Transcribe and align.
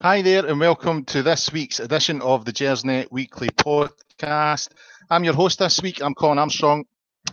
Hi 0.00 0.22
there, 0.22 0.46
and 0.46 0.60
welcome 0.60 1.04
to 1.06 1.24
this 1.24 1.52
week's 1.52 1.80
edition 1.80 2.22
of 2.22 2.44
the 2.44 2.52
Gersnet 2.52 3.10
Weekly 3.10 3.48
Podcast. 3.48 4.68
I'm 5.10 5.24
your 5.24 5.34
host 5.34 5.58
this 5.58 5.82
week. 5.82 6.00
I'm 6.00 6.14
Colin 6.14 6.38
Armstrong, 6.38 6.84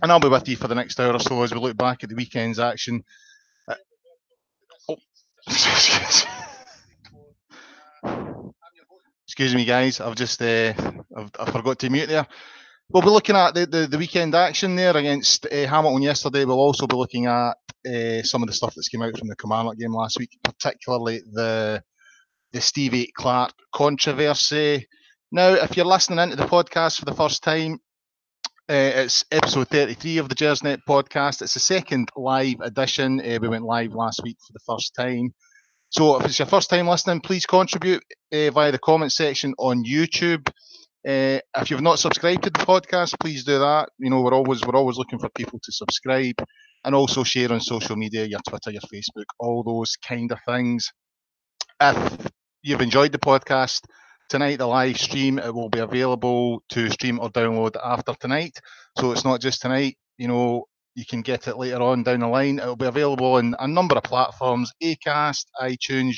and 0.02 0.12
I'll 0.12 0.20
be 0.20 0.30
with 0.30 0.50
you 0.50 0.56
for 0.56 0.68
the 0.68 0.74
next 0.74 1.00
hour 1.00 1.14
or 1.14 1.20
so 1.20 1.44
as 1.44 1.54
we 1.54 1.60
look 1.60 1.78
back 1.78 2.04
at 2.04 2.10
the 2.10 2.16
weekend's 2.16 2.58
action. 2.58 3.04
Uh, 3.68 3.76
oh, 4.90 4.98
excuse 9.28 9.54
me, 9.54 9.66
guys. 9.66 10.02
I've 10.02 10.16
just 10.16 10.42
uh, 10.42 10.74
I've, 11.16 11.30
I 11.40 11.52
forgot 11.52 11.78
to 11.78 11.92
mute 11.92 12.10
there. 12.10 12.26
We'll 12.90 13.02
be 13.04 13.10
looking 13.10 13.36
at 13.36 13.56
the, 13.56 13.66
the, 13.66 13.88
the 13.88 13.98
weekend 13.98 14.36
action 14.36 14.76
there 14.76 14.96
against 14.96 15.46
uh, 15.48 15.68
Hamilton 15.68 16.04
yesterday. 16.04 16.46
We'll 16.46 16.60
also 16.60 16.86
be 16.86 16.96
looking 16.96 17.26
at 17.26 17.56
uh, 17.86 18.22
some 18.24 18.44
of 18.44 18.48
the 18.48 18.54
stuff 18.54 18.74
that's 18.76 18.90
came 18.90 19.02
out 19.02 19.18
from 19.18 19.28
the 19.28 19.36
Kilmarnock 19.36 19.78
game 19.78 19.94
last 19.94 20.20
week, 20.20 20.38
particularly 20.44 21.22
the 21.34 21.82
the 22.54 22.62
Stevie 22.62 23.12
Clarke 23.18 23.54
controversy. 23.74 24.88
Now, 25.32 25.50
if 25.56 25.76
you're 25.76 25.86
listening 25.86 26.20
into 26.20 26.38
the 26.38 26.46
podcast 26.46 27.00
for 27.00 27.06
the 27.06 27.14
first 27.14 27.44
time, 27.44 27.80
uh, 28.70 29.04
it's 29.04 29.26
episode 29.32 29.68
33 29.68 30.20
of 30.20 30.30
the 30.30 30.36
Gersnet 30.36 30.80
podcast. 30.88 31.42
It's 31.42 31.56
the 31.56 31.60
second 31.60 32.10
live 32.16 32.62
edition. 32.62 33.18
We 33.18 33.50
went 33.50 33.66
live 33.66 33.94
last 33.94 34.22
week 34.24 34.38
for 34.46 34.54
the 34.54 34.60
first 34.66 34.96
time. 34.96 35.34
So 35.90 36.18
if 36.18 36.26
it's 36.26 36.40
your 36.40 36.48
first 36.48 36.70
time 36.70 36.88
listening, 36.88 37.22
please 37.22 37.46
contribute 37.46 38.04
via 38.32 38.72
the 38.72 38.80
comment 38.80 39.12
section 39.12 39.54
on 39.58 39.84
YouTube. 39.84 40.48
Uh, 41.08 41.40
if 41.58 41.70
you've 41.70 41.82
not 41.82 42.00
subscribed 42.00 42.44
to 42.44 42.50
the 42.50 42.66
podcast, 42.66 43.14
please 43.20 43.44
do 43.44 43.60
that. 43.60 43.90
You 44.00 44.10
know, 44.10 44.22
we're 44.22 44.34
always 44.34 44.66
we're 44.66 44.76
always 44.76 44.98
looking 44.98 45.20
for 45.20 45.30
people 45.30 45.60
to 45.64 45.72
subscribe 45.72 46.36
and 46.84 46.96
also 46.96 47.24
share 47.24 47.52
on 47.54 47.60
social 47.60 47.96
media, 47.96 48.26
your 48.26 48.40
Twitter, 48.48 48.72
your 48.72 48.82
Facebook, 48.82 49.26
all 49.40 49.64
those 49.64 49.96
kind 49.98 50.32
of 50.32 50.40
things. 50.48 50.92
If 51.80 52.28
you've 52.64 52.82
enjoyed 52.82 53.12
the 53.12 53.20
podcast 53.20 53.82
tonight, 54.30 54.58
the 54.58 54.66
live 54.66 54.98
stream, 54.98 55.38
it 55.38 55.54
will 55.54 55.70
be 55.70 55.80
available 55.80 56.64
to 56.70 56.90
stream 56.90 57.20
or 57.20 57.30
download 57.30 57.76
after 57.84 58.16
tonight. 58.20 58.60
So 58.98 59.12
it's 59.12 59.26
not 59.26 59.42
just 59.42 59.62
tonight. 59.62 59.98
You 60.18 60.28
know, 60.28 60.66
you 60.96 61.06
can 61.06 61.22
get 61.22 61.48
it 61.48 61.58
later 61.58 61.82
on 61.84 62.04
down 62.04 62.22
the 62.22 62.28
line. 62.28 62.58
It'll 62.58 62.76
be 62.76 62.86
available 62.88 63.34
on 63.34 63.56
a 63.60 63.68
number 63.68 63.96
of 63.96 64.04
platforms: 64.04 64.72
Acast, 64.82 65.46
iTunes, 65.62 66.16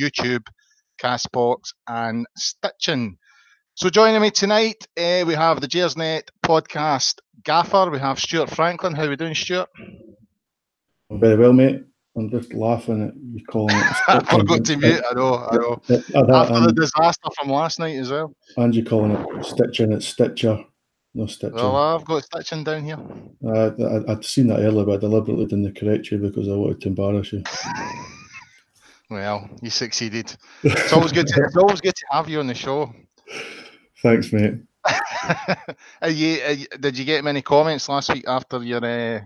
YouTube, 0.00 0.46
Castbox, 1.02 1.72
and 1.86 2.26
Stitching. 2.36 3.18
So 3.82 3.90
joining 3.90 4.22
me 4.22 4.30
tonight, 4.30 4.86
uh, 4.96 5.24
we 5.26 5.34
have 5.34 5.60
the 5.60 5.66
Gersnet 5.66 6.28
podcast 6.44 7.18
gaffer. 7.42 7.90
We 7.90 7.98
have 7.98 8.20
Stuart 8.20 8.48
Franklin. 8.48 8.94
How 8.94 9.06
are 9.06 9.08
we 9.08 9.16
doing, 9.16 9.34
Stuart? 9.34 9.68
Very 11.10 11.36
well, 11.36 11.52
mate. 11.52 11.82
I'm 12.16 12.30
just 12.30 12.54
laughing 12.54 13.08
at 13.08 13.12
you 13.16 13.44
calling 13.44 13.74
it. 13.74 13.96
I 14.06 14.20
forgot 14.20 14.64
to 14.66 14.76
mute. 14.76 15.02
I 15.10 15.14
know. 15.14 15.34
I 15.34 15.56
know. 15.56 15.82
After 15.88 16.60
the 16.60 16.72
disaster 16.72 17.28
from 17.36 17.50
last 17.50 17.80
night 17.80 17.96
as 17.96 18.12
well. 18.12 18.36
And 18.56 18.72
you 18.72 18.84
calling 18.84 19.16
it 19.16 19.44
stitching? 19.44 19.90
It's 19.90 20.06
Stitcher, 20.06 20.64
no 21.14 21.26
Stitcher. 21.26 21.56
Well, 21.56 21.74
I've 21.74 22.04
got 22.04 22.22
stitching 22.22 22.62
down 22.62 22.84
here. 22.84 23.00
Uh, 23.44 23.72
I, 24.06 24.12
I'd 24.12 24.24
seen 24.24 24.46
that 24.46 24.60
earlier, 24.60 24.84
but 24.84 24.94
I 24.94 24.98
deliberately 24.98 25.46
didn't 25.46 25.76
correct 25.76 26.08
you 26.12 26.18
because 26.18 26.46
I 26.46 26.52
wanted 26.52 26.82
to 26.82 26.88
embarrass 26.88 27.32
you. 27.32 27.42
well, 29.10 29.50
you 29.60 29.70
succeeded. 29.70 30.36
It's 30.62 30.92
always 30.92 31.10
good. 31.10 31.26
To, 31.26 31.42
it's 31.42 31.56
always 31.56 31.80
good 31.80 31.96
to 31.96 32.06
have 32.12 32.28
you 32.28 32.38
on 32.38 32.46
the 32.46 32.54
show. 32.54 32.94
Thanks, 34.02 34.32
mate. 34.32 34.54
are 36.02 36.10
you, 36.10 36.38
you, 36.38 36.66
did 36.80 36.98
you 36.98 37.04
get 37.04 37.22
many 37.22 37.40
comments 37.40 37.88
last 37.88 38.12
week 38.12 38.24
after 38.26 38.62
your 38.62 38.84
uh, 38.84 39.20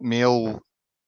mail 0.00 0.62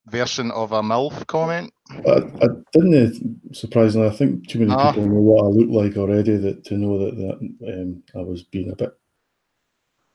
version 0.07 0.51
of 0.51 0.73
a 0.73 0.83
MILF 0.83 1.27
comment? 1.29 1.73
I, 1.91 2.23
I 2.43 2.49
didn't, 2.73 3.41
surprisingly. 3.53 4.09
I 4.09 4.11
think 4.11 4.49
too 4.49 4.59
many 4.59 4.73
ah. 4.73 4.93
people 4.93 5.09
know 5.09 5.21
what 5.21 5.45
I 5.45 5.49
look 5.49 5.69
like 5.71 5.97
already 5.97 6.37
that 6.37 6.65
to 6.65 6.75
know 6.75 6.99
that, 6.99 7.17
that 7.17 7.73
um, 7.73 8.03
I 8.17 8.23
was 8.23 8.43
being 8.43 8.73
a 8.73 8.77
bit 8.77 8.99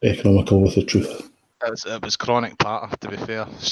economical 0.03 0.61
with 0.61 0.75
the 0.75 0.83
truth. 0.83 1.31
It 1.65 1.71
was, 1.71 1.85
it 1.85 2.01
was 2.01 2.17
chronic 2.17 2.57
patter, 2.57 2.93
to 2.97 3.07
be 3.07 3.17
fair. 3.17 3.45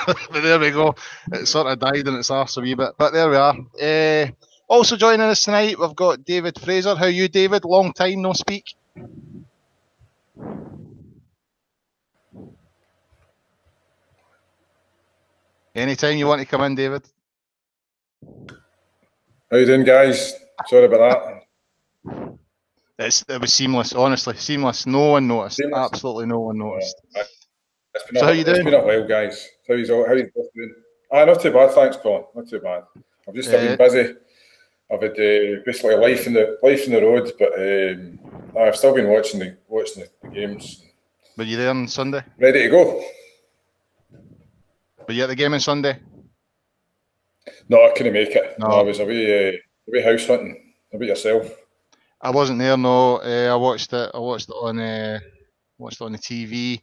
but 0.06 0.42
there 0.42 0.58
we 0.58 0.72
go. 0.72 0.96
It 1.32 1.46
sort 1.46 1.68
of 1.68 1.78
died 1.78 2.08
in 2.08 2.16
its 2.16 2.32
arse 2.32 2.56
a 2.56 2.60
wee 2.60 2.74
bit. 2.74 2.94
But 2.98 3.12
there 3.12 3.30
we 3.30 3.36
are. 3.36 3.56
Uh, 3.80 4.32
also 4.68 4.96
joining 4.96 5.22
us 5.22 5.42
tonight, 5.42 5.78
we've 5.78 5.96
got 5.96 6.24
David 6.24 6.60
Fraser. 6.60 6.94
How 6.94 7.06
are 7.06 7.10
you, 7.10 7.28
David? 7.28 7.64
Long 7.64 7.92
time 7.92 8.22
no 8.22 8.32
speak. 8.32 8.74
Anytime 15.74 16.18
you 16.18 16.26
want 16.26 16.40
to 16.40 16.46
come 16.46 16.62
in, 16.62 16.74
David. 16.74 17.02
How 19.50 19.56
you 19.56 19.66
doing, 19.66 19.84
guys? 19.84 20.34
Sorry 20.66 20.84
about 20.84 21.42
that. 22.04 22.28
It's, 22.98 23.24
it 23.28 23.40
was 23.40 23.52
seamless, 23.52 23.92
honestly, 23.92 24.36
seamless. 24.36 24.86
No 24.86 25.12
one 25.12 25.28
noticed. 25.28 25.58
Seamless. 25.58 25.90
Absolutely 25.92 26.26
no 26.26 26.40
one 26.40 26.58
noticed. 26.58 27.00
Yeah. 27.14 27.22
so 28.14 28.24
how 28.24 28.32
you 28.32 28.42
doing? 28.42 28.56
It's 28.56 28.64
been 28.64 28.74
a 28.74 28.84
while, 28.84 29.06
guys. 29.06 29.48
How 29.68 29.74
you 29.74 29.86
how 30.04 30.14
you 30.14 30.28
doing? 30.34 30.74
Ah, 31.12 31.24
not 31.24 31.40
too 31.40 31.52
bad, 31.52 31.70
thanks, 31.70 31.96
Colin. 31.96 32.24
Not 32.34 32.48
too 32.48 32.58
bad. 32.58 32.82
I've 33.28 33.34
just 33.34 33.50
uh, 33.50 33.52
been 33.52 33.78
busy. 33.78 34.14
I've 34.90 35.02
had 35.02 35.12
uh, 35.12 35.60
basically 35.66 35.96
life 35.96 36.26
in 36.26 36.32
the 36.32 36.58
life 36.62 36.86
in 36.86 36.92
the 36.92 37.02
road, 37.02 37.30
but 37.38 37.52
um, 37.54 38.18
I've 38.58 38.76
still 38.76 38.94
been 38.94 39.08
watching 39.08 39.40
the 39.40 39.56
watching 39.68 40.04
the, 40.22 40.28
games. 40.30 40.82
Were 41.36 41.44
you 41.44 41.58
there 41.58 41.70
on 41.70 41.86
Sunday? 41.86 42.24
Ready 42.38 42.62
to 42.62 42.68
go. 42.70 43.04
Were 45.06 45.14
you 45.14 45.24
at 45.24 45.28
the 45.28 45.36
game 45.36 45.52
on 45.52 45.60
Sunday? 45.60 45.98
No, 47.68 47.84
I 47.84 47.92
couldn't 47.94 48.14
make 48.14 48.30
it. 48.30 48.58
No, 48.58 48.68
no 48.68 48.74
I 48.74 48.82
was 48.82 48.98
away, 48.98 49.48
uh, 49.48 49.52
away 49.88 50.02
house 50.02 50.26
hunting. 50.26 50.74
How 50.90 50.96
about 50.96 51.08
yourself? 51.08 51.50
I 52.20 52.30
wasn't 52.30 52.58
there. 52.58 52.76
No, 52.76 53.16
uh, 53.16 53.52
I 53.52 53.56
watched 53.56 53.92
it. 53.92 54.10
I 54.14 54.18
watched 54.18 54.48
it 54.48 54.54
on 54.54 54.78
uh, 54.78 55.20
watched 55.76 56.00
it 56.00 56.04
on 56.04 56.12
the 56.12 56.18
TV, 56.18 56.80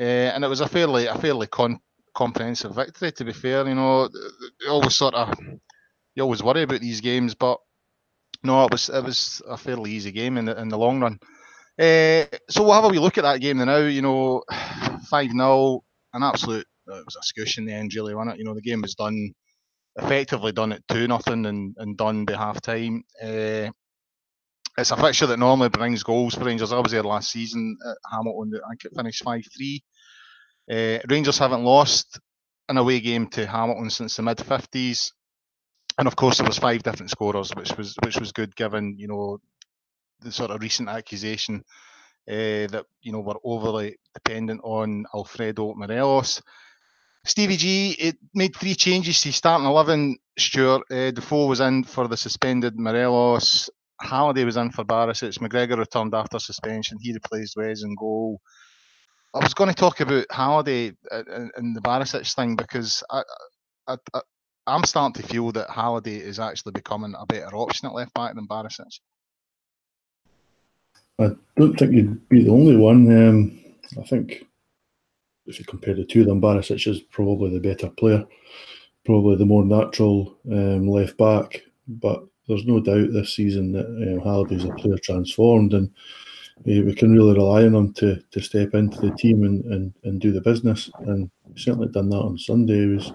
uh, 0.00 0.32
and 0.32 0.44
it 0.44 0.48
was 0.48 0.60
a 0.60 0.68
fairly 0.68 1.06
a 1.06 1.14
fairly 1.16 1.46
con- 1.46 1.80
comprehensive 2.14 2.74
victory. 2.74 3.12
To 3.12 3.24
be 3.24 3.32
fair, 3.34 3.68
you 3.68 3.74
know, 3.74 4.04
it 4.04 4.68
always 4.68 4.96
sort 4.96 5.14
of 5.14 5.34
you 6.14 6.22
always 6.22 6.42
worry 6.42 6.62
about 6.62 6.80
these 6.80 7.00
games, 7.00 7.34
but 7.34 7.58
no, 8.42 8.64
it 8.64 8.72
was 8.72 8.88
it 8.88 9.02
was 9.02 9.42
a 9.48 9.56
fairly 9.56 9.92
easy 9.92 10.12
game 10.12 10.36
in 10.38 10.44
the 10.46 10.60
in 10.60 10.68
the 10.68 10.78
long 10.78 11.00
run. 11.00 11.18
Uh, 11.78 12.26
so 12.48 12.62
we'll 12.62 12.72
have 12.72 12.84
a 12.84 12.88
wee 12.88 12.98
look 12.98 13.18
at 13.18 13.24
that 13.24 13.40
game 13.40 13.58
now. 13.58 13.78
You 13.78 14.02
know, 14.02 14.42
five 15.10 15.30
0 15.30 15.82
an 16.12 16.22
absolute 16.22 16.66
it 16.86 17.04
was 17.04 17.16
a 17.16 17.22
squish 17.22 17.58
in 17.58 17.64
the 17.64 17.72
end, 17.72 17.94
really, 17.94 18.14
wasn't 18.14 18.34
it? 18.34 18.38
You 18.38 18.44
know, 18.44 18.54
the 18.54 18.60
game 18.60 18.82
was 18.82 18.94
done 18.94 19.32
effectively 19.96 20.52
done 20.52 20.72
at 20.72 20.86
two 20.88 21.06
nothing 21.06 21.46
and, 21.46 21.74
and 21.78 21.96
done 21.96 22.24
by 22.24 22.34
half 22.34 22.60
time. 22.60 23.04
Uh, 23.22 23.70
it's 24.76 24.90
a 24.90 24.96
fixture 24.96 25.26
that 25.26 25.38
normally 25.38 25.68
brings 25.68 26.02
goals 26.02 26.34
for 26.34 26.44
Rangers. 26.44 26.72
I 26.72 26.80
was 26.80 26.92
there 26.92 27.02
last 27.02 27.30
season 27.30 27.76
at 27.88 27.96
Hamilton. 28.10 28.60
I 28.64 28.68
think 28.70 28.84
it 28.84 28.96
finished 28.96 29.22
five 29.22 29.44
three. 29.56 29.82
Uh, 30.70 30.98
Rangers 31.08 31.38
haven't 31.38 31.64
lost 31.64 32.18
an 32.68 32.78
away 32.78 33.00
game 33.00 33.28
to 33.28 33.46
Hamilton 33.46 33.90
since 33.90 34.16
the 34.16 34.22
mid 34.22 34.40
fifties, 34.40 35.12
and 35.98 36.08
of 36.08 36.16
course 36.16 36.38
there 36.38 36.46
was 36.46 36.58
five 36.58 36.82
different 36.82 37.10
scorers, 37.10 37.50
which 37.54 37.76
was 37.76 37.96
which 38.04 38.18
was 38.18 38.32
good 38.32 38.54
given 38.56 38.96
you 38.98 39.08
know 39.08 39.38
the 40.20 40.32
sort 40.32 40.50
of 40.50 40.60
recent 40.62 40.88
accusation 40.88 41.62
uh, 42.28 42.66
that 42.68 42.84
you 43.02 43.12
know 43.12 43.20
were 43.20 43.38
overly 43.44 43.96
dependent 44.14 44.60
on 44.64 45.04
Alfredo 45.14 45.74
Morelos. 45.74 46.42
Stevie 47.26 47.56
G 47.56 47.90
it 47.98 48.16
made 48.34 48.54
three 48.54 48.74
changes 48.74 49.20
to 49.22 49.32
starting 49.32 49.66
11. 49.66 50.16
Stuart 50.38 50.82
uh, 50.90 51.10
Defoe 51.10 51.46
was 51.46 51.60
in 51.60 51.84
for 51.84 52.08
the 52.08 52.16
suspended 52.16 52.78
Morelos. 52.78 53.70
Halliday 54.00 54.44
was 54.44 54.56
in 54.56 54.70
for 54.70 54.84
Barisic. 54.84 55.38
McGregor 55.38 55.78
returned 55.78 56.14
after 56.14 56.38
suspension. 56.38 56.98
He 57.00 57.12
replaced 57.12 57.56
Wes 57.56 57.82
in 57.82 57.94
goal. 57.94 58.40
I 59.32 59.38
was 59.38 59.54
going 59.54 59.68
to 59.68 59.74
talk 59.74 60.00
about 60.00 60.26
Halliday 60.30 60.92
and 61.10 61.74
the 61.76 61.80
Barisic 61.80 62.32
thing 62.34 62.56
because 62.56 63.02
I, 63.10 63.22
I, 63.88 63.96
I'm 64.66 64.84
starting 64.84 65.22
to 65.22 65.28
feel 65.28 65.52
that 65.52 65.70
Halliday 65.70 66.16
is 66.16 66.40
actually 66.40 66.72
becoming 66.72 67.14
a 67.18 67.26
better 67.26 67.54
option 67.54 67.86
at 67.86 67.94
left 67.94 68.14
back 68.14 68.34
than 68.34 68.46
Barisic. 68.46 69.00
I 71.20 71.30
don't 71.56 71.78
think 71.78 71.92
you'd 71.92 72.28
be 72.28 72.44
the 72.44 72.50
only 72.50 72.76
one. 72.76 73.28
Um, 73.28 73.60
I 73.98 74.02
think 74.06 74.46
if 75.46 75.58
you 75.58 75.64
compare 75.64 75.94
the 75.94 76.04
two 76.04 76.22
of 76.22 76.26
them, 76.26 76.40
Barisic 76.40 76.86
is 76.88 77.00
probably 77.00 77.50
the 77.50 77.60
better 77.60 77.90
player, 77.90 78.24
probably 79.04 79.36
the 79.36 79.44
more 79.44 79.64
natural 79.64 80.36
um, 80.50 80.88
left 80.88 81.16
back. 81.18 81.62
But 81.86 82.24
there's 82.48 82.64
no 82.64 82.80
doubt 82.80 83.12
this 83.12 83.34
season 83.34 83.72
that 83.72 83.86
um, 83.86 84.20
Halliday's 84.20 84.64
a 84.64 84.70
player 84.70 84.98
transformed, 84.98 85.74
and 85.74 85.88
uh, 86.60 86.82
we 86.84 86.94
can 86.94 87.12
really 87.12 87.34
rely 87.34 87.64
on 87.64 87.74
him 87.74 87.92
to, 87.94 88.20
to 88.30 88.40
step 88.40 88.74
into 88.74 89.00
the 89.00 89.12
team 89.12 89.44
and, 89.44 89.64
and, 89.66 89.94
and 90.04 90.20
do 90.20 90.32
the 90.32 90.40
business. 90.40 90.90
And 91.00 91.30
certainly 91.54 91.88
done 91.88 92.08
that 92.08 92.16
on 92.16 92.38
Sunday. 92.38 92.80
He 92.80 92.86
was 92.86 93.12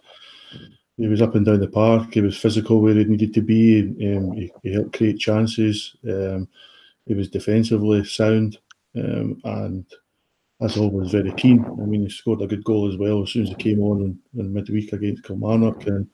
he 1.00 1.07
was 1.07 1.22
up 1.22 1.36
and 1.36 1.46
down 1.46 1.62
the 1.62 1.68
park. 1.68 2.13
He 2.13 2.22
was 2.22 2.38
physical 2.38 2.81
where 2.81 2.94
he 2.94 3.06
needed 3.06 3.34
to 3.34 3.42
be. 3.42 3.80
Um, 3.81 4.34
he, 4.34 4.51
he, 4.63 4.74
helped 4.74 4.98
create 4.98 5.18
chances. 5.18 5.96
Um, 6.04 6.48
he 7.06 7.13
was 7.13 7.30
defensively 7.30 8.04
sound, 8.04 8.57
um, 8.98 9.40
and 9.46 9.86
as 10.62 10.78
always, 10.78 11.12
very 11.12 11.31
keen. 11.31 11.63
I 11.66 11.86
mean, 11.86 12.04
he 12.04 12.10
scored 12.10 12.42
a 12.42 12.48
good 12.48 12.66
goal 12.66 12.90
as 12.92 12.98
well 12.98 13.24
as 13.24 13.31
soon 13.31 13.44
as 13.44 13.50
he 13.50 13.56
came 13.56 13.81
on 13.81 14.01
in, 14.01 14.40
in 14.40 14.54
midweek 14.54 14.92
against 14.92 15.24
Kilmarnock, 15.24 15.88
and 15.88 16.06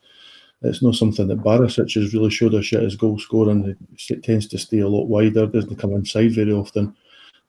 it's 0.62 0.82
not 0.82 0.94
something 0.94 1.26
that 1.26 1.42
Barisic 1.42 1.92
has 1.94 2.14
really 2.14 2.30
showed 2.30 2.54
us 2.54 2.70
yet 2.70 2.84
as 2.84 2.94
goal 2.94 3.18
scoring. 3.18 3.76
It 4.08 4.22
tends 4.22 4.46
to 4.48 4.58
stay 4.58 4.78
a 4.78 4.88
lot 4.88 5.06
wider, 5.06 5.46
doesn't 5.46 5.76
come 5.76 5.94
inside 5.94 6.32
very 6.32 6.52
often, 6.52 6.94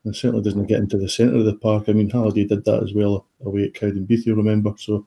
and 0.05 0.15
certainly 0.15 0.43
doesn't 0.43 0.65
get 0.65 0.79
into 0.79 0.97
the 0.97 1.07
centre 1.07 1.37
of 1.37 1.45
the 1.45 1.55
park. 1.55 1.85
I 1.87 1.93
mean, 1.93 2.09
Halliday 2.09 2.45
did 2.45 2.65
that 2.65 2.81
as 2.81 2.95
well 2.95 3.27
away 3.45 3.65
at 3.65 3.73
Cowdenbeath, 3.73 4.25
you 4.25 4.33
remember. 4.33 4.73
So 4.77 5.05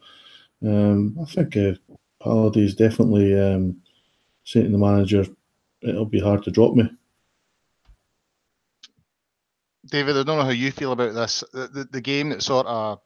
um, 0.64 1.16
I 1.20 1.24
think 1.24 1.56
uh, 1.56 1.72
Halliday 2.22 2.64
is 2.64 2.74
definitely 2.74 3.38
um, 3.38 3.80
saying 4.44 4.66
to 4.66 4.72
the 4.72 4.78
manager, 4.78 5.24
it'll 5.82 6.04
be 6.04 6.20
hard 6.20 6.42
to 6.44 6.50
drop 6.50 6.74
me. 6.74 6.90
David, 9.86 10.16
I 10.16 10.22
don't 10.22 10.38
know 10.38 10.44
how 10.44 10.50
you 10.50 10.70
feel 10.70 10.92
about 10.92 11.14
this. 11.14 11.42
The, 11.52 11.68
the, 11.68 11.84
the 11.84 12.00
game 12.00 12.30
that 12.30 12.42
sort 12.42 12.66
of 12.66 13.00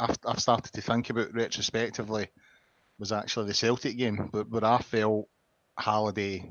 I've, 0.00 0.16
I've 0.26 0.40
started 0.40 0.72
to 0.72 0.80
think 0.80 1.10
about 1.10 1.34
retrospectively 1.34 2.28
was 2.98 3.12
actually 3.12 3.46
the 3.46 3.54
Celtic 3.54 3.96
game, 3.96 4.30
but 4.32 4.48
where 4.50 4.64
I 4.64 4.78
felt 4.78 5.28
Halliday 5.78 6.50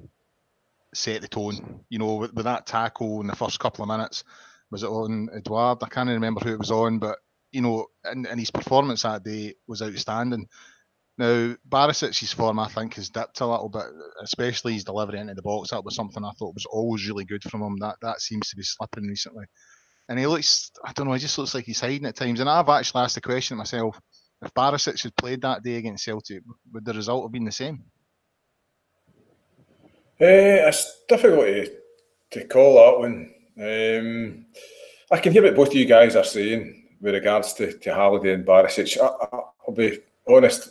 set 0.93 1.21
the 1.21 1.27
tone. 1.27 1.81
You 1.89 1.99
know, 1.99 2.15
with, 2.15 2.33
with, 2.33 2.45
that 2.45 2.67
tackle 2.67 3.21
in 3.21 3.27
the 3.27 3.35
first 3.35 3.59
couple 3.59 3.83
of 3.83 3.89
minutes, 3.89 4.23
was 4.71 4.83
it 4.83 4.87
on 4.87 5.29
Edouard? 5.35 5.79
I 5.81 5.87
can't 5.87 6.09
remember 6.09 6.41
who 6.41 6.53
it 6.53 6.59
was 6.59 6.71
on, 6.71 6.99
but 6.99 7.17
you 7.51 7.61
know, 7.61 7.87
and, 8.03 8.27
and 8.27 8.39
his 8.39 8.51
performance 8.51 9.01
that 9.01 9.23
day 9.23 9.55
was 9.67 9.81
outstanding. 9.81 10.47
Now, 11.19 11.53
Barisic's 11.67 12.31
form, 12.31 12.59
I 12.59 12.69
think, 12.69 12.93
has 12.93 13.09
dipped 13.09 13.41
a 13.41 13.45
little 13.45 13.67
bit, 13.67 13.83
especially 14.23 14.75
his 14.75 14.85
delivery 14.85 15.19
into 15.19 15.33
the 15.33 15.41
box. 15.41 15.71
That 15.71 15.83
was 15.83 15.93
something 15.93 16.23
I 16.23 16.31
thought 16.39 16.53
was 16.53 16.65
always 16.65 17.05
really 17.09 17.25
good 17.25 17.43
from 17.43 17.61
him. 17.61 17.75
That 17.79 17.97
that 18.01 18.21
seems 18.21 18.49
to 18.49 18.55
be 18.55 18.63
slipping 18.63 19.03
recently. 19.03 19.43
And 20.07 20.17
he 20.17 20.25
looks, 20.25 20.71
I 20.85 20.93
don't 20.93 21.07
know, 21.07 21.13
he 21.13 21.19
just 21.19 21.37
looks 21.37 21.53
like 21.53 21.65
he's 21.65 21.81
hiding 21.81 22.05
at 22.05 22.15
times. 22.15 22.39
And 22.39 22.49
I've 22.49 22.69
actually 22.69 23.03
asked 23.03 23.15
the 23.15 23.21
question 23.21 23.57
myself 23.57 23.99
if 24.41 24.53
Barisic 24.53 25.03
had 25.03 25.15
played 25.17 25.41
that 25.41 25.61
day 25.61 25.75
against 25.75 26.05
Celtic, 26.05 26.41
would 26.71 26.85
the 26.85 26.93
result 26.93 27.25
have 27.25 27.33
been 27.33 27.43
the 27.43 27.51
same? 27.51 27.83
Uh, 30.21 30.67
it's 30.69 31.03
difficult 31.09 31.41
to, 31.41 31.71
to 32.31 32.47
call 32.47 32.75
that 32.75 32.97
one. 32.97 33.33
Um, 33.59 34.45
I 35.11 35.19
can 35.19 35.33
hear 35.33 35.43
what 35.43 35.55
both 35.55 35.67
of 35.67 35.75
you 35.75 35.85
guys 35.85 36.15
are 36.15 36.23
saying 36.23 36.81
with 37.01 37.13
regards 37.13 37.51
to, 37.55 37.77
to 37.77 37.93
Halliday 37.93 38.35
and 38.35 38.45
Barisic. 38.45 38.97
I, 38.97 39.41
will 39.67 39.73
be 39.73 39.99
honest, 40.25 40.69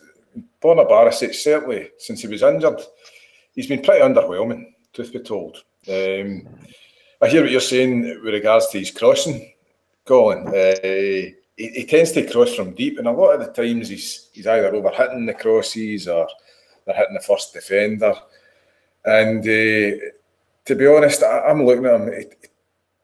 Borna 0.62 0.88
Barisic, 0.88 1.34
certainly 1.34 1.90
since 1.98 2.20
he 2.20 2.28
was 2.28 2.42
injured, 2.42 2.80
he's 3.54 3.66
been 3.66 3.82
pretty 3.82 4.02
underwhelming, 4.02 4.66
truth 4.92 5.12
be 5.12 5.20
told. 5.20 5.62
Um, 5.88 6.46
I 7.20 7.28
hear 7.28 7.42
what 7.42 7.50
you're 7.50 7.60
saying 7.60 8.02
with 8.22 8.34
regards 8.34 8.68
to 8.68 8.78
his 8.78 8.90
crossing, 8.90 9.52
Colin. 10.04 10.48
Uh, 10.48 10.74
he, 10.82 11.34
he, 11.56 11.84
tends 11.84 12.12
to 12.12 12.30
cross 12.30 12.54
from 12.54 12.74
deep, 12.74 12.98
and 12.98 13.08
a 13.08 13.12
lot 13.12 13.34
of 13.34 13.40
the 13.40 13.62
times 13.62 13.88
he's 13.88 14.28
he's 14.32 14.46
either 14.46 14.70
overhitting 14.70 15.26
the 15.26 15.34
crosses 15.34 16.06
or 16.06 16.28
they're 16.84 16.94
hitting 16.94 17.14
the 17.14 17.20
first 17.20 17.52
defender. 17.52 18.14
And 19.04 19.40
uh, 19.40 19.96
to 20.64 20.74
be 20.76 20.86
honest, 20.86 21.22
I, 21.22 21.50
am 21.50 21.64
looking 21.64 21.86
at 21.86 22.00
him. 22.00 22.08
It, 22.08 22.50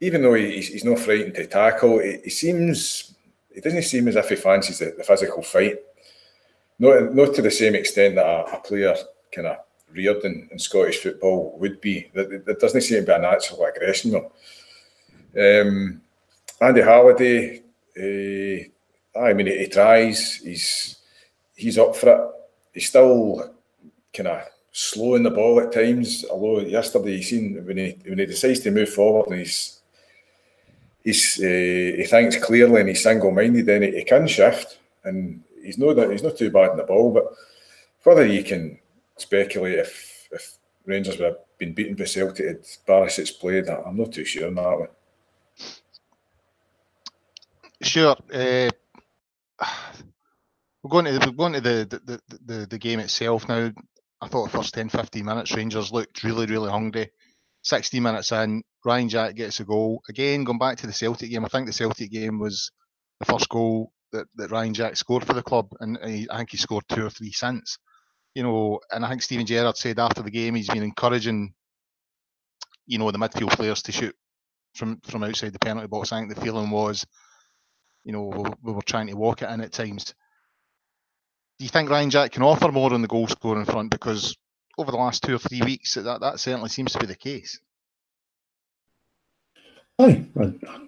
even 0.00 0.22
though 0.22 0.34
he's, 0.34 0.68
he's 0.68 0.84
not 0.84 0.98
frightened 0.98 1.34
to 1.34 1.46
tackle, 1.46 1.98
he, 1.98 2.18
he 2.24 2.30
seems 2.30 3.14
he 3.54 3.60
doesn't 3.60 3.82
seem 3.82 4.08
as 4.08 4.16
if 4.16 4.28
he 4.28 4.36
fancies 4.36 4.78
the, 4.78 4.94
the, 4.96 5.04
physical 5.04 5.42
fight. 5.42 5.78
Not 6.78 7.14
not 7.14 7.34
to 7.34 7.42
the 7.42 7.50
same 7.50 7.74
extent 7.74 8.16
that 8.16 8.26
a, 8.26 8.56
a 8.56 8.60
player 8.60 8.94
kind 9.32 9.46
of 9.46 9.58
reared 9.92 10.24
in, 10.24 10.48
in, 10.50 10.58
Scottish 10.58 10.98
football 10.98 11.56
would 11.58 11.80
be. 11.80 12.10
There, 12.12 12.40
there, 12.40 12.56
doesn't 12.56 12.80
seem 12.80 13.00
to 13.00 13.06
be 13.06 13.12
a 13.12 13.18
natural 13.18 13.64
aggression 13.64 14.10
though. 14.10 14.32
Um, 15.36 16.00
Andy 16.60 16.82
Halliday 16.82 17.62
uh, 17.96 18.58
I 19.16 19.32
mean, 19.32 19.46
he, 19.46 19.58
he 19.58 19.66
tries. 19.68 20.36
He's 20.36 20.96
he's 21.54 21.78
up 21.78 21.94
for 21.94 22.10
it. 22.10 22.30
He's 22.72 22.88
still 22.88 23.54
kind 24.12 24.28
of 24.28 24.42
slow 24.72 25.14
in 25.14 25.22
the 25.22 25.30
ball 25.30 25.60
at 25.60 25.72
times. 25.72 26.24
Although 26.30 26.60
yesterday 26.60 27.16
he 27.16 27.22
seen 27.22 27.64
when 27.64 27.76
he 27.76 27.96
when 28.06 28.18
he 28.18 28.26
decides 28.26 28.60
to 28.60 28.70
move 28.70 28.88
forward 28.88 29.28
and 29.28 29.38
he's 29.38 29.80
he's 31.04 31.38
uh, 31.38 31.96
he 31.98 32.04
thinks 32.08 32.36
clearly 32.44 32.80
and 32.80 32.88
he's 32.88 33.02
single 33.02 33.30
minded, 33.30 33.66
then 33.66 33.82
he, 33.82 33.92
he, 33.98 34.04
can 34.04 34.26
shift 34.26 34.78
and 35.04 35.43
he's 35.64 35.78
not 35.78 36.10
he's 36.10 36.22
not 36.22 36.36
too 36.36 36.50
bad 36.50 36.72
in 36.72 36.76
the 36.76 36.84
ball. 36.84 37.12
But 37.12 37.24
whether 38.04 38.26
you 38.26 38.44
can 38.44 38.78
speculate 39.16 39.78
if 39.78 40.28
if 40.30 40.56
Rangers 40.84 41.18
would 41.18 41.26
have 41.26 41.38
been 41.58 41.74
beaten 41.74 41.94
by 41.94 42.04
Celtic 42.04 42.46
had 42.46 42.62
Barisic 42.86 43.38
played, 43.38 43.66
that 43.66 43.82
I'm 43.86 43.96
not 43.96 44.12
too 44.12 44.24
sure 44.24 44.48
on 44.48 44.54
that 44.56 44.78
one. 44.78 44.88
Sure. 47.82 48.16
Uh, 48.32 48.70
we're 50.82 50.90
going 50.90 51.04
to 51.06 51.26
we're 51.26 51.32
going 51.32 51.52
to 51.54 51.60
the, 51.60 52.00
the, 52.04 52.20
the, 52.44 52.66
the 52.66 52.78
game 52.78 53.00
itself 53.00 53.48
now. 53.48 53.70
I 54.20 54.28
thought 54.28 54.50
the 54.50 54.56
first 54.56 54.74
10, 54.74 54.88
15 54.88 55.24
minutes 55.24 55.54
Rangers 55.54 55.92
looked 55.92 56.24
really, 56.24 56.46
really 56.46 56.70
hungry. 56.70 57.10
60 57.62 58.00
minutes 58.00 58.32
in, 58.32 58.62
Ryan 58.84 59.08
Jack 59.08 59.34
gets 59.34 59.60
a 59.60 59.64
goal. 59.64 60.02
Again, 60.08 60.44
going 60.44 60.58
back 60.58 60.78
to 60.78 60.86
the 60.86 60.92
Celtic 60.92 61.30
game, 61.30 61.44
I 61.44 61.48
think 61.48 61.66
the 61.66 61.72
Celtic 61.72 62.10
game 62.10 62.38
was 62.38 62.70
the 63.20 63.26
first 63.26 63.48
goal 63.48 63.92
that, 64.14 64.26
that 64.36 64.50
Ryan 64.50 64.74
Jack 64.74 64.96
scored 64.96 65.24
for 65.24 65.34
the 65.34 65.42
club, 65.42 65.68
and 65.80 65.98
he, 66.04 66.26
I 66.30 66.38
think 66.38 66.50
he 66.50 66.56
scored 66.56 66.84
two 66.88 67.06
or 67.06 67.10
three 67.10 67.32
since. 67.32 67.78
You 68.34 68.42
know, 68.42 68.80
and 68.90 69.04
I 69.04 69.08
think 69.08 69.22
Steven 69.22 69.46
Gerrard 69.46 69.76
said 69.76 69.98
after 69.98 70.22
the 70.22 70.30
game 70.30 70.54
he's 70.54 70.68
been 70.68 70.82
encouraging, 70.82 71.54
you 72.86 72.98
know, 72.98 73.10
the 73.10 73.18
midfield 73.18 73.50
players 73.52 73.82
to 73.82 73.92
shoot 73.92 74.16
from 74.74 75.00
from 75.04 75.22
outside 75.22 75.52
the 75.52 75.58
penalty 75.58 75.86
box. 75.86 76.10
I 76.10 76.18
think 76.18 76.34
the 76.34 76.40
feeling 76.40 76.70
was 76.70 77.06
you 78.04 78.12
know, 78.12 78.44
we 78.62 78.72
were 78.72 78.82
trying 78.82 79.06
to 79.08 79.14
walk 79.14 79.42
it 79.42 79.50
in 79.50 79.60
at 79.62 79.72
times. 79.72 80.14
Do 81.58 81.64
you 81.64 81.68
think 81.68 81.90
Ryan 81.90 82.10
Jack 82.10 82.32
can 82.32 82.42
offer 82.42 82.70
more 82.70 82.92
on 82.92 83.02
the 83.02 83.08
goal 83.08 83.26
scoring 83.26 83.64
front? 83.64 83.90
Because 83.90 84.36
over 84.76 84.90
the 84.90 84.96
last 84.96 85.22
two 85.22 85.34
or 85.34 85.38
three 85.38 85.62
weeks, 85.62 85.94
that, 85.94 86.20
that 86.20 86.40
certainly 86.40 86.68
seems 86.68 86.92
to 86.92 86.98
be 86.98 87.06
the 87.06 87.14
case. 87.14 87.58
Aye, 89.98 90.26
I, 90.38 90.42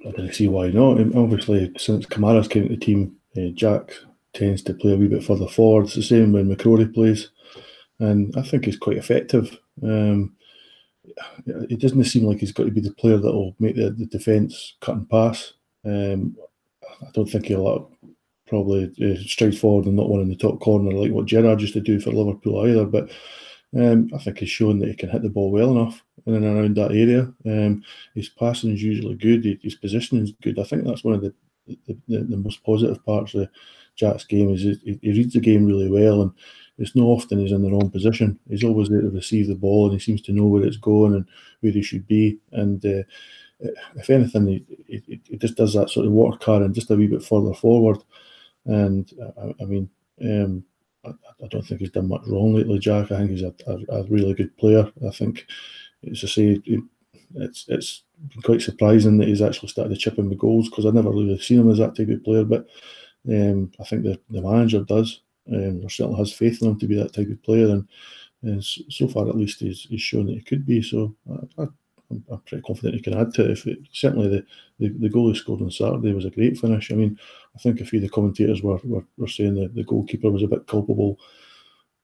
I 0.06 0.10
don't 0.10 0.34
see 0.34 0.48
why 0.48 0.68
not. 0.68 0.98
Obviously, 1.16 1.72
since 1.78 2.06
Kamara's 2.06 2.48
came 2.48 2.64
to 2.64 2.74
the 2.74 2.76
team, 2.76 3.16
uh, 3.36 3.50
Jack 3.54 3.92
tends 4.32 4.62
to 4.62 4.74
play 4.74 4.92
a 4.92 4.96
wee 4.96 5.08
bit 5.08 5.24
further 5.24 5.48
forward. 5.48 5.86
It's 5.86 5.94
the 5.94 6.02
same 6.02 6.32
when 6.32 6.54
McCrorie 6.54 6.92
plays, 6.92 7.30
and 7.98 8.34
I 8.36 8.42
think 8.42 8.64
he's 8.64 8.78
quite 8.78 8.98
effective. 8.98 9.58
Um, 9.82 10.34
it 11.46 11.80
doesn't 11.80 12.04
seem 12.04 12.24
like 12.24 12.38
he's 12.38 12.52
got 12.52 12.64
to 12.64 12.70
be 12.70 12.80
the 12.80 12.92
player 12.92 13.18
that 13.18 13.32
will 13.32 13.54
make 13.58 13.76
the, 13.76 13.90
the 13.90 14.06
defence 14.06 14.74
cut 14.80 14.96
and 14.96 15.08
pass. 15.08 15.52
Um, 15.84 16.36
I 17.02 17.10
don't 17.12 17.30
think 17.30 17.46
he'll 17.46 17.68
uh, 17.68 18.08
probably 18.46 18.92
uh, 19.02 19.22
straight 19.26 19.56
forward 19.56 19.86
and 19.86 19.96
not 19.96 20.08
one 20.08 20.20
in 20.20 20.28
the 20.28 20.36
top 20.36 20.60
corner 20.60 20.92
like 20.92 21.12
what 21.12 21.26
Gerrard 21.26 21.60
used 21.60 21.74
to 21.74 21.80
do 21.80 22.00
for 22.00 22.10
Liverpool 22.10 22.66
either. 22.66 22.84
But 22.84 23.10
um, 23.76 24.10
I 24.14 24.18
think 24.18 24.38
he's 24.38 24.50
shown 24.50 24.78
that 24.80 24.88
he 24.88 24.94
can 24.94 25.10
hit 25.10 25.22
the 25.22 25.28
ball 25.28 25.50
well 25.50 25.70
enough 25.70 26.02
in 26.26 26.34
and 26.34 26.44
around 26.44 26.76
that 26.76 26.92
area. 26.92 27.32
Um, 27.44 27.84
his 28.14 28.28
passing 28.28 28.72
is 28.72 28.82
usually 28.82 29.14
good. 29.14 29.60
His 29.62 29.74
positioning 29.74 30.24
is 30.24 30.32
good. 30.42 30.58
I 30.58 30.64
think 30.64 30.84
that's 30.84 31.04
one 31.04 31.14
of 31.14 31.22
the 31.22 31.34
the, 31.66 31.96
the, 32.08 32.18
the 32.18 32.36
most 32.36 32.62
positive 32.64 33.04
parts 33.04 33.34
of 33.34 33.48
Jack's 33.94 34.24
game 34.24 34.50
is 34.50 34.62
he, 34.62 34.98
he, 35.02 35.10
reads 35.10 35.34
the 35.34 35.40
game 35.40 35.66
really 35.66 35.90
well 35.90 36.22
and 36.22 36.32
it's 36.78 36.94
not 36.94 37.04
often 37.04 37.38
he's 37.38 37.52
in 37.52 37.62
the 37.62 37.70
wrong 37.70 37.90
position. 37.90 38.38
He's 38.48 38.64
always 38.64 38.88
there 38.88 39.00
to 39.00 39.10
receive 39.10 39.48
the 39.48 39.54
ball 39.54 39.86
and 39.86 39.94
he 39.94 39.98
seems 39.98 40.20
to 40.22 40.32
know 40.32 40.44
where 40.44 40.64
it's 40.64 40.76
going 40.76 41.14
and 41.14 41.26
where 41.60 41.72
he 41.72 41.82
should 41.82 42.06
be. 42.06 42.38
And 42.52 42.84
uh, 42.84 43.02
if 43.96 44.10
anything, 44.10 44.66
he, 44.86 45.20
just 45.38 45.56
does 45.56 45.72
that 45.74 45.90
sort 45.90 46.06
of 46.06 46.12
water 46.12 46.36
carrying 46.38 46.74
just 46.74 46.90
a 46.90 46.96
wee 46.96 47.06
bit 47.06 47.24
further 47.24 47.54
forward. 47.54 47.98
And 48.66 49.10
I, 49.38 49.54
I 49.62 49.64
mean, 49.64 49.88
um, 50.22 50.64
I, 51.04 51.10
I, 51.42 51.48
don't 51.48 51.66
think 51.66 51.80
he's 51.80 51.90
done 51.90 52.08
much 52.08 52.26
wrong 52.26 52.54
lately, 52.54 52.78
Jack. 52.78 53.10
I 53.10 53.18
think 53.18 53.30
he's 53.30 53.42
a, 53.42 53.54
a, 53.66 54.00
a 54.00 54.02
really 54.04 54.34
good 54.34 54.54
player. 54.58 54.90
I 55.06 55.10
think, 55.10 55.46
as 56.10 56.22
I 56.24 56.26
say, 56.26 56.62
it's 57.36 57.66
it's 57.68 58.02
quite 58.44 58.62
surprising 58.62 59.18
that 59.18 59.28
he's 59.28 59.42
actually 59.42 59.68
started 59.68 59.90
to 59.90 59.96
chip 59.96 60.18
in 60.18 60.28
the 60.28 60.36
goals 60.36 60.68
because 60.68 60.86
I've 60.86 60.94
never 60.94 61.10
really 61.10 61.38
seen 61.38 61.60
him 61.60 61.70
as 61.70 61.78
that 61.78 61.96
type 61.96 62.08
of 62.08 62.24
player. 62.24 62.44
But 62.44 62.66
um, 63.28 63.72
I 63.80 63.84
think 63.84 64.02
the, 64.04 64.18
the 64.30 64.42
manager 64.42 64.82
does. 64.82 65.20
Um, 65.52 65.82
or 65.84 65.88
certainly 65.88 66.18
has 66.18 66.32
faith 66.32 66.60
in 66.60 66.70
him 66.70 66.78
to 66.80 66.88
be 66.88 66.96
that 66.96 67.12
type 67.12 67.28
of 67.30 67.40
player, 67.44 67.68
and, 67.68 67.88
and 68.42 68.64
so 68.64 69.06
far 69.06 69.28
at 69.28 69.36
least 69.36 69.60
he's, 69.60 69.82
he's 69.82 70.02
shown 70.02 70.26
that 70.26 70.32
he 70.32 70.40
could 70.40 70.66
be. 70.66 70.82
So 70.82 71.14
I, 71.30 71.62
I 71.62 71.66
I'm, 72.10 72.24
I'm, 72.30 72.40
pretty 72.40 72.62
confident 72.62 72.94
he 72.94 73.02
can 73.02 73.18
add 73.18 73.34
to 73.34 73.44
it. 73.44 73.50
If 73.50 73.66
it, 73.66 73.78
certainly 73.92 74.28
the, 74.28 74.46
the, 74.78 74.88
the 74.98 75.08
goal 75.08 75.28
he 75.28 75.34
scored 75.34 75.62
on 75.62 75.70
Saturday 75.70 76.12
was 76.12 76.24
a 76.24 76.30
great 76.30 76.58
finish. 76.58 76.90
I 76.90 76.94
mean, 76.94 77.18
I 77.54 77.58
think 77.58 77.80
a 77.80 77.84
few 77.84 77.98
of 77.98 78.02
the 78.02 78.08
commentators 78.08 78.62
were, 78.62 78.78
were, 78.84 79.04
were 79.16 79.28
saying 79.28 79.54
that 79.56 79.74
the 79.74 79.84
goalkeeper 79.84 80.30
was 80.30 80.42
a 80.42 80.48
bit 80.48 80.66
culpable. 80.66 81.18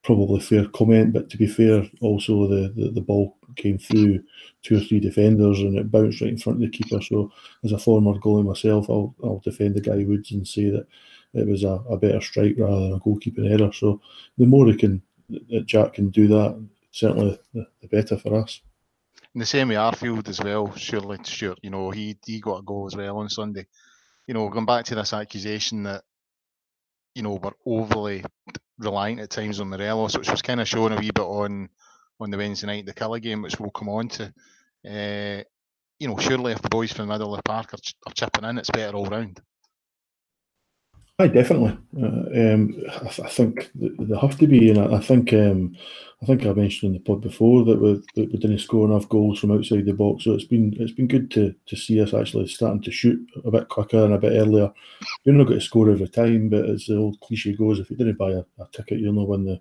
Probably 0.02 0.40
fair 0.40 0.66
comment, 0.68 1.12
but 1.12 1.30
to 1.30 1.36
be 1.36 1.46
fair, 1.46 1.84
also 2.00 2.48
the, 2.48 2.72
the, 2.74 2.90
the 2.90 3.00
ball 3.00 3.36
came 3.54 3.78
through 3.78 4.22
two 4.62 4.76
or 4.76 4.80
three 4.80 4.98
defenders 4.98 5.60
and 5.60 5.78
it 5.78 5.90
bounced 5.90 6.20
right 6.20 6.30
in 6.30 6.38
front 6.38 6.62
of 6.62 6.70
the 6.70 6.76
keeper. 6.76 7.00
So, 7.00 7.30
as 7.64 7.72
a 7.72 7.78
former 7.78 8.14
goalie 8.14 8.44
myself, 8.44 8.90
I'll, 8.90 9.14
I'll 9.22 9.42
defend 9.44 9.74
the 9.74 9.80
guy 9.80 10.04
Woods 10.04 10.32
and 10.32 10.46
say 10.46 10.70
that 10.70 10.86
it 11.34 11.46
was 11.46 11.62
a, 11.62 11.82
a 11.88 11.96
better 11.96 12.20
strike 12.20 12.56
rather 12.58 12.80
than 12.80 12.92
a 12.94 13.00
goalkeeping 13.00 13.50
error. 13.50 13.72
So, 13.72 14.00
the 14.38 14.46
more 14.46 14.66
he 14.66 14.76
can, 14.76 15.02
that 15.28 15.66
Jack 15.66 15.94
can 15.94 16.10
do 16.10 16.26
that, 16.28 16.66
certainly 16.90 17.38
the, 17.54 17.66
the 17.80 17.88
better 17.88 18.18
for 18.18 18.34
us. 18.34 18.60
In 19.34 19.38
the 19.38 19.46
same 19.46 19.68
way, 19.68 19.76
Arfield 19.76 20.28
as 20.28 20.42
well, 20.42 20.74
surely, 20.74 21.18
sure, 21.24 21.56
you 21.62 21.70
know, 21.70 21.90
he 21.90 22.18
he 22.26 22.40
got 22.40 22.58
a 22.58 22.62
goal 22.62 22.86
as 22.86 22.96
well 22.96 23.18
on 23.18 23.30
Sunday. 23.30 23.66
You 24.26 24.34
know, 24.34 24.48
going 24.48 24.66
back 24.66 24.84
to 24.86 24.94
this 24.94 25.12
accusation 25.12 25.84
that, 25.84 26.04
you 27.14 27.22
know, 27.22 27.34
we're 27.34 27.52
overly 27.64 28.24
reliant 28.82 29.20
at 29.20 29.30
times 29.30 29.60
on 29.60 29.70
Morelos, 29.70 30.16
which 30.16 30.30
was 30.30 30.42
kind 30.42 30.60
of 30.60 30.68
shown 30.68 30.92
a 30.92 30.96
wee 30.96 31.10
bit 31.10 31.22
on 31.22 31.68
on 32.20 32.30
the 32.30 32.36
Wednesday 32.36 32.66
night 32.66 32.86
the 32.86 32.94
Killer 32.94 33.18
game, 33.18 33.42
which 33.42 33.58
we'll 33.58 33.70
come 33.70 33.88
on 33.88 34.08
to. 34.08 34.32
Uh, 34.88 35.42
you 35.98 36.08
know, 36.08 36.18
surely 36.18 36.52
if 36.52 36.62
the 36.62 36.68
boys 36.68 36.92
from 36.92 37.06
the 37.06 37.12
middle 37.12 37.34
of 37.34 37.38
the 37.38 37.42
park 37.42 37.74
are, 37.74 37.78
ch- 37.78 37.94
are 38.06 38.12
chipping 38.12 38.44
in, 38.44 38.58
it's 38.58 38.70
better 38.70 38.96
all 38.96 39.06
round. 39.06 39.40
I 41.18 41.28
definitely. 41.28 41.78
Uh, 41.96 42.54
um, 42.54 42.74
I, 42.90 43.08
th- 43.08 43.20
I, 43.20 43.28
think 43.28 43.70
they 43.74 44.18
have 44.18 44.38
to 44.38 44.46
be, 44.46 44.70
and 44.70 44.78
I, 44.78 44.96
I 44.96 45.00
think 45.00 45.32
um, 45.32 45.76
I 46.22 46.26
think 46.26 46.46
I 46.46 46.52
mentioned 46.52 46.88
in 46.88 46.92
the 46.94 47.00
pod 47.00 47.20
before 47.20 47.64
that 47.64 47.80
we, 47.80 47.94
that 48.14 48.32
we 48.32 48.38
didn't 48.38 48.58
score 48.58 48.86
enough 48.86 49.08
goals 49.08 49.38
from 49.38 49.52
outside 49.52 49.84
the 49.84 49.92
box. 49.92 50.24
So 50.24 50.32
it's 50.32 50.44
been 50.44 50.74
it's 50.80 50.92
been 50.92 51.08
good 51.08 51.30
to, 51.32 51.54
to 51.66 51.76
see 51.76 52.00
us 52.00 52.14
actually 52.14 52.48
starting 52.48 52.82
to 52.82 52.90
shoot 52.90 53.20
a 53.44 53.50
bit 53.50 53.68
quicker 53.68 54.04
and 54.04 54.14
a 54.14 54.18
bit 54.18 54.32
earlier. 54.32 54.72
You're 55.24 55.34
not 55.34 55.48
going 55.48 55.60
to 55.60 55.64
score 55.64 55.90
every 55.90 56.08
time, 56.08 56.48
but 56.48 56.68
as 56.68 56.86
the 56.86 56.96
old 56.96 57.20
cliche 57.20 57.54
goes, 57.54 57.78
if 57.78 57.90
you 57.90 57.96
didn't 57.96 58.18
buy 58.18 58.30
a, 58.30 58.44
a 58.58 58.68
ticket, 58.72 58.98
you'll 58.98 59.12
not 59.12 59.28
win 59.28 59.44
the, 59.44 59.60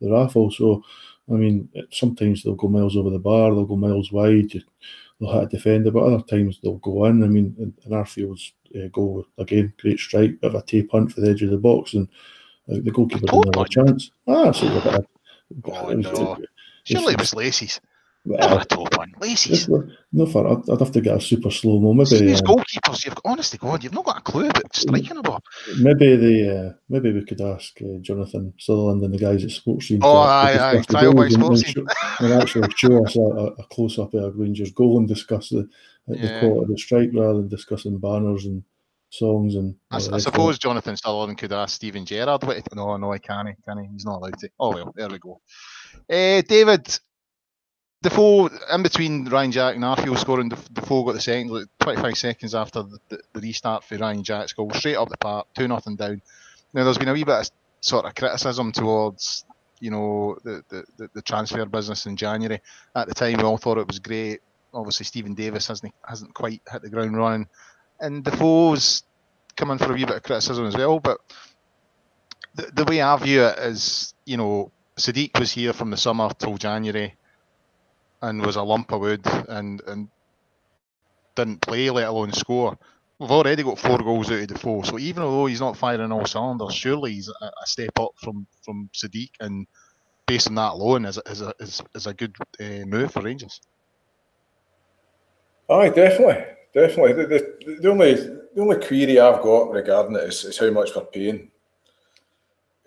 the 0.00 0.10
raffle. 0.12 0.50
So 0.50 0.84
I 1.30 1.34
mean, 1.34 1.68
sometimes 1.90 2.42
they'll 2.42 2.54
go 2.54 2.68
miles 2.68 2.96
over 2.96 3.10
the 3.10 3.18
bar, 3.18 3.50
they'll 3.50 3.64
go 3.64 3.76
miles 3.76 4.12
wide, 4.12 4.50
they'll 5.18 5.32
hit 5.32 5.44
a 5.44 5.46
defender, 5.46 5.90
but 5.90 6.04
other 6.04 6.22
times 6.22 6.58
they'll 6.62 6.78
go 6.78 7.04
in. 7.06 7.22
I 7.22 7.26
mean, 7.26 7.54
in, 7.58 7.74
in 7.84 7.92
Arfield's 7.92 8.52
uh, 8.76 8.88
goal 8.92 9.26
again, 9.38 9.72
great 9.80 9.98
strike, 9.98 10.40
bit 10.40 10.54
of 10.54 10.54
a 10.54 10.62
tape 10.62 10.90
hunt 10.92 11.12
for 11.12 11.20
the 11.20 11.30
edge 11.30 11.42
of 11.42 11.50
the 11.50 11.58
box, 11.58 11.94
and 11.94 12.08
uh, 12.70 12.76
the 12.82 12.90
goalkeeper 12.90 13.26
didn't 13.26 13.56
have 13.56 13.66
a 13.66 13.68
chance. 13.68 14.10
Ah, 14.26 14.52
so 14.52 14.66
oh, 15.64 15.92
no. 15.92 16.38
Surely 16.84 17.14
it 17.14 17.20
was 17.20 17.34
Lacey's. 17.34 17.80
Well, 18.24 18.58
a 18.58 18.64
top 18.64 18.96
one. 18.96 19.12
Laces. 19.20 19.68
No, 19.68 20.26
for 20.26 20.46
I'd, 20.46 20.70
I'd, 20.70 20.78
have 20.78 20.92
to 20.92 21.00
get 21.00 21.16
a 21.16 21.20
super 21.20 21.50
slow 21.50 21.80
mo. 21.80 21.92
Maybe 21.92 22.20
these 22.20 22.40
um, 22.40 22.46
goalkeepers, 22.46 23.04
you've 23.04 23.18
honestly 23.24 23.58
God, 23.58 23.82
you've 23.82 23.94
not 23.94 24.04
got 24.04 24.18
a 24.18 24.20
clue 24.20 24.48
about 24.48 24.76
striking 24.76 25.16
a 25.16 25.22
ball. 25.22 25.42
Maybe 25.80 26.14
the 26.16 26.56
uh, 26.56 26.72
maybe 26.88 27.12
we 27.12 27.24
could 27.24 27.40
ask 27.40 27.80
uh, 27.82 27.98
Jonathan 28.00 28.54
Sutherland 28.58 29.02
and 29.02 29.12
the 29.12 29.18
guys 29.18 29.42
at 29.42 29.50
Sportscene. 29.50 30.00
Oh, 30.02 30.18
aye, 30.18 30.56
aye, 30.56 30.82
trial 30.82 31.14
by 31.14 31.28
Sportscene, 31.28 31.84
and, 32.20 32.32
actually 32.40 32.68
show 32.76 33.04
us 33.04 33.16
a, 33.16 33.20
a 33.20 33.66
close 33.72 33.98
up 33.98 34.14
of 34.14 34.36
Rangers 34.36 34.70
goal 34.70 34.98
and 34.98 35.08
discuss 35.08 35.48
the 35.48 35.68
yeah. 36.06 36.22
the 36.22 36.40
quality 36.40 36.62
of 36.62 36.68
the 36.68 36.78
strike 36.78 37.10
rather 37.12 37.38
than 37.38 37.48
discussing 37.48 37.98
banners 37.98 38.44
and 38.46 38.62
songs 39.10 39.56
and. 39.56 39.74
I, 39.90 39.96
I 39.96 40.18
suppose 40.18 40.58
Jonathan 40.58 40.96
Sutherland 40.96 41.38
could 41.38 41.52
ask 41.52 41.74
Steven 41.74 42.06
Gerrard. 42.06 42.42
No, 42.74 42.96
no, 42.96 43.12
I 43.12 43.18
can't. 43.18 43.48
Can 43.64 43.78
he? 43.78 43.88
He's 43.92 44.04
not 44.04 44.18
allowed 44.18 44.38
to. 44.38 44.50
Oh 44.60 44.72
well, 44.74 44.92
there 44.96 45.08
we 45.08 45.18
go. 45.18 45.40
Uh, 46.08 46.42
David, 46.42 46.98
Defoe, 48.02 48.50
in 48.72 48.82
between 48.82 49.24
Ryan 49.26 49.52
Jack 49.52 49.74
and 49.76 49.84
Arfield 49.84 50.18
scoring, 50.18 50.48
the 50.48 50.56
Defoe 50.72 51.04
got 51.04 51.12
the 51.12 51.20
second, 51.20 51.50
like 51.50 51.66
25 51.78 52.18
seconds 52.18 52.54
after 52.54 52.82
the, 52.82 52.98
the, 53.32 53.40
restart 53.40 53.84
for 53.84 53.96
Ryan 53.96 54.24
Jack's 54.24 54.52
goal, 54.52 54.72
straight 54.72 54.96
up 54.96 55.08
the 55.08 55.16
park, 55.16 55.46
2 55.54 55.68
nothing 55.68 55.94
down. 55.94 56.20
Now, 56.74 56.82
there's 56.82 56.98
been 56.98 57.08
a 57.08 57.12
wee 57.12 57.22
bit 57.22 57.34
of 57.34 57.50
sort 57.80 58.04
of 58.04 58.14
criticism 58.16 58.72
towards, 58.72 59.44
you 59.78 59.92
know, 59.92 60.36
the, 60.42 60.64
the, 60.68 61.08
the 61.14 61.22
transfer 61.22 61.64
business 61.64 62.06
in 62.06 62.16
January. 62.16 62.60
At 62.96 63.06
the 63.06 63.14
time, 63.14 63.38
we 63.38 63.44
all 63.44 63.58
thought 63.58 63.78
it 63.78 63.86
was 63.86 64.00
great. 64.00 64.40
Obviously, 64.74 65.04
Steven 65.04 65.34
Davis 65.34 65.68
hasn't 65.68 65.94
hasn't 66.08 66.34
quite 66.34 66.62
hit 66.70 66.82
the 66.82 66.90
ground 66.90 67.16
running. 67.16 67.46
And 68.00 68.24
Defoe's 68.24 69.04
coming 69.54 69.78
for 69.78 69.92
a 69.92 69.94
wee 69.94 70.06
bit 70.06 70.16
of 70.16 70.22
criticism 70.22 70.66
as 70.66 70.76
well. 70.76 70.98
But 70.98 71.18
the, 72.54 72.70
the 72.72 72.84
way 72.84 73.00
I 73.00 73.16
view 73.18 73.42
it 73.44 73.58
is, 73.58 74.14
you 74.24 74.38
know, 74.38 74.72
Sadiq 74.96 75.38
was 75.38 75.52
here 75.52 75.72
from 75.72 75.90
the 75.90 75.96
summer 75.96 76.30
till 76.38 76.56
January 76.56 77.14
and 78.22 78.44
was 78.44 78.56
a 78.56 78.62
lump 78.62 78.92
of 78.92 79.00
wood 79.00 79.26
and, 79.48 79.82
and 79.86 80.08
didn't 81.34 81.60
play, 81.60 81.90
let 81.90 82.08
alone 82.08 82.32
score. 82.32 82.78
We've 83.18 83.30
already 83.30 83.62
got 83.62 83.78
four 83.78 83.98
goals 83.98 84.30
out 84.30 84.40
of 84.40 84.48
the 84.48 84.58
four, 84.58 84.84
so 84.84 84.98
even 84.98 85.22
though 85.22 85.46
he's 85.46 85.60
not 85.60 85.76
firing 85.76 86.10
all 86.10 86.26
cylinders, 86.26 86.74
surely 86.74 87.12
he's 87.12 87.28
a, 87.28 87.44
a 87.44 87.66
step 87.66 87.98
up 88.00 88.12
from, 88.16 88.46
from 88.64 88.90
Sadiq, 88.92 89.30
and 89.40 89.66
based 90.26 90.48
on 90.48 90.56
that 90.56 90.72
alone, 90.72 91.04
is, 91.04 91.20
is, 91.26 91.42
a, 91.42 91.52
is, 91.60 91.82
is 91.94 92.06
a 92.06 92.14
good 92.14 92.34
uh, 92.60 92.84
move 92.86 93.12
for 93.12 93.22
Rangers. 93.22 93.60
Aye, 95.70 95.90
definitely, 95.90 96.44
definitely. 96.74 97.12
The, 97.12 97.26
the, 97.26 97.76
the, 97.80 97.90
only 97.90 98.14
the 98.14 98.60
only 98.60 98.84
query 98.84 99.20
I've 99.20 99.42
got 99.42 99.70
regarding 99.70 100.16
it 100.16 100.24
is, 100.24 100.44
is 100.44 100.58
how 100.58 100.70
much 100.70 100.90
we're 100.94 101.04
paying 101.04 101.50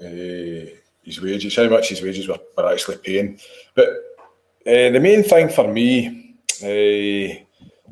uh, 0.02 0.76
his 1.04 1.22
wages, 1.22 1.56
how 1.56 1.70
much 1.70 1.90
his 1.90 2.02
wages 2.02 2.28
we're, 2.28 2.38
we're 2.58 2.74
actually 2.74 2.98
paying. 2.98 3.40
But 3.74 3.88
uh, 4.68 4.90
the 4.90 5.00
main 5.00 5.24
thing 5.24 5.50
for 5.50 5.68
me, 5.72 6.36
uh, 6.64 7.42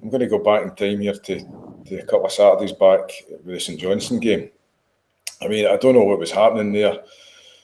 I'm 0.02 0.10
going 0.10 0.20
to 0.22 0.28
go 0.28 0.40
back 0.40 0.64
in 0.64 0.76
time 0.76 1.02
here 1.02 1.14
to, 1.14 1.40
to 1.86 2.00
a 2.00 2.06
couple 2.06 2.26
of 2.26 2.32
Saturdays 2.32 2.72
back 2.72 3.12
with 3.30 3.56
the 3.56 3.60
St 3.60 3.80
Johnstone 3.80 4.20
game. 4.20 4.50
I 5.42 5.48
mean, 5.48 5.68
I 5.68 5.78
don't 5.78 5.94
know 5.94 6.04
what 6.04 6.20
was 6.20 6.32
happening 6.32 6.72
there. 6.72 7.00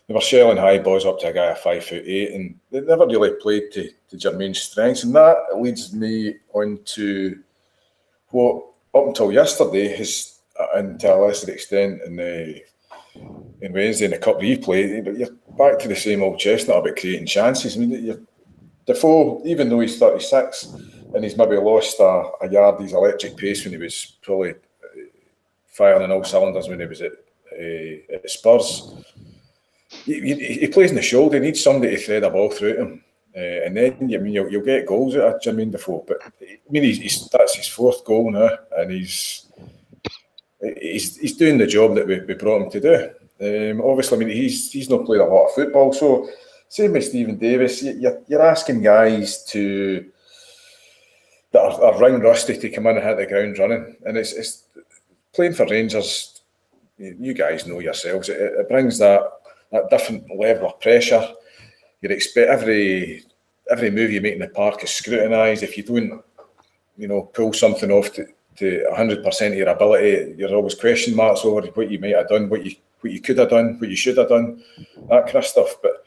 They 0.08 0.14
were 0.14 0.22
shelling 0.22 0.58
high 0.58 0.80
balls 0.80 1.06
up 1.06 1.20
to 1.20 1.28
a 1.28 1.34
guy 1.34 1.46
of 1.52 1.60
five 1.60 1.84
foot 1.84 2.04
eight, 2.06 2.34
and 2.34 2.60
they 2.72 2.82
never 2.82 3.06
really 3.06 3.32
played 3.42 3.72
to, 3.74 3.90
to 4.10 4.18
Jermaine's 4.18 4.62
strengths. 4.62 5.04
And 5.04 5.16
that 5.16 5.38
leads 5.56 5.94
me 5.94 6.36
on 6.54 6.80
to 6.86 7.40
what, 8.30 8.66
up 8.96 9.08
until 9.08 9.32
yesterday, 9.32 9.96
has, 9.96 10.40
and 10.76 11.00
to 11.00 11.14
a 11.14 11.16
lesser 11.16 11.52
extent, 11.52 12.02
in 12.06 12.16
the 12.16 12.62
in 13.62 13.74
Wednesday 13.74 14.06
in 14.06 14.12
the 14.12 14.18
cup 14.18 14.40
replay, 14.40 15.04
but 15.04 15.18
you're 15.18 15.30
back 15.58 15.80
to 15.80 15.88
the 15.88 15.96
same 15.96 16.24
old 16.24 16.40
chestnut 16.40 16.78
about 16.78 16.96
creating 16.96 17.26
chances. 17.26 17.76
I 17.76 17.80
mean, 17.80 18.04
you're 18.04 18.22
Defoe, 18.90 19.44
even 19.46 19.70
though 19.70 19.82
he's 19.82 20.00
36 20.00 20.74
and 21.14 21.24
he's 21.24 21.38
maybe 21.38 21.58
lost 21.58 22.00
a, 22.00 22.32
a 22.42 22.50
yard, 22.50 22.82
his 22.82 22.94
electric 22.94 23.38
pace 23.38 23.64
when 23.64 23.74
he 23.74 23.78
was 23.78 24.18
probably 24.24 24.52
uh, 24.52 24.56
firing 25.68 26.02
on 26.02 26.12
all 26.12 26.24
cylinders 26.24 26.68
when 26.68 26.80
he 26.80 26.88
was 26.88 27.04
at, 27.04 27.12
uh, 27.54 28.16
at 28.16 28.28
Spurs. 28.28 28.92
He, 30.06 30.20
he, 30.22 30.34
he, 30.62 30.68
plays 30.68 30.90
in 30.90 30.96
the 30.96 31.04
shoulder. 31.04 31.38
He 31.38 31.44
needs 31.44 31.64
somebody 31.64 31.96
to 31.96 32.02
thread 32.02 32.24
a 32.24 32.32
ball 32.32 32.50
through 32.50 32.78
him. 32.78 33.04
Uh, 33.38 33.66
and 33.66 33.78
then 33.78 33.94
I 34.02 34.18
mean 34.18 34.34
you'll, 34.34 34.50
you'll, 34.50 34.66
get 34.66 34.88
goals 34.88 35.16
out 35.16 35.36
of 35.36 35.42
Jermaine 35.42 35.72
Defoe. 35.72 36.04
But 36.08 36.18
I 36.26 36.32
mean 36.72 36.82
he's, 36.82 36.98
he's, 36.98 37.30
that's 37.30 37.56
his 37.56 37.68
fourth 37.68 38.04
goal 38.04 38.32
now, 38.32 38.50
and 38.76 38.90
he's 38.90 39.46
he's, 40.82 41.18
he's 41.18 41.38
doing 41.38 41.60
the 41.60 41.68
job 41.68 41.94
that 41.94 42.08
we, 42.08 42.22
we 42.22 42.34
brought 42.34 42.64
him 42.64 42.72
to 42.72 42.80
do. 42.80 42.96
Um, 43.42 43.82
obviously, 43.82 44.18
I 44.18 44.20
mean 44.20 44.36
he's 44.36 44.72
he's 44.72 44.90
not 44.90 45.06
played 45.06 45.22
a 45.22 45.26
lot 45.26 45.46
of 45.46 45.54
football, 45.54 45.94
so 45.94 46.28
same 46.70 46.94
with 46.94 47.06
Steven 47.06 47.38
Davis, 47.38 47.82
you're, 47.82 48.22
you're 48.28 48.46
asking 48.46 48.84
guys 48.84 49.44
to 49.46 50.06
that 51.52 51.62
are, 51.62 51.84
are 51.84 52.20
rusty 52.20 52.58
to 52.58 52.70
come 52.70 52.86
in 52.86 52.98
and 52.98 53.06
hit 53.06 53.18
the 53.18 53.26
ground 53.26 53.58
running, 53.58 53.96
and 54.06 54.16
it's, 54.16 54.34
it's 54.34 54.64
playing 55.34 55.54
for 55.54 55.66
Rangers. 55.66 56.42
You 56.98 57.34
guys 57.34 57.66
know 57.66 57.80
yourselves. 57.80 58.30
It, 58.30 58.40
it 58.40 58.70
brings 58.70 59.00
that 59.00 59.22
that 59.72 59.90
different 59.90 60.26
level 60.38 60.68
of 60.68 60.80
pressure. 60.80 61.28
You 62.02 62.10
expect 62.10 62.50
every 62.50 63.24
every 63.72 63.90
move 63.90 64.12
you 64.12 64.22
make 64.22 64.34
in 64.34 64.40
the 64.40 64.50
park 64.50 64.84
is 64.84 64.92
scrutinised. 64.92 65.64
If 65.64 65.76
you 65.76 65.84
don't, 65.84 66.24
you 66.98 67.08
know, 67.08 67.24
pull 67.24 67.54
something 67.54 67.92
off 67.92 68.14
to 68.14 68.28
to 68.58 68.86
100% 68.92 69.48
of 69.48 69.54
your 69.56 69.70
ability, 69.70 70.36
you're 70.38 70.54
always 70.54 70.76
question 70.76 71.16
marks 71.16 71.46
over 71.46 71.62
what 71.62 71.90
you 71.90 71.98
might 71.98 72.16
have 72.16 72.28
done, 72.28 72.50
what 72.50 72.64
you 72.64 72.76
what 73.00 73.14
you 73.14 73.22
could 73.22 73.38
have 73.40 73.50
done, 73.50 73.80
what 73.80 73.90
you 73.90 73.96
should 73.96 74.18
have 74.18 74.30
done, 74.30 74.62
that 75.10 75.26
kind 75.26 75.38
of 75.38 75.46
stuff. 75.46 75.76
But 75.82 76.04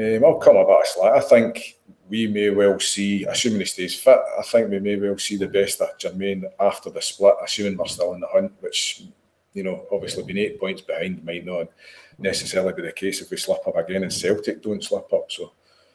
um, 0.00 0.24
I'll 0.24 0.38
come 0.38 0.56
slack. 0.84 1.12
I 1.12 1.20
think 1.20 1.78
we 2.08 2.26
may 2.26 2.50
well 2.50 2.78
see, 2.80 3.24
assuming 3.24 3.60
he 3.60 3.66
stays 3.66 3.94
fit, 3.94 4.18
I 4.38 4.42
think 4.42 4.70
we 4.70 4.80
may 4.80 4.96
well 4.96 5.16
see 5.18 5.36
the 5.36 5.46
best 5.46 5.80
of 5.80 5.96
Jermaine 5.98 6.44
after 6.58 6.90
the 6.90 7.00
split, 7.00 7.34
assuming 7.42 7.76
we're 7.76 7.86
still 7.86 8.14
in 8.14 8.20
the 8.20 8.26
hunt, 8.26 8.52
which, 8.60 9.04
you 9.54 9.62
know, 9.62 9.86
obviously 9.92 10.24
being 10.24 10.38
eight 10.38 10.58
points 10.58 10.82
behind 10.82 11.24
might 11.24 11.46
not 11.46 11.68
necessarily 12.18 12.72
be 12.72 12.82
the 12.82 12.92
case 12.92 13.20
if 13.20 13.30
we 13.30 13.36
slip 13.36 13.66
up 13.66 13.76
again 13.76 14.02
and 14.02 14.12
Celtic 14.12 14.62
don't 14.62 14.82
slip 14.82 15.12
up. 15.12 15.30
So, 15.30 15.52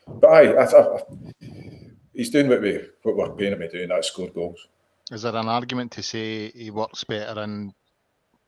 but 0.07 0.29
aye, 0.29 0.53
I, 0.53 0.63
I, 0.63 0.95
I, 0.95 0.99
he's 2.13 2.29
doing 2.29 2.47
what, 2.47 2.61
we, 2.61 2.79
what 3.03 3.17
we're 3.17 3.35
paying 3.35 3.53
him 3.53 3.59
to 3.59 3.69
do, 3.69 3.81
and 3.81 3.91
that's 3.91 4.07
score 4.07 4.29
goals. 4.29 4.67
Is 5.11 5.21
there 5.21 5.35
an 5.35 5.49
argument 5.49 5.91
to 5.93 6.03
say 6.03 6.49
he 6.51 6.71
works 6.71 7.03
better 7.03 7.43
in, 7.43 7.73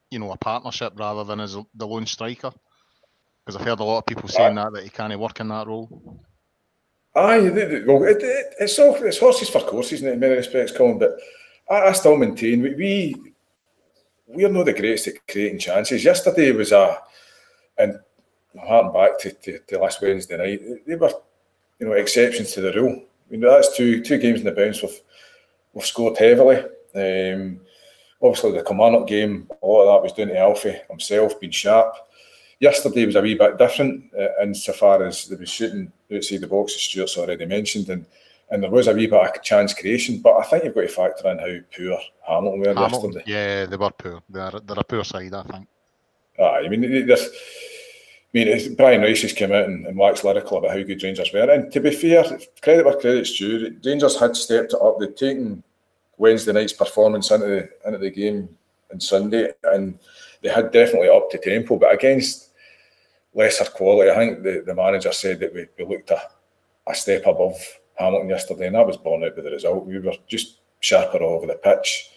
you 0.10 0.20
know, 0.20 0.32
a 0.32 0.38
partnership 0.38 0.94
rather 0.96 1.24
than 1.24 1.40
as 1.40 1.58
the 1.76 1.88
lone 1.88 2.06
striker? 2.06 2.52
Because 3.48 3.62
I've 3.62 3.66
heard 3.66 3.80
a 3.80 3.84
lot 3.86 4.00
of 4.00 4.06
people 4.06 4.28
saying 4.28 4.56
that 4.56 4.74
that 4.74 4.84
he 4.84 4.90
can't 4.90 5.18
work 5.18 5.40
in 5.40 5.48
that 5.48 5.68
role. 5.68 6.20
Aye, 7.16 7.40
well, 7.88 8.04
it, 8.04 8.22
it, 8.22 8.56
it's 8.60 8.78
all 8.78 8.94
it's 8.96 9.20
horses 9.20 9.50
for 9.50 9.62
courses 9.62 10.04
in 10.04 10.20
many 10.20 10.36
respects, 10.36 10.76
Colin. 10.76 11.00
But 11.00 11.18
I, 11.70 11.84
I 11.84 11.92
still 11.94 12.18
maintain 12.18 12.62
we, 12.62 12.76
we 12.76 13.16
we 14.28 14.44
are 14.44 14.50
not 14.50 14.66
the 14.66 14.74
greatest 14.74 15.08
at 15.08 15.26
creating 15.30 15.60
chances. 15.60 16.04
Yesterday 16.04 16.52
was 16.52 16.74
a 16.74 16.98
and 17.78 17.98
harking 18.60 18.92
back 18.92 19.18
to, 19.20 19.32
to, 19.32 19.60
to, 19.60 19.80
last 19.80 20.02
Wednesday 20.02 20.36
night, 20.36 20.86
they 20.86 20.96
were 20.96 21.14
you 21.80 21.88
know 21.88 21.94
exceptions 21.94 22.52
to 22.52 22.60
the 22.60 22.74
rule. 22.74 23.02
I 23.02 23.32
mean, 23.32 23.40
that's 23.40 23.78
two 23.78 24.04
two 24.04 24.18
games 24.18 24.40
in 24.40 24.46
the 24.46 24.52
bounce. 24.52 24.82
We've 24.82 25.00
we've 25.72 25.86
scored 25.86 26.18
heavily. 26.18 26.58
Um, 26.94 27.62
obviously, 28.22 28.52
the 28.52 28.64
Kilmarnock 28.66 29.08
game, 29.08 29.50
a 29.64 29.66
lot 29.66 29.84
of 29.84 29.88
that 29.88 30.04
was 30.04 30.12
down 30.12 30.28
to 30.28 30.38
Alfie 30.38 30.82
himself 30.90 31.40
being 31.40 31.54
sharp. 31.54 31.96
Yesterday 32.60 33.06
was 33.06 33.16
a 33.16 33.22
wee 33.22 33.36
bit 33.36 33.58
different 33.58 34.12
uh, 34.20 34.42
insofar 34.42 35.04
as 35.04 35.28
they 35.28 35.36
were 35.36 35.46
shooting 35.46 35.92
outside 36.14 36.42
the 36.42 36.48
box, 36.48 36.74
as 36.76 36.82
Stuart's 36.82 37.18
already 37.18 37.46
mentioned, 37.46 37.90
and 37.90 38.06
and 38.50 38.64
there 38.64 38.72
was 38.72 38.88
a 38.88 38.94
wee 38.94 39.08
bit 39.08 39.38
of 39.38 39.44
chance 39.44 39.74
creation. 39.74 40.20
But 40.22 40.38
I 40.38 40.44
think 40.44 40.64
you've 40.64 40.76
got 40.76 40.82
to 40.82 40.88
factor 40.88 41.30
in 41.30 41.38
how 41.38 41.58
poor 41.76 42.00
Hamilton 42.28 42.60
were 42.60 42.74
Hamilton, 42.74 43.12
yesterday. 43.12 43.24
Yeah, 43.26 43.66
they 43.66 43.78
were 43.78 43.92
poor. 43.92 44.22
They're, 44.30 44.60
they're 44.66 44.80
a 44.80 44.84
poor 44.84 45.04
side, 45.04 45.34
I 45.34 45.44
think. 45.44 45.68
Ah, 46.40 46.56
I 46.56 46.70
mean, 46.70 46.82
there's, 47.06 47.24
I 47.24 47.30
mean, 48.34 48.76
Brian 48.76 49.02
Rice 49.02 49.24
has 49.24 49.34
come 49.34 49.52
out 49.52 49.66
and, 49.66 49.86
and 49.86 49.98
waxed 49.98 50.24
lyrical 50.24 50.60
about 50.60 50.72
how 50.72 50.84
good 50.84 51.04
Rangers 51.04 51.34
were. 51.34 51.52
And 51.52 51.72
to 51.74 51.80
be 51.80 51.92
fair, 51.92 52.24
credit 52.62 52.86
where 52.86 52.98
credit's 52.98 53.38
due, 53.38 53.78
Rangers 53.84 54.20
had 54.20 54.36
stepped 54.36 54.74
it 54.74 54.82
up. 54.82 54.98
They'd 55.00 55.18
taken 55.18 55.64
Wednesday 56.18 56.54
night's 56.54 56.74
performance 56.74 57.32
into 57.32 57.48
the, 57.48 57.70
into 57.86 57.98
the 58.00 58.12
game 58.12 58.50
on 58.94 59.00
Sunday, 59.00 59.52
and 59.64 60.00
they 60.42 60.50
had 60.50 60.72
definitely 60.72 61.10
upped 61.10 61.34
the 61.34 61.38
tempo. 61.40 61.78
But 61.78 61.94
against 61.94 62.47
lesser 63.38 63.66
quality, 63.66 64.10
I 64.10 64.16
think 64.16 64.44
the, 64.44 64.64
the 64.66 64.76
manager 64.76 65.12
said 65.14 65.40
that 65.40 65.54
we, 65.54 65.68
we 65.78 65.86
looked 65.86 66.10
a, 66.10 66.22
a 66.88 66.96
step 66.96 67.26
above 67.26 67.58
Hamilton 67.96 68.30
yesterday, 68.30 68.68
and 68.68 68.76
that 68.76 68.88
was 68.88 68.98
borne 68.98 69.24
out 69.24 69.36
by 69.36 69.44
the 69.44 69.52
result. 69.52 69.86
We 69.86 70.00
were 70.00 70.14
just 70.28 70.60
sharper 70.80 71.20
all 71.20 71.38
over 71.38 71.48
the 71.48 71.56
pitch. 71.56 72.12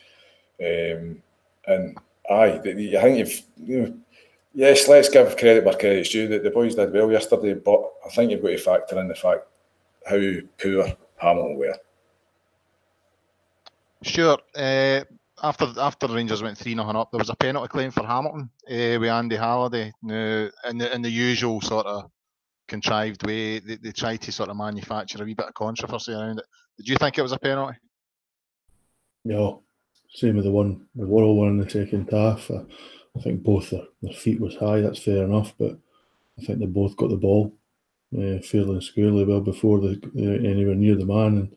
Um, 0.61 1.23
and 1.67 1.99
aye, 2.31 2.55
I 2.55 2.59
think 2.59 2.79
you've, 3.19 3.43
you 3.65 3.81
know, 3.81 3.95
yes, 4.55 4.89
let's 4.89 5.09
give 5.09 5.37
credit 5.37 5.65
where 5.65 5.75
credit's 5.75 6.11
due. 6.11 6.29
That 6.29 6.43
the 6.43 6.51
boys 6.51 6.75
did 6.75 6.93
well 6.93 7.11
yesterday, 7.11 7.55
but 7.55 7.93
I 8.05 8.09
think 8.11 8.31
you've 8.31 8.43
got 8.43 8.49
to 8.49 8.59
factor 8.59 8.99
in 8.99 9.09
the 9.09 9.15
fact 9.15 9.47
how 10.07 10.19
poor 10.61 10.97
Hamilton 11.17 11.57
were. 11.57 11.77
Sure. 14.03 14.39
Uh, 14.55 15.05
after 15.43 15.73
after 15.79 16.07
the 16.07 16.15
Rangers 16.15 16.43
went 16.43 16.59
three 16.59 16.75
0 16.75 16.87
up, 16.89 17.11
there 17.11 17.19
was 17.19 17.31
a 17.31 17.37
penalty 17.37 17.69
claim 17.69 17.91
for 17.91 18.07
Hamilton 18.07 18.51
uh, 18.69 18.99
with 19.01 19.11
Andy 19.11 19.37
Halliday. 19.37 19.93
Now, 20.03 20.49
in 20.69 20.79
the 20.79 20.95
in 20.95 21.03
the 21.03 21.11
usual 21.11 21.61
sort 21.61 21.87
of 21.87 22.11
contrived 22.69 23.27
way, 23.27 23.59
they, 23.59 23.77
they 23.77 23.93
tried 23.93 24.23
to 24.23 24.33
sort 24.33 24.51
of 24.51 24.57
manufacture 24.57 25.23
a 25.23 25.27
wee 25.27 25.35
bit 25.35 25.49
of 25.49 25.55
controversy 25.55 26.13
around 26.13 26.39
it. 26.39 26.47
Did 26.79 26.89
you 26.89 26.97
think 26.97 27.19
it 27.19 27.23
was 27.23 27.33
a 27.33 27.39
penalty? 27.39 27.79
No, 29.25 29.63
same 30.15 30.37
with 30.37 30.45
the 30.45 30.51
one, 30.51 30.87
the 30.95 31.07
Worrall 31.07 31.37
one 31.37 31.49
in 31.49 31.59
the 31.59 31.69
second 31.69 32.09
half. 32.11 32.51
I, 32.51 32.65
I 33.17 33.21
think 33.21 33.43
both 33.43 33.71
their, 33.71 33.83
their 34.03 34.13
feet 34.13 34.41
was 34.41 34.57
high. 34.57 34.81
That's 34.81 35.03
fair 35.03 35.25
enough, 35.25 35.53
but 35.59 35.79
I 36.39 36.45
think 36.45 36.59
they 36.59 36.67
both 36.67 36.97
got 36.97 37.11
the 37.11 37.17
ball 37.17 37.55
uh, 38.15 38.39
fairly 38.43 38.73
and 38.73 38.83
squarely 38.83 39.25
well 39.25 39.41
before 39.41 39.81
they 39.81 39.99
uh, 40.17 40.49
anywhere 40.49 40.75
near 40.75 40.97
the 40.97 41.05
man, 41.05 41.39
and 41.39 41.57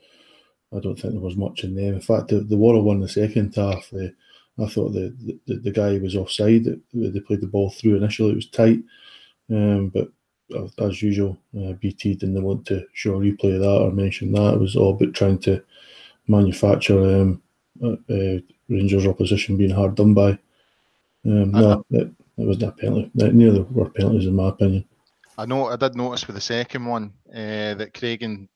I 0.76 0.80
don't 0.80 0.96
think 0.96 1.14
there 1.14 1.22
was 1.22 1.38
much 1.38 1.64
in 1.64 1.76
there. 1.76 1.94
In 1.94 2.02
fact, 2.02 2.30
the, 2.30 2.40
the 2.40 2.58
one 2.58 2.76
in 2.76 3.02
the 3.02 3.08
second 3.08 3.56
half, 3.56 3.92
uh, 3.94 4.08
I 4.62 4.68
thought 4.68 4.94
the, 4.94 5.40
the 5.48 5.56
the 5.56 5.72
guy 5.72 5.98
was 5.98 6.16
offside. 6.16 6.66
They 6.94 7.20
played 7.22 7.42
the 7.42 7.48
ball 7.48 7.70
through 7.70 7.98
initially; 7.98 8.32
it 8.32 8.36
was 8.36 8.50
tight, 8.50 8.80
um, 9.50 9.90
but 9.90 10.10
as 10.80 11.02
usual, 11.02 11.38
uh, 11.58 11.74
BT 11.74 12.16
didn't 12.16 12.44
want 12.44 12.66
to 12.68 12.86
show 12.94 13.16
a 13.16 13.20
replay 13.20 13.56
of 13.56 13.62
that 13.62 13.82
or 13.82 13.92
mention 13.92 14.32
that. 14.34 14.56
It 14.56 14.60
was 14.60 14.76
all 14.76 14.92
about 14.94 15.14
trying 15.14 15.40
to 15.40 15.64
manufacture 16.28 17.00
um, 17.00 17.42
uh, 17.84 17.96
uh, 18.10 18.38
Rangers 18.70 19.08
opposition 19.08 19.58
being 19.58 19.72
hard 19.72 19.96
done 19.96 20.14
by. 20.14 20.38
Um, 21.26 21.52
no, 21.52 21.86
it, 21.90 22.12
it 22.38 22.46
wasn't 22.46 22.64
a 22.64 22.72
penalty. 22.72 23.12
Neither 23.16 23.64
were 23.64 23.90
penalties, 23.90 24.28
in 24.28 24.36
my 24.36 24.50
opinion. 24.50 24.86
I 25.38 25.46
know. 25.46 25.68
I 25.68 25.76
did 25.76 25.96
notice 25.96 26.28
with 26.28 26.36
the 26.36 26.42
second 26.42 26.86
one 26.86 27.14
uh, 27.32 27.74
that 27.76 27.94
Craigan 27.94 28.48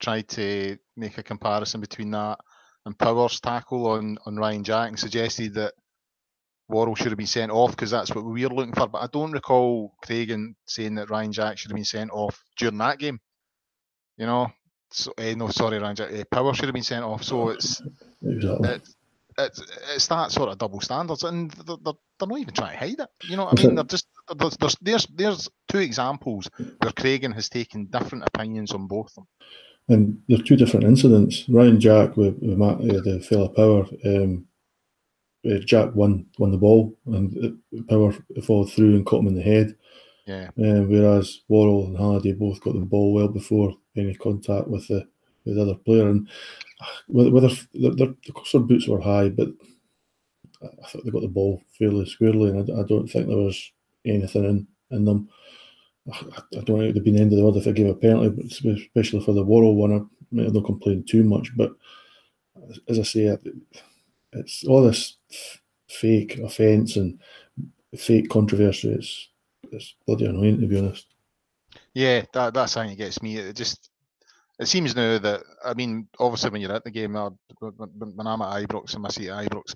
tried 0.00 0.28
to 0.28 0.76
make 0.96 1.18
a 1.18 1.22
comparison 1.22 1.80
between 1.80 2.10
that 2.12 2.38
and 2.86 2.98
Power's 2.98 3.40
tackle 3.40 3.86
on, 3.86 4.18
on 4.26 4.36
Ryan 4.36 4.64
Jack 4.64 4.88
and 4.88 4.98
suggested 4.98 5.54
that 5.54 5.74
Worrall 6.68 6.94
should 6.94 7.08
have 7.08 7.18
been 7.18 7.26
sent 7.26 7.52
off 7.52 7.70
because 7.70 7.90
that's 7.90 8.14
what 8.14 8.24
we 8.24 8.44
were 8.44 8.54
looking 8.54 8.74
for. 8.74 8.88
But 8.88 9.02
I 9.02 9.06
don't 9.12 9.32
recall 9.32 9.94
Craigan 10.04 10.54
saying 10.66 10.94
that 10.96 11.10
Ryan 11.10 11.32
Jack 11.32 11.58
should 11.58 11.70
have 11.70 11.76
been 11.76 11.84
sent 11.84 12.10
off 12.10 12.42
during 12.56 12.78
that 12.78 12.98
game. 12.98 13.20
You 14.16 14.26
know, 14.26 14.50
so, 14.90 15.12
uh, 15.18 15.34
no, 15.36 15.48
sorry, 15.48 15.78
Ryan 15.78 15.96
Jack. 15.96 16.12
Uh, 16.12 16.24
Power 16.30 16.54
should 16.54 16.66
have 16.66 16.74
been 16.74 16.82
sent 16.82 17.04
off. 17.04 17.22
So 17.22 17.50
it's 17.50 17.82
exactly. 18.22 18.68
it's, 18.70 18.96
it's 19.38 19.60
it's 19.94 20.06
that 20.06 20.30
sort 20.30 20.50
of 20.50 20.58
double 20.58 20.80
standards, 20.80 21.22
and 21.24 21.50
they're, 21.50 21.76
they're, 21.82 21.94
they're 22.18 22.28
not 22.28 22.38
even 22.38 22.54
trying 22.54 22.72
to 22.72 22.78
hide 22.78 23.00
it. 23.00 23.08
You 23.28 23.36
know 23.36 23.44
what 23.44 23.60
I 23.60 23.62
mean? 23.62 23.74
They're 23.74 23.84
just 23.84 24.06
there's, 24.34 24.56
there's 24.56 24.76
there's 24.80 25.06
there's 25.06 25.50
two 25.68 25.78
examples 25.78 26.48
where 26.56 26.92
Craigan 26.92 27.34
has 27.34 27.48
taken 27.48 27.86
different 27.86 28.24
opinions 28.26 28.72
on 28.72 28.86
both 28.86 29.08
of 29.08 29.14
them. 29.14 29.26
And 29.88 30.20
there 30.28 30.38
are 30.38 30.42
two 30.42 30.56
different 30.56 30.86
incidents. 30.86 31.44
Ryan 31.48 31.78
Jack 31.78 32.16
with, 32.16 32.38
with 32.40 32.56
Matt, 32.56 32.80
uh, 32.80 33.00
the 33.02 33.24
fella 33.28 33.48
Power. 33.50 33.86
Um, 34.04 34.46
uh, 35.46 35.58
Jack 35.58 35.94
won 35.94 36.26
won 36.38 36.52
the 36.52 36.56
ball 36.56 36.96
and 37.06 37.58
Power 37.88 38.14
followed 38.42 38.72
through 38.72 38.96
and 38.96 39.04
caught 39.04 39.20
him 39.20 39.28
in 39.28 39.34
the 39.34 39.42
head. 39.42 39.76
Yeah. 40.26 40.48
Um, 40.58 40.88
whereas 40.88 41.42
Worrall 41.48 41.86
and 41.86 41.98
Halliday 41.98 42.32
both 42.32 42.60
got 42.62 42.72
the 42.72 42.80
ball 42.80 43.12
well 43.12 43.28
before 43.28 43.74
any 43.94 44.14
contact 44.14 44.68
with 44.68 44.88
the 44.88 45.06
with 45.44 45.56
the 45.56 45.62
other 45.62 45.74
player, 45.74 46.08
and 46.08 46.28
whether 47.08 47.48
their, 47.74 47.90
their, 47.94 48.14
their 48.52 48.60
boots 48.62 48.88
were 48.88 49.00
high, 49.00 49.28
but 49.28 49.48
I 50.62 50.88
thought 50.88 51.04
they 51.04 51.10
got 51.10 51.20
the 51.20 51.28
ball 51.28 51.62
fairly 51.78 52.06
squarely, 52.06 52.50
and 52.50 52.70
I, 52.70 52.80
I 52.80 52.84
don't 52.84 53.06
think 53.06 53.28
there 53.28 53.36
was 53.36 53.72
anything 54.06 54.44
in, 54.44 54.66
in 54.90 55.04
them. 55.04 55.28
I, 56.12 56.60
don't 56.64 56.82
it'd 56.82 56.96
have 56.96 57.04
been 57.04 57.14
the 57.14 57.22
end 57.22 57.32
of 57.32 57.38
the 57.38 57.42
world 57.42 57.56
if 57.56 57.66
I 57.66 57.72
gave 57.72 57.86
a 57.86 57.94
penalty, 57.94 58.42
especially 58.46 59.24
for 59.24 59.32
the 59.32 59.44
Worrall 59.44 59.76
one. 59.76 59.92
I 60.38 60.42
have 60.42 60.54
not 60.54 60.64
complain 60.64 61.04
too 61.08 61.24
much, 61.24 61.50
but 61.56 61.72
as 62.88 62.98
I 62.98 63.02
say, 63.02 63.36
it's 64.32 64.64
all 64.64 64.82
this 64.82 65.16
fake 65.88 66.38
offence 66.38 66.96
and 66.96 67.20
fake 67.96 68.28
controversy. 68.28 68.90
It's 68.90 69.28
it's 69.72 69.94
bloody 70.06 70.26
annoying 70.26 70.60
to 70.60 70.66
be 70.66 70.78
honest. 70.78 71.06
Yeah, 71.94 72.22
that 72.32 72.54
that's 72.54 72.74
how 72.74 72.82
it 72.82 72.96
gets 72.96 73.22
me. 73.22 73.38
It 73.38 73.56
just 73.56 73.90
it 74.58 74.66
seems 74.66 74.94
now 74.94 75.18
that 75.18 75.42
I 75.64 75.74
mean, 75.74 76.08
obviously 76.18 76.50
when 76.50 76.60
you're 76.60 76.72
at 76.72 76.84
the 76.84 76.90
game, 76.90 77.14
when 77.14 78.26
I'm 78.26 78.42
at 78.42 78.68
Ibrox 78.68 78.94
and 78.94 79.06
I 79.06 79.10
see 79.10 79.24
Ibrox, 79.24 79.74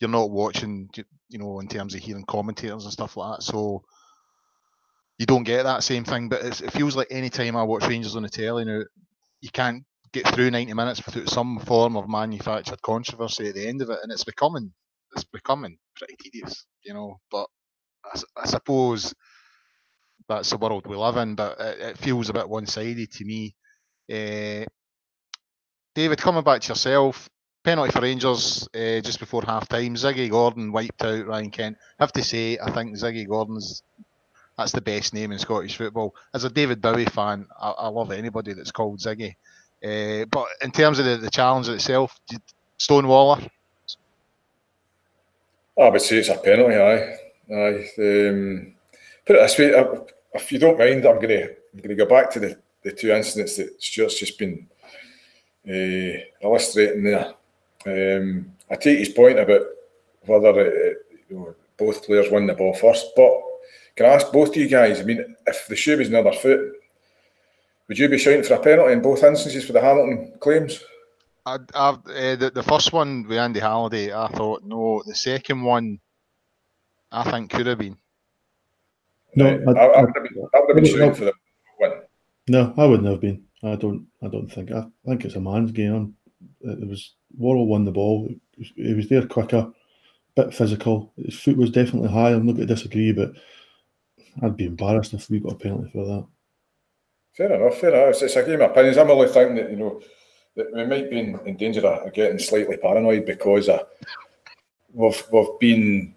you're 0.00 0.10
not 0.10 0.30
watching, 0.30 0.88
you 1.28 1.38
know, 1.38 1.60
in 1.60 1.68
terms 1.68 1.94
of 1.94 2.00
hearing 2.00 2.24
commentators 2.24 2.84
and 2.84 2.92
stuff 2.92 3.16
like 3.16 3.38
that. 3.38 3.42
So 3.42 3.84
you 5.18 5.26
don't 5.26 5.44
get 5.44 5.64
that 5.64 5.82
same 5.82 6.04
thing. 6.04 6.28
But 6.28 6.44
it 6.44 6.72
feels 6.72 6.96
like 6.96 7.08
any 7.10 7.30
time 7.30 7.56
I 7.56 7.62
watch 7.64 7.86
Rangers 7.86 8.16
on 8.16 8.22
the 8.22 8.28
telly 8.28 8.64
now, 8.64 8.82
you 9.40 9.50
can't 9.52 9.84
get 10.12 10.26
through 10.28 10.50
90 10.50 10.72
minutes 10.74 11.04
without 11.04 11.28
some 11.28 11.58
form 11.60 11.96
of 11.96 12.08
manufactured 12.08 12.80
controversy 12.82 13.48
at 13.48 13.54
the 13.54 13.68
end 13.68 13.82
of 13.82 13.90
it, 13.90 13.98
and 14.02 14.12
it's 14.12 14.24
becoming 14.24 14.72
it's 15.14 15.24
becoming 15.24 15.78
pretty 15.96 16.16
tedious, 16.20 16.66
you 16.84 16.94
know. 16.94 17.18
But 17.30 17.46
I, 18.04 18.20
I 18.42 18.46
suppose 18.46 19.14
that's 20.28 20.50
the 20.50 20.58
world 20.58 20.86
we 20.86 20.96
live 20.96 21.16
in, 21.16 21.34
but 21.34 21.58
it, 21.60 21.80
it 21.80 21.98
feels 21.98 22.28
a 22.28 22.34
bit 22.34 22.48
one-sided 22.48 23.10
to 23.12 23.24
me. 23.24 23.54
Uh, 24.10 24.64
David, 25.94 26.18
coming 26.18 26.44
back 26.44 26.60
to 26.62 26.68
yourself, 26.68 27.28
penalty 27.64 27.90
for 27.90 28.00
Rangers 28.00 28.68
uh, 28.74 29.00
just 29.00 29.18
before 29.20 29.42
half 29.42 29.68
time. 29.68 29.94
Ziggy 29.94 30.30
Gordon 30.30 30.72
wiped 30.72 31.02
out 31.02 31.26
Ryan 31.26 31.50
Kent. 31.50 31.76
I 31.98 32.02
have 32.04 32.12
to 32.12 32.24
say, 32.24 32.58
I 32.58 32.70
think 32.70 32.96
Ziggy 32.96 33.26
Gordon's 33.26 33.82
that's 34.58 34.72
the 34.72 34.80
best 34.80 35.14
name 35.14 35.30
in 35.30 35.38
Scottish 35.38 35.76
football. 35.76 36.14
As 36.34 36.42
a 36.42 36.50
David 36.50 36.82
Bowie 36.82 37.04
fan, 37.06 37.46
I, 37.60 37.70
I 37.70 37.88
love 37.88 38.10
anybody 38.10 38.52
that's 38.52 38.72
called 38.72 38.98
Ziggy. 38.98 39.36
Uh, 39.82 40.24
but 40.26 40.48
in 40.62 40.72
terms 40.72 40.98
of 40.98 41.04
the, 41.04 41.16
the 41.16 41.30
challenge 41.30 41.68
itself, 41.68 42.20
Stonewaller. 42.76 43.48
I 45.80 45.88
would 45.88 46.02
say 46.02 46.16
it's 46.16 46.28
a 46.28 46.34
penalty. 46.34 46.74
Aye, 46.74 47.16
aye. 47.54 47.88
Um, 47.98 48.74
put 49.24 49.36
it 49.36 49.42
this 49.42 49.58
way, 49.58 50.06
if 50.34 50.50
you 50.50 50.58
don't 50.58 50.78
mind, 50.78 51.06
I'm 51.06 51.20
going 51.20 51.28
to 51.28 51.54
I'm 51.72 51.80
to 51.80 51.94
go 51.94 52.06
back 52.06 52.28
to 52.32 52.40
the, 52.40 52.58
the 52.82 52.90
two 52.90 53.12
incidents 53.12 53.56
that 53.56 53.80
Stuart's 53.80 54.18
just 54.18 54.38
been 54.38 54.66
uh, 55.68 56.18
illustrating 56.42 57.04
there. 57.04 57.34
Um, 57.86 58.52
I 58.68 58.74
take 58.74 58.98
his 58.98 59.10
point 59.10 59.38
about 59.38 59.62
whether 60.26 60.96
you 61.30 61.36
know, 61.36 61.54
both 61.76 62.04
players 62.04 62.32
won 62.32 62.48
the 62.48 62.54
ball 62.54 62.74
first, 62.74 63.12
but 63.14 63.30
can 63.98 64.06
I 64.06 64.10
ask 64.10 64.30
both 64.30 64.50
of 64.50 64.56
you 64.56 64.68
guys? 64.68 65.00
I 65.00 65.02
mean, 65.02 65.34
if 65.48 65.66
the 65.66 65.74
shoe 65.74 65.98
was 65.98 66.06
in 66.06 66.12
the 66.12 66.32
foot, 66.32 66.72
would 67.88 67.98
you 67.98 68.08
be 68.08 68.16
shouting 68.16 68.44
for 68.44 68.54
a 68.54 68.60
penalty 68.60 68.92
in 68.92 69.02
both 69.02 69.24
instances 69.24 69.66
for 69.66 69.72
the 69.72 69.80
Hamilton 69.80 70.34
claims? 70.38 70.84
I, 71.44 71.58
I, 71.74 71.88
uh, 71.88 72.36
the, 72.36 72.52
the 72.54 72.62
first 72.62 72.92
one 72.92 73.26
with 73.26 73.38
Andy 73.38 73.58
Halliday, 73.58 74.14
I 74.14 74.28
thought 74.28 74.62
no. 74.62 75.02
The 75.04 75.16
second 75.16 75.64
one, 75.64 75.98
I 77.10 77.28
think 77.28 77.50
could 77.50 77.66
have 77.66 77.78
been. 77.78 77.98
No, 79.34 79.46
I, 79.46 79.50
I, 79.50 79.84
I, 79.86 80.00
would 80.02 80.14
have 80.14 80.22
been, 80.22 80.48
I 80.54 80.60
would 80.60 80.68
have 80.68 80.76
been 80.76 80.84
shooting 80.84 81.14
for 81.14 81.24
the 81.24 81.32
win. 81.80 81.92
No, 82.48 82.74
I 82.76 82.84
wouldn't 82.84 83.08
have 83.08 83.20
been. 83.20 83.42
I 83.64 83.74
don't. 83.74 84.06
I 84.22 84.28
don't 84.28 84.46
think. 84.48 84.70
I 84.70 84.84
think 85.06 85.24
it's 85.24 85.34
a 85.34 85.40
man's 85.40 85.72
game. 85.72 86.14
It 86.60 86.88
was 86.88 87.14
Worrall 87.36 87.66
won 87.66 87.84
the 87.84 87.90
ball. 87.90 88.28
He 88.76 88.94
was 88.94 89.08
there 89.08 89.26
quicker, 89.26 89.72
bit 90.36 90.54
physical. 90.54 91.12
His 91.16 91.40
foot 91.40 91.56
was 91.56 91.70
definitely 91.70 92.10
high. 92.10 92.30
I'm 92.30 92.46
not 92.46 92.54
going 92.54 92.68
to 92.68 92.74
disagree, 92.74 93.10
but 93.10 93.32
I'd 94.42 94.56
be 94.56 94.66
embarrassed 94.66 95.14
if 95.14 95.28
we 95.30 95.40
got 95.40 95.52
a 95.52 95.56
penalty 95.56 95.90
for 95.90 96.04
that. 96.04 96.26
Fair 97.32 97.52
enough. 97.52 97.78
Fair 97.78 97.90
enough. 97.90 98.10
It's, 98.10 98.22
it's 98.22 98.36
a 98.36 98.42
game 98.42 98.60
of 98.60 98.70
opinions. 98.70 98.98
I'm 98.98 99.10
only 99.10 99.28
thinking 99.28 99.56
that 99.56 99.70
you 99.70 99.76
know 99.76 100.00
that 100.56 100.72
we 100.72 100.86
might 100.86 101.10
be 101.10 101.20
in, 101.20 101.38
in 101.46 101.56
danger 101.56 101.86
of 101.86 102.12
getting 102.12 102.38
slightly 102.38 102.76
paranoid 102.76 103.26
because 103.26 103.68
uh, 103.68 103.84
we've 104.92 105.22
we've 105.32 105.58
been 105.60 106.14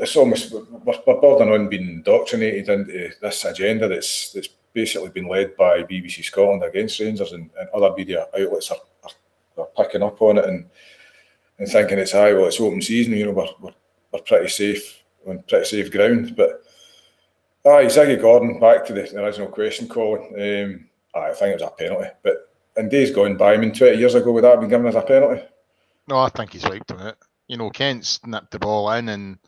it's 0.00 0.16
almost 0.16 0.52
we're, 0.52 0.64
we're 1.06 1.20
bordering 1.20 1.52
on 1.52 1.68
being 1.68 1.88
indoctrinated 1.88 2.68
into 2.68 3.10
this 3.20 3.44
agenda 3.44 3.86
that's 3.86 4.32
that's 4.32 4.48
basically 4.72 5.10
been 5.10 5.28
led 5.28 5.56
by 5.56 5.82
BBC 5.82 6.24
Scotland 6.24 6.62
against 6.62 7.00
Rangers 7.00 7.32
and, 7.32 7.50
and 7.58 7.68
other 7.70 7.94
media 7.94 8.26
outlets 8.38 8.70
are, 8.70 8.78
are, 9.04 9.10
are, 9.58 9.84
picking 9.84 10.02
up 10.02 10.20
on 10.22 10.38
it 10.38 10.44
and 10.46 10.64
and 11.58 11.68
thinking 11.68 11.98
it's 11.98 12.12
high 12.12 12.32
well 12.32 12.46
it's 12.46 12.60
open 12.60 12.80
season 12.80 13.12
you 13.12 13.26
know 13.26 13.32
we're, 13.32 13.48
we're, 13.60 13.74
we're 14.12 14.20
pretty 14.20 14.48
safe 14.48 15.02
on 15.26 15.42
pretty 15.46 15.66
safe 15.66 15.90
ground 15.90 16.34
but 16.36 16.62
Aye, 17.66 17.86
Ziggy 17.86 18.20
Gordon, 18.20 18.58
back 18.58 18.86
to 18.86 18.94
the 18.94 19.22
original 19.22 19.48
question, 19.48 19.86
Colin. 19.86 20.22
Um, 20.34 20.88
I 21.14 21.32
think 21.32 21.50
it 21.50 21.60
was 21.60 21.70
a 21.70 21.70
penalty, 21.70 22.08
but 22.22 22.48
in 22.76 22.88
days 22.88 23.10
gone 23.10 23.36
by, 23.36 23.54
I 23.54 23.56
mean, 23.58 23.74
20 23.74 23.98
years 23.98 24.14
ago, 24.14 24.32
would 24.32 24.44
that 24.44 24.52
have 24.52 24.60
been 24.60 24.70
given 24.70 24.86
as 24.86 24.94
a 24.94 25.02
penalty? 25.02 25.42
No, 26.08 26.18
I 26.18 26.30
think 26.30 26.52
he's 26.52 26.64
wiped 26.64 26.90
on 26.92 27.08
it. 27.08 27.16
You 27.48 27.58
know, 27.58 27.68
Kent's 27.68 28.24
nipped 28.24 28.52
the 28.52 28.58
ball 28.58 28.90
in 28.92 29.08
and 29.10 29.38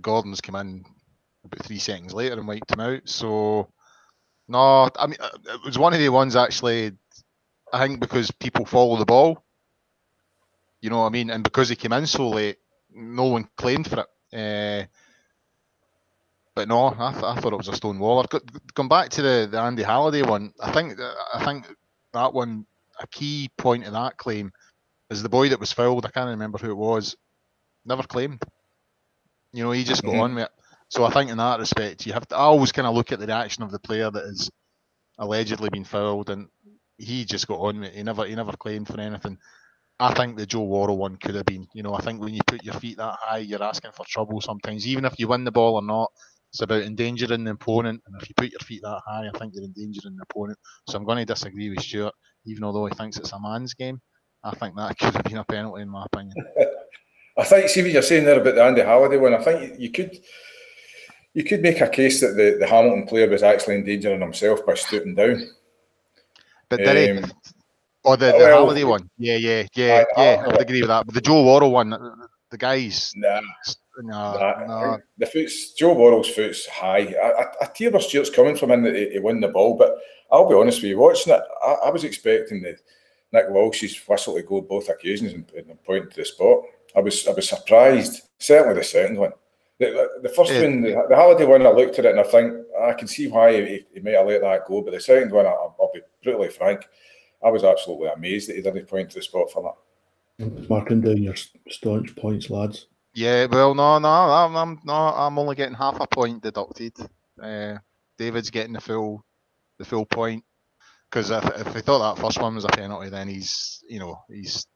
Gordon's 0.00 0.40
come 0.40 0.56
in 0.56 0.84
about 1.44 1.64
three 1.64 1.78
seconds 1.78 2.12
later 2.12 2.34
and 2.36 2.48
wiped 2.48 2.72
him 2.72 2.80
out. 2.80 3.02
So, 3.08 3.68
no, 4.48 4.90
I 4.98 5.06
mean, 5.06 5.16
uh, 5.20 5.30
it 5.54 5.64
was 5.64 5.78
one 5.78 5.92
of 5.92 6.00
the 6.00 6.08
ones 6.08 6.34
actually, 6.34 6.92
I 7.72 7.86
think 7.86 8.00
because 8.00 8.30
people 8.32 8.64
follow 8.64 8.96
the 8.96 9.04
ball, 9.04 9.44
you 10.80 10.90
know 10.90 11.00
what 11.00 11.06
I 11.06 11.10
mean? 11.10 11.30
And 11.30 11.44
because 11.44 11.68
he 11.68 11.76
came 11.76 11.92
in 11.92 12.06
so 12.06 12.28
late, 12.28 12.56
no 12.92 13.24
one 13.24 13.48
claimed 13.56 13.88
for 13.88 14.00
it. 14.00 14.06
Uh, 14.32 14.86
but 16.54 16.68
no, 16.68 16.94
I, 16.98 17.12
th- 17.12 17.24
I, 17.24 17.40
thought 17.40 17.52
it 17.52 17.56
was 17.56 17.68
a 17.68 17.74
stone 17.74 17.98
wall. 17.98 18.20
I've 18.20 18.28
got, 18.28 18.42
Come 18.74 18.88
back 18.88 19.10
to 19.10 19.22
the, 19.22 19.48
the 19.50 19.60
Andy 19.60 19.82
Halliday 19.82 20.22
one. 20.22 20.52
I 20.60 20.70
think 20.72 20.98
I 21.34 21.44
think 21.44 21.66
that 22.12 22.32
one 22.32 22.66
a 23.00 23.06
key 23.08 23.50
point 23.56 23.86
of 23.86 23.92
that 23.92 24.16
claim 24.16 24.52
is 25.10 25.22
the 25.22 25.28
boy 25.28 25.48
that 25.48 25.60
was 25.60 25.72
fouled. 25.72 26.06
I 26.06 26.10
can't 26.10 26.30
remember 26.30 26.58
who 26.58 26.70
it 26.70 26.76
was. 26.76 27.16
Never 27.84 28.02
claimed. 28.04 28.42
You 29.52 29.64
know, 29.64 29.72
he 29.72 29.84
just 29.84 30.02
got 30.02 30.12
mm-hmm. 30.12 30.20
on 30.20 30.34
with 30.36 30.44
it. 30.44 30.50
So 30.88 31.04
I 31.04 31.10
think 31.10 31.30
in 31.30 31.38
that 31.38 31.58
respect, 31.58 32.06
you 32.06 32.12
have 32.12 32.26
to 32.28 32.36
I 32.36 32.40
always 32.40 32.72
kind 32.72 32.86
of 32.86 32.94
look 32.94 33.10
at 33.10 33.18
the 33.18 33.26
reaction 33.26 33.62
of 33.62 33.72
the 33.72 33.78
player 33.78 34.10
that 34.10 34.24
has 34.24 34.50
allegedly 35.18 35.70
been 35.70 35.84
fouled, 35.84 36.30
and 36.30 36.48
he 36.98 37.24
just 37.24 37.48
got 37.48 37.58
on 37.58 37.80
with 37.80 37.90
it. 37.90 37.96
He 37.96 38.02
never 38.02 38.24
he 38.26 38.34
never 38.34 38.52
claimed 38.52 38.86
for 38.86 39.00
anything. 39.00 39.38
I 39.98 40.12
think 40.12 40.36
the 40.36 40.46
Joe 40.46 40.62
Worrall 40.62 40.98
one 40.98 41.16
could 41.16 41.34
have 41.36 41.46
been. 41.46 41.66
You 41.72 41.82
know, 41.82 41.94
I 41.94 42.00
think 42.00 42.20
when 42.20 42.34
you 42.34 42.40
put 42.46 42.64
your 42.64 42.74
feet 42.74 42.96
that 42.98 43.16
high, 43.20 43.38
you're 43.38 43.62
asking 43.62 43.92
for 43.92 44.04
trouble 44.06 44.40
sometimes, 44.40 44.86
even 44.86 45.04
if 45.04 45.14
you 45.18 45.28
win 45.28 45.44
the 45.44 45.52
ball 45.52 45.76
or 45.76 45.82
not. 45.82 46.12
It's 46.54 46.62
about 46.62 46.82
endangering 46.84 47.42
the 47.42 47.50
opponent, 47.50 48.00
and 48.06 48.14
if 48.22 48.28
you 48.28 48.34
put 48.36 48.52
your 48.52 48.60
feet 48.60 48.80
that 48.82 49.00
high, 49.04 49.26
I 49.26 49.38
think 49.38 49.54
you're 49.54 49.64
endangering 49.64 50.14
the 50.14 50.22
opponent. 50.30 50.56
So 50.88 50.96
I'm 50.96 51.04
going 51.04 51.18
to 51.18 51.24
disagree 51.24 51.68
with 51.68 51.80
Stuart, 51.80 52.14
even 52.46 52.62
although 52.62 52.86
he 52.86 52.94
thinks 52.94 53.16
it's 53.16 53.32
a 53.32 53.40
man's 53.40 53.74
game. 53.74 54.00
I 54.44 54.52
think 54.52 54.76
that 54.76 54.96
could 55.00 55.14
have 55.14 55.24
been 55.24 55.38
a 55.38 55.44
penalty, 55.44 55.82
in 55.82 55.88
my 55.88 56.06
opinion. 56.06 56.36
I 57.38 57.42
think, 57.42 57.68
see 57.68 57.82
what 57.82 57.90
you're 57.90 58.02
saying 58.02 58.24
there 58.24 58.40
about 58.40 58.54
the 58.54 58.62
Andy 58.62 58.82
Halliday 58.82 59.16
one. 59.16 59.34
I 59.34 59.42
think 59.42 59.80
you 59.80 59.90
could 59.90 60.16
you 61.32 61.42
could 61.42 61.60
make 61.60 61.80
a 61.80 61.88
case 61.88 62.20
that 62.20 62.36
the, 62.36 62.58
the 62.60 62.68
Hamilton 62.68 63.08
player 63.08 63.28
was 63.28 63.42
actually 63.42 63.74
endangering 63.74 64.20
himself 64.20 64.64
by 64.64 64.74
stooping 64.74 65.16
down. 65.16 65.44
But 66.68 66.76
did 66.76 67.18
um, 67.18 67.24
he? 67.24 67.30
Or 68.04 68.16
the, 68.16 68.26
the 68.26 68.32
well, 68.38 68.66
Halliday 68.66 68.84
one? 68.84 69.10
Yeah, 69.18 69.38
yeah, 69.38 69.66
yeah, 69.74 70.04
I, 70.16 70.22
yeah. 70.22 70.44
I, 70.44 70.46
would 70.46 70.60
agree 70.60 70.82
with 70.82 70.88
that. 70.90 71.04
But 71.04 71.16
the 71.16 71.20
Joe 71.20 71.44
Worrall 71.44 71.72
one, 71.72 71.90
the 72.52 72.58
guys. 72.58 73.10
Nah, 73.16 73.40
nah, 74.02 74.34
nah. 74.36 74.66
nah. 74.66 74.98
The 75.18 75.26
foot's 75.26 75.72
Joe 75.72 75.94
Worrall's 75.94 76.28
foot's 76.28 76.66
high. 76.66 77.14
I, 77.22 77.42
I, 77.42 77.44
I 77.62 77.68
hear 77.76 77.90
where 77.90 78.00
Stuart's 78.00 78.30
coming 78.30 78.56
from 78.56 78.70
in 78.70 78.82
that 78.82 78.96
he, 78.96 79.10
he 79.10 79.18
won 79.18 79.40
the 79.40 79.48
ball, 79.48 79.76
but 79.76 79.96
I'll 80.30 80.48
be 80.48 80.54
honest 80.54 80.78
with 80.82 80.90
you, 80.90 80.98
watching 80.98 81.32
it, 81.32 81.42
I, 81.64 81.72
I 81.86 81.90
was 81.90 82.04
expecting 82.04 82.62
the 82.62 82.76
Nick 83.32 83.50
Walsh's 83.50 83.96
whistle 84.06 84.34
to 84.34 84.42
go 84.42 84.60
both 84.60 84.88
occasions 84.88 85.32
and, 85.32 85.50
and 85.56 85.82
point 85.84 86.10
to 86.10 86.16
the 86.16 86.24
spot. 86.24 86.62
I 86.96 87.00
was 87.00 87.26
I 87.26 87.32
was 87.32 87.48
surprised. 87.48 88.22
Certainly 88.38 88.74
the 88.76 88.84
second 88.84 89.18
one. 89.18 89.32
The, 89.80 90.08
the, 90.22 90.28
first 90.28 90.52
yeah. 90.52 90.62
one, 90.62 90.82
the, 90.82 91.06
the 91.08 91.16
Halliday 91.16 91.46
one, 91.46 91.66
I 91.66 91.70
looked 91.70 91.98
at 91.98 92.04
it 92.04 92.12
and 92.12 92.20
I 92.20 92.22
think 92.22 92.54
I 92.80 92.92
can 92.92 93.08
see 93.08 93.26
why 93.26 93.52
he, 93.60 93.86
he 93.92 94.00
might 94.00 94.14
have 94.14 94.26
let 94.26 94.42
that 94.42 94.66
go. 94.68 94.82
But 94.82 94.92
the 94.92 95.00
second 95.00 95.32
one, 95.32 95.46
I, 95.46 95.50
will 95.50 95.90
be 95.92 96.00
brutally 96.22 96.48
frank, 96.48 96.86
I 97.44 97.50
was 97.50 97.64
absolutely 97.64 98.08
amazed 98.08 98.48
that 98.48 98.56
he 98.56 98.62
didn't 98.62 98.86
point 98.86 99.10
to 99.10 99.16
the 99.16 99.22
spot 99.22 99.50
for 99.50 99.74
that. 100.38 100.68
Marking 100.70 101.00
down 101.00 101.22
your 101.22 101.34
staunch 101.68 102.14
points, 102.14 102.50
lads. 102.50 102.86
Yeah, 103.14 103.46
well, 103.46 103.74
no, 103.74 103.98
no, 104.00 104.08
I'm, 104.08 104.56
I'm 104.56 104.80
no, 104.84 104.92
I'm 104.92 105.38
only 105.38 105.54
getting 105.54 105.74
half 105.74 106.00
a 106.00 106.06
point 106.06 106.42
deducted. 106.42 106.92
Uh, 107.40 107.78
David's 108.18 108.50
getting 108.50 108.72
the 108.72 108.80
full, 108.80 109.24
the 109.78 109.84
full 109.84 110.04
point 110.04 110.44
because 111.14 111.30
if, 111.30 111.44
if 111.44 111.74
he 111.74 111.80
thought 111.80 112.16
that 112.16 112.20
first 112.20 112.40
one 112.40 112.56
was 112.56 112.64
a 112.64 112.68
penalty, 112.68 113.08
then 113.08 113.28
he's, 113.28 113.84
you 113.88 114.00
know, 114.00 114.18
he's 114.28 114.66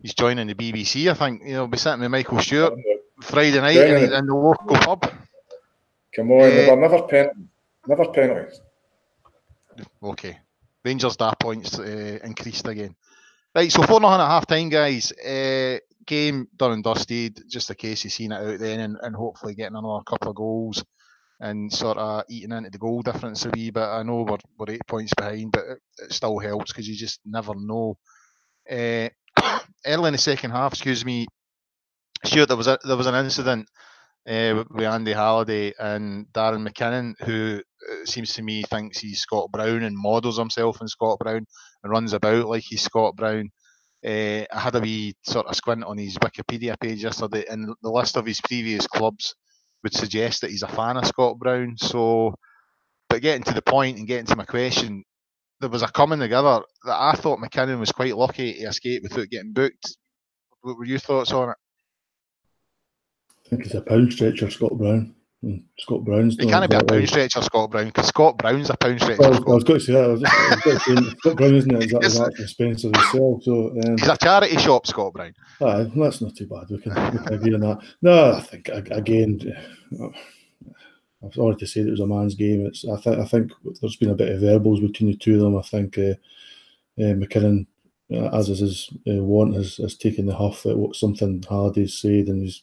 he's 0.00 0.14
joining 0.14 0.46
the 0.46 0.54
BBC. 0.54 1.10
I 1.10 1.14
think 1.14 1.42
you 1.44 1.52
know, 1.52 1.66
be 1.66 1.76
sitting 1.76 2.00
with 2.00 2.10
Michael 2.10 2.40
Stewart 2.40 2.72
Friday 3.20 3.60
night 3.60 3.76
in, 3.76 4.12
in, 4.14 4.26
the 4.26 4.34
local 4.34 4.76
pub. 4.76 5.12
Come 6.14 6.30
on, 6.32 6.70
uh, 6.70 6.74
never 6.74 7.02
pen, 7.02 7.48
never 7.86 8.06
penalties. 8.08 8.60
Okay, 10.02 10.38
Rangers' 10.82 11.18
that 11.18 11.38
points 11.38 11.78
uh, 11.78 12.18
increased 12.24 12.66
again. 12.66 12.96
Right, 13.54 13.70
so 13.70 13.82
four 13.82 14.00
nothing 14.00 14.20
at 14.20 14.28
half 14.28 14.46
time, 14.46 14.70
guys. 14.70 15.12
Uh, 15.12 15.78
game 16.06 16.48
done 16.56 16.72
and 16.72 16.84
dusted. 16.84 17.42
Just 17.48 17.70
a 17.70 17.74
case 17.74 18.04
of 18.04 18.12
seeing 18.12 18.32
it 18.32 18.40
out 18.40 18.58
then, 18.58 18.80
and, 18.80 18.96
and 19.02 19.14
hopefully 19.14 19.54
getting 19.54 19.76
another 19.76 20.02
couple 20.04 20.30
of 20.30 20.36
goals 20.36 20.84
and 21.40 21.72
sort 21.72 21.98
of 21.98 22.24
eating 22.30 22.52
into 22.52 22.70
the 22.70 22.78
goal 22.78 23.02
difference 23.02 23.44
a 23.44 23.50
wee 23.50 23.70
bit. 23.70 23.82
I 23.82 24.02
know 24.02 24.22
we're, 24.22 24.38
we're 24.58 24.74
eight 24.74 24.86
points 24.86 25.12
behind, 25.14 25.52
but 25.52 25.64
it, 25.64 25.78
it 25.98 26.12
still 26.12 26.38
helps 26.38 26.72
because 26.72 26.88
you 26.88 26.96
just 26.96 27.20
never 27.24 27.54
know. 27.54 27.98
Uh, 28.70 29.08
early 29.86 30.08
in 30.08 30.12
the 30.12 30.18
second 30.18 30.50
half, 30.50 30.72
excuse 30.72 31.04
me, 31.04 31.26
sure 32.24 32.46
there 32.46 32.56
was 32.56 32.66
a, 32.66 32.78
there 32.84 32.96
was 32.96 33.06
an 33.06 33.14
incident 33.14 33.68
uh, 34.28 34.64
with 34.70 34.86
Andy 34.86 35.12
Halliday 35.12 35.72
and 35.78 36.32
Darian 36.32 36.64
MacKinnon, 36.64 37.14
who 37.20 37.62
seems 38.04 38.32
to 38.34 38.42
me 38.42 38.62
thinks 38.62 38.98
he's 38.98 39.20
Scott 39.20 39.50
Brown 39.52 39.82
and 39.82 39.96
models 39.96 40.38
himself 40.38 40.80
in 40.80 40.88
Scott 40.88 41.18
Brown 41.18 41.46
and 41.82 41.92
runs 41.92 42.12
about 42.12 42.46
like 42.46 42.64
he's 42.66 42.82
Scott 42.82 43.14
Brown. 43.14 43.50
Uh, 44.06 44.44
I 44.52 44.60
had 44.60 44.76
a 44.76 44.80
wee 44.80 45.16
sort 45.22 45.46
of 45.46 45.56
squint 45.56 45.82
on 45.82 45.98
his 45.98 46.16
Wikipedia 46.18 46.78
page 46.78 47.02
yesterday, 47.02 47.44
and 47.50 47.74
the 47.82 47.90
list 47.90 48.16
of 48.16 48.24
his 48.24 48.40
previous 48.40 48.86
clubs 48.86 49.34
would 49.82 49.92
suggest 49.92 50.42
that 50.42 50.52
he's 50.52 50.62
a 50.62 50.68
fan 50.68 50.96
of 50.96 51.06
Scott 51.06 51.38
Brown. 51.38 51.76
So, 51.76 52.36
but 53.08 53.20
getting 53.20 53.42
to 53.42 53.54
the 53.54 53.62
point 53.62 53.98
and 53.98 54.06
getting 54.06 54.26
to 54.26 54.36
my 54.36 54.44
question, 54.44 55.02
there 55.60 55.70
was 55.70 55.82
a 55.82 55.88
coming 55.88 56.20
together 56.20 56.60
that 56.84 56.96
I 56.96 57.14
thought 57.14 57.40
MacKinnon 57.40 57.80
was 57.80 57.90
quite 57.90 58.16
lucky 58.16 58.52
to 58.52 58.68
escape 58.68 59.02
without 59.02 59.28
getting 59.28 59.52
booked. 59.52 59.96
What 60.60 60.78
were 60.78 60.84
your 60.84 61.00
thoughts 61.00 61.32
on 61.32 61.50
it? 61.50 61.56
I 63.44 63.48
think 63.48 63.64
it's 63.64 63.74
a 63.74 63.80
pound 63.80 64.12
stretcher, 64.12 64.50
Scott 64.50 64.78
Brown. 64.78 65.15
And 65.42 65.64
Scott 65.78 66.04
Brown's. 66.04 66.36
He 66.36 66.48
can't 66.48 66.68
be 66.70 66.76
a 66.76 66.82
pound 66.82 67.08
stretcher, 67.08 67.42
Scott 67.42 67.70
Brown, 67.70 67.86
because 67.86 68.06
Scott 68.06 68.38
Brown's 68.38 68.70
a 68.70 68.76
pound 68.76 69.00
stretcher. 69.00 69.20
Well, 69.20 69.34
I 69.34 69.54
was 69.54 69.64
going 69.64 69.80
to 69.80 69.84
say 69.84 69.92
that. 69.92 70.04
I 70.04 70.08
was, 70.08 70.24
I 70.24 70.54
was 70.54 70.62
going 70.62 70.78
to 70.78 70.84
say, 70.84 71.16
Scott 71.18 71.36
Brown 71.36 71.54
isn't 71.54 71.82
exactly 71.82 72.08
that 72.08 72.48
Spencer 72.48 72.88
himself. 72.88 73.42
So 73.42 73.70
um, 73.70 73.98
he's 73.98 74.08
a 74.08 74.16
charity 74.16 74.56
shop, 74.56 74.86
Scott 74.86 75.12
Brown. 75.12 75.34
Aye, 75.60 75.90
that's 75.94 76.20
not 76.20 76.34
too 76.34 76.46
bad. 76.46 76.64
We 76.70 76.78
can, 76.78 76.94
we 77.12 77.18
can 77.18 77.34
agree 77.34 77.54
on 77.54 77.60
that. 77.60 77.78
No, 78.02 78.32
I 78.32 78.40
think 78.40 78.68
again. 78.68 79.40
I've 81.24 81.38
already 81.38 81.60
to 81.60 81.66
say 81.66 81.82
that 81.82 81.88
it 81.88 81.92
was 81.92 82.00
a 82.00 82.06
man's 82.06 82.34
game. 82.34 82.66
It's 82.66 82.86
I 82.86 82.96
think 83.00 83.18
I 83.18 83.24
think 83.24 83.52
there's 83.80 83.96
been 83.96 84.10
a 84.10 84.14
bit 84.14 84.32
of 84.32 84.40
verbals 84.40 84.80
between 84.80 85.10
the 85.10 85.16
two 85.16 85.34
of 85.34 85.40
them. 85.40 85.56
I 85.56 85.62
think 85.62 85.98
uh, 85.98 86.14
uh, 87.02 87.14
MacKinnon, 87.14 87.66
uh, 88.12 88.28
as 88.36 88.48
is 88.48 88.60
his 88.60 88.90
uh, 89.08 89.22
want, 89.22 89.54
has, 89.54 89.76
has 89.76 89.96
taken 89.96 90.26
the 90.26 90.34
huff 90.34 90.66
at 90.66 90.76
what 90.76 90.96
something 90.96 91.42
Halliday's 91.48 91.98
said, 91.98 92.28
and 92.28 92.42
he's 92.42 92.62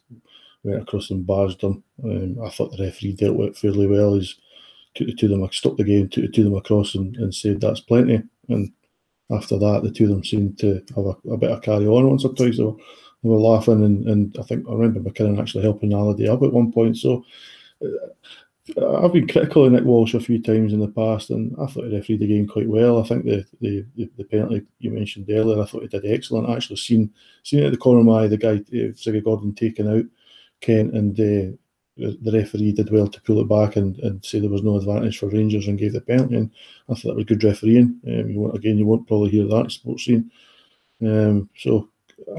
went 0.64 0.82
across 0.82 1.10
and 1.10 1.26
barged 1.26 1.62
them. 1.62 1.84
Um, 2.04 2.38
I 2.44 2.50
thought 2.50 2.72
the 2.72 2.84
referee 2.84 3.14
dealt 3.14 3.36
with 3.36 3.50
it 3.50 3.58
fairly 3.58 3.88
well. 3.88 4.16
He's 4.16 4.36
took 4.96 5.08
the 5.08 5.14
two 5.14 5.26
of 5.26 5.40
them, 5.40 5.50
stopped 5.52 5.78
the 5.78 5.84
game, 5.84 6.08
took 6.08 6.24
the 6.24 6.32
two 6.32 6.42
of 6.42 6.46
them 6.46 6.56
across, 6.56 6.96
and, 6.96 7.16
and 7.18 7.34
said 7.34 7.60
that's 7.60 7.80
plenty. 7.80 8.22
And 8.50 8.72
after 9.32 9.58
that, 9.58 9.82
the 9.84 9.92
two 9.92 10.06
of 10.06 10.10
them 10.12 10.24
seemed 10.24 10.60
to 10.60 10.84
have 10.96 11.06
a, 11.06 11.30
a 11.32 11.38
bit 11.38 11.52
of 11.52 11.62
carry 11.62 11.88
on 11.88 12.10
once 12.10 12.26
or 12.26 12.34
twice. 12.34 12.58
They 12.58 12.64
were, 12.64 12.76
they 13.24 13.30
were 13.30 13.38
laughing, 13.38 13.84
and, 13.84 14.08
and 14.08 14.38
I 14.40 14.44
think 14.44 14.68
I 14.68 14.74
remember 14.74 15.00
MacKinnon 15.00 15.40
actually 15.40 15.64
helping 15.64 15.92
Halliday 15.92 16.28
up 16.28 16.44
at 16.44 16.54
one 16.54 16.72
point. 16.72 16.98
So. 16.98 17.24
Uh, 17.82 18.08
I've 18.78 19.12
been 19.12 19.28
critical 19.28 19.66
of 19.66 19.74
Nick 19.74 19.84
Walsh 19.84 20.14
a 20.14 20.22
few 20.22 20.42
times 20.42 20.72
in 20.72 20.80
the 20.80 20.88
past, 20.88 21.32
and 21.32 21.54
I 21.60 21.66
thought 21.66 21.84
he 21.84 21.94
refereed 21.98 22.22
the 22.22 22.28
game 22.28 22.48
quite 22.48 22.70
well. 22.70 22.98
I 22.98 23.06
think 23.06 23.26
the 23.26 23.46
the, 23.60 23.86
the, 23.98 24.10
the 24.16 24.24
penalty 24.24 24.66
you 24.80 24.90
mentioned 24.90 25.30
earlier, 25.30 25.62
I 25.62 25.66
thought 25.66 25.82
he 25.82 25.90
did 25.90 26.06
excellent. 26.06 26.50
I 26.50 26.56
actually 26.56 26.78
seen 26.78 27.14
seen 27.44 27.60
it 27.60 27.66
at 27.66 27.72
the 27.74 27.78
corner 27.78 28.00
of 28.00 28.06
my 28.06 28.24
eye, 28.24 28.28
the 28.28 28.38
guy 28.38 28.52
uh, 28.52 28.94
Ziggy 28.96 29.22
Gordon 29.22 29.54
taken 29.54 29.90
out 29.90 30.06
Kent, 30.64 30.94
and 30.94 31.14
uh, 31.20 31.58
the 31.98 32.32
referee 32.34 32.72
did 32.72 32.92
well 32.92 33.08
to 33.08 33.22
pull 33.22 33.40
it 33.42 33.50
back 33.50 33.76
and, 33.76 34.00
and 34.00 34.26
say 34.26 34.40
there 34.40 34.50
was 34.50 34.64
no 34.64 34.78
advantage 34.78 35.20
for 35.20 35.28
Rangers 35.30 35.68
and 35.68 35.78
gave 35.78 35.94
the 35.94 36.02
penalty. 36.02 36.38
And 36.38 36.50
I 36.90 36.96
thought 36.96 37.10
that 37.10 37.16
was 37.16 37.26
good 37.26 37.44
refereeing. 37.44 38.00
Um, 38.08 38.30
you 38.32 38.40
won't, 38.40 38.56
again, 38.56 38.78
you 38.78 38.88
won't 38.88 39.08
probably 39.08 39.30
hear 39.30 39.46
that 39.46 39.68
Sportscene. 39.68 40.30
Um, 41.02 41.50
so 41.58 41.90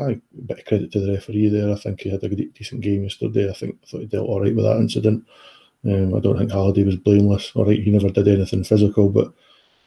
I 0.00 0.20
bit 0.46 0.60
of 0.60 0.64
credit 0.64 0.92
to 0.92 1.00
the 1.00 1.12
referee 1.12 1.48
there. 1.48 1.70
I 1.70 1.76
think 1.76 2.00
he 2.00 2.10
had 2.10 2.24
a 2.24 2.28
decent 2.28 2.80
game 2.80 3.04
yesterday. 3.04 3.50
I 3.50 3.54
think 3.54 3.76
I 3.82 3.86
thought 3.86 4.00
he 4.00 4.06
dealt 4.06 4.28
all 4.28 4.40
right 4.40 4.54
with 4.54 4.64
that 4.64 4.78
incident. 4.78 5.24
Um, 5.84 6.14
I 6.14 6.20
don't 6.20 6.38
think 6.38 6.50
Halliday 6.50 6.84
was 6.84 6.96
blameless. 6.96 7.52
All 7.54 7.66
right, 7.66 7.82
he 7.82 7.90
never 7.90 8.08
did 8.08 8.26
anything 8.26 8.64
physical, 8.64 9.08
but 9.10 9.26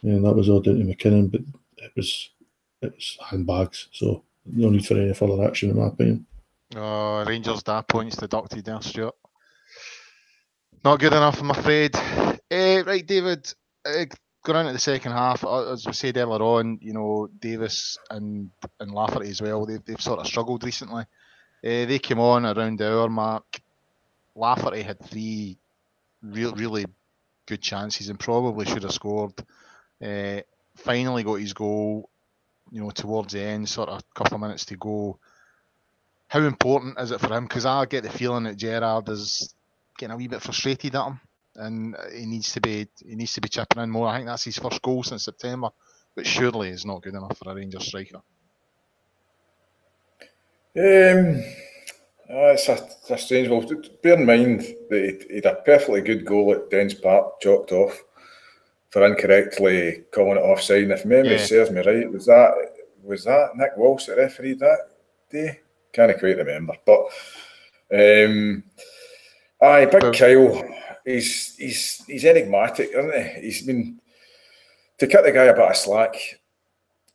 um, 0.03 0.21
that 0.21 0.35
was 0.35 0.49
all 0.49 0.61
down 0.61 0.77
to 0.77 0.83
MacKinnon. 0.83 1.27
But 1.27 1.41
it 1.77 1.91
was 1.95 2.29
it 2.81 2.93
was 2.93 3.17
handbags, 3.29 3.87
so 3.91 4.23
no 4.45 4.69
need 4.69 4.85
for 4.85 4.93
any 4.95 5.13
further 5.13 5.43
action, 5.43 5.71
in 5.71 5.77
my 5.77 5.87
opinion. 5.87 6.25
Oh, 6.75 7.23
Rangers 7.25 7.63
that 7.63 7.87
points 7.87 8.17
deducted 8.17 8.65
there, 8.65 8.81
Stuart. 8.81 9.15
Not 10.83 10.99
good 10.99 11.13
enough, 11.13 11.39
I'm 11.39 11.51
afraid. 11.51 11.95
Uh, 11.95 12.83
right, 12.85 13.05
David. 13.05 13.51
Uh, 13.85 14.05
going 14.43 14.61
into 14.61 14.73
the 14.73 14.79
second 14.79 15.11
half, 15.13 15.43
as 15.45 15.85
we 15.85 15.93
said 15.93 16.17
earlier 16.17 16.41
on, 16.41 16.79
you 16.81 16.93
know 16.93 17.29
Davis 17.39 17.97
and 18.09 18.49
and 18.79 18.91
Lafferty 18.91 19.29
as 19.29 19.41
well. 19.41 19.65
They've, 19.65 19.83
they've 19.83 20.01
sort 20.01 20.19
of 20.19 20.27
struggled 20.27 20.63
recently. 20.63 21.03
Uh, 21.03 21.85
they 21.85 21.99
came 21.99 22.19
on 22.19 22.45
around 22.45 22.79
the 22.79 22.91
hour 22.91 23.09
mark. 23.09 23.61
Lafferty 24.35 24.83
had 24.83 24.99
three 24.99 25.57
real, 26.21 26.53
really 26.53 26.85
good 27.45 27.61
chances 27.61 28.09
and 28.09 28.19
probably 28.19 28.65
should 28.65 28.83
have 28.83 28.91
scored. 28.91 29.33
Uh, 30.03 30.41
finally 30.75 31.23
got 31.23 31.35
his 31.35 31.53
goal, 31.53 32.09
you 32.71 32.81
know, 32.81 32.91
towards 32.91 33.33
the 33.33 33.41
end, 33.41 33.67
sort 33.67 33.89
of 33.89 33.99
a 33.99 34.03
couple 34.13 34.35
of 34.35 34.41
minutes 34.41 34.65
to 34.65 34.77
go. 34.77 35.17
How 36.27 36.41
important 36.41 36.99
is 36.99 37.11
it 37.11 37.21
for 37.21 37.33
him? 37.33 37.45
Because 37.45 37.65
I 37.65 37.85
get 37.85 38.03
the 38.03 38.09
feeling 38.09 38.43
that 38.43 38.57
Gerrard 38.57 39.07
is 39.09 39.53
getting 39.97 40.13
a 40.13 40.17
wee 40.17 40.27
bit 40.27 40.41
frustrated 40.41 40.95
at 40.95 41.07
him, 41.07 41.19
and 41.55 41.95
he 42.13 42.25
needs 42.25 42.51
to 42.53 42.61
be 42.61 42.87
he 43.05 43.15
needs 43.15 43.33
to 43.33 43.41
be 43.41 43.49
chipping 43.49 43.81
in 43.81 43.89
more. 43.89 44.07
I 44.07 44.17
think 44.17 44.27
that's 44.27 44.43
his 44.43 44.57
first 44.57 44.81
goal 44.81 45.03
since 45.03 45.23
September, 45.23 45.69
but 46.15 46.27
surely 46.27 46.69
is 46.69 46.85
not 46.85 47.01
good 47.01 47.15
enough 47.15 47.37
for 47.37 47.51
a 47.51 47.55
Rangers 47.55 47.87
striker. 47.87 48.21
Um, 50.75 51.43
uh, 52.29 52.53
it's, 52.53 52.67
a, 52.67 52.73
it's 52.73 53.09
a 53.09 53.17
strange 53.17 53.47
one. 53.47 53.65
Bear 54.03 54.19
in 54.19 54.25
mind 54.25 54.61
that 54.89 55.25
he 55.29 55.35
had 55.35 55.45
a 55.45 55.55
perfectly 55.55 56.01
good 56.01 56.25
goal 56.25 56.53
at 56.53 56.69
Dens 56.69 56.93
Park, 56.93 57.39
chalked 57.39 57.71
off 57.71 58.03
for 58.89 59.05
incorrectly 59.05 60.03
calling 60.11 60.37
it 60.37 60.41
offside. 60.41 60.83
And 60.83 60.91
if 60.91 61.05
memory 61.05 61.37
yeah. 61.37 61.45
serves 61.45 61.71
me 61.71 61.81
right, 61.81 62.11
was 62.11 62.25
that 62.25 62.53
was 63.01 63.23
that 63.23 63.55
Nick 63.55 63.77
Walsh 63.77 64.05
that 64.07 64.17
refereed 64.17 64.59
that 64.59 64.89
day? 65.31 65.61
Can't 65.93 66.19
quite 66.19 66.37
remember, 66.37 66.73
but 66.85 67.07
um, 67.91 68.63
aye, 69.61 69.85
Big 69.85 70.03
oh. 70.03 70.11
Kyle, 70.11 70.63
he's 71.05 71.55
he's 71.55 72.03
he's 72.05 72.25
enigmatic, 72.25 72.89
isn't 72.89 73.13
he? 73.13 73.41
He's 73.41 73.61
been 73.63 73.99
to 74.97 75.07
cut 75.07 75.23
the 75.23 75.31
guy 75.31 75.45
a 75.45 75.53
bit 75.53 75.69
of 75.69 75.75
slack. 75.75 76.15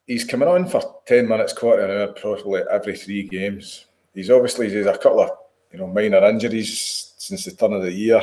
He's 0.07 0.25
coming 0.25 0.49
on 0.49 0.69
for 0.69 1.01
ten 1.07 1.29
minutes, 1.29 1.53
quarter 1.53 1.85
an 1.85 1.91
hour, 1.91 2.15
probably 2.15 2.63
every 2.71 2.97
three 2.97 3.29
games. 3.29 3.87
He's 4.15 4.31
obviously 4.31 4.71
he's 4.71 4.87
a 4.87 4.99
couple 4.99 5.21
of 5.21 5.31
you 5.73 5.79
know 5.79 5.87
minor 5.87 6.25
injuries 6.25 7.13
since 7.19 7.45
the 7.45 7.53
turn 7.53 7.75
of 7.75 7.83
the 7.83 7.93
year. 7.93 8.21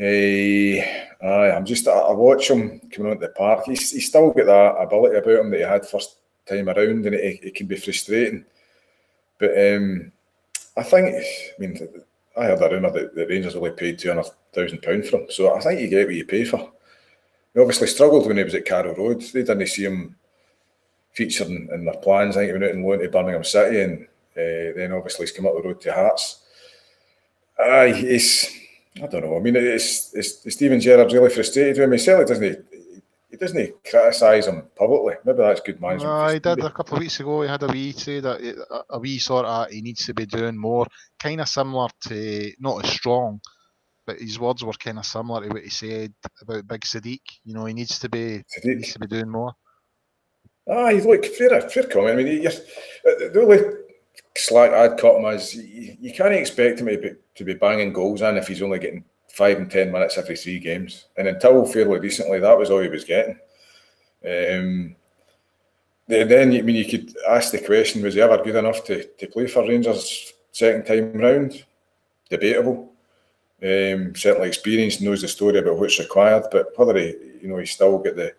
Uh, 0.00 1.26
aye, 1.26 1.50
I'm 1.50 1.64
just 1.64 1.88
I, 1.88 2.12
watch 2.12 2.50
him 2.50 2.80
coming 2.90 3.12
onto 3.12 3.26
the 3.26 3.30
park. 3.30 3.64
He's, 3.66 3.90
he's 3.90 4.06
still 4.06 4.30
got 4.30 4.46
that 4.46 4.82
ability 4.82 5.16
about 5.16 5.40
him 5.40 5.50
that 5.50 5.56
he 5.56 5.62
had 5.62 5.86
first 5.86 6.18
time 6.46 6.68
around, 6.68 7.06
and 7.06 7.14
it, 7.14 7.40
it 7.42 7.54
can 7.54 7.66
be 7.66 7.76
frustrating. 7.76 8.44
But 9.38 9.50
um, 9.56 10.12
I 10.76 10.82
think, 10.82 11.14
I 11.14 11.60
mean, 11.60 11.88
I 12.36 12.44
heard 12.44 12.62
a 12.62 12.70
rumour 12.70 12.90
that 12.90 13.14
the 13.14 13.26
Rangers 13.26 13.56
only 13.56 13.70
paid 13.70 13.98
two 13.98 14.08
hundred 14.08 14.26
thousand 14.52 14.82
pounds 14.82 15.08
for 15.10 15.20
him, 15.20 15.26
so 15.30 15.54
I 15.54 15.60
think 15.60 15.80
you 15.80 15.88
get 15.88 16.06
what 16.06 16.14
you 16.14 16.24
pay 16.24 16.44
for. 16.44 16.72
He 17.54 17.60
obviously 17.60 17.86
struggled 17.86 18.26
when 18.26 18.36
he 18.36 18.44
was 18.44 18.54
at 18.54 18.64
Carrow 18.64 18.94
Road. 18.94 19.20
They 19.20 19.42
didn't 19.42 19.66
see 19.68 19.84
him 19.84 20.16
featured 21.12 21.48
in, 21.48 21.68
in 21.72 21.84
their 21.84 21.96
plans. 21.96 22.36
I 22.36 22.40
think 22.40 22.48
he 22.48 22.52
went 22.52 22.64
out 22.64 22.74
and 22.74 22.84
loaned 22.84 23.02
to 23.02 23.08
Birmingham 23.08 23.44
City, 23.44 23.80
and 23.80 24.04
uh, 24.36 24.76
then 24.76 24.92
obviously 24.92 25.26
he's 25.26 25.32
come 25.32 25.46
up 25.46 25.54
the 25.54 25.62
road 25.62 25.80
to 25.80 25.92
Hearts. 25.92 26.40
Aye, 27.58 27.92
he's 27.92 28.50
I 29.02 29.06
don't 29.06 29.24
know. 29.24 29.36
I 29.36 29.40
mean, 29.40 29.56
it's, 29.56 30.12
it's 30.14 30.52
Steven 30.52 30.80
Gerrard's 30.80 31.14
really 31.14 31.30
frustrated 31.30 31.76
with 31.76 31.84
him. 31.84 31.92
He 31.92 31.98
certainly 31.98 32.26
doesn't. 32.26 32.66
He 33.30 33.36
doesn't 33.36 33.84
criticise 33.84 34.46
him 34.46 34.62
publicly. 34.74 35.14
Maybe 35.24 35.38
that's 35.38 35.60
good 35.60 35.80
management. 35.80 36.10
No, 36.10 36.28
he 36.28 36.38
did 36.38 36.64
a 36.64 36.70
couple 36.70 36.94
of 36.94 37.00
weeks 37.00 37.20
ago. 37.20 37.42
He 37.42 37.48
had 37.48 37.62
a 37.62 37.66
wee 37.66 37.92
say 37.92 38.20
that 38.20 38.40
a, 38.40 38.94
a 38.94 38.98
wee 38.98 39.18
sort 39.18 39.44
of 39.44 39.68
he 39.70 39.82
needs 39.82 40.06
to 40.06 40.14
be 40.14 40.24
doing 40.24 40.56
more, 40.56 40.86
kind 41.18 41.40
of 41.40 41.48
similar 41.48 41.88
to 42.08 42.52
not 42.58 42.84
as 42.84 42.90
strong, 42.90 43.40
but 44.06 44.18
his 44.18 44.38
words 44.40 44.64
were 44.64 44.72
kind 44.72 44.98
of 44.98 45.04
similar 45.04 45.42
to 45.42 45.48
what 45.52 45.62
he 45.62 45.68
said 45.68 46.14
about 46.40 46.66
Big 46.66 46.80
Sadiq. 46.80 47.20
You 47.44 47.52
know, 47.52 47.66
he 47.66 47.74
needs 47.74 47.98
to 47.98 48.08
be 48.08 48.42
Sadiq. 48.58 48.76
needs 48.76 48.92
to 48.94 48.98
be 48.98 49.06
doing 49.06 49.28
more. 49.28 49.52
Ah, 50.70 50.88
he's 50.88 51.04
like 51.04 51.26
fair, 51.26 51.60
fair 51.68 51.84
comment. 51.84 52.18
I 52.18 52.22
mean, 52.22 52.42
the 52.42 53.40
only 53.42 53.58
slack 54.36 54.72
I'd 54.72 54.98
caught 54.98 55.18
him 55.18 55.26
as 55.26 55.54
you, 55.54 55.96
you 56.00 56.14
can't 56.14 56.32
expect 56.32 56.80
him 56.80 56.86
to 56.86 56.96
be, 56.96 57.10
to 57.34 57.44
be 57.44 57.54
banging 57.54 57.92
goals 57.92 58.22
in 58.22 58.36
if 58.38 58.48
he's 58.48 58.62
only 58.62 58.78
getting 58.78 59.04
five 59.32 59.58
and 59.58 59.70
ten 59.70 59.92
minutes 59.92 60.18
every 60.18 60.36
three 60.36 60.58
games. 60.58 61.06
And 61.16 61.28
until 61.28 61.64
fairly 61.66 61.98
recently, 62.00 62.40
that 62.40 62.58
was 62.58 62.70
all 62.70 62.80
he 62.80 62.88
was 62.88 63.04
getting. 63.04 63.38
Um, 64.24 64.96
then, 66.08 66.52
I 66.52 66.62
mean, 66.62 66.76
you 66.76 66.86
could 66.86 67.14
ask 67.28 67.52
the 67.52 67.60
question: 67.60 68.02
Was 68.02 68.14
he 68.14 68.20
ever 68.20 68.42
good 68.42 68.56
enough 68.56 68.84
to, 68.84 69.04
to 69.04 69.26
play 69.26 69.46
for 69.46 69.66
Rangers 69.66 70.32
second 70.52 70.86
time 70.86 71.12
round? 71.12 71.64
Debatable. 72.30 72.92
Um, 73.60 74.14
certainly 74.14 74.48
experienced, 74.48 75.02
knows 75.02 75.22
the 75.22 75.28
story 75.28 75.58
about 75.58 75.78
what's 75.78 75.98
required, 75.98 76.44
but 76.52 76.68
whether 76.76 76.96
he, 76.96 77.14
you 77.42 77.48
know, 77.48 77.56
he's 77.58 77.72
still 77.72 77.98
got 77.98 78.14
the, 78.14 78.32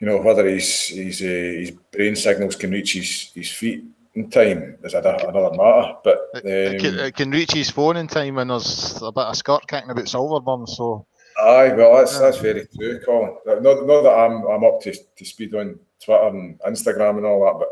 you 0.00 0.06
know, 0.08 0.20
whether 0.20 0.46
his, 0.46 0.90
uh, 0.92 1.24
his 1.24 1.70
brain 1.92 2.16
signals 2.16 2.56
can 2.56 2.72
reach 2.72 2.94
his, 2.94 3.30
his 3.32 3.50
feet 3.50 3.84
in 4.16 4.30
time 4.30 4.78
is 4.82 4.94
another, 4.94 5.28
another 5.28 5.56
matter. 5.56 5.94
But 6.02 6.18
um, 6.34 6.42
it, 6.44 6.80
can, 6.80 6.98
it, 6.98 7.14
can, 7.14 7.30
reach 7.30 7.52
his 7.52 7.70
phone 7.70 7.98
in 7.98 8.08
time 8.08 8.34
when 8.34 8.48
there's 8.48 9.00
a 9.02 9.12
bit 9.12 9.24
of 9.24 9.36
skirt 9.36 9.68
kicking 9.68 9.90
about 9.90 10.06
Silverburn. 10.06 10.66
So 10.66 11.06
aye, 11.38 11.72
well 11.74 11.96
that's 11.96 12.18
that's 12.18 12.38
very 12.38 12.66
true, 12.66 13.00
Colin. 13.04 13.36
Not, 13.46 13.86
not 13.86 14.02
that 14.02 14.18
I'm 14.18 14.46
I'm 14.46 14.64
up 14.64 14.80
to, 14.82 14.94
to 14.94 15.24
speed 15.24 15.54
on 15.54 15.78
Twitter 16.02 16.28
and 16.28 16.58
Instagram 16.60 17.18
and 17.18 17.26
all 17.26 17.44
that, 17.44 17.58
but 17.58 17.68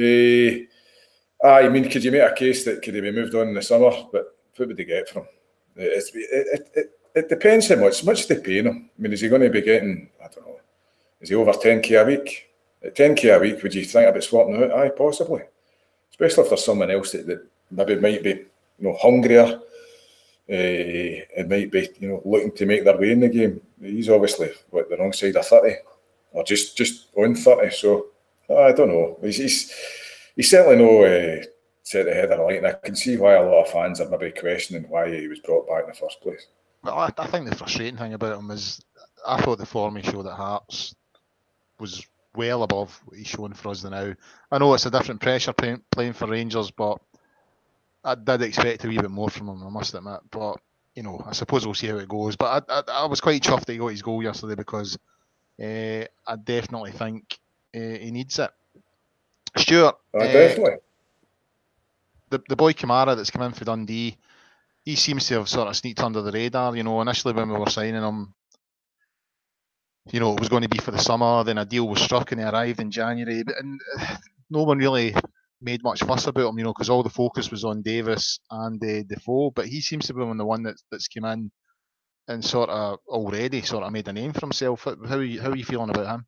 uh, 0.00 1.48
aye, 1.48 1.66
I 1.66 1.68
mean, 1.68 1.90
could 1.90 2.04
you 2.04 2.12
make 2.12 2.22
a 2.22 2.34
case 2.34 2.64
that 2.64 2.82
could 2.82 2.94
he 2.94 3.00
be 3.00 3.12
moved 3.12 3.34
on 3.34 3.48
in 3.48 3.54
the 3.54 3.62
summer? 3.62 3.90
But 4.12 4.36
what 4.56 4.68
would 4.68 4.76
they 4.76 4.84
get 4.84 5.08
from 5.08 5.22
him? 5.22 5.28
It's, 5.76 6.10
it, 6.14 6.70
it, 6.74 6.90
it 7.14 7.28
depends 7.28 7.68
how 7.68 7.76
much. 7.76 8.04
Much 8.04 8.26
they 8.28 8.40
pay 8.40 8.58
him. 8.62 8.90
I 8.96 9.02
mean, 9.02 9.12
is 9.12 9.20
he 9.20 9.28
going 9.28 9.42
to 9.42 9.50
be 9.50 9.62
getting? 9.62 10.08
I 10.20 10.28
don't 10.28 10.46
know. 10.46 10.60
Is 11.20 11.28
he 11.28 11.34
over 11.34 11.52
ten 11.52 11.82
k 11.82 11.94
a 11.96 12.04
week? 12.04 12.47
At 12.82 12.96
10k 12.96 13.36
a 13.36 13.40
week, 13.40 13.62
would 13.62 13.74
you 13.74 13.84
think 13.84 14.08
about 14.08 14.22
swapping 14.22 14.62
out? 14.62 14.72
Aye, 14.72 14.90
possibly. 14.90 15.42
Especially 16.10 16.44
if 16.44 16.50
there's 16.50 16.64
someone 16.64 16.90
else 16.90 17.12
that, 17.12 17.26
that 17.26 17.46
maybe 17.70 17.96
might 17.96 18.22
be 18.22 18.30
you 18.30 18.46
know 18.78 18.96
hungrier 19.00 19.60
uh, 20.50 21.24
and 21.36 21.48
might 21.48 21.70
be 21.70 21.88
you 21.98 22.08
know 22.08 22.22
looking 22.24 22.52
to 22.52 22.66
make 22.66 22.84
their 22.84 22.96
way 22.96 23.12
in 23.12 23.20
the 23.20 23.28
game. 23.28 23.60
He's 23.80 24.08
obviously 24.08 24.50
what 24.70 24.88
the 24.88 24.96
wrong 24.96 25.12
side 25.12 25.36
of 25.36 25.46
30 25.46 25.74
or 26.32 26.44
just 26.44 26.76
just 26.76 27.08
on 27.16 27.34
30. 27.34 27.70
So 27.70 28.06
I 28.48 28.72
don't 28.72 28.88
know. 28.88 29.18
He's 29.22 29.36
he's, 29.36 29.74
he's 30.36 30.50
certainly 30.50 30.76
no 30.76 31.04
uh, 31.04 31.42
set 31.82 32.08
ahead 32.08 32.32
of 32.32 32.40
light, 32.40 32.58
and 32.58 32.66
I 32.66 32.72
can 32.72 32.96
see 32.96 33.16
why 33.16 33.34
a 33.34 33.42
lot 33.42 33.64
of 33.64 33.70
fans 33.70 34.00
are 34.00 34.08
maybe 34.08 34.30
questioning 34.30 34.88
why 34.88 35.14
he 35.14 35.28
was 35.28 35.40
brought 35.40 35.68
back 35.68 35.84
in 35.84 35.90
the 35.90 35.94
first 35.94 36.20
place. 36.20 36.46
Well, 36.84 36.98
I, 36.98 37.12
I 37.18 37.26
think 37.26 37.48
the 37.48 37.56
frustrating 37.56 37.96
thing 37.96 38.14
about 38.14 38.38
him 38.38 38.50
is 38.50 38.82
I 39.26 39.42
thought 39.42 39.58
the 39.58 39.66
form 39.66 39.96
he 39.96 40.02
showed 40.02 40.26
at 40.26 40.32
Hearts 40.32 40.94
was 41.80 42.06
well 42.38 42.62
above 42.62 42.98
what 43.04 43.18
he's 43.18 43.26
shown 43.26 43.52
for 43.52 43.70
us 43.70 43.84
now. 43.84 44.14
I 44.50 44.58
know 44.58 44.72
it's 44.72 44.86
a 44.86 44.90
different 44.90 45.20
pressure 45.20 45.52
playing, 45.52 45.82
playing 45.90 46.12
for 46.12 46.28
Rangers, 46.28 46.70
but 46.70 46.98
I 48.04 48.14
did 48.14 48.42
expect 48.42 48.84
a 48.84 48.88
wee 48.88 48.96
bit 48.96 49.10
more 49.10 49.28
from 49.28 49.48
him, 49.48 49.66
I 49.66 49.70
must 49.70 49.94
admit. 49.94 50.20
But, 50.30 50.56
you 50.94 51.02
know, 51.02 51.20
I 51.26 51.32
suppose 51.32 51.66
we'll 51.66 51.74
see 51.74 51.88
how 51.88 51.98
it 51.98 52.08
goes. 52.08 52.36
But 52.36 52.70
I, 52.70 52.80
I, 52.80 53.02
I 53.02 53.06
was 53.06 53.20
quite 53.20 53.42
chuffed 53.42 53.66
that 53.66 53.72
he 53.72 53.78
got 53.78 53.88
his 53.88 54.02
goal 54.02 54.22
yesterday 54.22 54.54
because 54.54 54.96
uh, 55.60 56.04
I 56.26 56.36
definitely 56.42 56.92
think 56.92 57.38
uh, 57.74 57.80
he 57.80 58.10
needs 58.12 58.38
it. 58.38 58.50
Stuart. 59.56 59.96
Uh, 60.14 60.20
definitely. 60.20 60.76
The, 62.30 62.40
the 62.48 62.56
boy 62.56 62.72
Kamara 62.72 63.16
that's 63.16 63.30
come 63.30 63.42
in 63.42 63.52
for 63.52 63.64
Dundee, 63.64 64.16
he 64.84 64.94
seems 64.94 65.26
to 65.26 65.34
have 65.34 65.48
sort 65.48 65.68
of 65.68 65.76
sneaked 65.76 66.00
under 66.00 66.22
the 66.22 66.30
radar. 66.30 66.76
You 66.76 66.84
know, 66.84 67.00
initially 67.00 67.34
when 67.34 67.50
we 67.50 67.58
were 67.58 67.68
signing 67.68 68.02
him, 68.02 68.32
you 70.10 70.20
know, 70.20 70.34
it 70.34 70.40
was 70.40 70.48
going 70.48 70.62
to 70.62 70.68
be 70.68 70.78
for 70.78 70.90
the 70.90 70.98
summer. 70.98 71.44
Then 71.44 71.58
a 71.58 71.64
deal 71.64 71.88
was 71.88 72.00
struck 72.00 72.32
and 72.32 72.40
he 72.40 72.46
arrived 72.46 72.80
in 72.80 72.90
January. 72.90 73.42
And 73.58 73.80
no 74.50 74.64
one 74.64 74.78
really 74.78 75.14
made 75.60 75.82
much 75.82 76.02
fuss 76.02 76.26
about 76.26 76.50
him, 76.50 76.58
you 76.58 76.64
know, 76.64 76.72
because 76.72 76.90
all 76.90 77.02
the 77.02 77.10
focus 77.10 77.50
was 77.50 77.64
on 77.64 77.82
Davis 77.82 78.38
and 78.50 78.82
uh, 78.82 79.02
Defoe. 79.08 79.50
But 79.50 79.66
he 79.66 79.80
seems 79.80 80.06
to 80.06 80.14
be 80.14 80.20
the 80.20 80.44
one 80.44 80.62
that's, 80.62 80.84
that's 80.90 81.08
come 81.08 81.24
in 81.24 81.50
and 82.28 82.44
sort 82.44 82.70
of 82.70 82.98
already 83.08 83.62
sort 83.62 83.84
of 83.84 83.92
made 83.92 84.08
a 84.08 84.12
name 84.12 84.32
for 84.32 84.40
himself. 84.40 84.84
How 84.84 85.16
are 85.16 85.22
you, 85.22 85.40
how 85.40 85.50
are 85.50 85.56
you 85.56 85.64
feeling 85.64 85.90
about 85.90 86.14
him? 86.14 86.26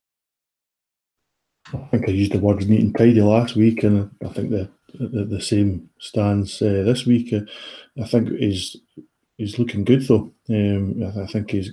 I 1.75 1.87
think 1.91 2.09
I 2.09 2.13
used 2.13 2.33
the 2.33 2.39
word 2.39 2.67
neat 2.69 2.81
and 2.81 2.97
tidy 2.97 3.21
last 3.21 3.55
week, 3.55 3.85
and 3.85 4.11
I 4.25 4.29
think 4.29 4.51
the 4.51 4.71
the, 4.95 5.25
the 5.25 5.41
same 5.41 5.91
stands 5.99 6.61
uh, 6.63 6.83
this 6.85 7.07
week. 7.07 7.33
Uh, 7.33 7.41
I 8.03 8.07
think 8.07 8.31
he's 8.31 8.77
he's 9.41 9.59
looking 9.59 9.85
good 9.85 10.07
though. 10.07 10.31
Um, 10.51 11.03
I, 11.03 11.23
I, 11.23 11.27
think 11.27 11.51
he's. 11.51 11.71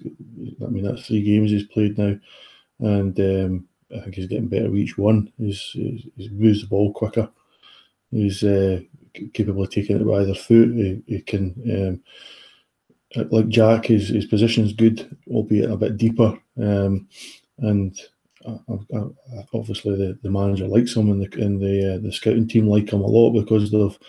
I 0.63 0.67
mean, 0.67 0.83
that's 0.83 1.05
three 1.05 1.21
games 1.21 1.51
he's 1.51 1.67
played 1.67 1.97
now, 1.97 2.17
and 2.79 3.19
um, 3.19 3.67
I 3.95 3.99
think 3.99 4.15
he's 4.15 4.27
getting 4.27 4.47
better 4.47 4.69
with 4.69 4.79
each 4.79 4.97
one. 4.97 5.31
He's, 5.37 5.61
he's, 5.73 6.31
moves 6.31 6.61
the 6.61 6.67
ball 6.67 6.93
quicker. 6.93 7.29
He's 8.11 8.41
uh, 8.43 8.79
capable 9.33 9.63
of 9.63 9.69
taking 9.69 9.97
it 9.97 10.05
with 10.05 10.21
either 10.21 10.33
foot. 10.33 10.69
He, 10.69 11.03
he 11.07 11.21
can, 11.21 12.01
um, 13.15 13.25
like 13.31 13.49
Jack, 13.49 13.87
his 13.87 14.09
his 14.09 14.25
position's 14.25 14.73
good, 14.73 15.17
albeit 15.29 15.69
a 15.69 15.77
bit 15.77 15.97
deeper. 15.97 16.39
Um, 16.57 17.09
and 17.59 17.99
obviously 19.53 19.95
the, 19.97 20.17
the 20.23 20.31
manager 20.31 20.67
likes 20.67 20.95
him, 20.95 21.11
and 21.11 21.21
the 21.21 21.43
and 21.43 21.61
the 21.61 21.95
uh, 21.95 21.97
the 21.99 22.13
scouting 22.13 22.47
team 22.47 22.67
like 22.67 22.93
him 22.93 23.01
a 23.01 23.07
lot 23.07 23.31
because 23.31 23.71
they've 23.71 23.99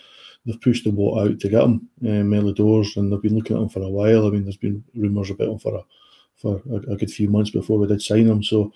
they've 0.47 0.61
pushed 0.61 0.85
the 0.85 0.93
boat 0.93 1.19
out 1.19 1.41
to 1.41 1.49
get 1.49 1.63
him, 1.63 1.89
uh, 2.05 2.25
Melly 2.25 2.55
Doors, 2.55 2.97
and 2.97 3.13
they've 3.13 3.23
been 3.23 3.37
looking 3.37 3.57
at 3.57 3.63
him 3.63 3.69
for 3.69 3.83
a 3.83 3.89
while. 3.89 4.27
I 4.27 4.31
mean, 4.31 4.45
there's 4.45 4.57
been 4.57 4.85
rumours 4.95 5.31
about 5.31 5.49
him 5.49 5.59
for 5.59 5.77
a 5.77 5.85
for 6.37 6.63
a, 6.71 6.93
a, 6.93 6.97
good 6.97 7.11
few 7.11 7.29
months 7.29 7.51
before 7.51 7.79
we 7.79 7.89
did 7.89 8.01
sign 8.01 8.27
him. 8.27 8.45
So 8.45 8.73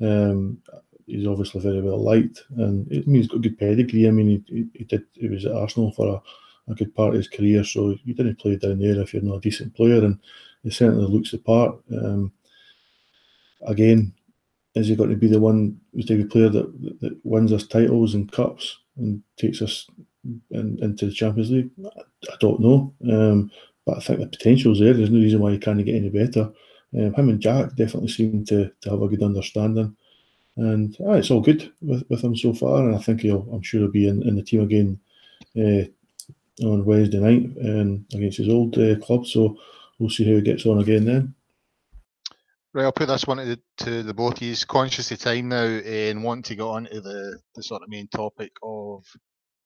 um, 0.00 0.58
he's 1.06 1.26
obviously 1.26 1.60
very 1.60 1.82
well 1.82 2.02
liked, 2.02 2.42
and 2.56 2.86
I 2.90 3.02
mean, 3.06 3.14
he's 3.16 3.28
got 3.28 3.42
good 3.42 3.58
pedigree. 3.58 4.08
I 4.08 4.10
mean, 4.10 4.44
he, 4.48 4.66
he, 4.74 4.84
did 4.84 5.04
he 5.12 5.28
was 5.28 5.44
at 5.44 5.52
Arsenal 5.52 5.92
for 5.92 6.08
a, 6.08 6.72
a 6.72 6.74
good 6.74 6.94
part 6.94 7.10
of 7.10 7.16
his 7.16 7.28
career. 7.28 7.64
So 7.64 7.96
you 8.04 8.14
didn't 8.14 8.38
play 8.38 8.56
down 8.56 8.78
there 8.78 9.00
if 9.00 9.12
you're 9.12 9.22
not 9.22 9.36
a 9.36 9.40
decent 9.40 9.74
player, 9.74 10.04
and 10.04 10.18
he 10.62 10.70
certainly 10.70 11.06
looks 11.06 11.32
the 11.32 11.38
part. 11.38 11.78
Um, 11.92 12.32
again, 13.66 14.14
is 14.74 14.88
he 14.88 14.96
going 14.96 15.10
to 15.10 15.16
be 15.16 15.28
the 15.28 15.40
one 15.40 15.78
the 15.92 16.24
player 16.24 16.48
that, 16.48 17.00
that 17.00 17.20
wins 17.24 17.52
us 17.52 17.66
titles 17.66 18.14
and 18.14 18.32
cups 18.32 18.78
and 18.96 19.22
takes 19.36 19.60
us 19.60 19.86
in, 20.50 20.78
into 20.82 21.06
the 21.06 21.12
Champions 21.12 21.50
League? 21.50 21.70
I, 21.84 22.36
don't 22.40 22.60
know, 22.60 22.94
um, 23.10 23.50
but 23.84 23.98
I 23.98 24.00
think 24.00 24.20
the 24.20 24.26
potential's 24.26 24.80
there. 24.80 24.94
There's 24.94 25.10
no 25.10 25.18
reason 25.18 25.40
why 25.40 25.52
he 25.52 25.58
can't 25.58 25.84
get 25.84 25.94
any 25.94 26.10
better. 26.10 26.52
Um, 26.94 27.14
him 27.14 27.28
and 27.30 27.40
Jack 27.40 27.74
definitely 27.74 28.08
seem 28.08 28.44
to, 28.46 28.70
to 28.82 28.90
have 28.90 29.02
a 29.02 29.08
good 29.08 29.22
understanding, 29.22 29.96
and 30.56 30.96
ah, 31.06 31.12
it's 31.12 31.30
all 31.30 31.40
good 31.40 31.72
with, 31.80 32.04
with 32.08 32.22
him 32.22 32.36
so 32.36 32.52
far. 32.52 32.86
And 32.86 32.94
I 32.94 32.98
think 32.98 33.22
he'll, 33.22 33.48
I'm 33.52 33.62
sure 33.62 33.80
he'll 33.80 33.90
be 33.90 34.08
in, 34.08 34.26
in 34.26 34.36
the 34.36 34.42
team 34.42 34.60
again 34.60 35.00
uh, 35.56 35.84
on 36.64 36.84
Wednesday 36.84 37.18
night 37.18 37.56
and 37.56 38.04
against 38.14 38.38
his 38.38 38.48
old 38.48 38.76
uh, 38.78 38.96
club. 39.00 39.26
So 39.26 39.56
we'll 39.98 40.10
see 40.10 40.24
how 40.24 40.36
he 40.36 40.42
gets 40.42 40.66
on 40.66 40.80
again 40.80 41.04
then. 41.04 41.34
Right, 42.74 42.84
I'll 42.84 42.92
put 42.92 43.08
this 43.08 43.26
one 43.26 43.36
to 43.36 43.44
the, 43.44 43.60
to 43.84 44.02
the 44.02 44.14
both 44.14 44.40
you. 44.40 44.54
Conscious 44.66 45.10
of 45.10 45.18
time 45.18 45.50
now 45.50 45.64
and 45.64 46.24
want 46.24 46.46
to 46.46 46.54
get 46.54 46.62
on 46.62 46.84
to 46.86 47.00
the, 47.02 47.38
the 47.54 47.62
sort 47.62 47.82
of 47.82 47.90
main 47.90 48.08
topic 48.08 48.52
of 48.62 49.04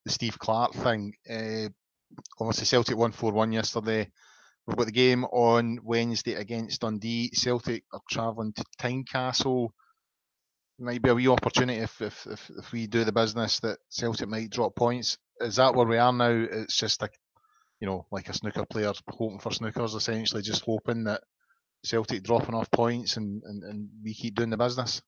the 0.06 0.12
Steve 0.12 0.38
Clarke 0.38 0.72
thing. 0.72 1.12
Uh, 1.28 1.68
obviously, 2.40 2.64
Celtic 2.64 2.96
won 2.96 3.12
4 3.12 3.32
1 3.32 3.52
yesterday. 3.52 4.10
We've 4.66 4.76
got 4.76 4.86
the 4.86 4.92
game 4.92 5.24
on 5.24 5.80
Wednesday 5.82 6.34
against 6.34 6.80
Dundee. 6.80 7.30
Celtic 7.34 7.84
are 7.92 8.00
travelling 8.10 8.52
to 8.54 8.64
Tynecastle. 8.80 9.70
Might 10.78 11.02
be 11.02 11.10
a 11.10 11.14
wee 11.14 11.28
opportunity 11.28 11.80
if, 11.80 12.00
if, 12.00 12.26
if, 12.26 12.50
if 12.56 12.72
we 12.72 12.86
do 12.86 13.04
the 13.04 13.12
business 13.12 13.60
that 13.60 13.78
Celtic 13.90 14.28
might 14.28 14.50
drop 14.50 14.76
points. 14.76 15.18
Is 15.40 15.56
that 15.56 15.74
where 15.74 15.86
we 15.86 15.98
are 15.98 16.12
now? 16.12 16.46
It's 16.50 16.76
just 16.76 17.00
like, 17.02 17.18
you 17.80 17.86
know, 17.86 18.06
like 18.12 18.28
a 18.28 18.34
snooker 18.34 18.64
player 18.64 18.92
hoping 19.10 19.40
for 19.40 19.50
snookers, 19.50 19.96
essentially, 19.96 20.42
just 20.42 20.64
hoping 20.64 21.04
that 21.04 21.22
Celtic 21.84 22.22
dropping 22.22 22.54
off 22.54 22.70
points 22.70 23.16
and, 23.16 23.42
and, 23.44 23.62
and 23.64 23.88
we 24.04 24.14
keep 24.14 24.36
doing 24.36 24.50
the 24.50 24.56
business? 24.56 25.02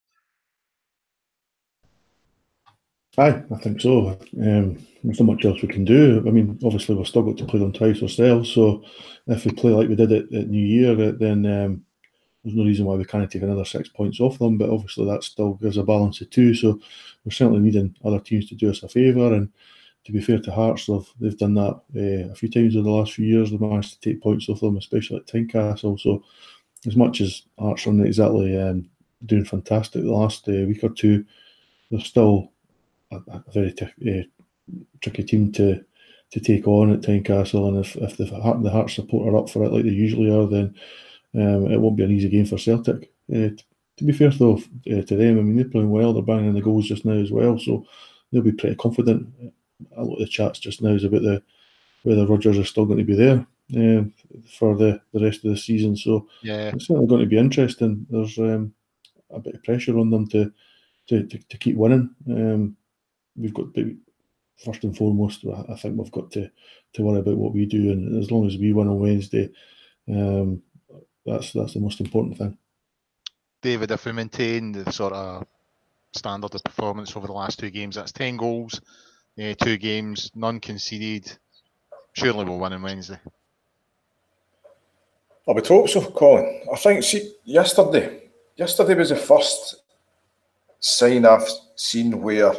Aye, 3.19 3.43
I 3.53 3.57
think 3.57 3.81
so. 3.81 4.17
Um, 4.41 4.77
there's 5.03 5.19
not 5.19 5.33
much 5.33 5.43
else 5.43 5.61
we 5.61 5.67
can 5.67 5.83
do. 5.83 6.23
I 6.25 6.31
mean, 6.31 6.57
obviously 6.63 6.95
we've 6.95 7.05
still 7.05 7.23
got 7.23 7.37
to 7.37 7.45
play 7.45 7.59
them 7.59 7.73
twice 7.73 8.01
ourselves. 8.01 8.49
So 8.49 8.81
if 9.27 9.43
we 9.43 9.51
play 9.51 9.71
like 9.71 9.89
we 9.89 9.95
did 9.95 10.13
at, 10.13 10.31
at 10.33 10.47
New 10.47 10.65
Year, 10.65 10.93
uh, 10.93 11.11
then 11.19 11.45
um, 11.45 11.83
there's 12.43 12.55
no 12.55 12.63
reason 12.63 12.85
why 12.85 12.95
we 12.95 13.03
can't 13.03 13.29
take 13.29 13.41
another 13.41 13.65
six 13.65 13.89
points 13.89 14.21
off 14.21 14.39
them. 14.39 14.57
But 14.57 14.69
obviously 14.69 15.05
that 15.07 15.25
still 15.25 15.55
gives 15.55 15.75
a 15.75 15.83
balance 15.83 16.21
of 16.21 16.29
two. 16.29 16.53
So 16.53 16.79
we're 17.25 17.31
certainly 17.31 17.59
needing 17.59 17.93
other 18.05 18.19
teams 18.19 18.47
to 18.49 18.55
do 18.55 18.69
us 18.69 18.83
a 18.83 18.87
favour. 18.87 19.33
And 19.33 19.49
to 20.05 20.13
be 20.13 20.21
fair 20.21 20.39
to 20.39 20.51
Hearts, 20.51 20.85
they've, 20.85 21.13
they've 21.19 21.37
done 21.37 21.55
that 21.55 21.81
uh, 21.97 22.31
a 22.31 22.35
few 22.35 22.49
times 22.49 22.75
in 22.75 22.83
the 22.83 22.89
last 22.89 23.11
few 23.13 23.25
years. 23.25 23.51
They've 23.51 23.59
managed 23.59 24.01
to 24.01 24.09
take 24.09 24.23
points 24.23 24.47
off 24.47 24.61
them, 24.61 24.77
especially 24.77 25.17
at 25.17 25.27
Tynecastle. 25.27 25.99
So 25.99 26.23
as 26.87 26.95
much 26.95 27.19
as 27.19 27.41
Hearts 27.59 27.85
aren't 27.85 28.05
exactly 28.05 28.57
um, 28.57 28.89
doing 29.25 29.43
fantastic 29.43 30.03
the 30.03 30.09
last 30.09 30.47
uh, 30.47 30.53
week 30.53 30.85
or 30.85 30.89
two, 30.89 31.25
they're 31.91 31.99
still 31.99 32.53
a, 33.11 33.17
a 33.17 33.43
very 33.53 33.73
t- 33.73 33.85
uh, 33.85 34.23
tricky 35.01 35.23
team 35.23 35.51
to 35.53 35.83
to 36.31 36.39
take 36.39 36.67
on 36.67 36.91
at 36.91 37.01
Tynecastle. 37.01 37.67
And 37.67 37.83
if, 37.83 37.95
if 37.95 38.17
the, 38.17 38.27
Heart, 38.27 38.61
the 38.61 38.69
Hearts 38.69 38.93
support 38.93 39.27
are 39.27 39.37
up 39.37 39.49
for 39.49 39.63
it 39.63 39.71
like 39.71 39.83
they 39.83 39.89
usually 39.89 40.29
are, 40.29 40.45
then 40.45 40.75
um, 41.33 41.71
it 41.71 41.79
won't 41.79 41.97
be 41.97 42.03
an 42.03 42.11
easy 42.11 42.29
game 42.29 42.45
for 42.45 42.59
Celtic. 42.59 43.11
Uh, 43.33 43.49
to 43.97 44.03
be 44.05 44.13
fair 44.13 44.29
though 44.29 44.57
uh, 44.57 45.01
to 45.01 45.15
them, 45.15 45.39
I 45.39 45.41
mean 45.41 45.55
they're 45.57 45.65
playing 45.65 45.89
well. 45.89 46.13
They're 46.13 46.23
banging 46.23 46.53
the 46.53 46.61
goals 46.61 46.87
just 46.87 47.03
now 47.03 47.13
as 47.13 47.31
well, 47.31 47.59
so 47.59 47.85
they'll 48.31 48.41
be 48.41 48.51
pretty 48.51 48.75
confident. 48.75 49.27
A 49.97 50.03
lot 50.03 50.13
of 50.13 50.19
the 50.19 50.27
chats 50.27 50.59
just 50.59 50.81
now 50.81 50.91
is 50.91 51.03
about 51.03 51.21
the 51.21 51.41
whether 52.03 52.25
Rodgers 52.25 52.57
is 52.57 52.69
still 52.69 52.85
going 52.85 52.99
to 52.99 53.03
be 53.03 53.15
there 53.15 53.45
uh, 53.75 54.03
for 54.57 54.75
the, 54.77 55.01
the 55.13 55.21
rest 55.21 55.43
of 55.43 55.51
the 55.51 55.57
season. 55.57 55.97
So 55.97 56.27
yeah, 56.41 56.71
it's 56.73 56.87
certainly 56.87 57.07
going 57.07 57.21
to 57.21 57.27
be 57.27 57.37
interesting. 57.37 58.05
There's 58.09 58.37
um, 58.37 58.73
a 59.31 59.39
bit 59.39 59.55
of 59.55 59.63
pressure 59.63 59.99
on 59.99 60.09
them 60.09 60.27
to 60.29 60.51
to, 61.07 61.23
to, 61.25 61.37
to 61.37 61.57
keep 61.57 61.75
winning. 61.75 62.09
Um, 62.29 62.77
we've 63.39 63.53
got 63.53 63.67
first 64.63 64.83
and 64.83 64.95
foremost, 64.95 65.45
I 65.69 65.75
think 65.75 65.97
we've 65.97 66.11
got 66.11 66.31
to 66.31 66.49
to 66.93 67.03
worry 67.03 67.19
about 67.19 67.37
what 67.37 67.53
we 67.53 67.65
do, 67.65 67.91
and 67.91 68.21
as 68.21 68.31
long 68.31 68.47
as 68.47 68.57
we 68.57 68.73
win 68.73 68.87
on 68.87 68.99
Wednesday, 68.99 69.49
um, 70.09 70.61
that's 71.25 71.53
that's 71.53 71.73
the 71.73 71.79
most 71.79 72.01
important 72.01 72.37
thing. 72.37 72.57
David, 73.61 73.91
if 73.91 74.05
we 74.05 74.11
maintain 74.11 74.71
the 74.71 74.91
sort 74.91 75.13
of 75.13 75.45
standard 76.13 76.55
of 76.55 76.63
performance 76.63 77.15
over 77.15 77.27
the 77.27 77.33
last 77.33 77.59
two 77.59 77.69
games, 77.69 77.95
that's 77.95 78.11
ten 78.11 78.37
goals, 78.37 78.81
uh, 79.41 79.53
two 79.61 79.77
games, 79.77 80.31
none 80.35 80.59
conceded. 80.59 81.31
Surely 82.13 82.43
we'll 82.43 82.59
win 82.59 82.73
on 82.73 82.81
Wednesday. 82.81 83.19
I 85.47 85.51
would 85.51 85.65
hope 85.65 85.89
so, 85.89 86.01
Colin. 86.11 86.61
I 86.71 86.75
think 86.75 87.03
see 87.03 87.33
yesterday, 87.43 88.29
yesterday 88.55 88.95
was 88.95 89.09
the 89.09 89.15
first 89.15 89.75
sign 90.79 91.25
I've 91.25 91.47
seen 91.75 92.21
where 92.21 92.53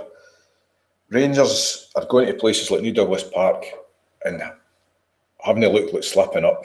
Rangers 1.11 1.91
are 1.97 2.07
going 2.07 2.27
to 2.27 2.35
places 2.35 2.71
like 2.71 2.83
New 2.83 2.93
Douglas 2.93 3.25
Park 3.25 3.65
and 4.25 4.43
having 5.45 5.65
a 5.65 5.69
look 5.69 5.93
like 5.93 6.05
slipping 6.05 6.45
up, 6.45 6.65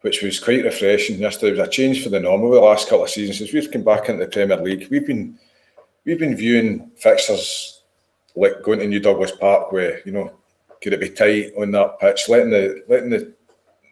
which 0.00 0.22
was 0.22 0.40
quite 0.40 0.64
refreshing. 0.64 1.18
Yesterday 1.18 1.52
was 1.52 1.66
a 1.66 1.70
change 1.70 2.02
for 2.02 2.08
the 2.10 2.20
norm 2.20 2.42
over 2.42 2.56
the 2.56 2.60
last 2.60 2.88
couple 2.88 3.04
of 3.04 3.10
seasons 3.10 3.38
since 3.38 3.52
we've 3.52 3.70
come 3.70 3.84
back 3.84 4.08
into 4.08 4.24
the 4.24 4.30
Premier 4.30 4.56
League. 4.56 4.88
We've 4.90 5.06
been 5.06 5.38
we've 6.04 6.18
been 6.18 6.36
viewing 6.36 6.90
fixtures 6.96 7.82
like 8.34 8.62
going 8.62 8.80
to 8.80 8.86
New 8.86 9.00
Douglas 9.00 9.32
Park, 9.32 9.70
where 9.70 10.00
you 10.04 10.12
know 10.12 10.32
could 10.80 10.92
it 10.92 11.00
be 11.00 11.10
tight 11.10 11.52
on 11.56 11.70
that 11.72 12.00
pitch, 12.00 12.28
letting 12.28 12.50
the 12.50 12.82
letting 12.88 13.10
the 13.10 13.32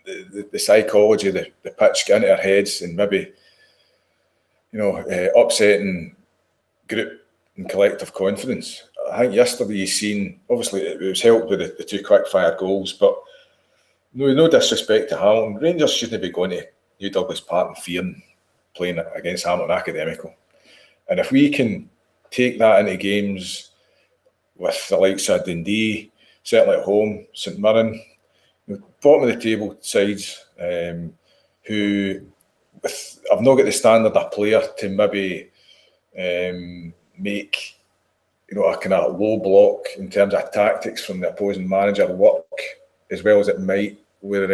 the, 0.07 0.49
the 0.53 0.59
psychology, 0.59 1.31
the, 1.31 1.51
the 1.63 1.71
pitch 1.71 2.05
get 2.07 2.17
into 2.17 2.31
our 2.31 2.37
heads 2.37 2.81
and 2.83 2.97
maybe, 2.97 3.33
you 4.73 4.79
know, 4.79 4.97
uh, 4.97 5.41
upsetting 5.41 6.15
group 6.89 7.27
and 7.57 7.69
collective 7.69 8.15
confidence. 8.15 8.85
I 9.13 9.23
think 9.23 9.35
yesterday 9.35 9.75
you 9.75 9.87
seen, 9.87 10.41
obviously 10.51 10.83
it 10.83 11.01
was 11.01 11.23
helped 11.23 11.49
with 11.49 11.61
the, 11.61 11.75
the 11.79 11.85
two 11.85 12.03
quick 12.03 12.27
fire 12.29 12.57
goals, 12.59 12.93
but 12.93 13.17
no, 14.15 14.33
no 14.33 14.49
disrespect 14.49 15.11
to 15.11 15.17
Hamilton. 15.17 15.57
Rangers 15.57 15.93
shouldn't 15.93 16.23
be 16.23 16.31
going 16.31 16.51
to 16.51 16.67
New 17.01 17.11
Douglas 17.11 17.41
Park 17.41 17.69
and 17.69 17.79
fearing 17.79 18.23
playing 18.75 19.01
against 19.15 19.47
Hamilton 19.47 19.77
Academical. 19.77 20.35
And 21.09 21.21
if 21.21 21.31
we 21.31 21.51
can 21.51 21.89
take 22.31 22.59
that 22.59 22.81
into 22.81 22.97
games 22.97 23.71
with 24.57 24.89
the 24.89 24.97
likes 24.97 25.29
of 25.29 25.45
Dundee, 25.45 26.11
certainly 26.43 26.79
at 26.79 26.85
home, 26.85 27.27
St 27.33 27.59
Mirren, 27.59 28.03
bottom 29.01 29.29
of 29.29 29.35
the 29.35 29.41
table 29.41 29.77
sides 29.81 30.47
um, 30.61 31.13
who 31.63 32.21
with, 32.83 33.21
I've 33.33 33.43
not 33.43 33.57
got 33.57 33.65
the 33.65 33.73
standard 33.73 34.17
of 34.17 34.33
player 34.33 34.63
to 34.79 34.89
maybe 34.89 35.51
um, 36.19 36.93
make 37.19 37.76
you 38.49 38.57
know 38.57 38.65
a 38.65 38.79
kind 38.79 38.93
of 38.93 39.19
low 39.19 39.39
block 39.39 39.87
in 39.97 40.09
terms 40.09 40.35
of 40.35 40.53
tactics 40.53 41.05
from 41.05 41.21
the 41.21 41.29
opposing 41.31 41.69
manager 41.69 42.07
work 42.15 42.45
as 43.11 43.23
well 43.23 43.41
as 43.41 43.49
it 43.49 43.61
might 43.61 43.99
with 44.21 44.49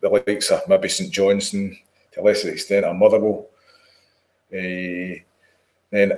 the 0.00 0.08
likes 0.08 0.50
of 0.50 0.68
maybe 0.68 0.88
St 0.88 1.10
Johnstone 1.10 1.76
to 2.12 2.20
a 2.20 2.22
lesser 2.22 2.50
extent 2.50 2.86
a 2.86 2.94
Motherwell. 2.94 3.48
Uh, 4.52 5.18
then 5.90 6.12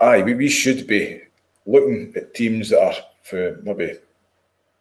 aye, 0.00 0.22
we, 0.22 0.34
we 0.34 0.48
should 0.48 0.86
be 0.86 1.20
looking 1.66 2.12
at 2.16 2.34
teams 2.34 2.70
that 2.70 2.82
are 2.82 2.94
for 3.22 3.60
maybe 3.62 3.98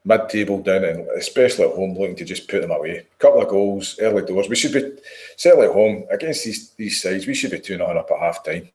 mid-table 0.05 0.61
down 0.61 0.83
and 0.83 1.07
especially 1.17 1.65
at 1.65 1.75
home 1.75 1.97
looking 1.97 2.15
to 2.15 2.25
just 2.25 2.47
put 2.49 2.61
them 2.61 2.71
away. 2.71 2.97
A 2.97 3.19
couple 3.19 3.41
of 3.41 3.47
goals, 3.47 3.97
early 3.99 4.25
doors. 4.25 4.49
We 4.49 4.55
should 4.55 4.73
be 4.73 4.91
certainly 5.37 5.67
at 5.67 5.73
home 5.73 6.05
against 6.11 6.43
these 6.43 6.71
these 6.71 7.01
sides. 7.01 7.25
We 7.25 7.33
should 7.33 7.51
be 7.51 7.59
two 7.59 7.77
0 7.77 7.85
up 7.97 8.11
at 8.11 8.19
half 8.19 8.43
time. 8.43 8.69